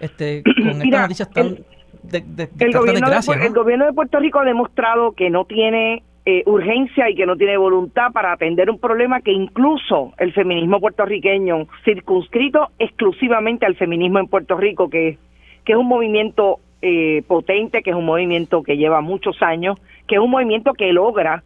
este, 0.00 0.42
con 0.62 0.82
estas 0.82 1.02
noticias 1.02 1.30
tan 1.30 1.58
de, 2.02 2.20
de, 2.20 2.50
el, 2.58 2.72
gobierno 2.72 3.08
desgracia, 3.08 3.36
de, 3.36 3.46
el 3.46 3.52
gobierno 3.52 3.86
de 3.86 3.92
Puerto 3.92 4.18
Rico 4.18 4.40
ha 4.40 4.44
demostrado 4.44 5.12
que 5.12 5.30
no 5.30 5.44
tiene 5.44 6.02
eh, 6.26 6.42
urgencia 6.46 7.08
y 7.08 7.14
que 7.14 7.26
no 7.26 7.36
tiene 7.36 7.56
voluntad 7.56 8.12
para 8.12 8.32
atender 8.32 8.70
un 8.70 8.78
problema 8.78 9.20
que 9.20 9.32
incluso 9.32 10.12
el 10.18 10.32
feminismo 10.32 10.80
puertorriqueño, 10.80 11.66
circunscrito 11.84 12.68
exclusivamente 12.78 13.64
al 13.64 13.76
feminismo 13.76 14.18
en 14.18 14.26
Puerto 14.26 14.56
Rico, 14.56 14.90
que, 14.90 15.16
que 15.64 15.72
es 15.72 15.78
un 15.78 15.88
movimiento 15.88 16.58
eh, 16.82 17.22
potente, 17.26 17.82
que 17.82 17.90
es 17.90 17.96
un 17.96 18.04
movimiento 18.04 18.62
que 18.62 18.76
lleva 18.76 19.00
muchos 19.00 19.42
años, 19.42 19.78
que 20.06 20.16
es 20.16 20.20
un 20.20 20.30
movimiento 20.30 20.74
que 20.74 20.92
logra 20.92 21.42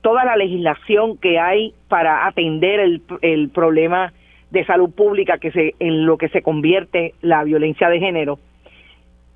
toda 0.00 0.24
la 0.24 0.36
legislación 0.36 1.16
que 1.18 1.38
hay 1.38 1.72
para 1.88 2.26
atender 2.26 2.80
el, 2.80 3.02
el 3.22 3.48
problema 3.50 4.12
de 4.50 4.64
salud 4.64 4.90
pública 4.90 5.38
que 5.38 5.50
se 5.52 5.74
en 5.78 6.06
lo 6.06 6.18
que 6.18 6.28
se 6.28 6.42
convierte 6.42 7.14
la 7.20 7.44
violencia 7.44 7.88
de 7.88 7.98
género 8.00 8.38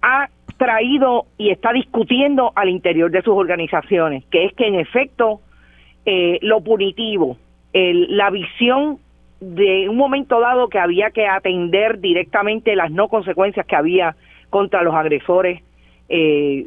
ha 0.02 0.28
traído 0.60 1.24
y 1.38 1.48
está 1.48 1.72
discutiendo 1.72 2.52
al 2.54 2.68
interior 2.68 3.10
de 3.10 3.22
sus 3.22 3.32
organizaciones, 3.32 4.26
que 4.26 4.44
es 4.44 4.52
que 4.52 4.66
en 4.66 4.74
efecto 4.74 5.40
eh, 6.04 6.38
lo 6.42 6.60
punitivo, 6.60 7.38
el, 7.72 8.14
la 8.14 8.28
visión 8.28 8.98
de 9.40 9.88
un 9.88 9.96
momento 9.96 10.38
dado 10.38 10.68
que 10.68 10.78
había 10.78 11.12
que 11.12 11.26
atender 11.26 11.98
directamente 11.98 12.76
las 12.76 12.90
no 12.90 13.08
consecuencias 13.08 13.64
que 13.64 13.74
había 13.74 14.16
contra 14.50 14.82
los 14.82 14.94
agresores 14.94 15.62
eh, 16.10 16.66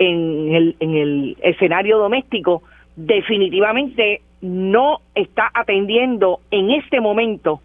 en, 0.00 0.54
el, 0.56 0.76
en 0.80 0.96
el 0.96 1.36
escenario 1.40 1.98
doméstico, 1.98 2.64
definitivamente 2.96 4.20
no 4.40 4.98
está 5.14 5.48
atendiendo 5.54 6.40
en 6.50 6.72
este 6.72 7.00
momento 7.00 7.60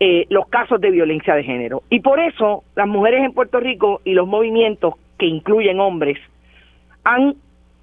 eh, 0.00 0.26
los 0.28 0.48
casos 0.48 0.80
de 0.80 0.90
violencia 0.90 1.34
de 1.34 1.44
género. 1.44 1.82
Y 1.88 2.00
por 2.00 2.18
eso 2.18 2.64
las 2.74 2.88
mujeres 2.88 3.24
en 3.24 3.32
Puerto 3.32 3.60
Rico 3.60 4.00
y 4.04 4.12
los 4.12 4.26
movimientos 4.26 4.94
que 5.18 5.26
incluyen 5.26 5.78
hombres 5.78 6.18
han 7.04 7.36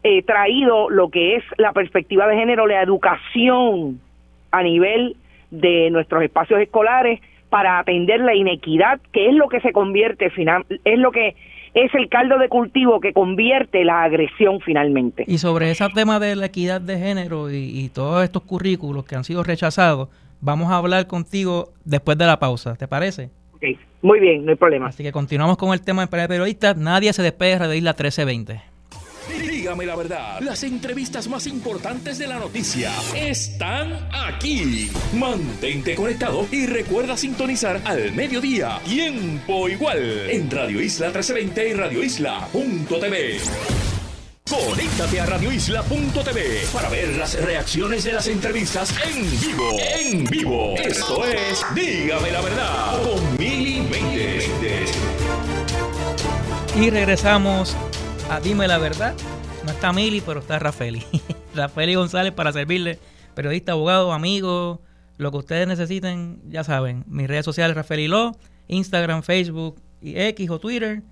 eh, 0.04 0.22
traído 0.24 0.90
lo 0.90 1.10
que 1.10 1.38
es 1.38 1.44
la 1.58 1.72
perspectiva 1.72 2.28
de 2.28 2.36
género, 2.36 2.68
la 2.68 2.82
educación 2.82 4.02
a 4.52 4.62
nivel 4.62 5.16
de 5.52 5.90
nuestros 5.92 6.24
espacios 6.24 6.60
escolares 6.60 7.22
para 7.50 7.80
atender 7.80 8.20
la 8.20 8.36
inequidad, 8.36 9.00
que 9.14 9.30
es 9.30 9.34
lo 9.34 9.48
que 9.48 9.62
se 9.62 9.72
convierte, 9.72 10.32
es 10.84 11.00
lo 11.00 11.12
que 11.12 11.36
es 11.74 11.94
el 11.96 12.10
caldo 12.10 12.38
de 12.40 12.50
cultivo 12.50 13.00
que 13.00 13.14
convierte 13.14 13.86
la 13.86 14.04
agresión 14.04 14.60
finalmente. 14.60 15.24
Y 15.28 15.38
sobre 15.38 15.72
ese 15.72 15.88
tema 15.90 16.20
de 16.20 16.36
la 16.36 16.48
equidad 16.48 16.82
de 16.82 16.98
género 16.98 17.50
y 17.50 17.90
todos 17.94 18.24
estos 18.24 18.42
currículos 18.44 19.06
que 19.06 19.16
han 19.16 19.24
sido 19.24 19.44
rechazados, 19.44 20.10
vamos 20.42 20.72
a 20.72 20.78
hablar 20.78 21.08
contigo 21.08 21.72
después 21.86 22.18
de 22.18 22.26
la 22.26 22.40
pausa, 22.40 22.76
¿te 22.76 22.88
parece? 22.88 23.30
Ok, 23.54 23.64
muy 24.02 24.20
bien, 24.20 24.44
no 24.44 24.52
hay 24.52 24.58
problema. 24.58 24.88
Así 24.88 25.04
que 25.04 25.12
continuamos 25.12 25.58
con 25.58 25.72
el 25.72 25.82
tema 25.82 26.06
de 26.06 26.28
periodistas. 26.28 26.76
Nadie 26.76 27.14
se 27.14 27.22
despegue 27.22 27.68
de 27.68 27.78
Isla 27.78 27.92
1320. 27.92 28.72
Dígame 29.40 29.86
la 29.86 29.96
verdad, 29.96 30.40
las 30.42 30.64
entrevistas 30.64 31.28
más 31.28 31.46
importantes 31.46 32.18
de 32.18 32.28
la 32.28 32.40
noticia 32.40 32.92
están 33.16 33.94
aquí. 34.12 34.90
Mantente 35.14 35.96
conectado 35.96 36.48
y 36.52 36.66
recuerda 36.66 37.16
sintonizar 37.16 37.80
al 37.86 38.12
mediodía, 38.14 38.80
tiempo 38.84 39.70
igual, 39.70 40.30
en 40.30 40.50
Radio 40.50 40.82
Isla 40.82 41.08
1320 41.08 41.70
y 41.70 41.74
Radio 41.74 42.04
Isla.tv. 42.04 44.01
Conéctate 44.52 45.22
a 45.22 45.26
radioisla.tv 45.26 46.68
para 46.74 46.90
ver 46.90 47.16
las 47.16 47.42
reacciones 47.42 48.04
de 48.04 48.12
las 48.12 48.28
entrevistas 48.28 48.94
en 49.08 49.22
vivo. 49.40 49.78
En 49.80 50.26
vivo. 50.26 50.76
Esto 50.76 51.26
es 51.26 51.66
Dígame 51.74 52.32
la 52.32 52.42
verdad 52.42 53.02
con 53.02 53.38
Mili 53.38 53.82
Y 56.76 56.90
regresamos 56.90 57.78
a 58.30 58.42
Dime 58.42 58.68
la 58.68 58.78
verdad. 58.78 59.16
No 59.64 59.72
está 59.72 59.94
Mili, 59.94 60.20
pero 60.20 60.42
está 60.42 60.60
Rafaeli. 60.60 61.06
Rafaeli 61.56 61.96
González 61.96 62.34
para 62.34 62.52
servirle. 62.52 63.00
Periodista, 63.34 63.72
abogado, 63.72 64.12
amigo, 64.12 64.82
lo 65.18 65.32
que 65.32 65.38
ustedes 65.38 65.66
necesiten, 65.66 66.42
ya 66.50 66.66
saben. 66.66 67.06
Mis 67.08 67.30
redes 67.30 67.46
sociales, 67.46 67.78
Rafaeli 67.78 68.10
Lo, 68.10 68.34
Instagram, 68.68 69.24
Facebook 69.24 69.82
y 70.02 70.20
X 70.20 70.50
o 70.50 70.60
Twitter. 70.60 71.04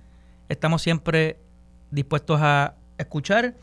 Estamos 0.50 0.82
siempre 0.82 1.40
dispuestos 1.90 2.42
a 2.42 2.76
escuchar 3.00 3.56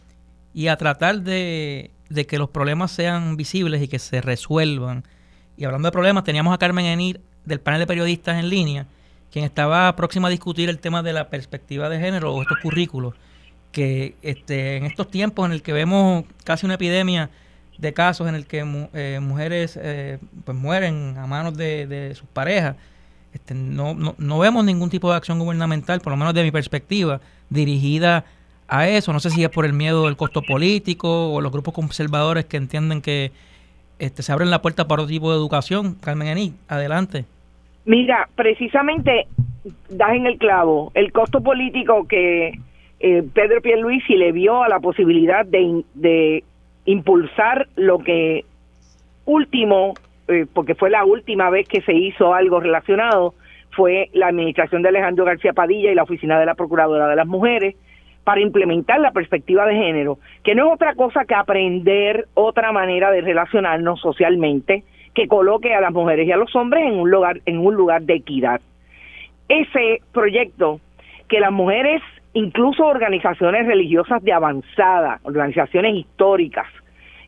y 0.52 0.68
a 0.68 0.76
tratar 0.76 1.22
de, 1.22 1.90
que 2.28 2.38
los 2.38 2.50
problemas 2.50 2.90
sean 2.90 3.36
visibles 3.36 3.82
y 3.82 3.88
que 3.88 3.98
se 3.98 4.20
resuelvan. 4.20 5.04
Y 5.56 5.64
hablando 5.64 5.88
de 5.88 5.92
problemas, 5.92 6.24
teníamos 6.24 6.54
a 6.54 6.58
Carmen 6.58 6.86
Enir 6.86 7.20
del 7.44 7.60
panel 7.60 7.80
de 7.80 7.86
periodistas 7.86 8.38
en 8.38 8.48
línea, 8.48 8.86
quien 9.30 9.44
estaba 9.44 9.94
próxima 9.96 10.28
a 10.28 10.30
discutir 10.30 10.68
el 10.68 10.78
tema 10.78 11.02
de 11.02 11.12
la 11.12 11.28
perspectiva 11.28 11.88
de 11.88 12.00
género 12.00 12.34
o 12.34 12.42
estos 12.42 12.58
currículos, 12.62 13.14
que 13.70 14.14
este, 14.22 14.78
en 14.78 14.86
estos 14.86 15.10
tiempos 15.10 15.46
en 15.46 15.52
el 15.52 15.62
que 15.62 15.72
vemos 15.72 16.24
casi 16.44 16.66
una 16.66 16.74
epidemia 16.74 17.30
de 17.76 17.92
casos 17.92 18.26
en 18.26 18.34
el 18.34 18.46
que 18.46 18.64
eh, 18.94 19.20
mujeres 19.20 19.78
eh, 19.80 20.18
pues 20.44 20.56
mueren 20.56 21.18
a 21.18 21.26
manos 21.26 21.54
de, 21.56 21.86
de 21.86 22.14
sus 22.14 22.26
parejas, 22.28 22.76
este, 23.34 23.52
no, 23.54 23.92
no, 23.92 24.14
no 24.16 24.38
vemos 24.38 24.64
ningún 24.64 24.88
tipo 24.88 25.10
de 25.10 25.16
acción 25.18 25.38
gubernamental, 25.38 26.00
por 26.00 26.10
lo 26.10 26.16
menos 26.16 26.32
de 26.32 26.42
mi 26.42 26.50
perspectiva, 26.50 27.20
dirigida 27.50 28.24
a 28.68 28.88
eso. 28.88 29.12
No 29.12 29.20
sé 29.20 29.30
si 29.30 29.44
es 29.44 29.50
por 29.50 29.64
el 29.64 29.72
miedo 29.72 30.06
del 30.06 30.16
costo 30.16 30.42
político 30.42 31.32
o 31.32 31.40
los 31.40 31.52
grupos 31.52 31.74
conservadores 31.74 32.44
que 32.44 32.56
entienden 32.56 33.02
que 33.02 33.32
este, 33.98 34.22
se 34.22 34.32
abren 34.32 34.50
la 34.50 34.62
puerta 34.62 34.86
para 34.86 35.02
otro 35.02 35.10
tipo 35.10 35.30
de 35.30 35.36
educación. 35.36 35.96
Carmen 36.00 36.28
Ení, 36.28 36.54
adelante. 36.68 37.24
Mira, 37.84 38.28
precisamente 38.34 39.26
das 39.88 40.14
en 40.14 40.26
el 40.26 40.38
clavo 40.38 40.92
el 40.94 41.12
costo 41.12 41.40
político 41.40 42.06
que 42.06 42.58
eh, 43.00 43.22
Pedro 43.34 43.60
Pierluisi 43.60 44.14
le 44.14 44.32
vio 44.32 44.62
a 44.62 44.68
la 44.68 44.80
posibilidad 44.80 45.44
de, 45.44 45.84
de 45.94 46.44
impulsar 46.84 47.68
lo 47.76 47.98
que 47.98 48.44
último, 49.26 49.94
eh, 50.28 50.46
porque 50.52 50.74
fue 50.74 50.88
la 50.90 51.04
última 51.04 51.50
vez 51.50 51.68
que 51.68 51.82
se 51.82 51.92
hizo 51.92 52.32
algo 52.32 52.60
relacionado, 52.60 53.34
fue 53.70 54.08
la 54.14 54.28
administración 54.28 54.82
de 54.82 54.88
Alejandro 54.88 55.24
García 55.24 55.52
Padilla 55.52 55.92
y 55.92 55.94
la 55.94 56.04
oficina 56.04 56.40
de 56.40 56.46
la 56.46 56.54
Procuradora 56.54 57.08
de 57.08 57.16
las 57.16 57.26
Mujeres, 57.26 57.76
para 58.26 58.40
implementar 58.40 58.98
la 58.98 59.12
perspectiva 59.12 59.64
de 59.66 59.76
género, 59.76 60.18
que 60.42 60.56
no 60.56 60.66
es 60.66 60.74
otra 60.74 60.96
cosa 60.96 61.24
que 61.26 61.36
aprender 61.36 62.26
otra 62.34 62.72
manera 62.72 63.12
de 63.12 63.20
relacionarnos 63.20 64.00
socialmente 64.00 64.82
que 65.14 65.28
coloque 65.28 65.72
a 65.72 65.80
las 65.80 65.92
mujeres 65.92 66.26
y 66.26 66.32
a 66.32 66.36
los 66.36 66.52
hombres 66.56 66.88
en 66.88 66.98
un 66.98 67.08
lugar 67.08 67.40
en 67.46 67.64
un 67.64 67.76
lugar 67.76 68.02
de 68.02 68.14
equidad. 68.14 68.60
Ese 69.48 70.00
proyecto 70.12 70.80
que 71.28 71.38
las 71.38 71.52
mujeres, 71.52 72.02
incluso 72.32 72.84
organizaciones 72.84 73.64
religiosas 73.64 74.20
de 74.24 74.32
avanzada, 74.32 75.20
organizaciones 75.22 75.94
históricas 75.94 76.66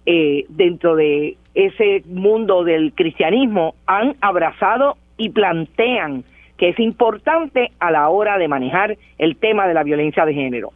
eh, 0.05 0.47
dentro 0.49 0.97
de 0.97 1.37
ese 1.55 2.03
mundo 2.07 2.65
del 2.65 2.93
cristianismo 2.93 3.77
han 3.87 4.17
abrazado 4.21 4.97
y 5.17 5.29
plantean 5.29 6.25
que 6.59 6.71
es 6.71 6.81
importante 6.81 7.71
a 7.79 7.91
la 7.91 8.09
hora 8.11 8.37
de 8.37 8.49
manejar 8.49 8.99
el 9.17 9.37
tema 9.37 9.67
de 9.67 9.75
la 9.75 9.85
violencia 9.85 10.27
de 10.27 10.35
género. 10.35 10.73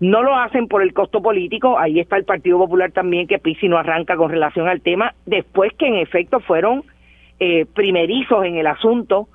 No 0.00 0.22
lo 0.22 0.34
hacen 0.34 0.66
por 0.66 0.82
el 0.82 0.92
costo 0.92 1.22
político, 1.22 1.78
ahí 1.78 2.00
está 2.00 2.16
el 2.16 2.24
Partido 2.24 2.58
Popular 2.58 2.90
también, 2.90 3.26
que 3.26 3.38
Pisi 3.38 3.68
no 3.68 3.78
arranca 3.78 4.16
con 4.16 4.30
relación 4.30 4.66
al 4.66 4.80
tema, 4.80 5.14
después 5.26 5.72
que 5.74 5.86
en 5.86 5.96
efecto 5.96 6.40
fueron 6.40 6.84
eh, 7.38 7.66
primerizos 7.66 8.44
en 8.44 8.56
el 8.56 8.66
asunto, 8.66 9.28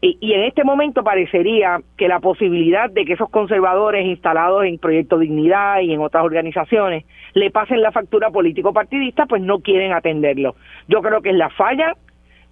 y, 0.00 0.16
y, 0.20 0.32
en 0.32 0.44
este 0.44 0.62
momento 0.62 1.02
parecería 1.02 1.80
que 1.96 2.06
la 2.06 2.20
posibilidad 2.20 2.88
de 2.88 3.04
que 3.04 3.14
esos 3.14 3.30
conservadores 3.30 4.06
instalados 4.06 4.64
en 4.64 4.78
Proyecto 4.78 5.18
Dignidad 5.18 5.80
y 5.80 5.92
en 5.92 6.00
otras 6.00 6.22
organizaciones 6.22 7.04
le 7.34 7.50
pasen 7.50 7.82
la 7.82 7.90
factura 7.90 8.30
político-partidista, 8.30 9.26
pues 9.26 9.42
no 9.42 9.58
quieren 9.58 9.92
atenderlo. 9.92 10.54
Yo 10.86 11.02
creo 11.02 11.20
que 11.20 11.30
es 11.30 11.36
la 11.36 11.50
falla 11.50 11.96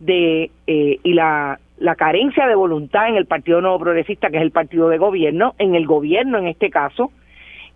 de 0.00 0.50
eh, 0.66 0.98
y 1.04 1.12
la 1.12 1.60
la 1.78 1.94
carencia 1.94 2.46
de 2.46 2.54
voluntad 2.54 3.08
en 3.08 3.16
el 3.16 3.26
Partido 3.26 3.60
Nuevo 3.60 3.78
Progresista, 3.78 4.30
que 4.30 4.38
es 4.38 4.42
el 4.42 4.50
partido 4.50 4.88
de 4.88 4.98
gobierno, 4.98 5.54
en 5.58 5.74
el 5.74 5.86
gobierno 5.86 6.38
en 6.38 6.46
este 6.46 6.70
caso, 6.70 7.10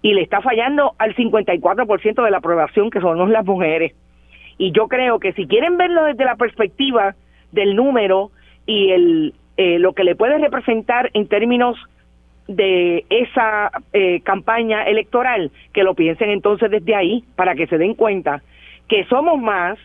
y 0.02 0.14
le 0.14 0.22
está 0.22 0.40
fallando 0.40 0.94
al 0.98 1.14
54% 1.14 2.24
de 2.24 2.30
la 2.30 2.38
aprobación 2.38 2.90
que 2.90 3.00
son 3.00 3.32
las 3.32 3.44
mujeres. 3.44 3.92
Y 4.56 4.72
yo 4.72 4.88
creo 4.88 5.18
que 5.18 5.32
si 5.32 5.46
quieren 5.46 5.76
verlo 5.76 6.04
desde 6.04 6.24
la 6.24 6.36
perspectiva 6.36 7.14
del 7.52 7.76
número 7.76 8.30
y 8.66 8.90
el 8.90 9.34
eh, 9.56 9.78
lo 9.78 9.92
que 9.92 10.04
le 10.04 10.16
puede 10.16 10.38
representar 10.38 11.10
en 11.12 11.26
términos 11.28 11.76
de 12.48 13.04
esa 13.10 13.70
eh, 13.92 14.22
campaña 14.22 14.84
electoral, 14.84 15.50
que 15.74 15.82
lo 15.82 15.94
piensen 15.94 16.30
entonces 16.30 16.70
desde 16.70 16.94
ahí 16.94 17.24
para 17.36 17.54
que 17.54 17.66
se 17.66 17.76
den 17.76 17.94
cuenta 17.94 18.42
que 18.88 19.04
somos 19.04 19.38
más 19.38 19.78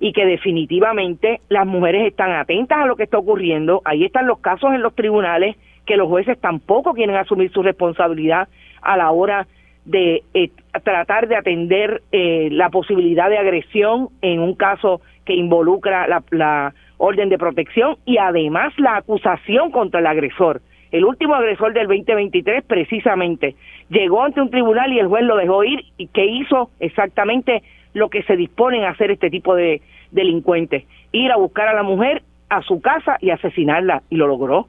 y 0.00 0.12
que 0.12 0.26
definitivamente 0.26 1.40
las 1.48 1.66
mujeres 1.66 2.06
están 2.06 2.32
atentas 2.32 2.78
a 2.78 2.86
lo 2.86 2.96
que 2.96 3.04
está 3.04 3.18
ocurriendo. 3.18 3.82
Ahí 3.84 4.04
están 4.04 4.26
los 4.26 4.38
casos 4.38 4.72
en 4.72 4.82
los 4.82 4.94
tribunales 4.94 5.56
que 5.86 5.96
los 5.96 6.08
jueces 6.08 6.38
tampoco 6.40 6.94
quieren 6.94 7.16
asumir 7.16 7.50
su 7.52 7.62
responsabilidad 7.62 8.48
a 8.82 8.96
la 8.96 9.10
hora 9.10 9.46
de 9.84 10.22
eh, 10.32 10.50
tratar 10.82 11.28
de 11.28 11.36
atender 11.36 12.02
eh, 12.10 12.48
la 12.50 12.70
posibilidad 12.70 13.28
de 13.28 13.38
agresión 13.38 14.08
en 14.22 14.40
un 14.40 14.54
caso 14.54 15.02
que 15.26 15.34
involucra 15.34 16.06
la, 16.08 16.22
la 16.30 16.74
orden 16.96 17.28
de 17.28 17.38
protección 17.38 17.96
y 18.04 18.18
además 18.18 18.72
la 18.78 18.96
acusación 18.96 19.70
contra 19.70 20.00
el 20.00 20.06
agresor. 20.06 20.62
el 20.90 21.04
último 21.04 21.34
agresor 21.34 21.74
del 21.74 21.86
2023 21.86 22.64
precisamente 22.64 23.56
llegó 23.90 24.22
ante 24.22 24.40
un 24.40 24.50
tribunal 24.50 24.92
y 24.92 25.00
el 25.00 25.08
juez 25.08 25.24
lo 25.24 25.36
dejó 25.36 25.64
ir 25.64 25.84
y 25.98 26.06
que 26.06 26.24
hizo 26.24 26.70
exactamente 26.80 27.62
lo 27.94 28.10
que 28.10 28.22
se 28.24 28.36
disponen 28.36 28.84
a 28.84 28.90
hacer 28.90 29.10
este 29.10 29.30
tipo 29.30 29.54
de 29.54 29.80
delincuentes, 30.10 30.84
ir 31.12 31.32
a 31.32 31.36
buscar 31.36 31.68
a 31.68 31.74
la 31.74 31.82
mujer 31.82 32.22
a 32.50 32.62
su 32.62 32.80
casa 32.80 33.16
y 33.20 33.30
asesinarla 33.30 34.02
y 34.10 34.16
lo 34.16 34.26
logró. 34.26 34.68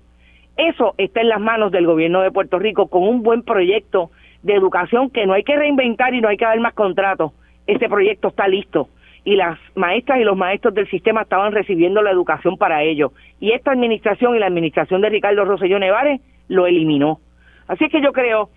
Eso 0.57 0.95
está 0.97 1.21
en 1.21 1.29
las 1.29 1.41
manos 1.41 1.71
del 1.71 1.85
gobierno 1.85 2.21
de 2.21 2.31
Puerto 2.31 2.57
Rico 2.57 2.87
con 2.87 3.03
un 3.03 3.21
buen 3.23 3.43
proyecto 3.43 4.11
de 4.41 4.53
educación 4.53 5.09
que 5.09 5.25
no 5.25 5.33
hay 5.33 5.43
que 5.43 5.57
reinventar 5.57 6.13
y 6.13 6.21
no 6.21 6.29
hay 6.29 6.37
que 6.37 6.45
dar 6.45 6.59
más 6.59 6.73
contratos. 6.73 7.33
Ese 7.67 7.89
proyecto 7.89 8.29
está 8.29 8.47
listo 8.47 8.87
y 9.25 9.35
las 9.35 9.57
maestras 9.73 10.19
y 10.19 10.23
los 10.23 10.37
maestros 10.37 10.73
del 10.75 10.87
sistema 10.87 11.23
estaban 11.23 11.51
recibiendo 11.51 12.01
la 12.01 12.11
educación 12.11 12.57
para 12.57 12.83
ello. 12.83 13.11
Y 13.39 13.51
esta 13.51 13.71
administración 13.71 14.35
y 14.35 14.39
la 14.39 14.45
administración 14.45 15.01
de 15.01 15.09
Ricardo 15.09 15.43
Rosselló 15.45 15.79
Nevares 15.79 16.21
lo 16.47 16.67
eliminó. 16.67 17.19
Así 17.67 17.89
que 17.89 18.01
yo 18.01 18.13
creo 18.13 18.49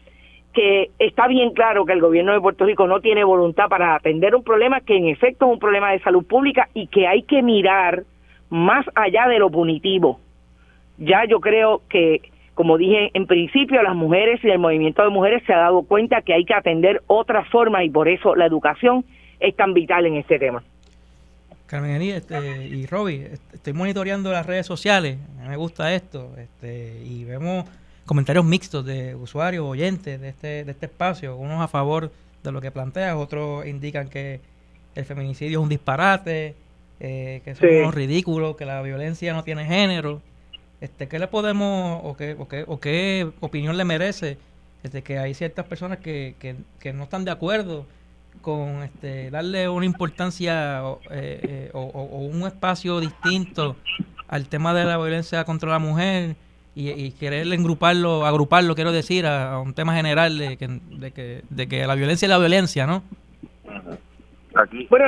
que 0.53 0.91
está 0.99 1.29
bien 1.29 1.53
claro 1.53 1.85
que 1.85 1.93
el 1.93 2.01
gobierno 2.01 2.33
de 2.33 2.41
Puerto 2.41 2.65
Rico 2.65 2.87
no 2.87 3.01
tiene 3.01 3.25
voluntad 3.25 3.69
para 3.69 3.95
atender 3.95 4.35
un 4.35 4.43
problema 4.43 4.81
que 4.81 4.97
en 4.97 5.09
efecto 5.09 5.47
es 5.47 5.53
un 5.53 5.59
problema 5.59 5.93
de 5.93 6.01
salud 6.01 6.25
pública 6.25 6.69
y 6.75 6.87
que 6.87 7.07
hay 7.07 7.23
que 7.23 7.43
mirar 7.43 8.05
más 8.51 8.87
allá 8.95 9.29
de 9.29 9.39
lo 9.39 9.51
punitivo. 9.51 10.21
Ya 10.97 11.25
yo 11.27 11.41
creo 11.41 11.83
que, 11.89 12.23
como 12.55 12.79
dije 12.79 13.11
en 13.15 13.27
principio, 13.27 13.83
las 13.83 13.95
mujeres 13.95 14.43
y 14.43 14.49
el 14.49 14.59
movimiento 14.59 15.03
de 15.03 15.11
mujeres 15.11 15.43
se 15.47 15.53
ha 15.53 15.59
dado 15.59 15.83
cuenta 15.83 16.23
que 16.23 16.35
hay 16.35 16.45
que 16.45 16.55
atender 16.55 17.03
otras 17.07 17.49
formas 17.49 17.85
y 17.85 17.91
por 17.91 18.09
eso 18.09 18.35
la 18.35 18.47
educación 18.47 19.05
es 19.39 19.55
tan 19.55 19.75
vital 19.75 20.07
en 20.07 20.17
este 20.17 20.39
tema. 20.39 20.65
Carmen 21.67 22.01
este, 22.01 22.67
y 22.67 22.87
Roby, 22.87 23.27
estoy 23.53 23.75
monitoreando 23.75 24.33
las 24.33 24.47
redes 24.47 24.65
sociales, 24.65 25.19
me 25.47 25.57
gusta 25.57 25.95
esto, 25.95 26.35
este, 26.39 27.03
y 27.05 27.25
vemos 27.25 27.67
comentarios 28.09 28.45
mixtos 28.45 28.85
de 28.85 29.15
usuarios, 29.15 29.65
oyentes 29.65 30.21
de 30.21 30.31
este, 30.31 30.65
de 30.65 30.73
este 30.73 30.87
espacio, 30.87 31.37
unos 31.37 31.61
a 31.61 31.69
favor 31.69 32.11
de 32.43 32.53
lo 32.53 32.61
que 32.61 32.73
planteas, 32.73 33.15
otros 33.15 33.67
indican 33.67 34.09
que 34.09 34.41
el 34.97 35.05
feminicidio 35.05 35.61
es 35.61 35.63
un 35.63 35.69
disparate, 35.69 36.57
eh, 36.99 37.43
que 37.45 37.51
es 37.53 37.61
un 37.61 37.93
ridículo, 37.93 38.57
que 38.57 38.65
la 38.65 38.83
violencia 38.83 39.33
no 39.33 39.45
tiene 39.45 39.65
género. 39.65 40.21
Este, 40.81 41.07
¿Qué 41.07 41.19
le 41.19 41.29
podemos, 41.29 42.01
o 42.03 42.17
qué, 42.17 42.35
o 42.39 42.49
qué, 42.49 42.65
o 42.67 42.81
qué 42.81 43.31
opinión 43.41 43.77
le 43.77 43.85
merece 43.85 44.39
este, 44.83 45.03
que 45.03 45.19
hay 45.19 45.35
ciertas 45.35 45.67
personas 45.67 45.99
que, 45.99 46.35
que, 46.39 46.57
que 46.81 46.93
no 46.93 47.05
están 47.05 47.25
de 47.25 47.31
acuerdo 47.31 47.87
con 48.41 48.83
este, 48.83 49.31
darle 49.31 49.69
una 49.69 49.87
importancia 49.87 50.83
eh, 51.11 51.41
eh, 51.43 51.71
o, 51.75 51.83
un 51.85 52.47
espacio 52.47 53.01
distinto 53.01 53.77
al 54.29 54.49
tema 54.49 54.75
de 54.75 54.85
la 54.85 54.97
violencia 54.97 55.45
contra 55.45 55.71
la 55.71 55.79
mujer 55.79 56.37
y, 56.79 56.91
y 56.91 57.11
querer 57.11 57.53
engruparlo, 57.53 58.25
agruparlo, 58.25 58.77
quiero 58.77 58.93
decir, 58.93 59.27
a, 59.27 59.59
un 59.59 59.75
tema 59.75 59.95
general 59.95 60.39
de 60.39 60.57
que, 60.57 60.69
de, 60.69 61.11
que, 61.11 61.43
de 61.51 61.67
que 61.67 61.85
la 61.85 61.97
violencia 61.97 62.27
es 62.27 62.31
la 62.31 62.39
violencia, 62.39 62.87
¿no? 62.87 63.03
Aquí, 64.55 64.87
bueno, 64.89 65.07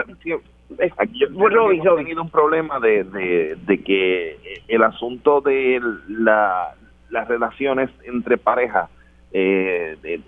aquí 0.99 1.21
yo 1.21 1.71
hemos 1.71 1.97
tenido 1.97 2.23
un 2.23 2.31
problema 2.31 2.81
de, 2.81 3.05
de, 3.05 3.83
que 3.85 4.61
el 4.67 4.83
asunto 4.83 5.41
de 5.43 5.81
la, 6.09 6.75
las 7.09 7.29
relaciones 7.29 7.89
entre 8.03 8.37
parejas 8.37 8.91
eh, 9.33 9.97
de, 10.03 10.21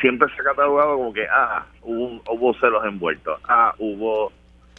siempre 0.00 0.28
se 0.32 0.40
ha 0.42 0.44
catalogado 0.44 0.96
como 0.96 1.12
que, 1.12 1.26
ah, 1.28 1.66
hubo, 1.82 2.54
celos 2.60 2.84
envueltos, 2.84 3.40
ah, 3.48 3.74
hubo, 3.78 4.26
o 4.26 4.32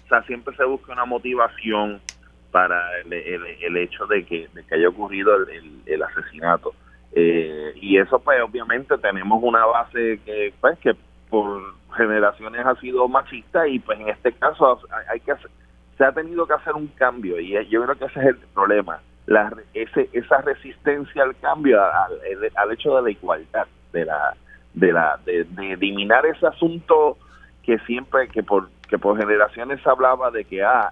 sea, 0.08 0.24
siempre 0.24 0.56
se 0.56 0.64
busca 0.64 0.94
una 0.94 1.04
motivación 1.04 2.00
para 2.52 3.00
el, 3.02 3.14
el, 3.14 3.78
hecho 3.78 4.06
de 4.08 4.26
que, 4.26 4.48
de 4.54 4.64
que 4.64 4.76
haya 4.76 4.90
ocurrido 4.90 5.36
el, 5.36 5.82
el, 5.86 6.04
asesinato. 6.04 6.74
Eh, 7.14 7.74
y 7.76 7.98
eso 7.98 8.20
pues 8.20 8.42
obviamente 8.42 8.98
tenemos 8.98 9.42
una 9.42 9.66
base 9.66 10.20
que 10.26 10.54
pues 10.60 10.78
que 10.80 10.96
por 11.30 11.74
generaciones 11.96 12.66
ha 12.66 12.76
sido 12.76 13.08
machista 13.08 13.68
y 13.68 13.80
pues 13.80 14.00
en 14.00 14.10
este 14.10 14.34
caso 14.34 14.80
hay 15.10 15.20
que 15.22 15.34
se 15.98 16.04
ha 16.04 16.12
tenido 16.12 16.46
que 16.46 16.54
hacer 16.54 16.74
un 16.74 16.88
cambio 16.88 17.40
y 17.40 17.54
yo 17.70 17.84
creo 17.84 17.96
que 17.96 18.06
ese 18.06 18.20
es 18.20 18.26
el 18.28 18.38
problema 18.54 19.00
la 19.26 19.52
ese 19.74 20.10
esa 20.14 20.42
resistencia 20.42 21.24
al 21.24 21.36
cambio 21.38 21.82
al, 21.82 22.20
al 22.56 22.72
hecho 22.72 22.96
de 22.98 23.02
la 23.02 23.12
igualdad 23.12 23.68
de 23.94 24.06
la 24.06 24.36
de 24.74 24.92
la 24.92 25.20
de, 25.26 25.46
eliminar 25.74 26.26
ese 26.26 26.46
asunto 26.46 27.18
que 27.64 27.80
siempre 27.80 28.28
que 28.28 28.44
por 28.44 28.70
que 28.90 28.98
por 29.00 29.18
generaciones 29.18 29.86
hablaba 29.88 30.30
de 30.30 30.46
que 30.46 30.64
ah 30.64 30.92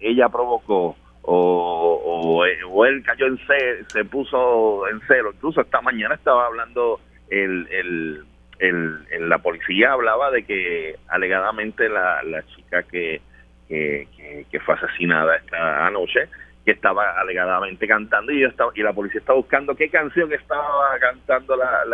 ella 0.00 0.28
provocó 0.28 0.96
o, 1.22 2.44
o, 2.70 2.84
él 2.84 3.02
cayó 3.04 3.26
en 3.26 3.38
se, 3.46 3.84
se 3.88 4.04
puso 4.04 4.86
en 4.88 5.00
celo 5.08 5.32
incluso 5.32 5.60
esta 5.60 5.80
mañana 5.80 6.14
estaba 6.14 6.46
hablando 6.46 7.00
el, 7.28 7.66
el, 7.70 8.24
el, 8.60 9.28
la 9.28 9.38
policía 9.38 9.92
hablaba 9.92 10.30
de 10.30 10.44
que 10.44 10.96
alegadamente 11.08 11.88
la, 11.88 12.22
la 12.22 12.46
chica 12.46 12.84
que, 12.84 13.20
que, 13.68 14.46
que 14.50 14.60
fue 14.60 14.74
asesinada 14.74 15.36
esta 15.36 15.86
anoche 15.86 16.28
que 16.66 16.72
estaba 16.72 17.12
alegadamente 17.20 17.86
cantando 17.86 18.32
y 18.32 18.40
yo 18.40 18.48
estaba, 18.48 18.72
y 18.74 18.82
la 18.82 18.92
policía 18.92 19.20
está 19.20 19.32
buscando 19.32 19.76
qué 19.76 19.88
canción 19.88 20.32
estaba 20.32 20.98
cantando 21.00 21.56
la, 21.56 21.84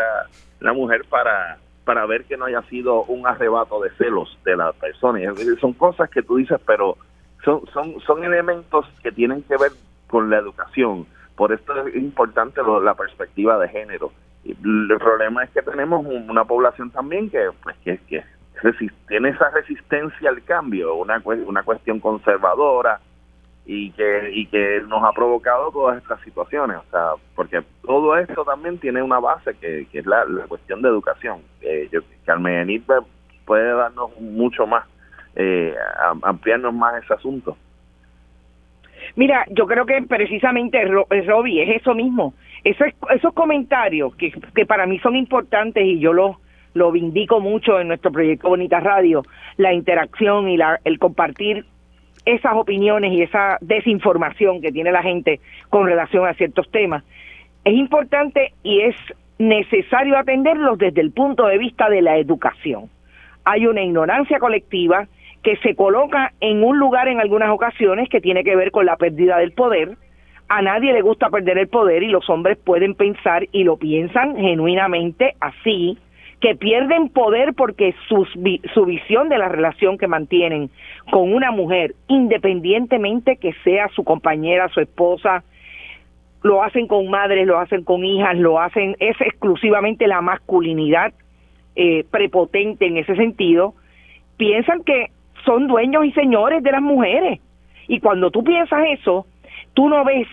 la, 0.61 0.73
mujer 0.73 1.05
para 1.11 1.59
para 1.85 2.07
ver 2.07 2.25
que 2.25 2.39
no 2.39 2.47
haya 2.47 2.63
sido 2.63 3.03
un 3.05 3.27
arrebato 3.27 3.81
de 3.83 3.91
celos 3.99 4.39
de 4.45 4.57
la 4.57 4.73
persona. 4.73 5.21
Y 5.21 5.27
son 5.61 5.75
cosas 5.75 6.09
que 6.09 6.23
tú 6.23 6.37
dices, 6.37 6.59
pero 6.65 6.97
son, 7.45 7.63
son, 7.73 8.01
son 8.01 8.25
elementos 8.25 8.87
que 9.03 9.13
tienen 9.13 9.43
que 9.43 9.57
ver 9.57 9.73
con 10.09 10.31
la 10.31 10.39
educación. 10.39 11.07
Por 11.37 11.53
esto 11.53 11.87
es 11.87 11.95
importante 11.97 12.61
la 12.83 12.95
perspectiva 12.95 13.59
de 13.59 13.69
género. 13.69 14.13
el 14.45 14.99
problema 14.99 15.45
es 15.45 15.51
que 15.51 15.63
tenemos 15.63 16.05
una 16.07 16.45
población 16.45 16.91
también 16.91 17.31
que, 17.31 17.51
pues, 17.63 17.77
que, 17.85 17.99
que 18.09 18.23
tiene 19.09 19.31
esa 19.31 19.51
resistencia 19.51 20.29
al 20.29 20.43
cambio, 20.45 20.95
una, 20.95 21.21
una 21.25 21.63
cuestión 21.63 21.99
conservadora, 22.01 23.01
y 23.65 23.91
que 23.93 24.31
y 24.33 24.47
que 24.47 24.83
nos 24.89 25.05
ha 25.05 25.13
provocado 25.13 25.71
todas 25.71 25.99
estas 25.99 26.21
situaciones 26.23 26.79
o 26.79 26.91
sea 26.91 27.11
porque 27.37 27.63
todo 27.83 28.17
esto 28.17 28.45
también 28.45 28.79
tiene 28.79 29.03
una 29.03 29.21
base 29.21 29.55
que, 29.55 29.87
es 29.93 30.07
la, 30.07 30.25
cuestión 30.49 30.83
de 30.83 30.89
educación 30.89 31.43
eh, 31.61 31.89
yo, 31.93 32.01
Carmen 32.25 32.85
puede 33.45 33.73
darnos 33.73 34.19
mucho 34.21 34.67
más 34.67 34.85
eh, 35.37 35.75
ampliarnos 36.23 36.75
más 36.75 37.03
ese 37.03 37.15
asunto 37.15 37.57
Mira, 39.15 39.45
yo 39.51 39.67
creo 39.67 39.85
que 39.85 40.01
precisamente, 40.03 40.81
eh, 40.81 41.23
Robbie, 41.23 41.63
es 41.63 41.81
eso 41.81 41.95
mismo. 41.95 42.35
Esos, 42.65 43.35
comentarios 43.35 44.15
que, 44.17 44.67
para 44.67 44.87
mí 44.87 44.99
son 45.01 45.17
importantes 45.17 45.85
y 45.85 45.99
yo 45.99 46.13
lo, 46.13 46.39
lo 46.75 46.93
vindico 46.93 47.41
mucho 47.41 47.81
en 47.81 47.89
nuestro 47.89 48.13
proyecto 48.13 48.49
Bonita 48.49 48.81
Radio, 48.81 49.23
la 49.57 49.73
interacción 49.73 50.49
y 50.49 50.57
la, 50.57 50.81
el 50.85 50.99
compartir 50.99 51.67
esas 52.25 52.55
opiniones 52.55 53.13
y 53.13 53.23
esa 53.23 53.59
desinformación 53.61 54.61
que 54.61 54.71
tiene 54.71 54.93
la 54.93 55.03
gente 55.03 55.41
con 55.71 55.87
relación 55.87 56.27
a 56.27 56.35
ciertos 56.35 56.71
temas. 56.71 57.03
Es 57.65 57.75
importante 57.75 58.53
y 58.63 58.83
es 58.83 58.97
necesario 59.39 60.17
atenderlos 60.17 60.79
desde 60.79 61.01
el 61.01 61.11
punto 61.11 61.47
de 61.47 61.59
vista 61.59 61.89
de 61.91 62.01
la 62.01 62.17
educación. 62.17 62.89
Hay 63.45 63.67
una 63.67 63.83
ignorancia 63.83 64.39
colectiva 64.39 65.09
que 65.43 65.57
se 65.57 65.75
coloca 65.75 66.33
en 66.41 66.63
un 66.63 66.79
lugar 66.79 67.09
en 67.09 67.21
algunas 67.21 67.51
ocasiones 67.51 68.09
que 68.09 68.21
tiene 68.21 68.45
que 68.45 68.57
ver 68.57 68.71
con 68.71 68.87
la 68.87 68.97
pérdida 68.97 69.39
del 69.39 69.53
poder. 69.53 69.97
A 70.49 70.63
nadie 70.63 70.93
le 70.93 71.03
gusta 71.03 71.31
perder 71.31 71.59
el 71.59 71.69
poder 71.69 72.03
y 72.03 72.09
los 72.09 72.29
hombres 72.31 72.59
pueden 72.59 72.95
pensar 72.95 73.47
y 73.53 73.65
lo 73.65 73.77
piensan 73.77 74.37
genuinamente 74.37 75.35
así, 75.41 75.99
que 76.41 76.55
pierden 76.55 77.09
poder 77.09 77.55
porque 77.55 77.95
su, 78.09 78.27
su 78.75 78.85
visión 78.85 79.29
de 79.29 79.39
la 79.39 79.49
relación 79.49 79.97
que 79.97 80.09
mantienen 80.09 80.71
con 81.11 81.33
una 81.33 81.51
mujer, 81.51 81.95
independientemente 82.09 83.37
que 83.37 83.53
sea 83.65 83.89
su 83.89 84.05
compañera, 84.05 84.69
su 84.69 84.81
esposa, 84.81 85.45
lo 86.43 86.63
hacen 86.63 86.87
con 86.89 87.09
madres, 87.09 87.47
lo 87.47 87.59
hacen 87.59 87.85
con 87.85 88.05
hijas, 88.05 88.37
lo 88.37 88.61
hacen, 88.61 88.97
es 88.99 89.21
exclusivamente 89.21 90.07
la 90.09 90.21
masculinidad 90.21 91.13
eh, 91.77 92.05
prepotente 92.11 92.87
en 92.87 92.99
ese 92.99 93.15
sentido, 93.15 93.75
piensan 94.37 94.83
que 94.83 95.11
son 95.45 95.67
dueños 95.67 96.05
y 96.05 96.13
señores 96.13 96.63
de 96.63 96.73
las 96.73 96.83
mujeres. 96.83 97.41
Y 97.89 98.01
cuando 98.01 98.31
tú 98.31 98.45
piensas 98.45 98.85
eso, 98.91 99.27
tú 99.75 99.89
no 99.89 100.05
ves 100.05 100.29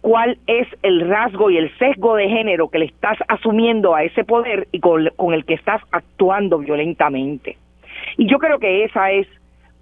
cuál 0.00 0.36
es 0.46 0.68
el 0.82 1.08
rasgo 1.08 1.50
y 1.50 1.56
el 1.56 1.74
sesgo 1.78 2.16
de 2.16 2.28
género 2.28 2.68
que 2.68 2.78
le 2.78 2.84
estás 2.84 3.16
asumiendo 3.26 3.94
a 3.94 4.02
ese 4.02 4.22
poder 4.22 4.68
y 4.70 4.80
con, 4.80 5.08
el 5.32 5.44
que 5.46 5.54
estás 5.54 5.80
actuando 5.92 6.58
violentamente. 6.58 7.56
Y 8.18 8.26
yo 8.26 8.38
creo 8.38 8.58
que 8.58 8.84
esa 8.84 9.10
es 9.12 9.26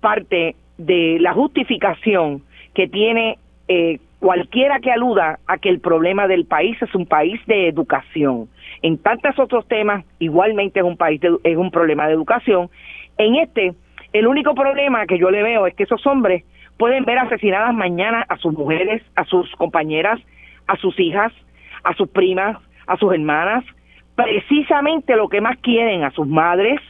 parte 0.00 0.54
de 0.78 1.18
la 1.20 1.32
justificación 1.32 2.42
que 2.72 2.86
tiene 2.86 3.38
eh, 3.66 3.98
cualquiera 4.20 4.78
que 4.78 4.92
aluda 4.92 5.40
a 5.48 5.58
que 5.58 5.68
el 5.68 5.80
problema 5.80 6.28
del 6.28 6.44
país 6.44 6.80
es 6.80 6.94
un 6.94 7.06
país 7.06 7.40
de 7.46 7.66
educación. 7.66 8.48
En 8.80 8.98
tantos 8.98 9.36
otros 9.40 9.66
temas, 9.66 10.04
igualmente 10.20 10.78
es 10.78 10.86
un 10.86 10.96
país 10.96 11.20
es 11.42 11.56
un 11.56 11.72
problema 11.72 12.06
de 12.06 12.14
educación. 12.14 12.70
En 13.18 13.34
este, 13.34 13.74
el 14.12 14.26
único 14.26 14.54
problema 14.54 15.06
que 15.06 15.18
yo 15.18 15.30
le 15.30 15.42
veo 15.42 15.66
es 15.66 15.74
que 15.74 15.84
esos 15.84 16.06
hombres 16.06 16.44
pueden 16.76 17.04
ver 17.04 17.18
asesinadas 17.18 17.74
mañana 17.74 18.24
a 18.28 18.36
sus 18.36 18.52
mujeres, 18.52 19.02
a 19.16 19.24
sus 19.24 19.50
compañeras, 19.56 20.20
a 20.66 20.76
sus 20.76 20.98
hijas, 20.98 21.32
a 21.84 21.94
sus 21.94 22.08
primas, 22.08 22.58
a 22.86 22.96
sus 22.96 23.12
hermanas, 23.12 23.64
precisamente 24.14 25.16
lo 25.16 25.28
que 25.28 25.40
más 25.40 25.58
quieren 25.58 26.04
a 26.04 26.10
sus 26.10 26.26
madres, 26.26 26.80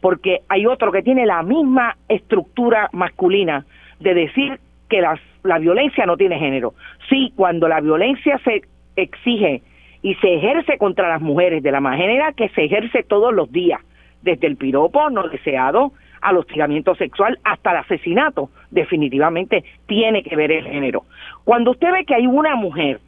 porque 0.00 0.40
hay 0.48 0.66
otro 0.66 0.92
que 0.92 1.02
tiene 1.02 1.26
la 1.26 1.42
misma 1.42 1.96
estructura 2.08 2.88
masculina 2.92 3.64
de 4.00 4.14
decir 4.14 4.58
que 4.88 5.00
la 5.00 5.58
violencia 5.58 6.06
no 6.06 6.16
tiene 6.16 6.38
género. 6.38 6.74
Sí, 7.08 7.32
cuando 7.36 7.68
la 7.68 7.80
violencia 7.80 8.38
se 8.44 8.62
exige 8.96 9.62
y 10.02 10.14
se 10.16 10.34
ejerce 10.34 10.78
contra 10.78 11.08
las 11.08 11.20
mujeres 11.20 11.62
de 11.62 11.72
la 11.72 11.80
manera 11.80 12.32
que 12.32 12.48
se 12.50 12.64
ejerce 12.64 13.02
todos 13.02 13.34
los 13.34 13.50
días, 13.50 13.80
desde 14.22 14.46
el 14.46 14.56
piropo 14.56 15.10
no 15.10 15.28
deseado 15.28 15.92
al 16.20 16.36
hostigamiento 16.36 16.94
sexual 16.94 17.38
hasta 17.44 17.70
el 17.70 17.76
asesinato, 17.78 18.50
definitivamente 18.70 19.64
tiene 19.86 20.22
que 20.22 20.36
ver 20.36 20.52
el 20.52 20.64
género. 20.64 21.04
Cuando 21.44 21.72
usted 21.72 21.92
ve 21.92 22.04
que 22.04 22.14
hay 22.14 22.26
una 22.26 22.56
mujer 22.56 23.00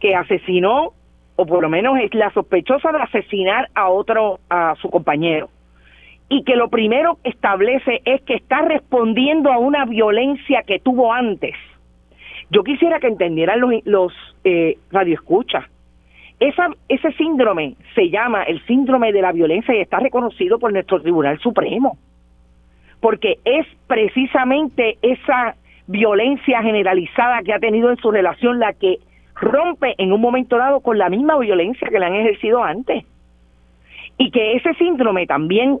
que 0.00 0.14
asesinó, 0.14 0.92
o 1.36 1.46
por 1.46 1.62
lo 1.62 1.68
menos 1.68 1.98
es 1.98 2.14
la 2.14 2.30
sospechosa 2.30 2.92
de 2.92 2.98
asesinar 2.98 3.68
a 3.74 3.88
otro, 3.88 4.40
a 4.48 4.74
su 4.80 4.90
compañero, 4.90 5.48
y 6.28 6.42
que 6.44 6.56
lo 6.56 6.68
primero 6.68 7.18
que 7.22 7.30
establece 7.30 8.00
es 8.04 8.22
que 8.22 8.34
está 8.34 8.62
respondiendo 8.62 9.52
a 9.52 9.58
una 9.58 9.84
violencia 9.84 10.62
que 10.66 10.78
tuvo 10.78 11.12
antes. 11.12 11.54
Yo 12.50 12.62
quisiera 12.62 13.00
que 13.00 13.08
entendieran 13.08 13.60
los, 13.60 13.72
los 13.84 14.12
eh, 14.44 14.78
radioescuchas. 14.90 15.64
Esa, 16.40 16.68
ese 16.88 17.12
síndrome 17.12 17.76
se 17.94 18.10
llama 18.10 18.42
el 18.42 18.64
síndrome 18.66 19.12
de 19.12 19.22
la 19.22 19.32
violencia 19.32 19.74
y 19.74 19.80
está 19.80 20.00
reconocido 20.00 20.58
por 20.58 20.72
nuestro 20.72 21.00
Tribunal 21.00 21.38
Supremo, 21.38 21.96
porque 23.04 23.38
es 23.44 23.66
precisamente 23.86 24.96
esa 25.02 25.56
violencia 25.86 26.62
generalizada 26.62 27.42
que 27.42 27.52
ha 27.52 27.58
tenido 27.58 27.90
en 27.90 27.98
su 27.98 28.10
relación 28.10 28.58
la 28.58 28.72
que 28.72 28.98
rompe 29.34 29.94
en 29.98 30.10
un 30.10 30.22
momento 30.22 30.56
dado 30.56 30.80
con 30.80 30.96
la 30.96 31.10
misma 31.10 31.38
violencia 31.38 31.86
que 31.90 31.98
le 31.98 32.06
han 32.06 32.14
ejercido 32.14 32.64
antes. 32.64 33.04
Y 34.16 34.30
que 34.30 34.54
ese 34.54 34.72
síndrome 34.76 35.26
también 35.26 35.80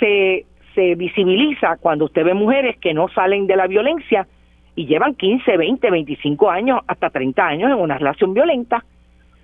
se, 0.00 0.46
se 0.74 0.94
visibiliza 0.94 1.76
cuando 1.76 2.06
usted 2.06 2.24
ve 2.24 2.32
mujeres 2.32 2.78
que 2.78 2.94
no 2.94 3.08
salen 3.08 3.46
de 3.46 3.56
la 3.56 3.66
violencia 3.66 4.26
y 4.74 4.86
llevan 4.86 5.14
15, 5.14 5.54
20, 5.54 5.90
25 5.90 6.50
años, 6.50 6.80
hasta 6.86 7.10
30 7.10 7.46
años 7.46 7.70
en 7.70 7.76
una 7.76 7.98
relación 7.98 8.32
violenta, 8.32 8.82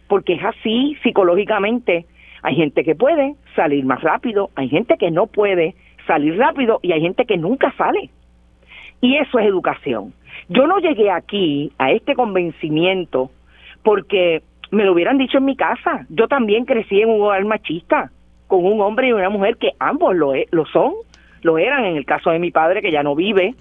porque 0.09 0.33
es 0.33 0.45
así 0.45 0.97
psicológicamente. 1.03 2.07
Hay 2.43 2.55
gente 2.55 2.85
que 2.85 2.95
puede 2.95 3.35
salir 3.55 3.85
más 3.85 4.01
rápido, 4.01 4.49
hay 4.55 4.71
gente 4.71 4.97
que 4.97 5.11
no 5.11 5.27
puede 5.27 5.75
salir 6.09 6.37
rápido 6.37 6.81
y 6.83 6.91
hay 6.91 7.01
gente 7.01 7.25
que 7.25 7.37
nunca 7.37 7.73
sale. 7.79 8.11
Y 9.01 9.17
eso 9.17 9.39
es 9.39 9.47
educación. 9.47 10.13
Yo 10.49 10.67
no 10.67 10.79
llegué 10.79 11.13
aquí 11.13 11.71
a 11.79 11.93
este 11.93 12.17
convencimiento 12.17 13.31
porque 13.85 14.43
me 14.73 14.85
lo 14.85 14.93
hubieran 14.93 15.19
dicho 15.19 15.39
en 15.39 15.45
mi 15.45 15.55
casa. 15.55 16.05
Yo 16.09 16.27
también 16.27 16.65
crecí 16.65 17.01
en 17.01 17.11
un 17.11 17.23
hogar 17.23 17.45
machista, 17.45 18.11
con 18.49 18.65
un 18.65 18.81
hombre 18.81 19.09
y 19.09 19.13
una 19.13 19.29
mujer 19.29 19.57
que 19.57 19.73
ambos 19.79 20.17
lo, 20.17 20.35
e, 20.35 20.49
lo 20.51 20.67
son, 20.67 20.95
lo 21.43 21.59
eran 21.59 21.85
en 21.85 21.97
el 21.97 22.05
caso 22.05 22.31
de 22.31 22.41
mi 22.41 22.51
padre 22.51 22.83
que 22.83 22.91
ya 22.91 23.05
no 23.05 23.15
vive. 23.15 23.55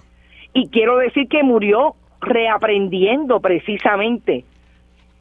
Y 0.52 0.68
quiero 0.70 0.96
decir 0.96 1.28
que 1.28 1.42
murió 1.42 1.94
reaprendiendo 2.20 3.40
precisamente 3.40 4.44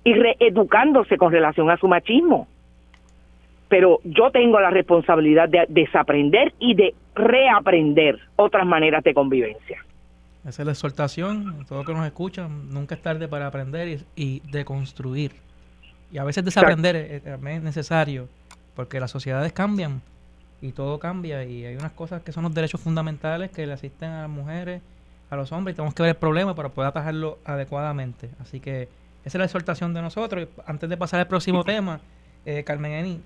y 0.03 0.13
reeducándose 0.13 1.17
con 1.17 1.31
relación 1.31 1.69
a 1.69 1.77
su 1.77 1.87
machismo. 1.87 2.47
Pero 3.69 3.99
yo 4.03 4.31
tengo 4.31 4.59
la 4.59 4.69
responsabilidad 4.69 5.49
de 5.49 5.65
desaprender 5.67 6.53
y 6.59 6.75
de 6.75 6.95
reaprender 7.15 8.19
otras 8.35 8.65
maneras 8.65 9.03
de 9.03 9.13
convivencia. 9.13 9.83
Esa 10.47 10.61
es 10.61 10.65
la 10.65 10.71
exhortación, 10.71 11.65
todo 11.67 11.83
que 11.83 11.93
nos 11.93 12.05
escuchan, 12.05 12.69
nunca 12.73 12.95
es 12.95 13.01
tarde 13.01 13.27
para 13.27 13.47
aprender 13.47 13.87
y, 13.89 13.99
y 14.15 14.41
deconstruir. 14.49 15.33
Y 16.11 16.19
a 16.19 16.23
veces 16.23 16.45
desaprender 16.45 16.95
es, 16.95 17.25
es, 17.25 17.63
necesario, 17.63 18.29
porque 18.75 18.99
las 18.99 19.11
sociedades 19.11 19.51
cambian 19.51 20.01
y 20.61 20.71
todo 20.71 20.99
cambia 20.99 21.43
y 21.43 21.65
hay 21.65 21.75
unas 21.75 21.91
cosas 21.91 22.21
que 22.23 22.31
son 22.31 22.43
los 22.43 22.53
derechos 22.53 22.79
fundamentales 22.79 23.51
que 23.51 23.67
le 23.67 23.73
asisten 23.73 24.09
a 24.09 24.21
las 24.21 24.29
mujeres, 24.29 24.81
a 25.29 25.35
los 25.35 25.51
hombres 25.51 25.73
y 25.73 25.75
tenemos 25.75 25.93
que 25.93 26.03
ver 26.03 26.11
el 26.11 26.15
problema 26.15 26.55
para 26.55 26.69
poder 26.69 26.89
atajarlo 26.89 27.39
adecuadamente. 27.43 28.29
Así 28.39 28.59
que 28.59 28.83
esa 29.25 29.37
es 29.37 29.39
la 29.39 29.45
exhortación 29.45 29.93
de 29.93 30.01
nosotros. 30.01 30.47
Antes 30.65 30.89
de 30.89 30.95
pasar 30.95 31.19
al 31.19 31.27
próximo 31.27 31.65
tema, 31.65 31.99
eh, 32.45 32.63
Carmen 32.63 32.93
Eni, 32.93 33.21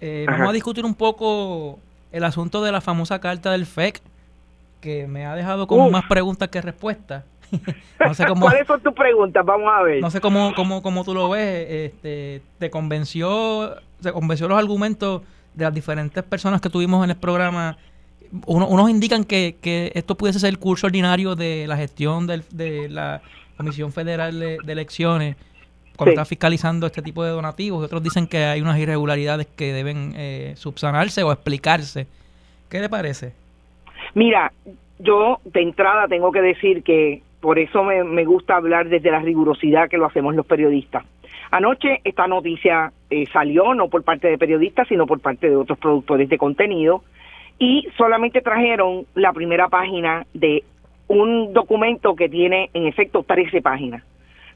eh, 0.00 0.26
vamos 0.28 0.48
a 0.48 0.52
discutir 0.52 0.84
un 0.84 0.94
poco 0.94 1.78
el 2.12 2.24
asunto 2.24 2.62
de 2.62 2.72
la 2.72 2.80
famosa 2.80 3.20
carta 3.20 3.52
del 3.52 3.66
FEC 3.66 4.00
que 4.80 5.06
me 5.06 5.26
ha 5.26 5.34
dejado 5.34 5.66
como 5.66 5.90
más 5.90 6.04
preguntas 6.04 6.48
que 6.48 6.60
respuestas. 6.60 7.24
no 8.00 8.14
sé 8.14 8.26
cómo, 8.26 8.42
¿Cuáles 8.46 8.66
son 8.66 8.80
tus 8.80 8.92
preguntas? 8.94 9.44
Vamos 9.44 9.68
a 9.72 9.82
ver. 9.82 10.00
No 10.00 10.10
sé 10.10 10.20
cómo, 10.20 10.52
cómo, 10.54 10.82
cómo 10.82 11.04
tú 11.04 11.14
lo 11.14 11.28
ves. 11.28 11.66
Este, 11.68 12.42
¿Te 12.58 12.70
convenció, 12.70 13.76
te 14.02 14.12
convenció 14.12 14.48
los 14.48 14.58
argumentos 14.58 15.22
de 15.54 15.64
las 15.64 15.74
diferentes 15.74 16.22
personas 16.24 16.60
que 16.60 16.70
tuvimos 16.70 17.04
en 17.04 17.10
el 17.10 17.16
programa? 17.16 17.78
Uno, 18.46 18.66
unos 18.66 18.90
indican 18.90 19.24
que, 19.24 19.56
que 19.60 19.92
esto 19.94 20.16
pudiese 20.16 20.40
ser 20.40 20.50
el 20.50 20.58
curso 20.58 20.88
ordinario 20.88 21.36
de 21.36 21.66
la 21.68 21.76
gestión 21.76 22.26
del, 22.26 22.44
de 22.50 22.88
la 22.88 23.22
Comisión 23.56 23.92
Federal 23.92 24.38
de, 24.38 24.58
Elecciones 24.66 25.36
cuando 25.96 26.12
está 26.12 26.24
fiscalizando 26.24 26.86
este 26.86 27.02
tipo 27.02 27.24
de 27.24 27.30
donativos. 27.30 27.82
Y 27.82 27.84
otros 27.84 28.02
dicen 28.02 28.26
que 28.26 28.44
hay 28.44 28.60
unas 28.60 28.78
irregularidades 28.78 29.46
que 29.46 29.72
deben 29.72 30.12
eh, 30.16 30.54
subsanarse 30.56 31.22
o 31.22 31.32
explicarse. 31.32 32.06
¿Qué 32.68 32.80
le 32.80 32.88
parece? 32.88 33.32
Mira, 34.14 34.52
yo 34.98 35.40
de 35.44 35.62
entrada 35.62 36.08
tengo 36.08 36.32
que 36.32 36.40
decir 36.40 36.82
que 36.82 37.22
por 37.40 37.58
eso 37.58 37.84
me, 37.84 38.24
gusta 38.24 38.56
hablar 38.56 38.88
desde 38.88 39.10
la 39.10 39.20
rigurosidad 39.20 39.88
que 39.88 39.98
lo 39.98 40.06
hacemos 40.06 40.34
los 40.34 40.46
periodistas. 40.46 41.04
Anoche 41.50 42.00
esta 42.02 42.26
noticia 42.26 42.92
eh, 43.08 43.26
salió 43.32 43.72
no 43.74 43.88
por 43.88 44.02
parte 44.02 44.28
de 44.28 44.38
periodistas, 44.38 44.88
sino 44.88 45.06
por 45.06 45.20
parte 45.20 45.48
de 45.48 45.56
otros 45.56 45.78
productores 45.78 46.28
de 46.28 46.38
contenido 46.38 47.02
y 47.58 47.86
solamente 47.96 48.40
trajeron 48.40 49.06
la 49.14 49.32
primera 49.32 49.68
página 49.68 50.26
de 50.34 50.64
un 51.08 51.52
documento 51.52 52.16
que 52.16 52.28
tiene 52.28 52.70
en 52.74 52.86
efecto 52.86 53.22
13 53.22 53.62
páginas, 53.62 54.02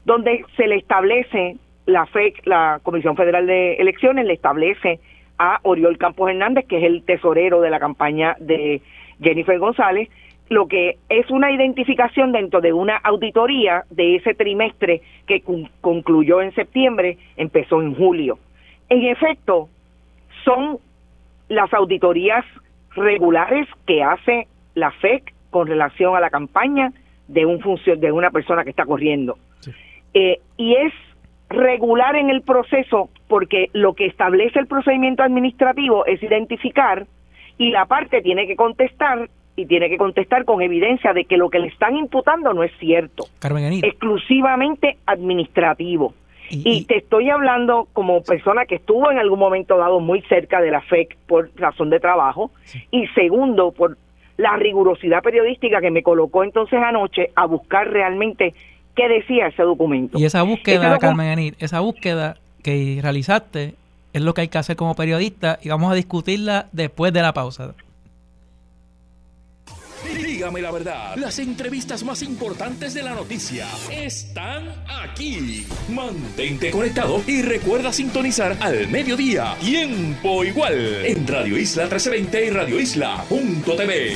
donde 0.05 0.45
se 0.55 0.67
le 0.67 0.75
establece 0.75 1.57
la 1.85 2.05
FEC, 2.05 2.45
la 2.45 2.79
Comisión 2.83 3.15
Federal 3.15 3.47
de 3.47 3.75
Elecciones, 3.75 4.25
le 4.25 4.33
establece 4.33 4.99
a 5.37 5.59
Oriol 5.63 5.97
Campos 5.97 6.29
Hernández, 6.29 6.65
que 6.67 6.77
es 6.77 6.83
el 6.83 7.03
tesorero 7.03 7.61
de 7.61 7.69
la 7.69 7.79
campaña 7.79 8.35
de 8.39 8.81
Jennifer 9.21 9.57
González, 9.59 10.09
lo 10.49 10.67
que 10.67 10.97
es 11.09 11.29
una 11.31 11.51
identificación 11.51 12.31
dentro 12.31 12.59
de 12.61 12.73
una 12.73 12.97
auditoría 12.97 13.85
de 13.89 14.17
ese 14.17 14.33
trimestre 14.33 15.01
que 15.25 15.43
concluyó 15.79 16.41
en 16.41 16.53
septiembre, 16.53 17.17
empezó 17.37 17.81
en 17.81 17.95
julio. 17.95 18.37
En 18.89 19.03
efecto, 19.03 19.69
son 20.43 20.77
las 21.47 21.73
auditorías 21.73 22.43
regulares 22.95 23.67
que 23.87 24.03
hace 24.03 24.47
la 24.75 24.91
FEC 24.91 25.33
con 25.49 25.67
relación 25.67 26.15
a 26.15 26.19
la 26.19 26.29
campaña 26.29 26.91
de 27.27 27.45
un 27.45 27.61
de 27.61 28.11
una 28.11 28.29
persona 28.29 28.63
que 28.63 28.71
está 28.71 28.85
corriendo. 28.85 29.37
Eh, 30.13 30.39
y 30.57 30.75
es 30.75 30.93
regular 31.49 32.15
en 32.15 32.29
el 32.29 32.41
proceso 32.41 33.09
porque 33.27 33.69
lo 33.73 33.93
que 33.93 34.05
establece 34.05 34.59
el 34.59 34.67
procedimiento 34.67 35.23
administrativo 35.23 36.05
es 36.05 36.21
identificar 36.23 37.05
y 37.57 37.71
la 37.71 37.85
parte 37.85 38.21
tiene 38.21 38.47
que 38.47 38.55
contestar 38.55 39.29
y 39.55 39.65
tiene 39.65 39.89
que 39.89 39.97
contestar 39.97 40.45
con 40.45 40.61
evidencia 40.61 41.13
de 41.13 41.25
que 41.25 41.37
lo 41.37 41.49
que 41.49 41.59
le 41.59 41.67
están 41.67 41.95
imputando 41.95 42.53
no 42.53 42.63
es 42.63 42.71
cierto. 42.79 43.25
exclusivamente 43.83 44.97
administrativo. 45.05 46.13
Y, 46.53 46.83
te 46.83 46.97
estoy 46.97 47.29
hablando 47.29 47.87
como 47.93 48.23
persona 48.23 48.65
que 48.65 48.75
estuvo 48.75 49.09
en 49.09 49.17
algún 49.17 49.39
momento 49.39 49.77
dado 49.77 50.01
muy 50.01 50.21
cerca 50.23 50.59
de 50.59 50.69
la 50.69 50.81
FEC 50.81 51.17
por 51.25 51.49
razón 51.55 51.89
de 51.89 52.01
trabajo 52.01 52.51
y 52.91 53.07
segundo 53.07 53.71
por 53.71 53.97
la 54.35 54.57
rigurosidad 54.57 55.23
periodística 55.23 55.79
que 55.79 55.91
me 55.91 56.03
colocó 56.03 56.43
entonces 56.43 56.81
anoche 56.83 57.29
a 57.35 57.45
buscar 57.45 57.89
realmente 57.89 58.53
qué 58.95 59.07
decía 59.07 59.47
ese 59.47 59.63
documento. 59.63 60.19
Y 60.19 60.25
esa 60.25 60.43
búsqueda, 60.43 60.97
Carmen 60.99 61.27
Anit, 61.27 61.55
esa 61.61 61.79
búsqueda 61.79 62.37
que 62.63 62.99
realizaste 63.01 63.75
es 64.13 64.21
lo 64.21 64.33
que 64.33 64.41
hay 64.41 64.47
que 64.47 64.57
hacer 64.57 64.75
como 64.75 64.95
periodista 64.95 65.59
y 65.61 65.69
vamos 65.69 65.91
a 65.91 65.95
discutirla 65.95 66.67
después 66.71 67.13
de 67.13 67.21
la 67.21 67.33
pausa. 67.33 67.73
Dígame 70.03 70.61
la 70.61 70.71
verdad, 70.71 71.15
las 71.17 71.37
entrevistas 71.37 72.03
más 72.03 72.23
importantes 72.23 72.95
de 72.95 73.03
la 73.03 73.13
noticia 73.13 73.67
están 73.91 74.69
aquí. 74.89 75.67
Mantente 75.89 76.71
conectado 76.71 77.21
y 77.27 77.43
recuerda 77.43 77.93
sintonizar 77.93 78.57
al 78.59 78.87
mediodía, 78.87 79.55
tiempo 79.59 80.43
igual, 80.43 81.05
en 81.05 81.27
Radio 81.27 81.57
Isla 81.57 81.83
1320 81.83 82.45
y 82.45 82.49
Radio 82.49 82.79
Isla.tv. 82.79 84.15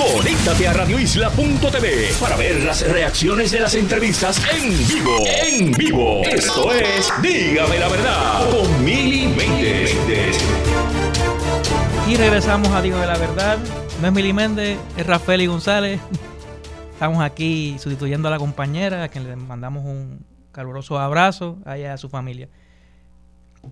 Conéctate 0.00 0.66
a 0.66 0.72
radioisla.tv 0.72 2.14
para 2.18 2.34
ver 2.34 2.62
las 2.62 2.90
reacciones 2.90 3.50
de 3.50 3.60
las 3.60 3.74
entrevistas 3.74 4.40
en 4.50 4.70
vivo. 4.88 5.16
En 5.26 5.72
vivo. 5.72 6.22
Esto 6.24 6.72
es 6.72 7.12
Dígame 7.20 7.78
la 7.78 7.88
verdad 7.88 8.50
con 8.50 8.82
Mili 8.82 9.28
Y 12.08 12.16
regresamos 12.16 12.68
a 12.68 12.80
Dígame 12.80 13.06
la 13.06 13.18
verdad. 13.18 13.58
No 14.00 14.06
es 14.06 14.12
Mili 14.14 14.32
Méndez, 14.32 14.78
es 14.96 15.06
Rafael 15.06 15.42
y 15.42 15.46
González. 15.46 16.00
Estamos 16.94 17.22
aquí 17.22 17.76
sustituyendo 17.78 18.28
a 18.28 18.30
la 18.30 18.38
compañera, 18.38 19.04
a 19.04 19.08
quien 19.08 19.28
le 19.28 19.36
mandamos 19.36 19.84
un 19.84 20.24
caluroso 20.50 20.98
abrazo 20.98 21.58
a 21.66 21.76
ella 21.76 21.88
y 21.88 21.90
a 21.90 21.98
su 21.98 22.08
familia. 22.08 22.48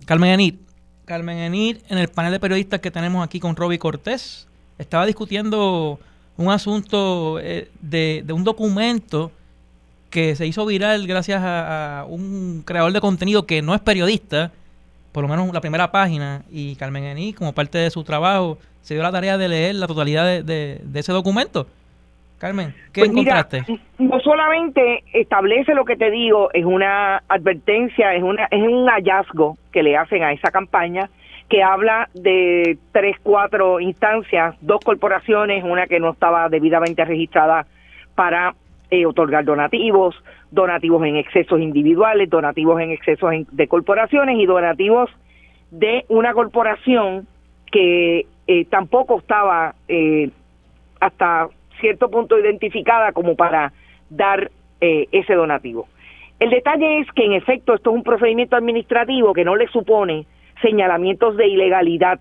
Carmen 0.05 0.29
Enid, 0.29 0.55
Carmen 1.05 1.39
Enid, 1.39 1.77
en 1.89 1.97
el 1.97 2.07
panel 2.07 2.31
de 2.33 2.39
periodistas 2.39 2.81
que 2.81 2.91
tenemos 2.91 3.25
aquí 3.25 3.39
con 3.39 3.55
Roby 3.55 3.79
Cortés, 3.79 4.47
estaba 4.77 5.07
discutiendo 5.07 5.99
un 6.39 6.51
asunto 6.51 7.39
eh, 7.39 7.67
de, 7.81 8.23
un 8.31 8.43
documento 8.43 9.31
que 10.09 10.35
se 10.35 10.47
hizo 10.47 10.65
viral 10.65 11.05
gracias 11.05 11.41
a, 11.43 12.05
un 12.07 12.63
creador 12.65 12.91
de 12.93 13.01
contenido 13.01 13.45
que 13.45 13.61
no 13.61 13.75
es 13.75 13.81
periodista, 13.81 14.51
por 15.11 15.23
lo 15.23 15.27
menos 15.29 15.53
la 15.53 15.61
primera 15.61 15.91
página, 15.91 16.43
y 16.49 16.75
Carmen 16.75 17.03
Enid, 17.03 17.35
como 17.35 17.53
parte 17.53 17.77
de 17.77 17.91
su 17.91 18.03
trabajo, 18.03 18.57
se 18.81 18.93
dio 18.93 19.03
la 19.03 19.11
tarea 19.11 19.37
de 19.37 19.49
leer 19.49 19.75
la 19.75 19.87
totalidad 19.87 20.43
de 20.43 20.79
ese 20.95 21.11
documento. 21.11 21.67
Carmen, 22.39 22.73
¿qué 22.93 23.01
pues 23.01 23.11
encontraste? 23.11 23.63
no 23.97 24.19
solamente 24.21 25.03
establece 25.13 25.75
lo 25.75 25.83
que 25.83 25.97
te 25.97 26.09
digo, 26.09 26.49
es 26.53 26.63
una 26.63 27.21
advertencia, 27.27 28.15
es, 28.15 28.23
una, 28.23 28.45
es 28.45 28.61
un 28.61 28.87
hallazgo 28.87 29.57
que 29.73 29.83
le 29.83 29.97
hacen 29.97 30.23
a 30.23 30.31
esa 30.31 30.49
campaña 30.49 31.09
que 31.49 31.63
habla 31.63 32.09
de 32.13 32.77
tres, 32.91 33.17
cuatro 33.23 33.79
instancias, 33.79 34.55
dos 34.61 34.79
corporaciones, 34.83 35.63
una 35.63 35.87
que 35.87 35.99
no 35.99 36.11
estaba 36.11 36.47
debidamente 36.47 37.03
registrada 37.03 37.65
para 38.15 38.53
eh, 38.91 39.05
otorgar 39.05 39.45
donativos, 39.45 40.15
donativos 40.51 41.03
en 41.05 41.15
excesos 41.15 41.59
individuales, 41.59 42.29
donativos 42.29 42.79
en 42.81 42.91
excesos 42.91 43.31
de 43.51 43.67
corporaciones 43.67 44.37
y 44.37 44.45
donativos 44.45 45.09
de 45.71 46.05
una 46.07 46.33
corporación 46.33 47.27
que 47.71 48.25
eh, 48.47 48.65
tampoco 48.65 49.19
estaba 49.19 49.75
eh, 49.87 50.29
hasta 50.99 51.49
cierto 51.79 52.09
punto 52.09 52.37
identificada 52.37 53.11
como 53.11 53.35
para 53.35 53.71
dar 54.09 54.51
eh, 54.81 55.07
ese 55.11 55.33
donativo. 55.33 55.87
El 56.39 56.49
detalle 56.49 56.99
es 56.99 57.11
que 57.11 57.25
en 57.25 57.33
efecto 57.33 57.73
esto 57.73 57.91
es 57.91 57.95
un 57.95 58.03
procedimiento 58.03 58.55
administrativo 58.55 59.33
que 59.33 59.45
no 59.45 59.55
le 59.55 59.67
supone 59.67 60.25
señalamientos 60.61 61.37
de 61.37 61.47
ilegalidad 61.47 62.19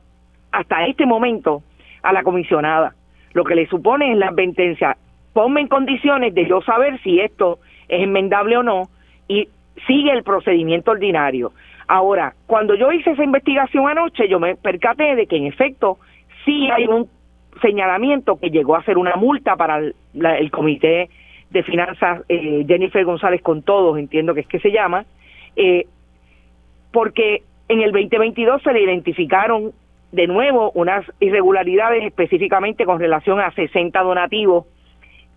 hasta 0.52 0.86
este 0.86 1.06
momento 1.06 1.62
a 2.02 2.12
la 2.12 2.22
comisionada. 2.22 2.94
Lo 3.32 3.44
que 3.44 3.54
le 3.54 3.66
supone 3.66 4.12
es 4.12 4.18
la 4.18 4.28
advertencia, 4.28 4.96
ponme 5.32 5.60
en 5.60 5.68
condiciones 5.68 6.34
de 6.34 6.46
yo 6.46 6.60
saber 6.62 7.00
si 7.02 7.20
esto 7.20 7.58
es 7.88 8.02
enmendable 8.02 8.56
o 8.56 8.62
no 8.62 8.88
y 9.28 9.48
sigue 9.86 10.10
el 10.12 10.22
procedimiento 10.22 10.92
ordinario. 10.92 11.52
Ahora, 11.86 12.34
cuando 12.46 12.74
yo 12.74 12.92
hice 12.92 13.12
esa 13.12 13.24
investigación 13.24 13.88
anoche, 13.88 14.28
yo 14.28 14.40
me 14.40 14.56
percaté 14.56 15.14
de 15.16 15.26
que 15.26 15.36
en 15.36 15.46
efecto 15.46 15.98
sí 16.44 16.68
hay 16.70 16.86
un 16.86 17.08
señalamiento 17.62 18.38
que 18.38 18.50
llegó 18.50 18.76
a 18.76 18.84
ser 18.84 18.98
una 18.98 19.16
multa 19.16 19.56
para 19.56 19.78
el, 19.78 20.50
Comité 20.50 21.08
de 21.50 21.62
Finanzas 21.62 22.22
eh, 22.28 22.64
Jennifer 22.66 23.04
González 23.04 23.42
con 23.42 23.62
todos, 23.62 23.98
entiendo 23.98 24.34
que 24.34 24.40
es 24.40 24.46
que 24.46 24.60
se 24.60 24.70
llama, 24.70 25.06
eh, 25.56 25.86
porque 26.92 27.42
en 27.68 27.82
el 27.82 27.92
2022 27.92 28.62
se 28.62 28.72
le 28.72 28.82
identificaron 28.82 29.72
de 30.12 30.26
nuevo 30.26 30.70
unas 30.72 31.04
irregularidades 31.20 32.04
específicamente 32.04 32.86
con 32.86 32.98
relación 32.98 33.40
a 33.40 33.52
60 33.52 34.00
donativos 34.00 34.64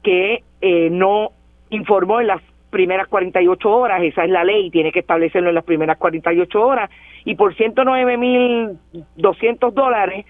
que 0.02 0.44
eh, 0.62 0.90
no 0.90 1.32
informó 1.70 2.22
en 2.22 2.28
las 2.28 2.42
primeras 2.70 3.08
48 3.08 3.70
horas, 3.70 4.02
esa 4.02 4.24
es 4.24 4.32
la 4.32 4.46
ley, 4.46 4.72
tiene 4.72 4.92
que 4.92 5.00
establecerlo 5.00 5.50
en 5.50 5.56
las 5.56 5.66
primeras 5.66 5.98
48 5.98 6.62
horas, 6.62 6.90
y 7.26 7.36
por 7.36 7.54
109.200 7.54 9.74
dólares 9.74 10.26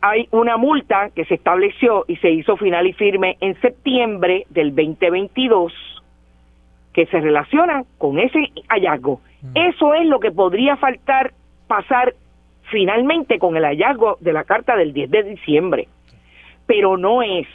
hay 0.00 0.26
una 0.32 0.56
multa 0.56 1.10
que 1.14 1.24
se 1.24 1.34
estableció 1.34 2.04
y 2.08 2.16
se 2.16 2.30
hizo 2.30 2.56
final 2.56 2.84
y 2.86 2.92
firme 2.92 3.36
en 3.40 3.54
septiembre 3.60 4.44
del 4.50 4.74
2022 4.74 5.72
que 6.92 7.06
se 7.06 7.20
relaciona 7.20 7.84
con 7.96 8.18
ese 8.18 8.50
hallazgo. 8.68 9.20
Mm. 9.40 9.52
Eso 9.54 9.94
es 9.94 10.06
lo 10.06 10.20
que 10.20 10.30
podría 10.30 10.76
faltar 10.76 11.32
pasar 11.66 12.14
finalmente 12.70 13.38
con 13.38 13.56
el 13.56 13.64
hallazgo 13.64 14.16
de 14.20 14.32
la 14.32 14.44
carta 14.44 14.76
del 14.76 14.92
10 14.92 15.10
de 15.10 15.22
diciembre, 15.22 15.88
pero 16.66 16.96
no 16.96 17.22
es 17.22 17.46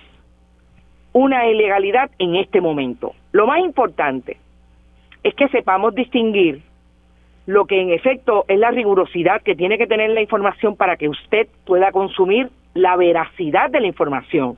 una 1.13 1.47
ilegalidad 1.47 2.11
en 2.19 2.35
este 2.35 2.61
momento. 2.61 3.13
Lo 3.31 3.47
más 3.47 3.59
importante 3.59 4.37
es 5.23 5.33
que 5.33 5.47
sepamos 5.49 5.95
distinguir 5.95 6.61
lo 7.45 7.65
que 7.65 7.81
en 7.81 7.89
efecto 7.89 8.45
es 8.47 8.59
la 8.59 8.69
rigurosidad 8.69 9.41
que 9.41 9.55
tiene 9.55 9.77
que 9.77 9.87
tener 9.87 10.11
la 10.11 10.21
información 10.21 10.75
para 10.75 10.97
que 10.97 11.09
usted 11.09 11.47
pueda 11.65 11.91
consumir 11.91 12.49
la 12.75 12.95
veracidad 12.95 13.71
de 13.71 13.81
la 13.81 13.87
información. 13.87 14.57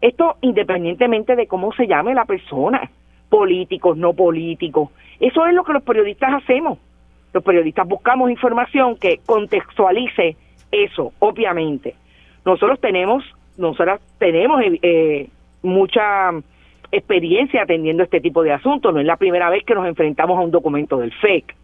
Esto 0.00 0.36
independientemente 0.40 1.36
de 1.36 1.46
cómo 1.46 1.72
se 1.72 1.86
llame 1.86 2.14
la 2.14 2.24
persona, 2.24 2.90
políticos, 3.28 3.96
no 3.96 4.14
políticos. 4.14 4.90
Eso 5.20 5.46
es 5.46 5.54
lo 5.54 5.62
que 5.62 5.74
los 5.74 5.82
periodistas 5.82 6.32
hacemos. 6.34 6.78
Los 7.32 7.42
periodistas 7.42 7.86
buscamos 7.88 8.30
información 8.30 8.96
que 8.96 9.20
contextualice 9.24 10.36
eso, 10.70 11.12
obviamente. 11.18 11.94
Nosotros 12.44 12.80
tenemos, 12.80 13.24
nosotros 13.56 14.00
tenemos 14.18 14.62
eh, 14.64 15.28
mucha 15.62 16.30
experiencia 16.90 17.62
atendiendo 17.62 18.02
este 18.02 18.20
tipo 18.20 18.42
de 18.42 18.52
asuntos. 18.52 18.92
No 18.92 19.00
es 19.00 19.06
la 19.06 19.16
primera 19.16 19.48
vez 19.48 19.64
que 19.64 19.74
nos 19.74 19.86
enfrentamos 19.86 20.38
a 20.38 20.42
un 20.42 20.50
documento 20.50 20.98
del 20.98 21.12
FEC 21.12 21.54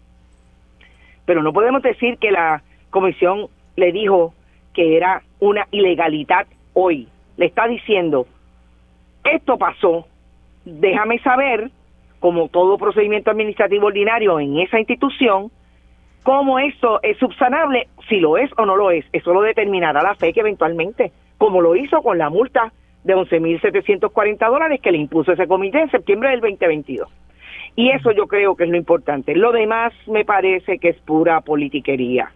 pero 1.28 1.42
no 1.42 1.52
podemos 1.52 1.82
decir 1.82 2.16
que 2.16 2.30
la 2.30 2.62
comisión 2.88 3.48
le 3.76 3.92
dijo 3.92 4.32
que 4.72 4.96
era 4.96 5.22
una 5.40 5.68
ilegalidad 5.70 6.46
hoy. 6.72 7.06
Le 7.36 7.44
está 7.44 7.68
diciendo, 7.68 8.26
esto 9.24 9.58
pasó, 9.58 10.06
déjame 10.64 11.18
saber, 11.18 11.70
como 12.18 12.48
todo 12.48 12.78
procedimiento 12.78 13.30
administrativo 13.30 13.88
ordinario 13.88 14.40
en 14.40 14.58
esa 14.58 14.78
institución, 14.78 15.50
cómo 16.28 16.58
esto 16.58 17.00
es 17.02 17.16
subsanable, 17.16 17.88
si 18.06 18.20
lo 18.20 18.36
es 18.36 18.50
o 18.58 18.66
no 18.66 18.76
lo 18.76 18.90
es. 18.90 19.02
Eso 19.14 19.32
lo 19.32 19.40
determinará 19.40 20.02
la 20.02 20.14
FEC 20.14 20.36
eventualmente, 20.36 21.10
como 21.38 21.62
lo 21.62 21.74
hizo 21.74 22.02
con 22.02 22.18
la 22.18 22.28
multa 22.28 22.70
de 23.02 23.16
11.740 23.16 24.50
dólares 24.50 24.82
que 24.82 24.92
le 24.92 24.98
impuso 24.98 25.32
ese 25.32 25.46
comité 25.46 25.80
en 25.80 25.90
septiembre 25.90 26.28
del 26.28 26.42
2022. 26.42 27.08
Y 27.76 27.92
eso 27.92 28.10
yo 28.12 28.26
creo 28.26 28.56
que 28.56 28.64
es 28.64 28.70
lo 28.70 28.76
importante. 28.76 29.34
Lo 29.34 29.52
demás 29.52 29.94
me 30.06 30.26
parece 30.26 30.78
que 30.78 30.90
es 30.90 30.98
pura 30.98 31.40
politiquería, 31.40 32.30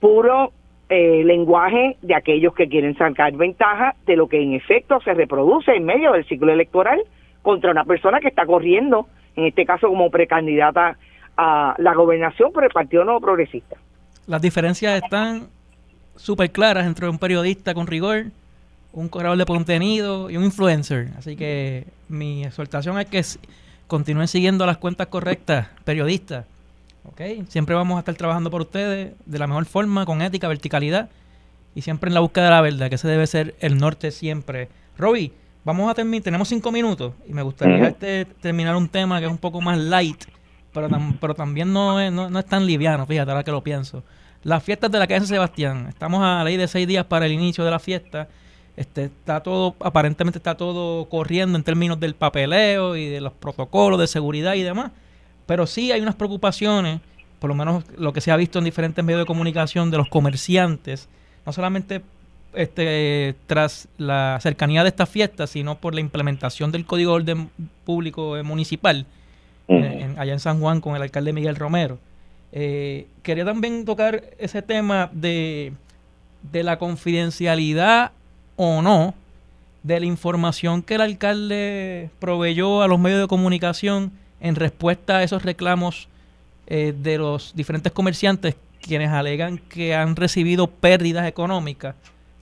puro 0.00 0.52
eh, 0.88 1.22
lenguaje 1.22 1.98
de 2.00 2.14
aquellos 2.14 2.54
que 2.54 2.66
quieren 2.66 2.96
sacar 2.96 3.34
ventaja 3.34 3.94
de 4.06 4.16
lo 4.16 4.26
que 4.26 4.40
en 4.40 4.54
efecto 4.54 5.02
se 5.02 5.12
reproduce 5.12 5.76
en 5.76 5.84
medio 5.84 6.12
del 6.12 6.24
ciclo 6.24 6.50
electoral 6.50 7.02
contra 7.42 7.72
una 7.72 7.84
persona 7.84 8.20
que 8.20 8.28
está 8.28 8.46
corriendo, 8.46 9.06
en 9.36 9.44
este 9.44 9.66
caso 9.66 9.88
como 9.88 10.10
precandidata 10.10 10.96
a 11.36 11.74
la 11.78 11.94
gobernación 11.94 12.52
por 12.52 12.64
el 12.64 12.70
Partido 12.70 13.04
Nuevo 13.04 13.20
Progresista. 13.20 13.76
Las 14.26 14.42
diferencias 14.42 15.02
están 15.02 15.48
súper 16.16 16.50
claras 16.50 16.86
entre 16.86 17.08
un 17.08 17.18
periodista 17.18 17.74
con 17.74 17.86
rigor, 17.86 18.26
un 18.92 19.08
creador 19.08 19.38
de 19.38 19.46
contenido 19.46 20.30
y 20.30 20.36
un 20.36 20.44
influencer. 20.44 21.08
Así 21.18 21.36
que 21.36 21.86
mi 22.08 22.44
exhortación 22.44 22.98
es 22.98 23.06
que 23.06 23.22
continúen 23.86 24.28
siguiendo 24.28 24.66
las 24.66 24.78
cuentas 24.78 25.08
correctas, 25.08 25.68
periodistas. 25.84 26.46
¿ok? 27.04 27.20
Siempre 27.48 27.74
vamos 27.74 27.96
a 27.96 28.00
estar 28.00 28.14
trabajando 28.14 28.50
por 28.50 28.60
ustedes 28.60 29.12
de 29.24 29.38
la 29.38 29.46
mejor 29.46 29.64
forma, 29.64 30.06
con 30.06 30.22
ética, 30.22 30.48
verticalidad 30.48 31.08
y 31.74 31.82
siempre 31.82 32.08
en 32.08 32.14
la 32.14 32.20
búsqueda 32.20 32.44
de 32.44 32.50
la 32.50 32.60
verdad, 32.60 32.88
que 32.88 32.96
ese 32.96 33.08
debe 33.08 33.26
ser 33.26 33.54
el 33.60 33.78
norte 33.78 34.10
siempre. 34.10 34.68
Roby, 34.98 35.32
vamos 35.64 35.90
a 35.90 35.94
terminar, 35.94 36.22
tenemos 36.22 36.48
cinco 36.48 36.70
minutos 36.70 37.14
y 37.26 37.32
me 37.32 37.42
gustaría 37.42 37.88
este, 37.88 38.26
terminar 38.40 38.76
un 38.76 38.88
tema 38.88 39.18
que 39.18 39.26
es 39.26 39.32
un 39.32 39.38
poco 39.38 39.60
más 39.60 39.78
light, 39.78 40.24
pero, 40.72 40.88
pero 41.20 41.34
también 41.34 41.72
no 41.72 42.00
es, 42.00 42.12
no, 42.12 42.38
es 42.38 42.46
tan 42.46 42.66
liviano, 42.66 43.06
fíjate, 43.06 43.30
ahora 43.30 43.44
que 43.44 43.50
lo 43.50 43.62
pienso. 43.62 44.02
Las 44.44 44.62
fiestas 44.62 44.90
de 44.90 44.98
la 44.98 45.06
calle 45.06 45.26
Sebastián, 45.26 45.86
estamos 45.88 46.22
a 46.22 46.38
la 46.38 46.44
ley 46.44 46.56
de 46.56 46.66
seis 46.66 46.86
días 46.88 47.04
para 47.04 47.26
el 47.26 47.32
inicio 47.32 47.64
de 47.64 47.70
la 47.70 47.78
fiesta 47.78 48.28
este, 48.76 49.04
está 49.04 49.40
todo, 49.40 49.76
aparentemente 49.80 50.38
está 50.38 50.54
todo 50.54 51.04
corriendo 51.08 51.58
en 51.58 51.64
términos 51.64 52.00
del 52.00 52.14
papeleo 52.14 52.96
y 52.96 53.06
de 53.06 53.20
los 53.20 53.32
protocolos 53.32 54.00
de 54.00 54.06
seguridad 54.06 54.54
y 54.54 54.62
demás. 54.62 54.92
Pero 55.46 55.66
sí 55.66 55.92
hay 55.92 56.00
unas 56.00 56.14
preocupaciones, 56.14 57.00
por 57.38 57.48
lo 57.48 57.54
menos 57.54 57.84
lo 57.98 58.12
que 58.12 58.20
se 58.20 58.30
ha 58.30 58.36
visto 58.36 58.58
en 58.58 58.64
diferentes 58.64 59.04
medios 59.04 59.20
de 59.20 59.26
comunicación 59.26 59.90
de 59.90 59.98
los 59.98 60.08
comerciantes, 60.08 61.08
no 61.44 61.52
solamente 61.52 62.02
este, 62.54 63.34
tras 63.46 63.88
la 63.98 64.38
cercanía 64.40 64.82
de 64.82 64.88
esta 64.88 65.06
fiesta, 65.06 65.46
sino 65.46 65.76
por 65.76 65.94
la 65.94 66.00
implementación 66.00 66.72
del 66.72 66.86
Código 66.86 67.12
de 67.12 67.16
Orden 67.16 67.50
Público 67.84 68.36
allá 69.68 70.32
en 70.32 70.40
San 70.40 70.60
Juan 70.60 70.80
con 70.80 70.96
el 70.96 71.02
alcalde 71.02 71.32
Miguel 71.32 71.56
Romero. 71.56 71.98
Eh, 72.52 73.06
quería 73.22 73.44
también 73.44 73.84
tocar 73.84 74.24
ese 74.38 74.62
tema 74.62 75.10
de, 75.12 75.72
de 76.50 76.62
la 76.62 76.78
confidencialidad 76.78 78.12
o 78.56 78.82
no 78.82 79.14
de 79.82 80.00
la 80.00 80.06
información 80.06 80.82
que 80.82 80.94
el 80.94 81.00
alcalde 81.00 82.10
proveyó 82.18 82.82
a 82.82 82.88
los 82.88 82.98
medios 82.98 83.20
de 83.20 83.26
comunicación 83.26 84.12
en 84.40 84.54
respuesta 84.54 85.18
a 85.18 85.22
esos 85.22 85.42
reclamos 85.42 86.08
eh, 86.66 86.94
de 86.96 87.18
los 87.18 87.54
diferentes 87.54 87.90
comerciantes 87.92 88.54
quienes 88.80 89.10
alegan 89.10 89.58
que 89.58 89.94
han 89.94 90.16
recibido 90.16 90.66
pérdidas 90.66 91.26
económicas 91.26 91.94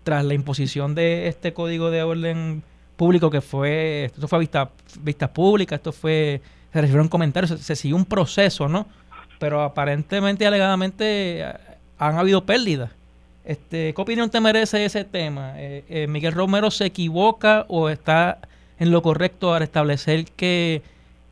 tras 0.03 0.25
la 0.25 0.35
imposición 0.35 0.95
de 0.95 1.29
este 1.29 1.53
código 1.53 1.91
de 1.91 2.03
orden 2.03 2.63
público 2.97 3.31
que 3.31 3.41
fue, 3.41 4.07
esto 4.07 4.27
fue 4.27 4.37
a 4.37 4.41
vista, 4.41 4.71
vistas 5.01 5.31
públicas, 5.31 5.79
esto 5.79 5.93
fue 5.93 6.41
se 6.73 6.81
recibieron 6.81 7.09
comentarios, 7.09 7.61
se, 7.61 7.77
siguió 7.77 7.97
un 7.97 8.05
proceso, 8.05 8.69
¿no? 8.69 8.87
Pero 9.39 9.63
aparentemente 9.63 10.45
y 10.45 10.47
alegadamente 10.47 11.45
han 11.99 12.19
habido 12.19 12.45
pérdidas. 12.45 12.91
Este, 13.45 13.95
¿Qué 13.95 14.01
opinión 14.01 14.31
te 14.31 14.41
merece 14.41 14.85
ese 14.85 15.05
tema? 15.05 15.55
Eh, 15.57 15.85
eh, 15.89 16.07
¿Miguel 16.07 16.33
Romero 16.33 16.71
se 16.71 16.87
equivoca 16.87 17.65
o 17.69 17.89
está 17.89 18.39
en 18.79 18.91
lo 18.91 19.03
correcto 19.03 19.55
al 19.55 19.63
establecer 19.63 20.27
que 20.37 20.83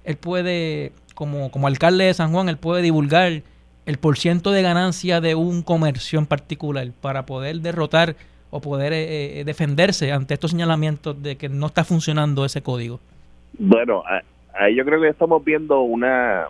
él 0.05 0.17
puede, 0.17 0.93
como, 1.15 1.51
como 1.51 1.67
alcalde 1.67 2.05
de 2.05 2.15
San 2.15 2.33
Juan, 2.33 2.49
él 2.49 2.57
puede 2.57 2.83
divulgar 2.83 3.43
el 3.87 3.99
porciento 3.99 4.51
de 4.51 4.63
ganancia 4.63 5.21
de 5.21 5.35
un 5.35 5.63
comercio 5.63 6.19
en 6.19 6.27
particular 6.27 6.91
para 7.01 7.25
poder 7.27 7.61
derrotar 7.61 8.17
o 8.51 8.61
poder 8.61 8.93
eh, 8.95 9.43
defenderse 9.45 10.13
ante 10.13 10.35
estos 10.35 10.51
señalamientos 10.51 11.23
de 11.23 11.37
que 11.37 11.49
no 11.49 11.67
está 11.67 11.85
funcionando 11.85 12.45
ese 12.45 12.63
código? 12.63 13.01
Bueno, 13.59 14.03
ahí 14.59 14.75
yo 14.75 14.85
creo 14.85 15.01
que 15.01 15.09
estamos 15.09 15.45
viendo 15.45 15.81
una 15.81 16.49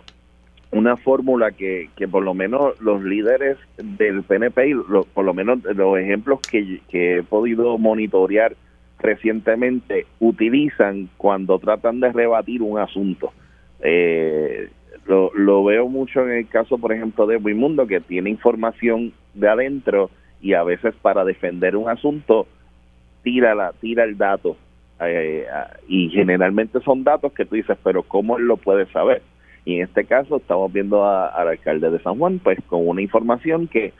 una 0.71 0.97
fórmula 0.97 1.51
que, 1.51 1.89
que 1.95 2.07
por 2.07 2.23
lo 2.23 2.33
menos 2.33 2.79
los 2.79 3.03
líderes 3.03 3.57
del 3.77 4.23
PNP, 4.23 4.69
y 4.69 4.75
por 5.13 5.25
lo 5.25 5.33
menos 5.33 5.63
los 5.63 5.97
ejemplos 5.97 6.39
que, 6.41 6.81
he 6.91 7.23
podido 7.23 7.77
monitorear 7.77 8.55
recientemente, 8.99 10.05
utilizan 10.19 11.09
cuando 11.17 11.57
tratan 11.57 11.99
de 11.99 12.11
rebatir 12.11 12.61
un 12.61 12.77
asunto. 12.77 13.33
Eh, 13.81 14.69
lo, 15.07 15.31
lo, 15.33 15.63
veo 15.63 15.87
mucho 15.87 16.21
en 16.21 16.37
el 16.37 16.47
caso, 16.47 16.77
por 16.77 16.93
ejemplo, 16.93 17.25
de 17.25 17.37
Wimundo, 17.37 17.87
que 17.87 17.99
tiene 17.99 18.29
información 18.29 19.11
de 19.33 19.49
adentro 19.49 20.11
y 20.39 20.53
a 20.53 20.63
veces 20.63 20.93
para 21.01 21.25
defender 21.25 21.75
un 21.75 21.89
asunto 21.89 22.45
tira, 23.23 23.55
la, 23.55 23.73
tira 23.73 24.03
el 24.03 24.17
dato. 24.17 24.55
Eh, 25.01 25.45
y 25.87 26.09
generalmente 26.09 26.79
son 26.81 27.03
datos 27.03 27.31
que 27.33 27.45
tú 27.45 27.55
dices, 27.55 27.77
pero 27.83 28.03
¿cómo 28.03 28.37
lo 28.37 28.57
puede 28.57 28.85
saber? 28.87 29.21
Y 29.65 29.75
en 29.75 29.83
este 29.83 30.05
caso 30.05 30.37
estamos 30.37 30.71
viendo 30.71 31.05
al 31.05 31.47
alcalde 31.47 31.89
de 31.89 31.99
San 31.99 32.17
Juan, 32.17 32.39
pues 32.39 32.59
con 32.67 32.87
una 32.87 33.01
información 33.01 33.67
que, 33.67 33.93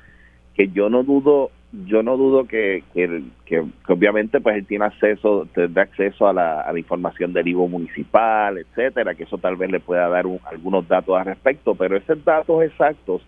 que 0.56 0.70
yo 0.70 0.90
no 0.90 1.04
dudo 1.04 1.52
yo 1.72 2.02
no 2.02 2.18
dudo 2.18 2.46
que, 2.46 2.84
que, 2.94 3.64
obviamente 3.88 4.42
pues 4.42 4.56
él 4.56 4.66
tiene 4.66 4.86
acceso 4.86 5.48
tendrá 5.54 5.84
acceso 5.84 6.28
a 6.28 6.34
la, 6.34 6.62
a 6.62 6.74
la 6.74 6.80
información 6.80 7.32
del 7.32 7.48
IVO 7.48 7.68
municipal 7.68 8.58
etcétera 8.58 9.14
que 9.14 9.24
eso 9.24 9.38
tal 9.38 9.56
vez 9.56 9.70
le 9.70 9.80
pueda 9.80 10.10
dar 10.10 10.26
algunos 10.46 10.88
datos 10.88 11.16
al 11.16 11.26
respecto 11.26 11.76
pero 11.76 11.96
esos 11.96 12.26
datos 12.26 12.64
exactos 12.64 13.22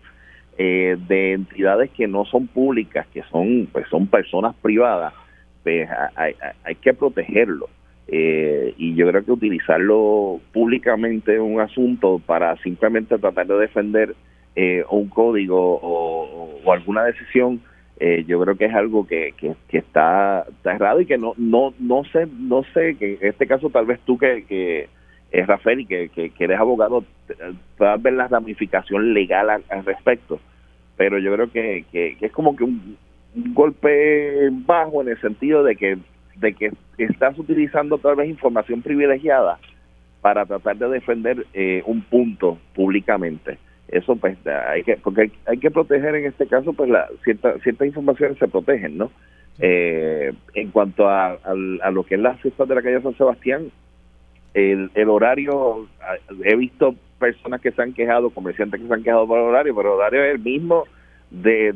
eh, 0.58 0.96
de 1.06 1.34
entidades 1.34 1.90
que 1.92 2.08
no 2.08 2.24
son 2.24 2.48
públicas 2.48 3.06
que 3.14 3.22
son 3.30 3.68
pues 3.72 3.86
son 3.88 4.08
personas 4.08 4.56
privadas 4.56 5.14
pues 5.62 5.88
hay, 6.16 6.34
hay 6.64 6.74
que 6.76 6.94
protegerlos 6.94 7.70
eh, 8.08 8.74
y 8.76 8.94
yo 8.94 9.08
creo 9.08 9.24
que 9.24 9.32
utilizarlo 9.32 10.40
públicamente 10.52 11.36
en 11.36 11.40
un 11.40 11.60
asunto 11.60 12.20
para 12.24 12.56
simplemente 12.58 13.18
tratar 13.18 13.46
de 13.46 13.58
defender 13.58 14.14
eh, 14.54 14.84
un 14.90 15.08
código 15.08 15.78
o, 15.82 16.72
alguna 16.72 17.04
decisión, 17.04 17.62
eh, 17.98 18.24
yo 18.26 18.40
creo 18.40 18.56
que 18.56 18.66
es 18.66 18.74
algo 18.74 19.06
que, 19.06 19.34
que, 19.38 19.78
está, 19.78 20.44
errado 20.64 21.00
y 21.00 21.06
que 21.06 21.16
no 21.16 21.34
no 21.36 21.72
no 21.78 22.04
sé 22.04 22.26
no 22.38 22.64
sé 22.74 22.96
que 22.96 23.14
en 23.20 23.28
este 23.28 23.46
caso 23.46 23.70
tal 23.70 23.86
vez 23.86 24.00
tú 24.04 24.18
que, 24.18 24.44
que 24.44 24.88
es 25.30 25.46
Rafael 25.46 25.80
y 25.80 25.86
que, 25.86 26.08
que, 26.10 26.32
eres 26.38 26.58
abogado 26.58 27.04
puedas 27.78 28.02
ver 28.02 28.12
la 28.12 28.28
ramificación 28.28 29.14
legal 29.14 29.48
al, 29.48 29.84
respecto. 29.84 30.38
Pero 30.96 31.18
yo 31.18 31.32
creo 31.32 31.50
que, 31.50 31.86
que, 31.90 32.16
es 32.20 32.32
como 32.32 32.54
que 32.54 32.64
un 32.64 32.98
golpe 33.34 34.48
bajo 34.50 35.02
en 35.02 35.08
el 35.08 35.20
sentido 35.20 35.62
de 35.62 35.76
que 35.76 35.98
de 36.36 36.54
que 36.54 36.72
estás 36.98 37.38
utilizando 37.38 37.98
tal 37.98 38.16
vez 38.16 38.28
información 38.28 38.82
privilegiada 38.82 39.58
para 40.20 40.46
tratar 40.46 40.76
de 40.76 40.88
defender 40.88 41.46
eh, 41.52 41.82
un 41.86 42.02
punto 42.02 42.58
públicamente. 42.74 43.58
Eso 43.88 44.16
pues 44.16 44.36
hay 44.46 44.82
que 44.82 44.96
porque 44.96 45.30
hay, 45.46 45.58
que 45.58 45.70
proteger 45.70 46.14
en 46.14 46.26
este 46.26 46.46
caso 46.46 46.72
pues 46.72 46.88
la 46.88 47.08
cierta 47.24 47.58
ciertas 47.60 47.88
informaciones 47.88 48.38
se 48.38 48.48
protegen, 48.48 48.96
¿no? 48.96 49.10
Eh, 49.58 50.32
en 50.54 50.70
cuanto 50.70 51.08
a, 51.08 51.38
lo 51.92 52.02
que 52.04 52.14
es 52.14 52.20
la 52.20 52.34
fiesta 52.36 52.64
de 52.64 52.74
la 52.74 52.82
calle 52.82 53.02
San 53.02 53.16
Sebastián, 53.16 53.70
el, 54.54 54.90
el 54.94 55.08
horario, 55.10 55.88
he 56.42 56.56
visto 56.56 56.94
personas 57.18 57.60
que 57.60 57.70
se 57.70 57.82
han 57.82 57.92
quejado, 57.92 58.30
comerciantes 58.30 58.80
que 58.80 58.86
se 58.86 58.94
han 58.94 59.02
quejado 59.02 59.26
por 59.26 59.38
el 59.38 59.44
horario, 59.44 59.76
pero 59.76 59.92
el 59.92 59.98
horario 59.98 60.24
es 60.24 60.34
el 60.34 60.40
mismo 60.40 60.84
de, 61.30 61.74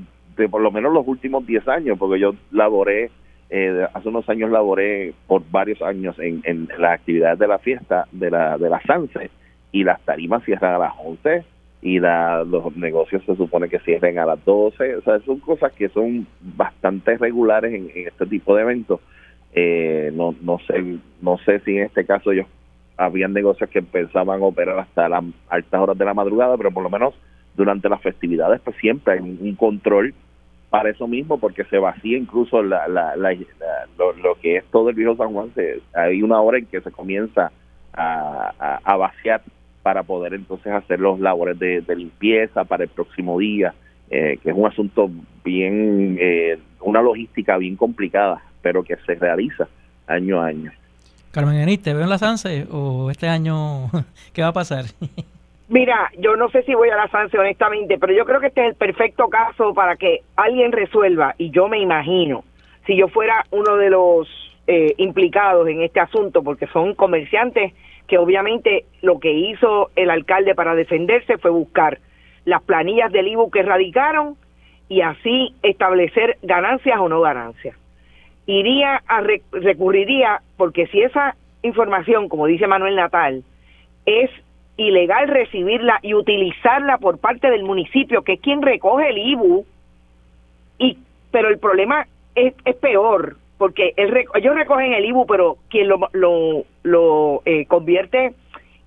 por 0.50 0.60
lo 0.60 0.70
menos 0.70 0.92
los 0.92 1.06
últimos 1.06 1.46
10 1.46 1.68
años, 1.68 1.98
porque 1.98 2.20
yo 2.20 2.34
laboré 2.50 3.10
eh, 3.48 3.86
hace 3.94 4.08
unos 4.08 4.28
años 4.28 4.50
laboré 4.50 5.14
por 5.26 5.42
varios 5.50 5.80
años 5.80 6.18
en, 6.18 6.40
en 6.44 6.68
las 6.78 6.94
actividades 6.94 7.38
de 7.38 7.46
la 7.46 7.58
fiesta 7.58 8.06
de 8.10 8.30
la, 8.30 8.58
de 8.58 8.68
la 8.68 8.80
Sanse 8.82 9.30
y 9.70 9.84
las 9.84 10.00
tarimas 10.00 10.44
cierran 10.44 10.74
a 10.74 10.78
las 10.78 10.92
11 10.98 11.44
y 11.82 12.00
la, 12.00 12.42
los 12.42 12.76
negocios 12.76 13.22
se 13.24 13.36
supone 13.36 13.68
que 13.68 13.78
cierren 13.80 14.18
a 14.18 14.26
las 14.26 14.44
12. 14.44 14.96
O 14.96 15.02
sea, 15.02 15.20
son 15.20 15.38
cosas 15.38 15.72
que 15.72 15.88
son 15.90 16.26
bastante 16.40 17.16
regulares 17.18 17.72
en, 17.72 17.90
este 17.94 18.26
tipo 18.26 18.56
de 18.56 18.62
eventos. 18.62 19.00
Eh, 19.52 20.10
no, 20.12 20.34
no, 20.40 20.58
sé, 20.66 20.98
no 21.22 21.38
sé 21.38 21.60
si 21.60 21.76
en 21.76 21.84
este 21.84 22.04
caso 22.04 22.32
ellos 22.32 22.46
habían 22.96 23.32
negocios 23.32 23.70
que 23.70 23.82
pensaban 23.82 24.42
operar 24.42 24.78
hasta 24.78 25.08
las 25.08 25.22
altas 25.48 25.80
horas 25.80 25.98
de 25.98 26.04
la 26.04 26.14
madrugada, 26.14 26.56
pero 26.56 26.72
por 26.72 26.82
lo 26.82 26.90
menos 26.90 27.14
durante 27.54 27.88
las 27.88 28.02
festividades 28.02 28.60
pues 28.62 28.76
siempre 28.78 29.14
hay 29.14 29.20
un 29.20 29.54
control 29.54 30.14
para 30.70 30.90
eso 30.90 31.06
mismo, 31.06 31.38
porque 31.38 31.64
se 31.64 31.78
vacía 31.78 32.18
incluso 32.18 32.62
la, 32.62 32.88
la, 32.88 33.14
lo, 33.16 34.34
que 34.40 34.56
es 34.59 34.64
todo 34.66 34.90
el 34.90 34.97
viejo 34.97 35.16
San 35.16 35.32
Juan. 35.32 35.51
hay 35.94 36.22
una 36.22 36.40
hora 36.40 36.59
en 36.59 36.66
que 36.66 36.80
se 36.80 36.90
comienza 36.90 37.52
a, 37.93 38.80
a, 38.84 38.97
vaciar 38.97 39.43
para 39.82 40.02
poder 40.02 40.34
entonces 40.34 40.72
hacer 40.72 41.01
los 41.01 41.20
labores 41.20 41.59
de, 41.59 41.82
limpieza 41.97 42.64
para 42.64 42.84
el 42.84 42.90
próximo 42.90 43.38
día, 43.38 43.74
eh, 44.10 44.38
que 44.43 44.51
es 44.51 44.56
un 44.56 44.66
asunto 44.66 45.10
bien, 45.44 46.18
eh, 46.20 46.59
una 46.80 47.01
logística 47.01 47.56
bien 47.56 47.76
complicada, 47.76 48.43
pero 48.60 48.82
que 48.82 48.97
se 49.06 49.14
realiza 49.14 49.68
año 50.06 50.43
a 50.43 50.47
año. 50.47 50.72
Carmen 51.30 51.78
¿te 51.78 51.94
veo 51.94 52.02
en 52.02 52.10
la 52.10 52.18
SANSE 52.18 52.66
o 52.70 53.10
este 53.10 53.28
año 53.28 53.90
qué 54.32 54.43
va 54.43 54.48
a 54.48 54.52
pasar? 54.52 54.86
Mira, 55.68 56.10
yo 56.18 56.36
no 56.36 56.48
sé 56.51 56.62
si 56.62 56.74
voy 56.74 56.90
a 56.90 56.97
la 56.97 57.09
SANSE 57.09 57.38
honestamente, 57.38 57.98
pero 57.98 58.12
yo 58.12 58.24
creo 58.24 58.40
que 58.40 58.47
este 58.48 58.60
es 58.62 58.68
el 58.68 58.74
perfecto 58.76 59.28
caso 59.28 59.74
para 59.74 59.97
que 59.97 60.20
alguien 60.36 60.70
resuelva, 60.70 61.34
y 61.38 61.51
yo 61.51 61.66
me 61.68 61.80
imagino, 61.80 62.44
si 62.86 62.97
yo 62.97 63.09
fuera 63.09 63.44
uno 63.51 63.76
de 63.76 63.90
los 63.90 64.28
eh, 64.68 64.94
implicados 64.98 65.66
en 65.68 65.82
este 65.82 65.98
asunto, 65.98 66.44
porque 66.44 66.68
son 66.68 66.94
comerciantes 66.94 67.72
que 68.06 68.18
obviamente 68.18 68.84
lo 69.02 69.18
que 69.18 69.32
hizo 69.32 69.90
el 69.97 70.10
alcalde 70.10 70.55
para 70.55 70.76
defenderse 70.76 71.38
fue 71.38 71.51
buscar 71.51 71.98
las 72.44 72.62
planillas 72.62 73.10
del 73.10 73.26
IBU 73.26 73.51
que 73.51 73.62
radicaron 73.62 74.36
y 74.88 75.01
así 75.01 75.52
establecer 75.64 76.38
ganancias 76.43 77.01
o 77.01 77.09
no 77.09 77.20
ganancias. 77.20 77.76
Iría 78.47 79.02
a 79.09 79.20
recurriría, 79.51 80.40
porque 80.56 80.86
si 80.86 81.02
esa 81.02 81.34
información, 81.62 82.28
como 82.28 82.47
dice 82.47 82.68
Manuel 82.68 82.94
Natal, 82.94 83.43
es 84.05 84.30
ilegal 84.76 85.28
recibirla 85.28 85.98
y 86.02 86.14
utilizarla 86.14 86.98
por 86.98 87.18
parte 87.18 87.50
del 87.50 87.64
municipio, 87.64 88.22
que 88.22 88.34
es 88.34 88.40
quien 88.40 88.62
recoge 88.62 89.08
el 89.10 89.18
IBU, 89.18 89.64
y, 90.78 90.98
pero 91.30 91.48
el 91.48 91.58
problema 91.58 92.06
es, 92.34 92.54
es 92.64 92.76
peor, 92.76 93.36
porque 93.58 93.94
ellos 93.96 94.54
recogen 94.54 94.92
el 94.92 95.04
IBU, 95.06 95.26
pero 95.26 95.56
quien 95.70 95.88
lo, 95.88 96.08
lo, 96.12 96.64
lo 96.82 97.42
eh, 97.46 97.64
convierte 97.66 98.34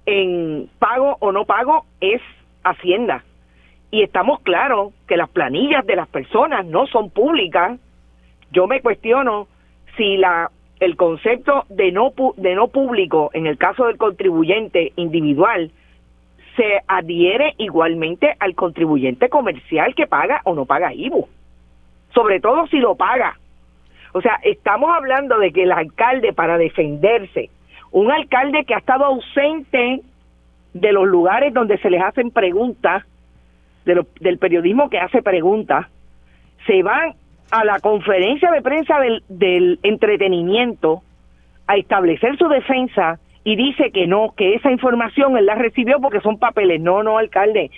en 0.05 0.69
pago 0.79 1.17
o 1.19 1.31
no 1.31 1.45
pago 1.45 1.85
es 2.01 2.21
Hacienda. 2.63 3.23
Y 3.91 4.03
estamos 4.03 4.41
claros 4.41 4.93
que 5.07 5.17
las 5.17 5.29
planillas 5.29 5.85
de 5.85 5.95
las 5.95 6.07
personas 6.07 6.65
no 6.65 6.85
son 6.87 7.09
públicas. 7.09 7.79
Yo 8.51 8.67
me 8.67 8.81
cuestiono 8.81 9.47
si 9.97 10.17
la 10.17 10.51
el 10.79 10.95
concepto 10.95 11.65
de 11.69 11.91
no 11.91 12.13
de 12.37 12.55
no 12.55 12.67
público 12.67 13.31
en 13.33 13.47
el 13.47 13.57
caso 13.57 13.85
del 13.85 13.97
contribuyente 13.97 14.93
individual 14.95 15.71
se 16.59 16.81
adhiere 16.89 17.53
igualmente 17.57 18.35
al 18.37 18.53
contribuyente 18.53 19.29
comercial 19.29 19.95
que 19.95 20.07
paga 20.07 20.41
o 20.43 20.53
no 20.53 20.65
paga 20.65 20.93
IVU, 20.93 21.29
sobre 22.13 22.41
todo 22.41 22.67
si 22.67 22.79
lo 22.79 22.95
paga. 22.95 23.39
O 24.11 24.21
sea, 24.21 24.39
estamos 24.43 24.89
hablando 24.93 25.39
de 25.39 25.53
que 25.53 25.63
el 25.63 25.71
alcalde 25.71 26.33
para 26.33 26.57
defenderse, 26.57 27.49
un 27.91 28.11
alcalde 28.11 28.65
que 28.65 28.75
ha 28.75 28.79
estado 28.79 29.05
ausente 29.05 30.01
de 30.73 30.91
los 30.91 31.07
lugares 31.07 31.53
donde 31.53 31.77
se 31.77 31.89
les 31.89 32.01
hacen 32.01 32.29
preguntas, 32.29 33.05
de 33.85 34.05
del 34.19 34.37
periodismo 34.37 34.89
que 34.89 34.99
hace 34.99 35.21
preguntas, 35.21 35.87
se 36.67 36.83
van 36.83 37.13
a 37.51 37.63
la 37.63 37.79
conferencia 37.79 38.51
de 38.51 38.61
prensa 38.61 38.99
del, 38.99 39.23
del 39.29 39.79
entretenimiento 39.83 41.03
a 41.67 41.77
establecer 41.77 42.37
su 42.37 42.49
defensa 42.49 43.17
y 43.43 43.55
dice 43.55 43.91
que 43.91 44.07
no, 44.07 44.33
que 44.35 44.55
esa 44.55 44.71
información 44.71 45.37
él 45.37 45.45
la 45.45 45.55
recibió 45.55 45.99
porque 45.99 46.21
son 46.21 46.37
papeles. 46.37 46.81
No, 46.81 47.03
no, 47.03 47.17
alcalde. 47.17 47.71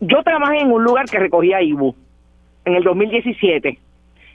Yo 0.00 0.22
trabajé 0.22 0.60
en 0.60 0.72
un 0.72 0.84
lugar 0.84 1.06
que 1.06 1.18
recogía 1.18 1.62
IBU 1.62 1.94
en 2.64 2.74
el 2.74 2.82
2017 2.84 3.78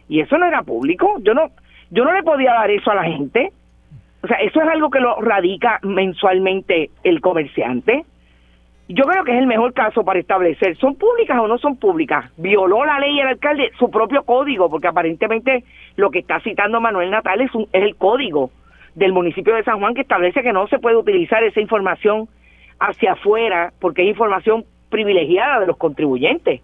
y 0.09 0.19
eso 0.19 0.37
no 0.37 0.45
era 0.45 0.63
público. 0.63 1.15
Yo 1.21 1.33
no, 1.33 1.51
yo 1.91 2.03
no 2.03 2.13
le 2.13 2.23
podía 2.23 2.53
dar 2.53 2.69
eso 2.71 2.91
a 2.91 2.95
la 2.95 3.03
gente. 3.03 3.51
O 4.23 4.27
sea, 4.27 4.37
eso 4.37 4.61
es 4.61 4.67
algo 4.67 4.89
que 4.89 4.99
lo 4.99 5.21
radica 5.21 5.79
mensualmente 5.83 6.89
el 7.03 7.21
comerciante. 7.21 8.05
yo 8.87 9.03
creo 9.05 9.23
que 9.23 9.33
es 9.33 9.39
el 9.39 9.47
mejor 9.47 9.73
caso 9.73 10.03
para 10.03 10.19
establecer, 10.19 10.77
¿son 10.77 10.95
públicas 10.95 11.39
o 11.39 11.47
no 11.47 11.57
son 11.57 11.77
públicas? 11.77 12.31
Violó 12.37 12.85
la 12.85 12.99
ley 12.99 13.19
el 13.19 13.27
alcalde 13.27 13.71
su 13.79 13.89
propio 13.89 14.23
código, 14.23 14.69
porque 14.69 14.87
aparentemente 14.87 15.63
lo 15.95 16.11
que 16.11 16.19
está 16.19 16.39
citando 16.39 16.81
Manuel 16.81 17.11
Natal 17.11 17.41
es, 17.41 17.51
es 17.71 17.83
el 17.83 17.95
código 17.95 18.51
del 18.95 19.11
municipio 19.13 19.53
de 19.55 19.63
San 19.63 19.79
Juan 19.79 19.93
que 19.93 20.01
establece 20.01 20.41
que 20.41 20.53
no 20.53 20.67
se 20.67 20.79
puede 20.79 20.95
utilizar 20.95 21.43
esa 21.43 21.59
información 21.59 22.27
hacia 22.79 23.13
afuera 23.13 23.73
porque 23.79 24.03
es 24.03 24.09
información 24.09 24.65
privilegiada 24.89 25.59
de 25.59 25.67
los 25.67 25.77
contribuyentes. 25.77 26.61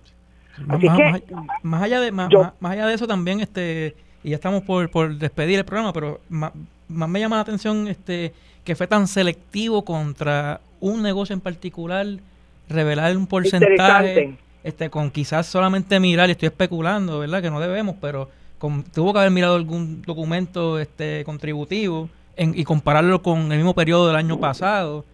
Así 0.69 0.85
más, 0.85 0.97
que, 0.97 1.35
más, 1.63 1.83
allá 1.83 1.99
de 2.01 2.11
más, 2.11 2.29
allá 2.61 2.87
de 2.87 2.93
eso 2.93 3.07
también 3.07 3.39
este 3.39 3.95
y 4.23 4.29
ya 4.29 4.35
estamos 4.35 4.63
por, 4.63 4.89
por 4.89 5.15
despedir 5.15 5.59
el 5.59 5.65
programa, 5.65 5.93
pero 5.93 6.19
más, 6.29 6.51
me 6.87 7.19
llama 7.19 7.37
la 7.37 7.41
atención 7.41 7.87
este 7.87 8.33
que 8.63 8.75
fue 8.75 8.87
tan 8.87 9.07
selectivo 9.07 9.83
contra 9.83 10.61
un 10.79 11.01
negocio 11.01 11.33
en 11.33 11.41
particular, 11.41 12.05
revelar 12.69 13.17
un 13.17 13.27
porcentaje 13.27 14.35
este 14.63 14.89
con 14.89 15.09
quizás 15.09 15.47
solamente 15.47 15.99
mirar, 15.99 16.29
y 16.29 16.33
estoy 16.33 16.47
especulando, 16.47 17.19
¿verdad? 17.19 17.41
Que 17.41 17.49
no 17.49 17.59
debemos, 17.59 17.95
pero 17.99 18.29
con, 18.59 18.83
tuvo 18.83 19.13
que 19.13 19.19
haber 19.19 19.31
mirado 19.31 19.55
algún 19.55 20.03
documento 20.03 20.77
este 20.79 21.23
contributivo 21.25 22.09
y 22.41 22.63
compararlo 22.63 23.22
con 23.22 23.51
el 23.51 23.57
mismo 23.57 23.76
periodo 23.76 24.07
del 24.07 24.15
año 24.15 24.39
pasado. 24.39 25.05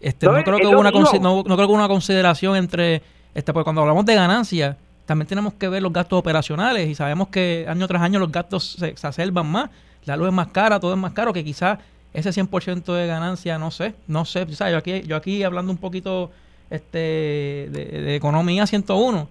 Este, 0.00 0.26
no, 0.26 0.42
creo 0.44 0.58
que 0.58 0.66
hubo 0.66 0.80
una 0.80 0.90
no, 0.90 1.42
no, 1.42 1.56
creo 1.56 1.66
que 1.66 1.72
una 1.72 1.88
consideración 1.88 2.56
entre 2.56 3.00
este 3.34 3.52
porque 3.52 3.64
cuando 3.64 3.80
hablamos 3.80 4.04
de 4.04 4.14
ganancias 4.14 4.76
también 5.06 5.26
tenemos 5.26 5.54
que 5.54 5.68
ver 5.68 5.82
los 5.82 5.92
gastos 5.92 6.18
operacionales 6.18 6.88
y 6.88 6.94
sabemos 6.94 7.28
que 7.28 7.64
año 7.68 7.86
tras 7.88 8.02
año 8.02 8.18
los 8.18 8.30
gastos 8.30 8.76
se 8.78 8.88
exacerban 8.88 9.46
más, 9.46 9.70
la 10.04 10.16
luz 10.16 10.28
es 10.28 10.34
más 10.34 10.48
cara, 10.48 10.78
todo 10.80 10.92
es 10.92 10.98
más 10.98 11.12
caro, 11.12 11.32
que 11.32 11.44
quizás 11.44 11.78
ese 12.12 12.30
100% 12.30 12.92
de 12.94 13.06
ganancia, 13.06 13.58
no 13.58 13.70
sé, 13.70 13.94
no 14.06 14.24
sé, 14.24 14.46
yo 14.46 14.76
aquí, 14.76 15.02
yo 15.02 15.16
aquí 15.16 15.42
hablando 15.42 15.72
un 15.72 15.78
poquito 15.78 16.30
este 16.70 17.68
de, 17.70 18.14
economía 18.16 18.66
101, 18.66 19.28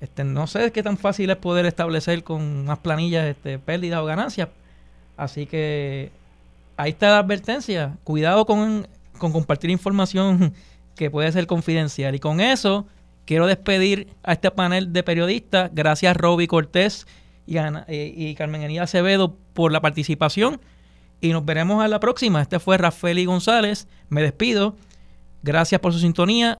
este, 0.00 0.24
no 0.24 0.46
sé 0.46 0.70
qué 0.72 0.82
tan 0.82 0.96
fácil 0.96 1.30
es 1.30 1.36
poder 1.36 1.66
establecer 1.66 2.22
con 2.22 2.42
unas 2.42 2.78
planillas 2.78 3.26
este, 3.26 3.58
pérdidas 3.58 4.00
o 4.00 4.04
ganancias, 4.04 4.48
así 5.16 5.46
que 5.46 6.10
ahí 6.76 6.90
está 6.90 7.08
la 7.10 7.18
advertencia, 7.18 7.96
cuidado 8.04 8.46
con, 8.46 8.88
con 9.18 9.32
compartir 9.32 9.70
información 9.70 10.54
que 10.94 11.10
puede 11.10 11.30
ser 11.32 11.46
confidencial 11.46 12.14
y 12.14 12.18
con 12.18 12.40
eso 12.40 12.86
Quiero 13.26 13.48
despedir 13.48 14.06
a 14.22 14.34
este 14.34 14.52
panel 14.52 14.92
de 14.92 15.02
periodistas. 15.02 15.70
Gracias 15.74 16.16
Roby 16.16 16.46
Cortés 16.46 17.08
y, 17.44 17.56
eh, 17.58 18.14
y 18.16 18.34
Carmen 18.36 18.62
Enía 18.62 18.84
Acevedo 18.84 19.36
por 19.52 19.72
la 19.72 19.80
participación. 19.80 20.60
Y 21.20 21.30
nos 21.30 21.44
veremos 21.44 21.82
a 21.82 21.88
la 21.88 21.98
próxima. 21.98 22.40
Este 22.40 22.60
fue 22.60 22.78
Rafael 22.78 23.18
y 23.18 23.24
González. 23.24 23.88
Me 24.08 24.22
despido. 24.22 24.76
Gracias 25.42 25.80
por 25.80 25.92
su 25.92 25.98
sintonía 25.98 26.54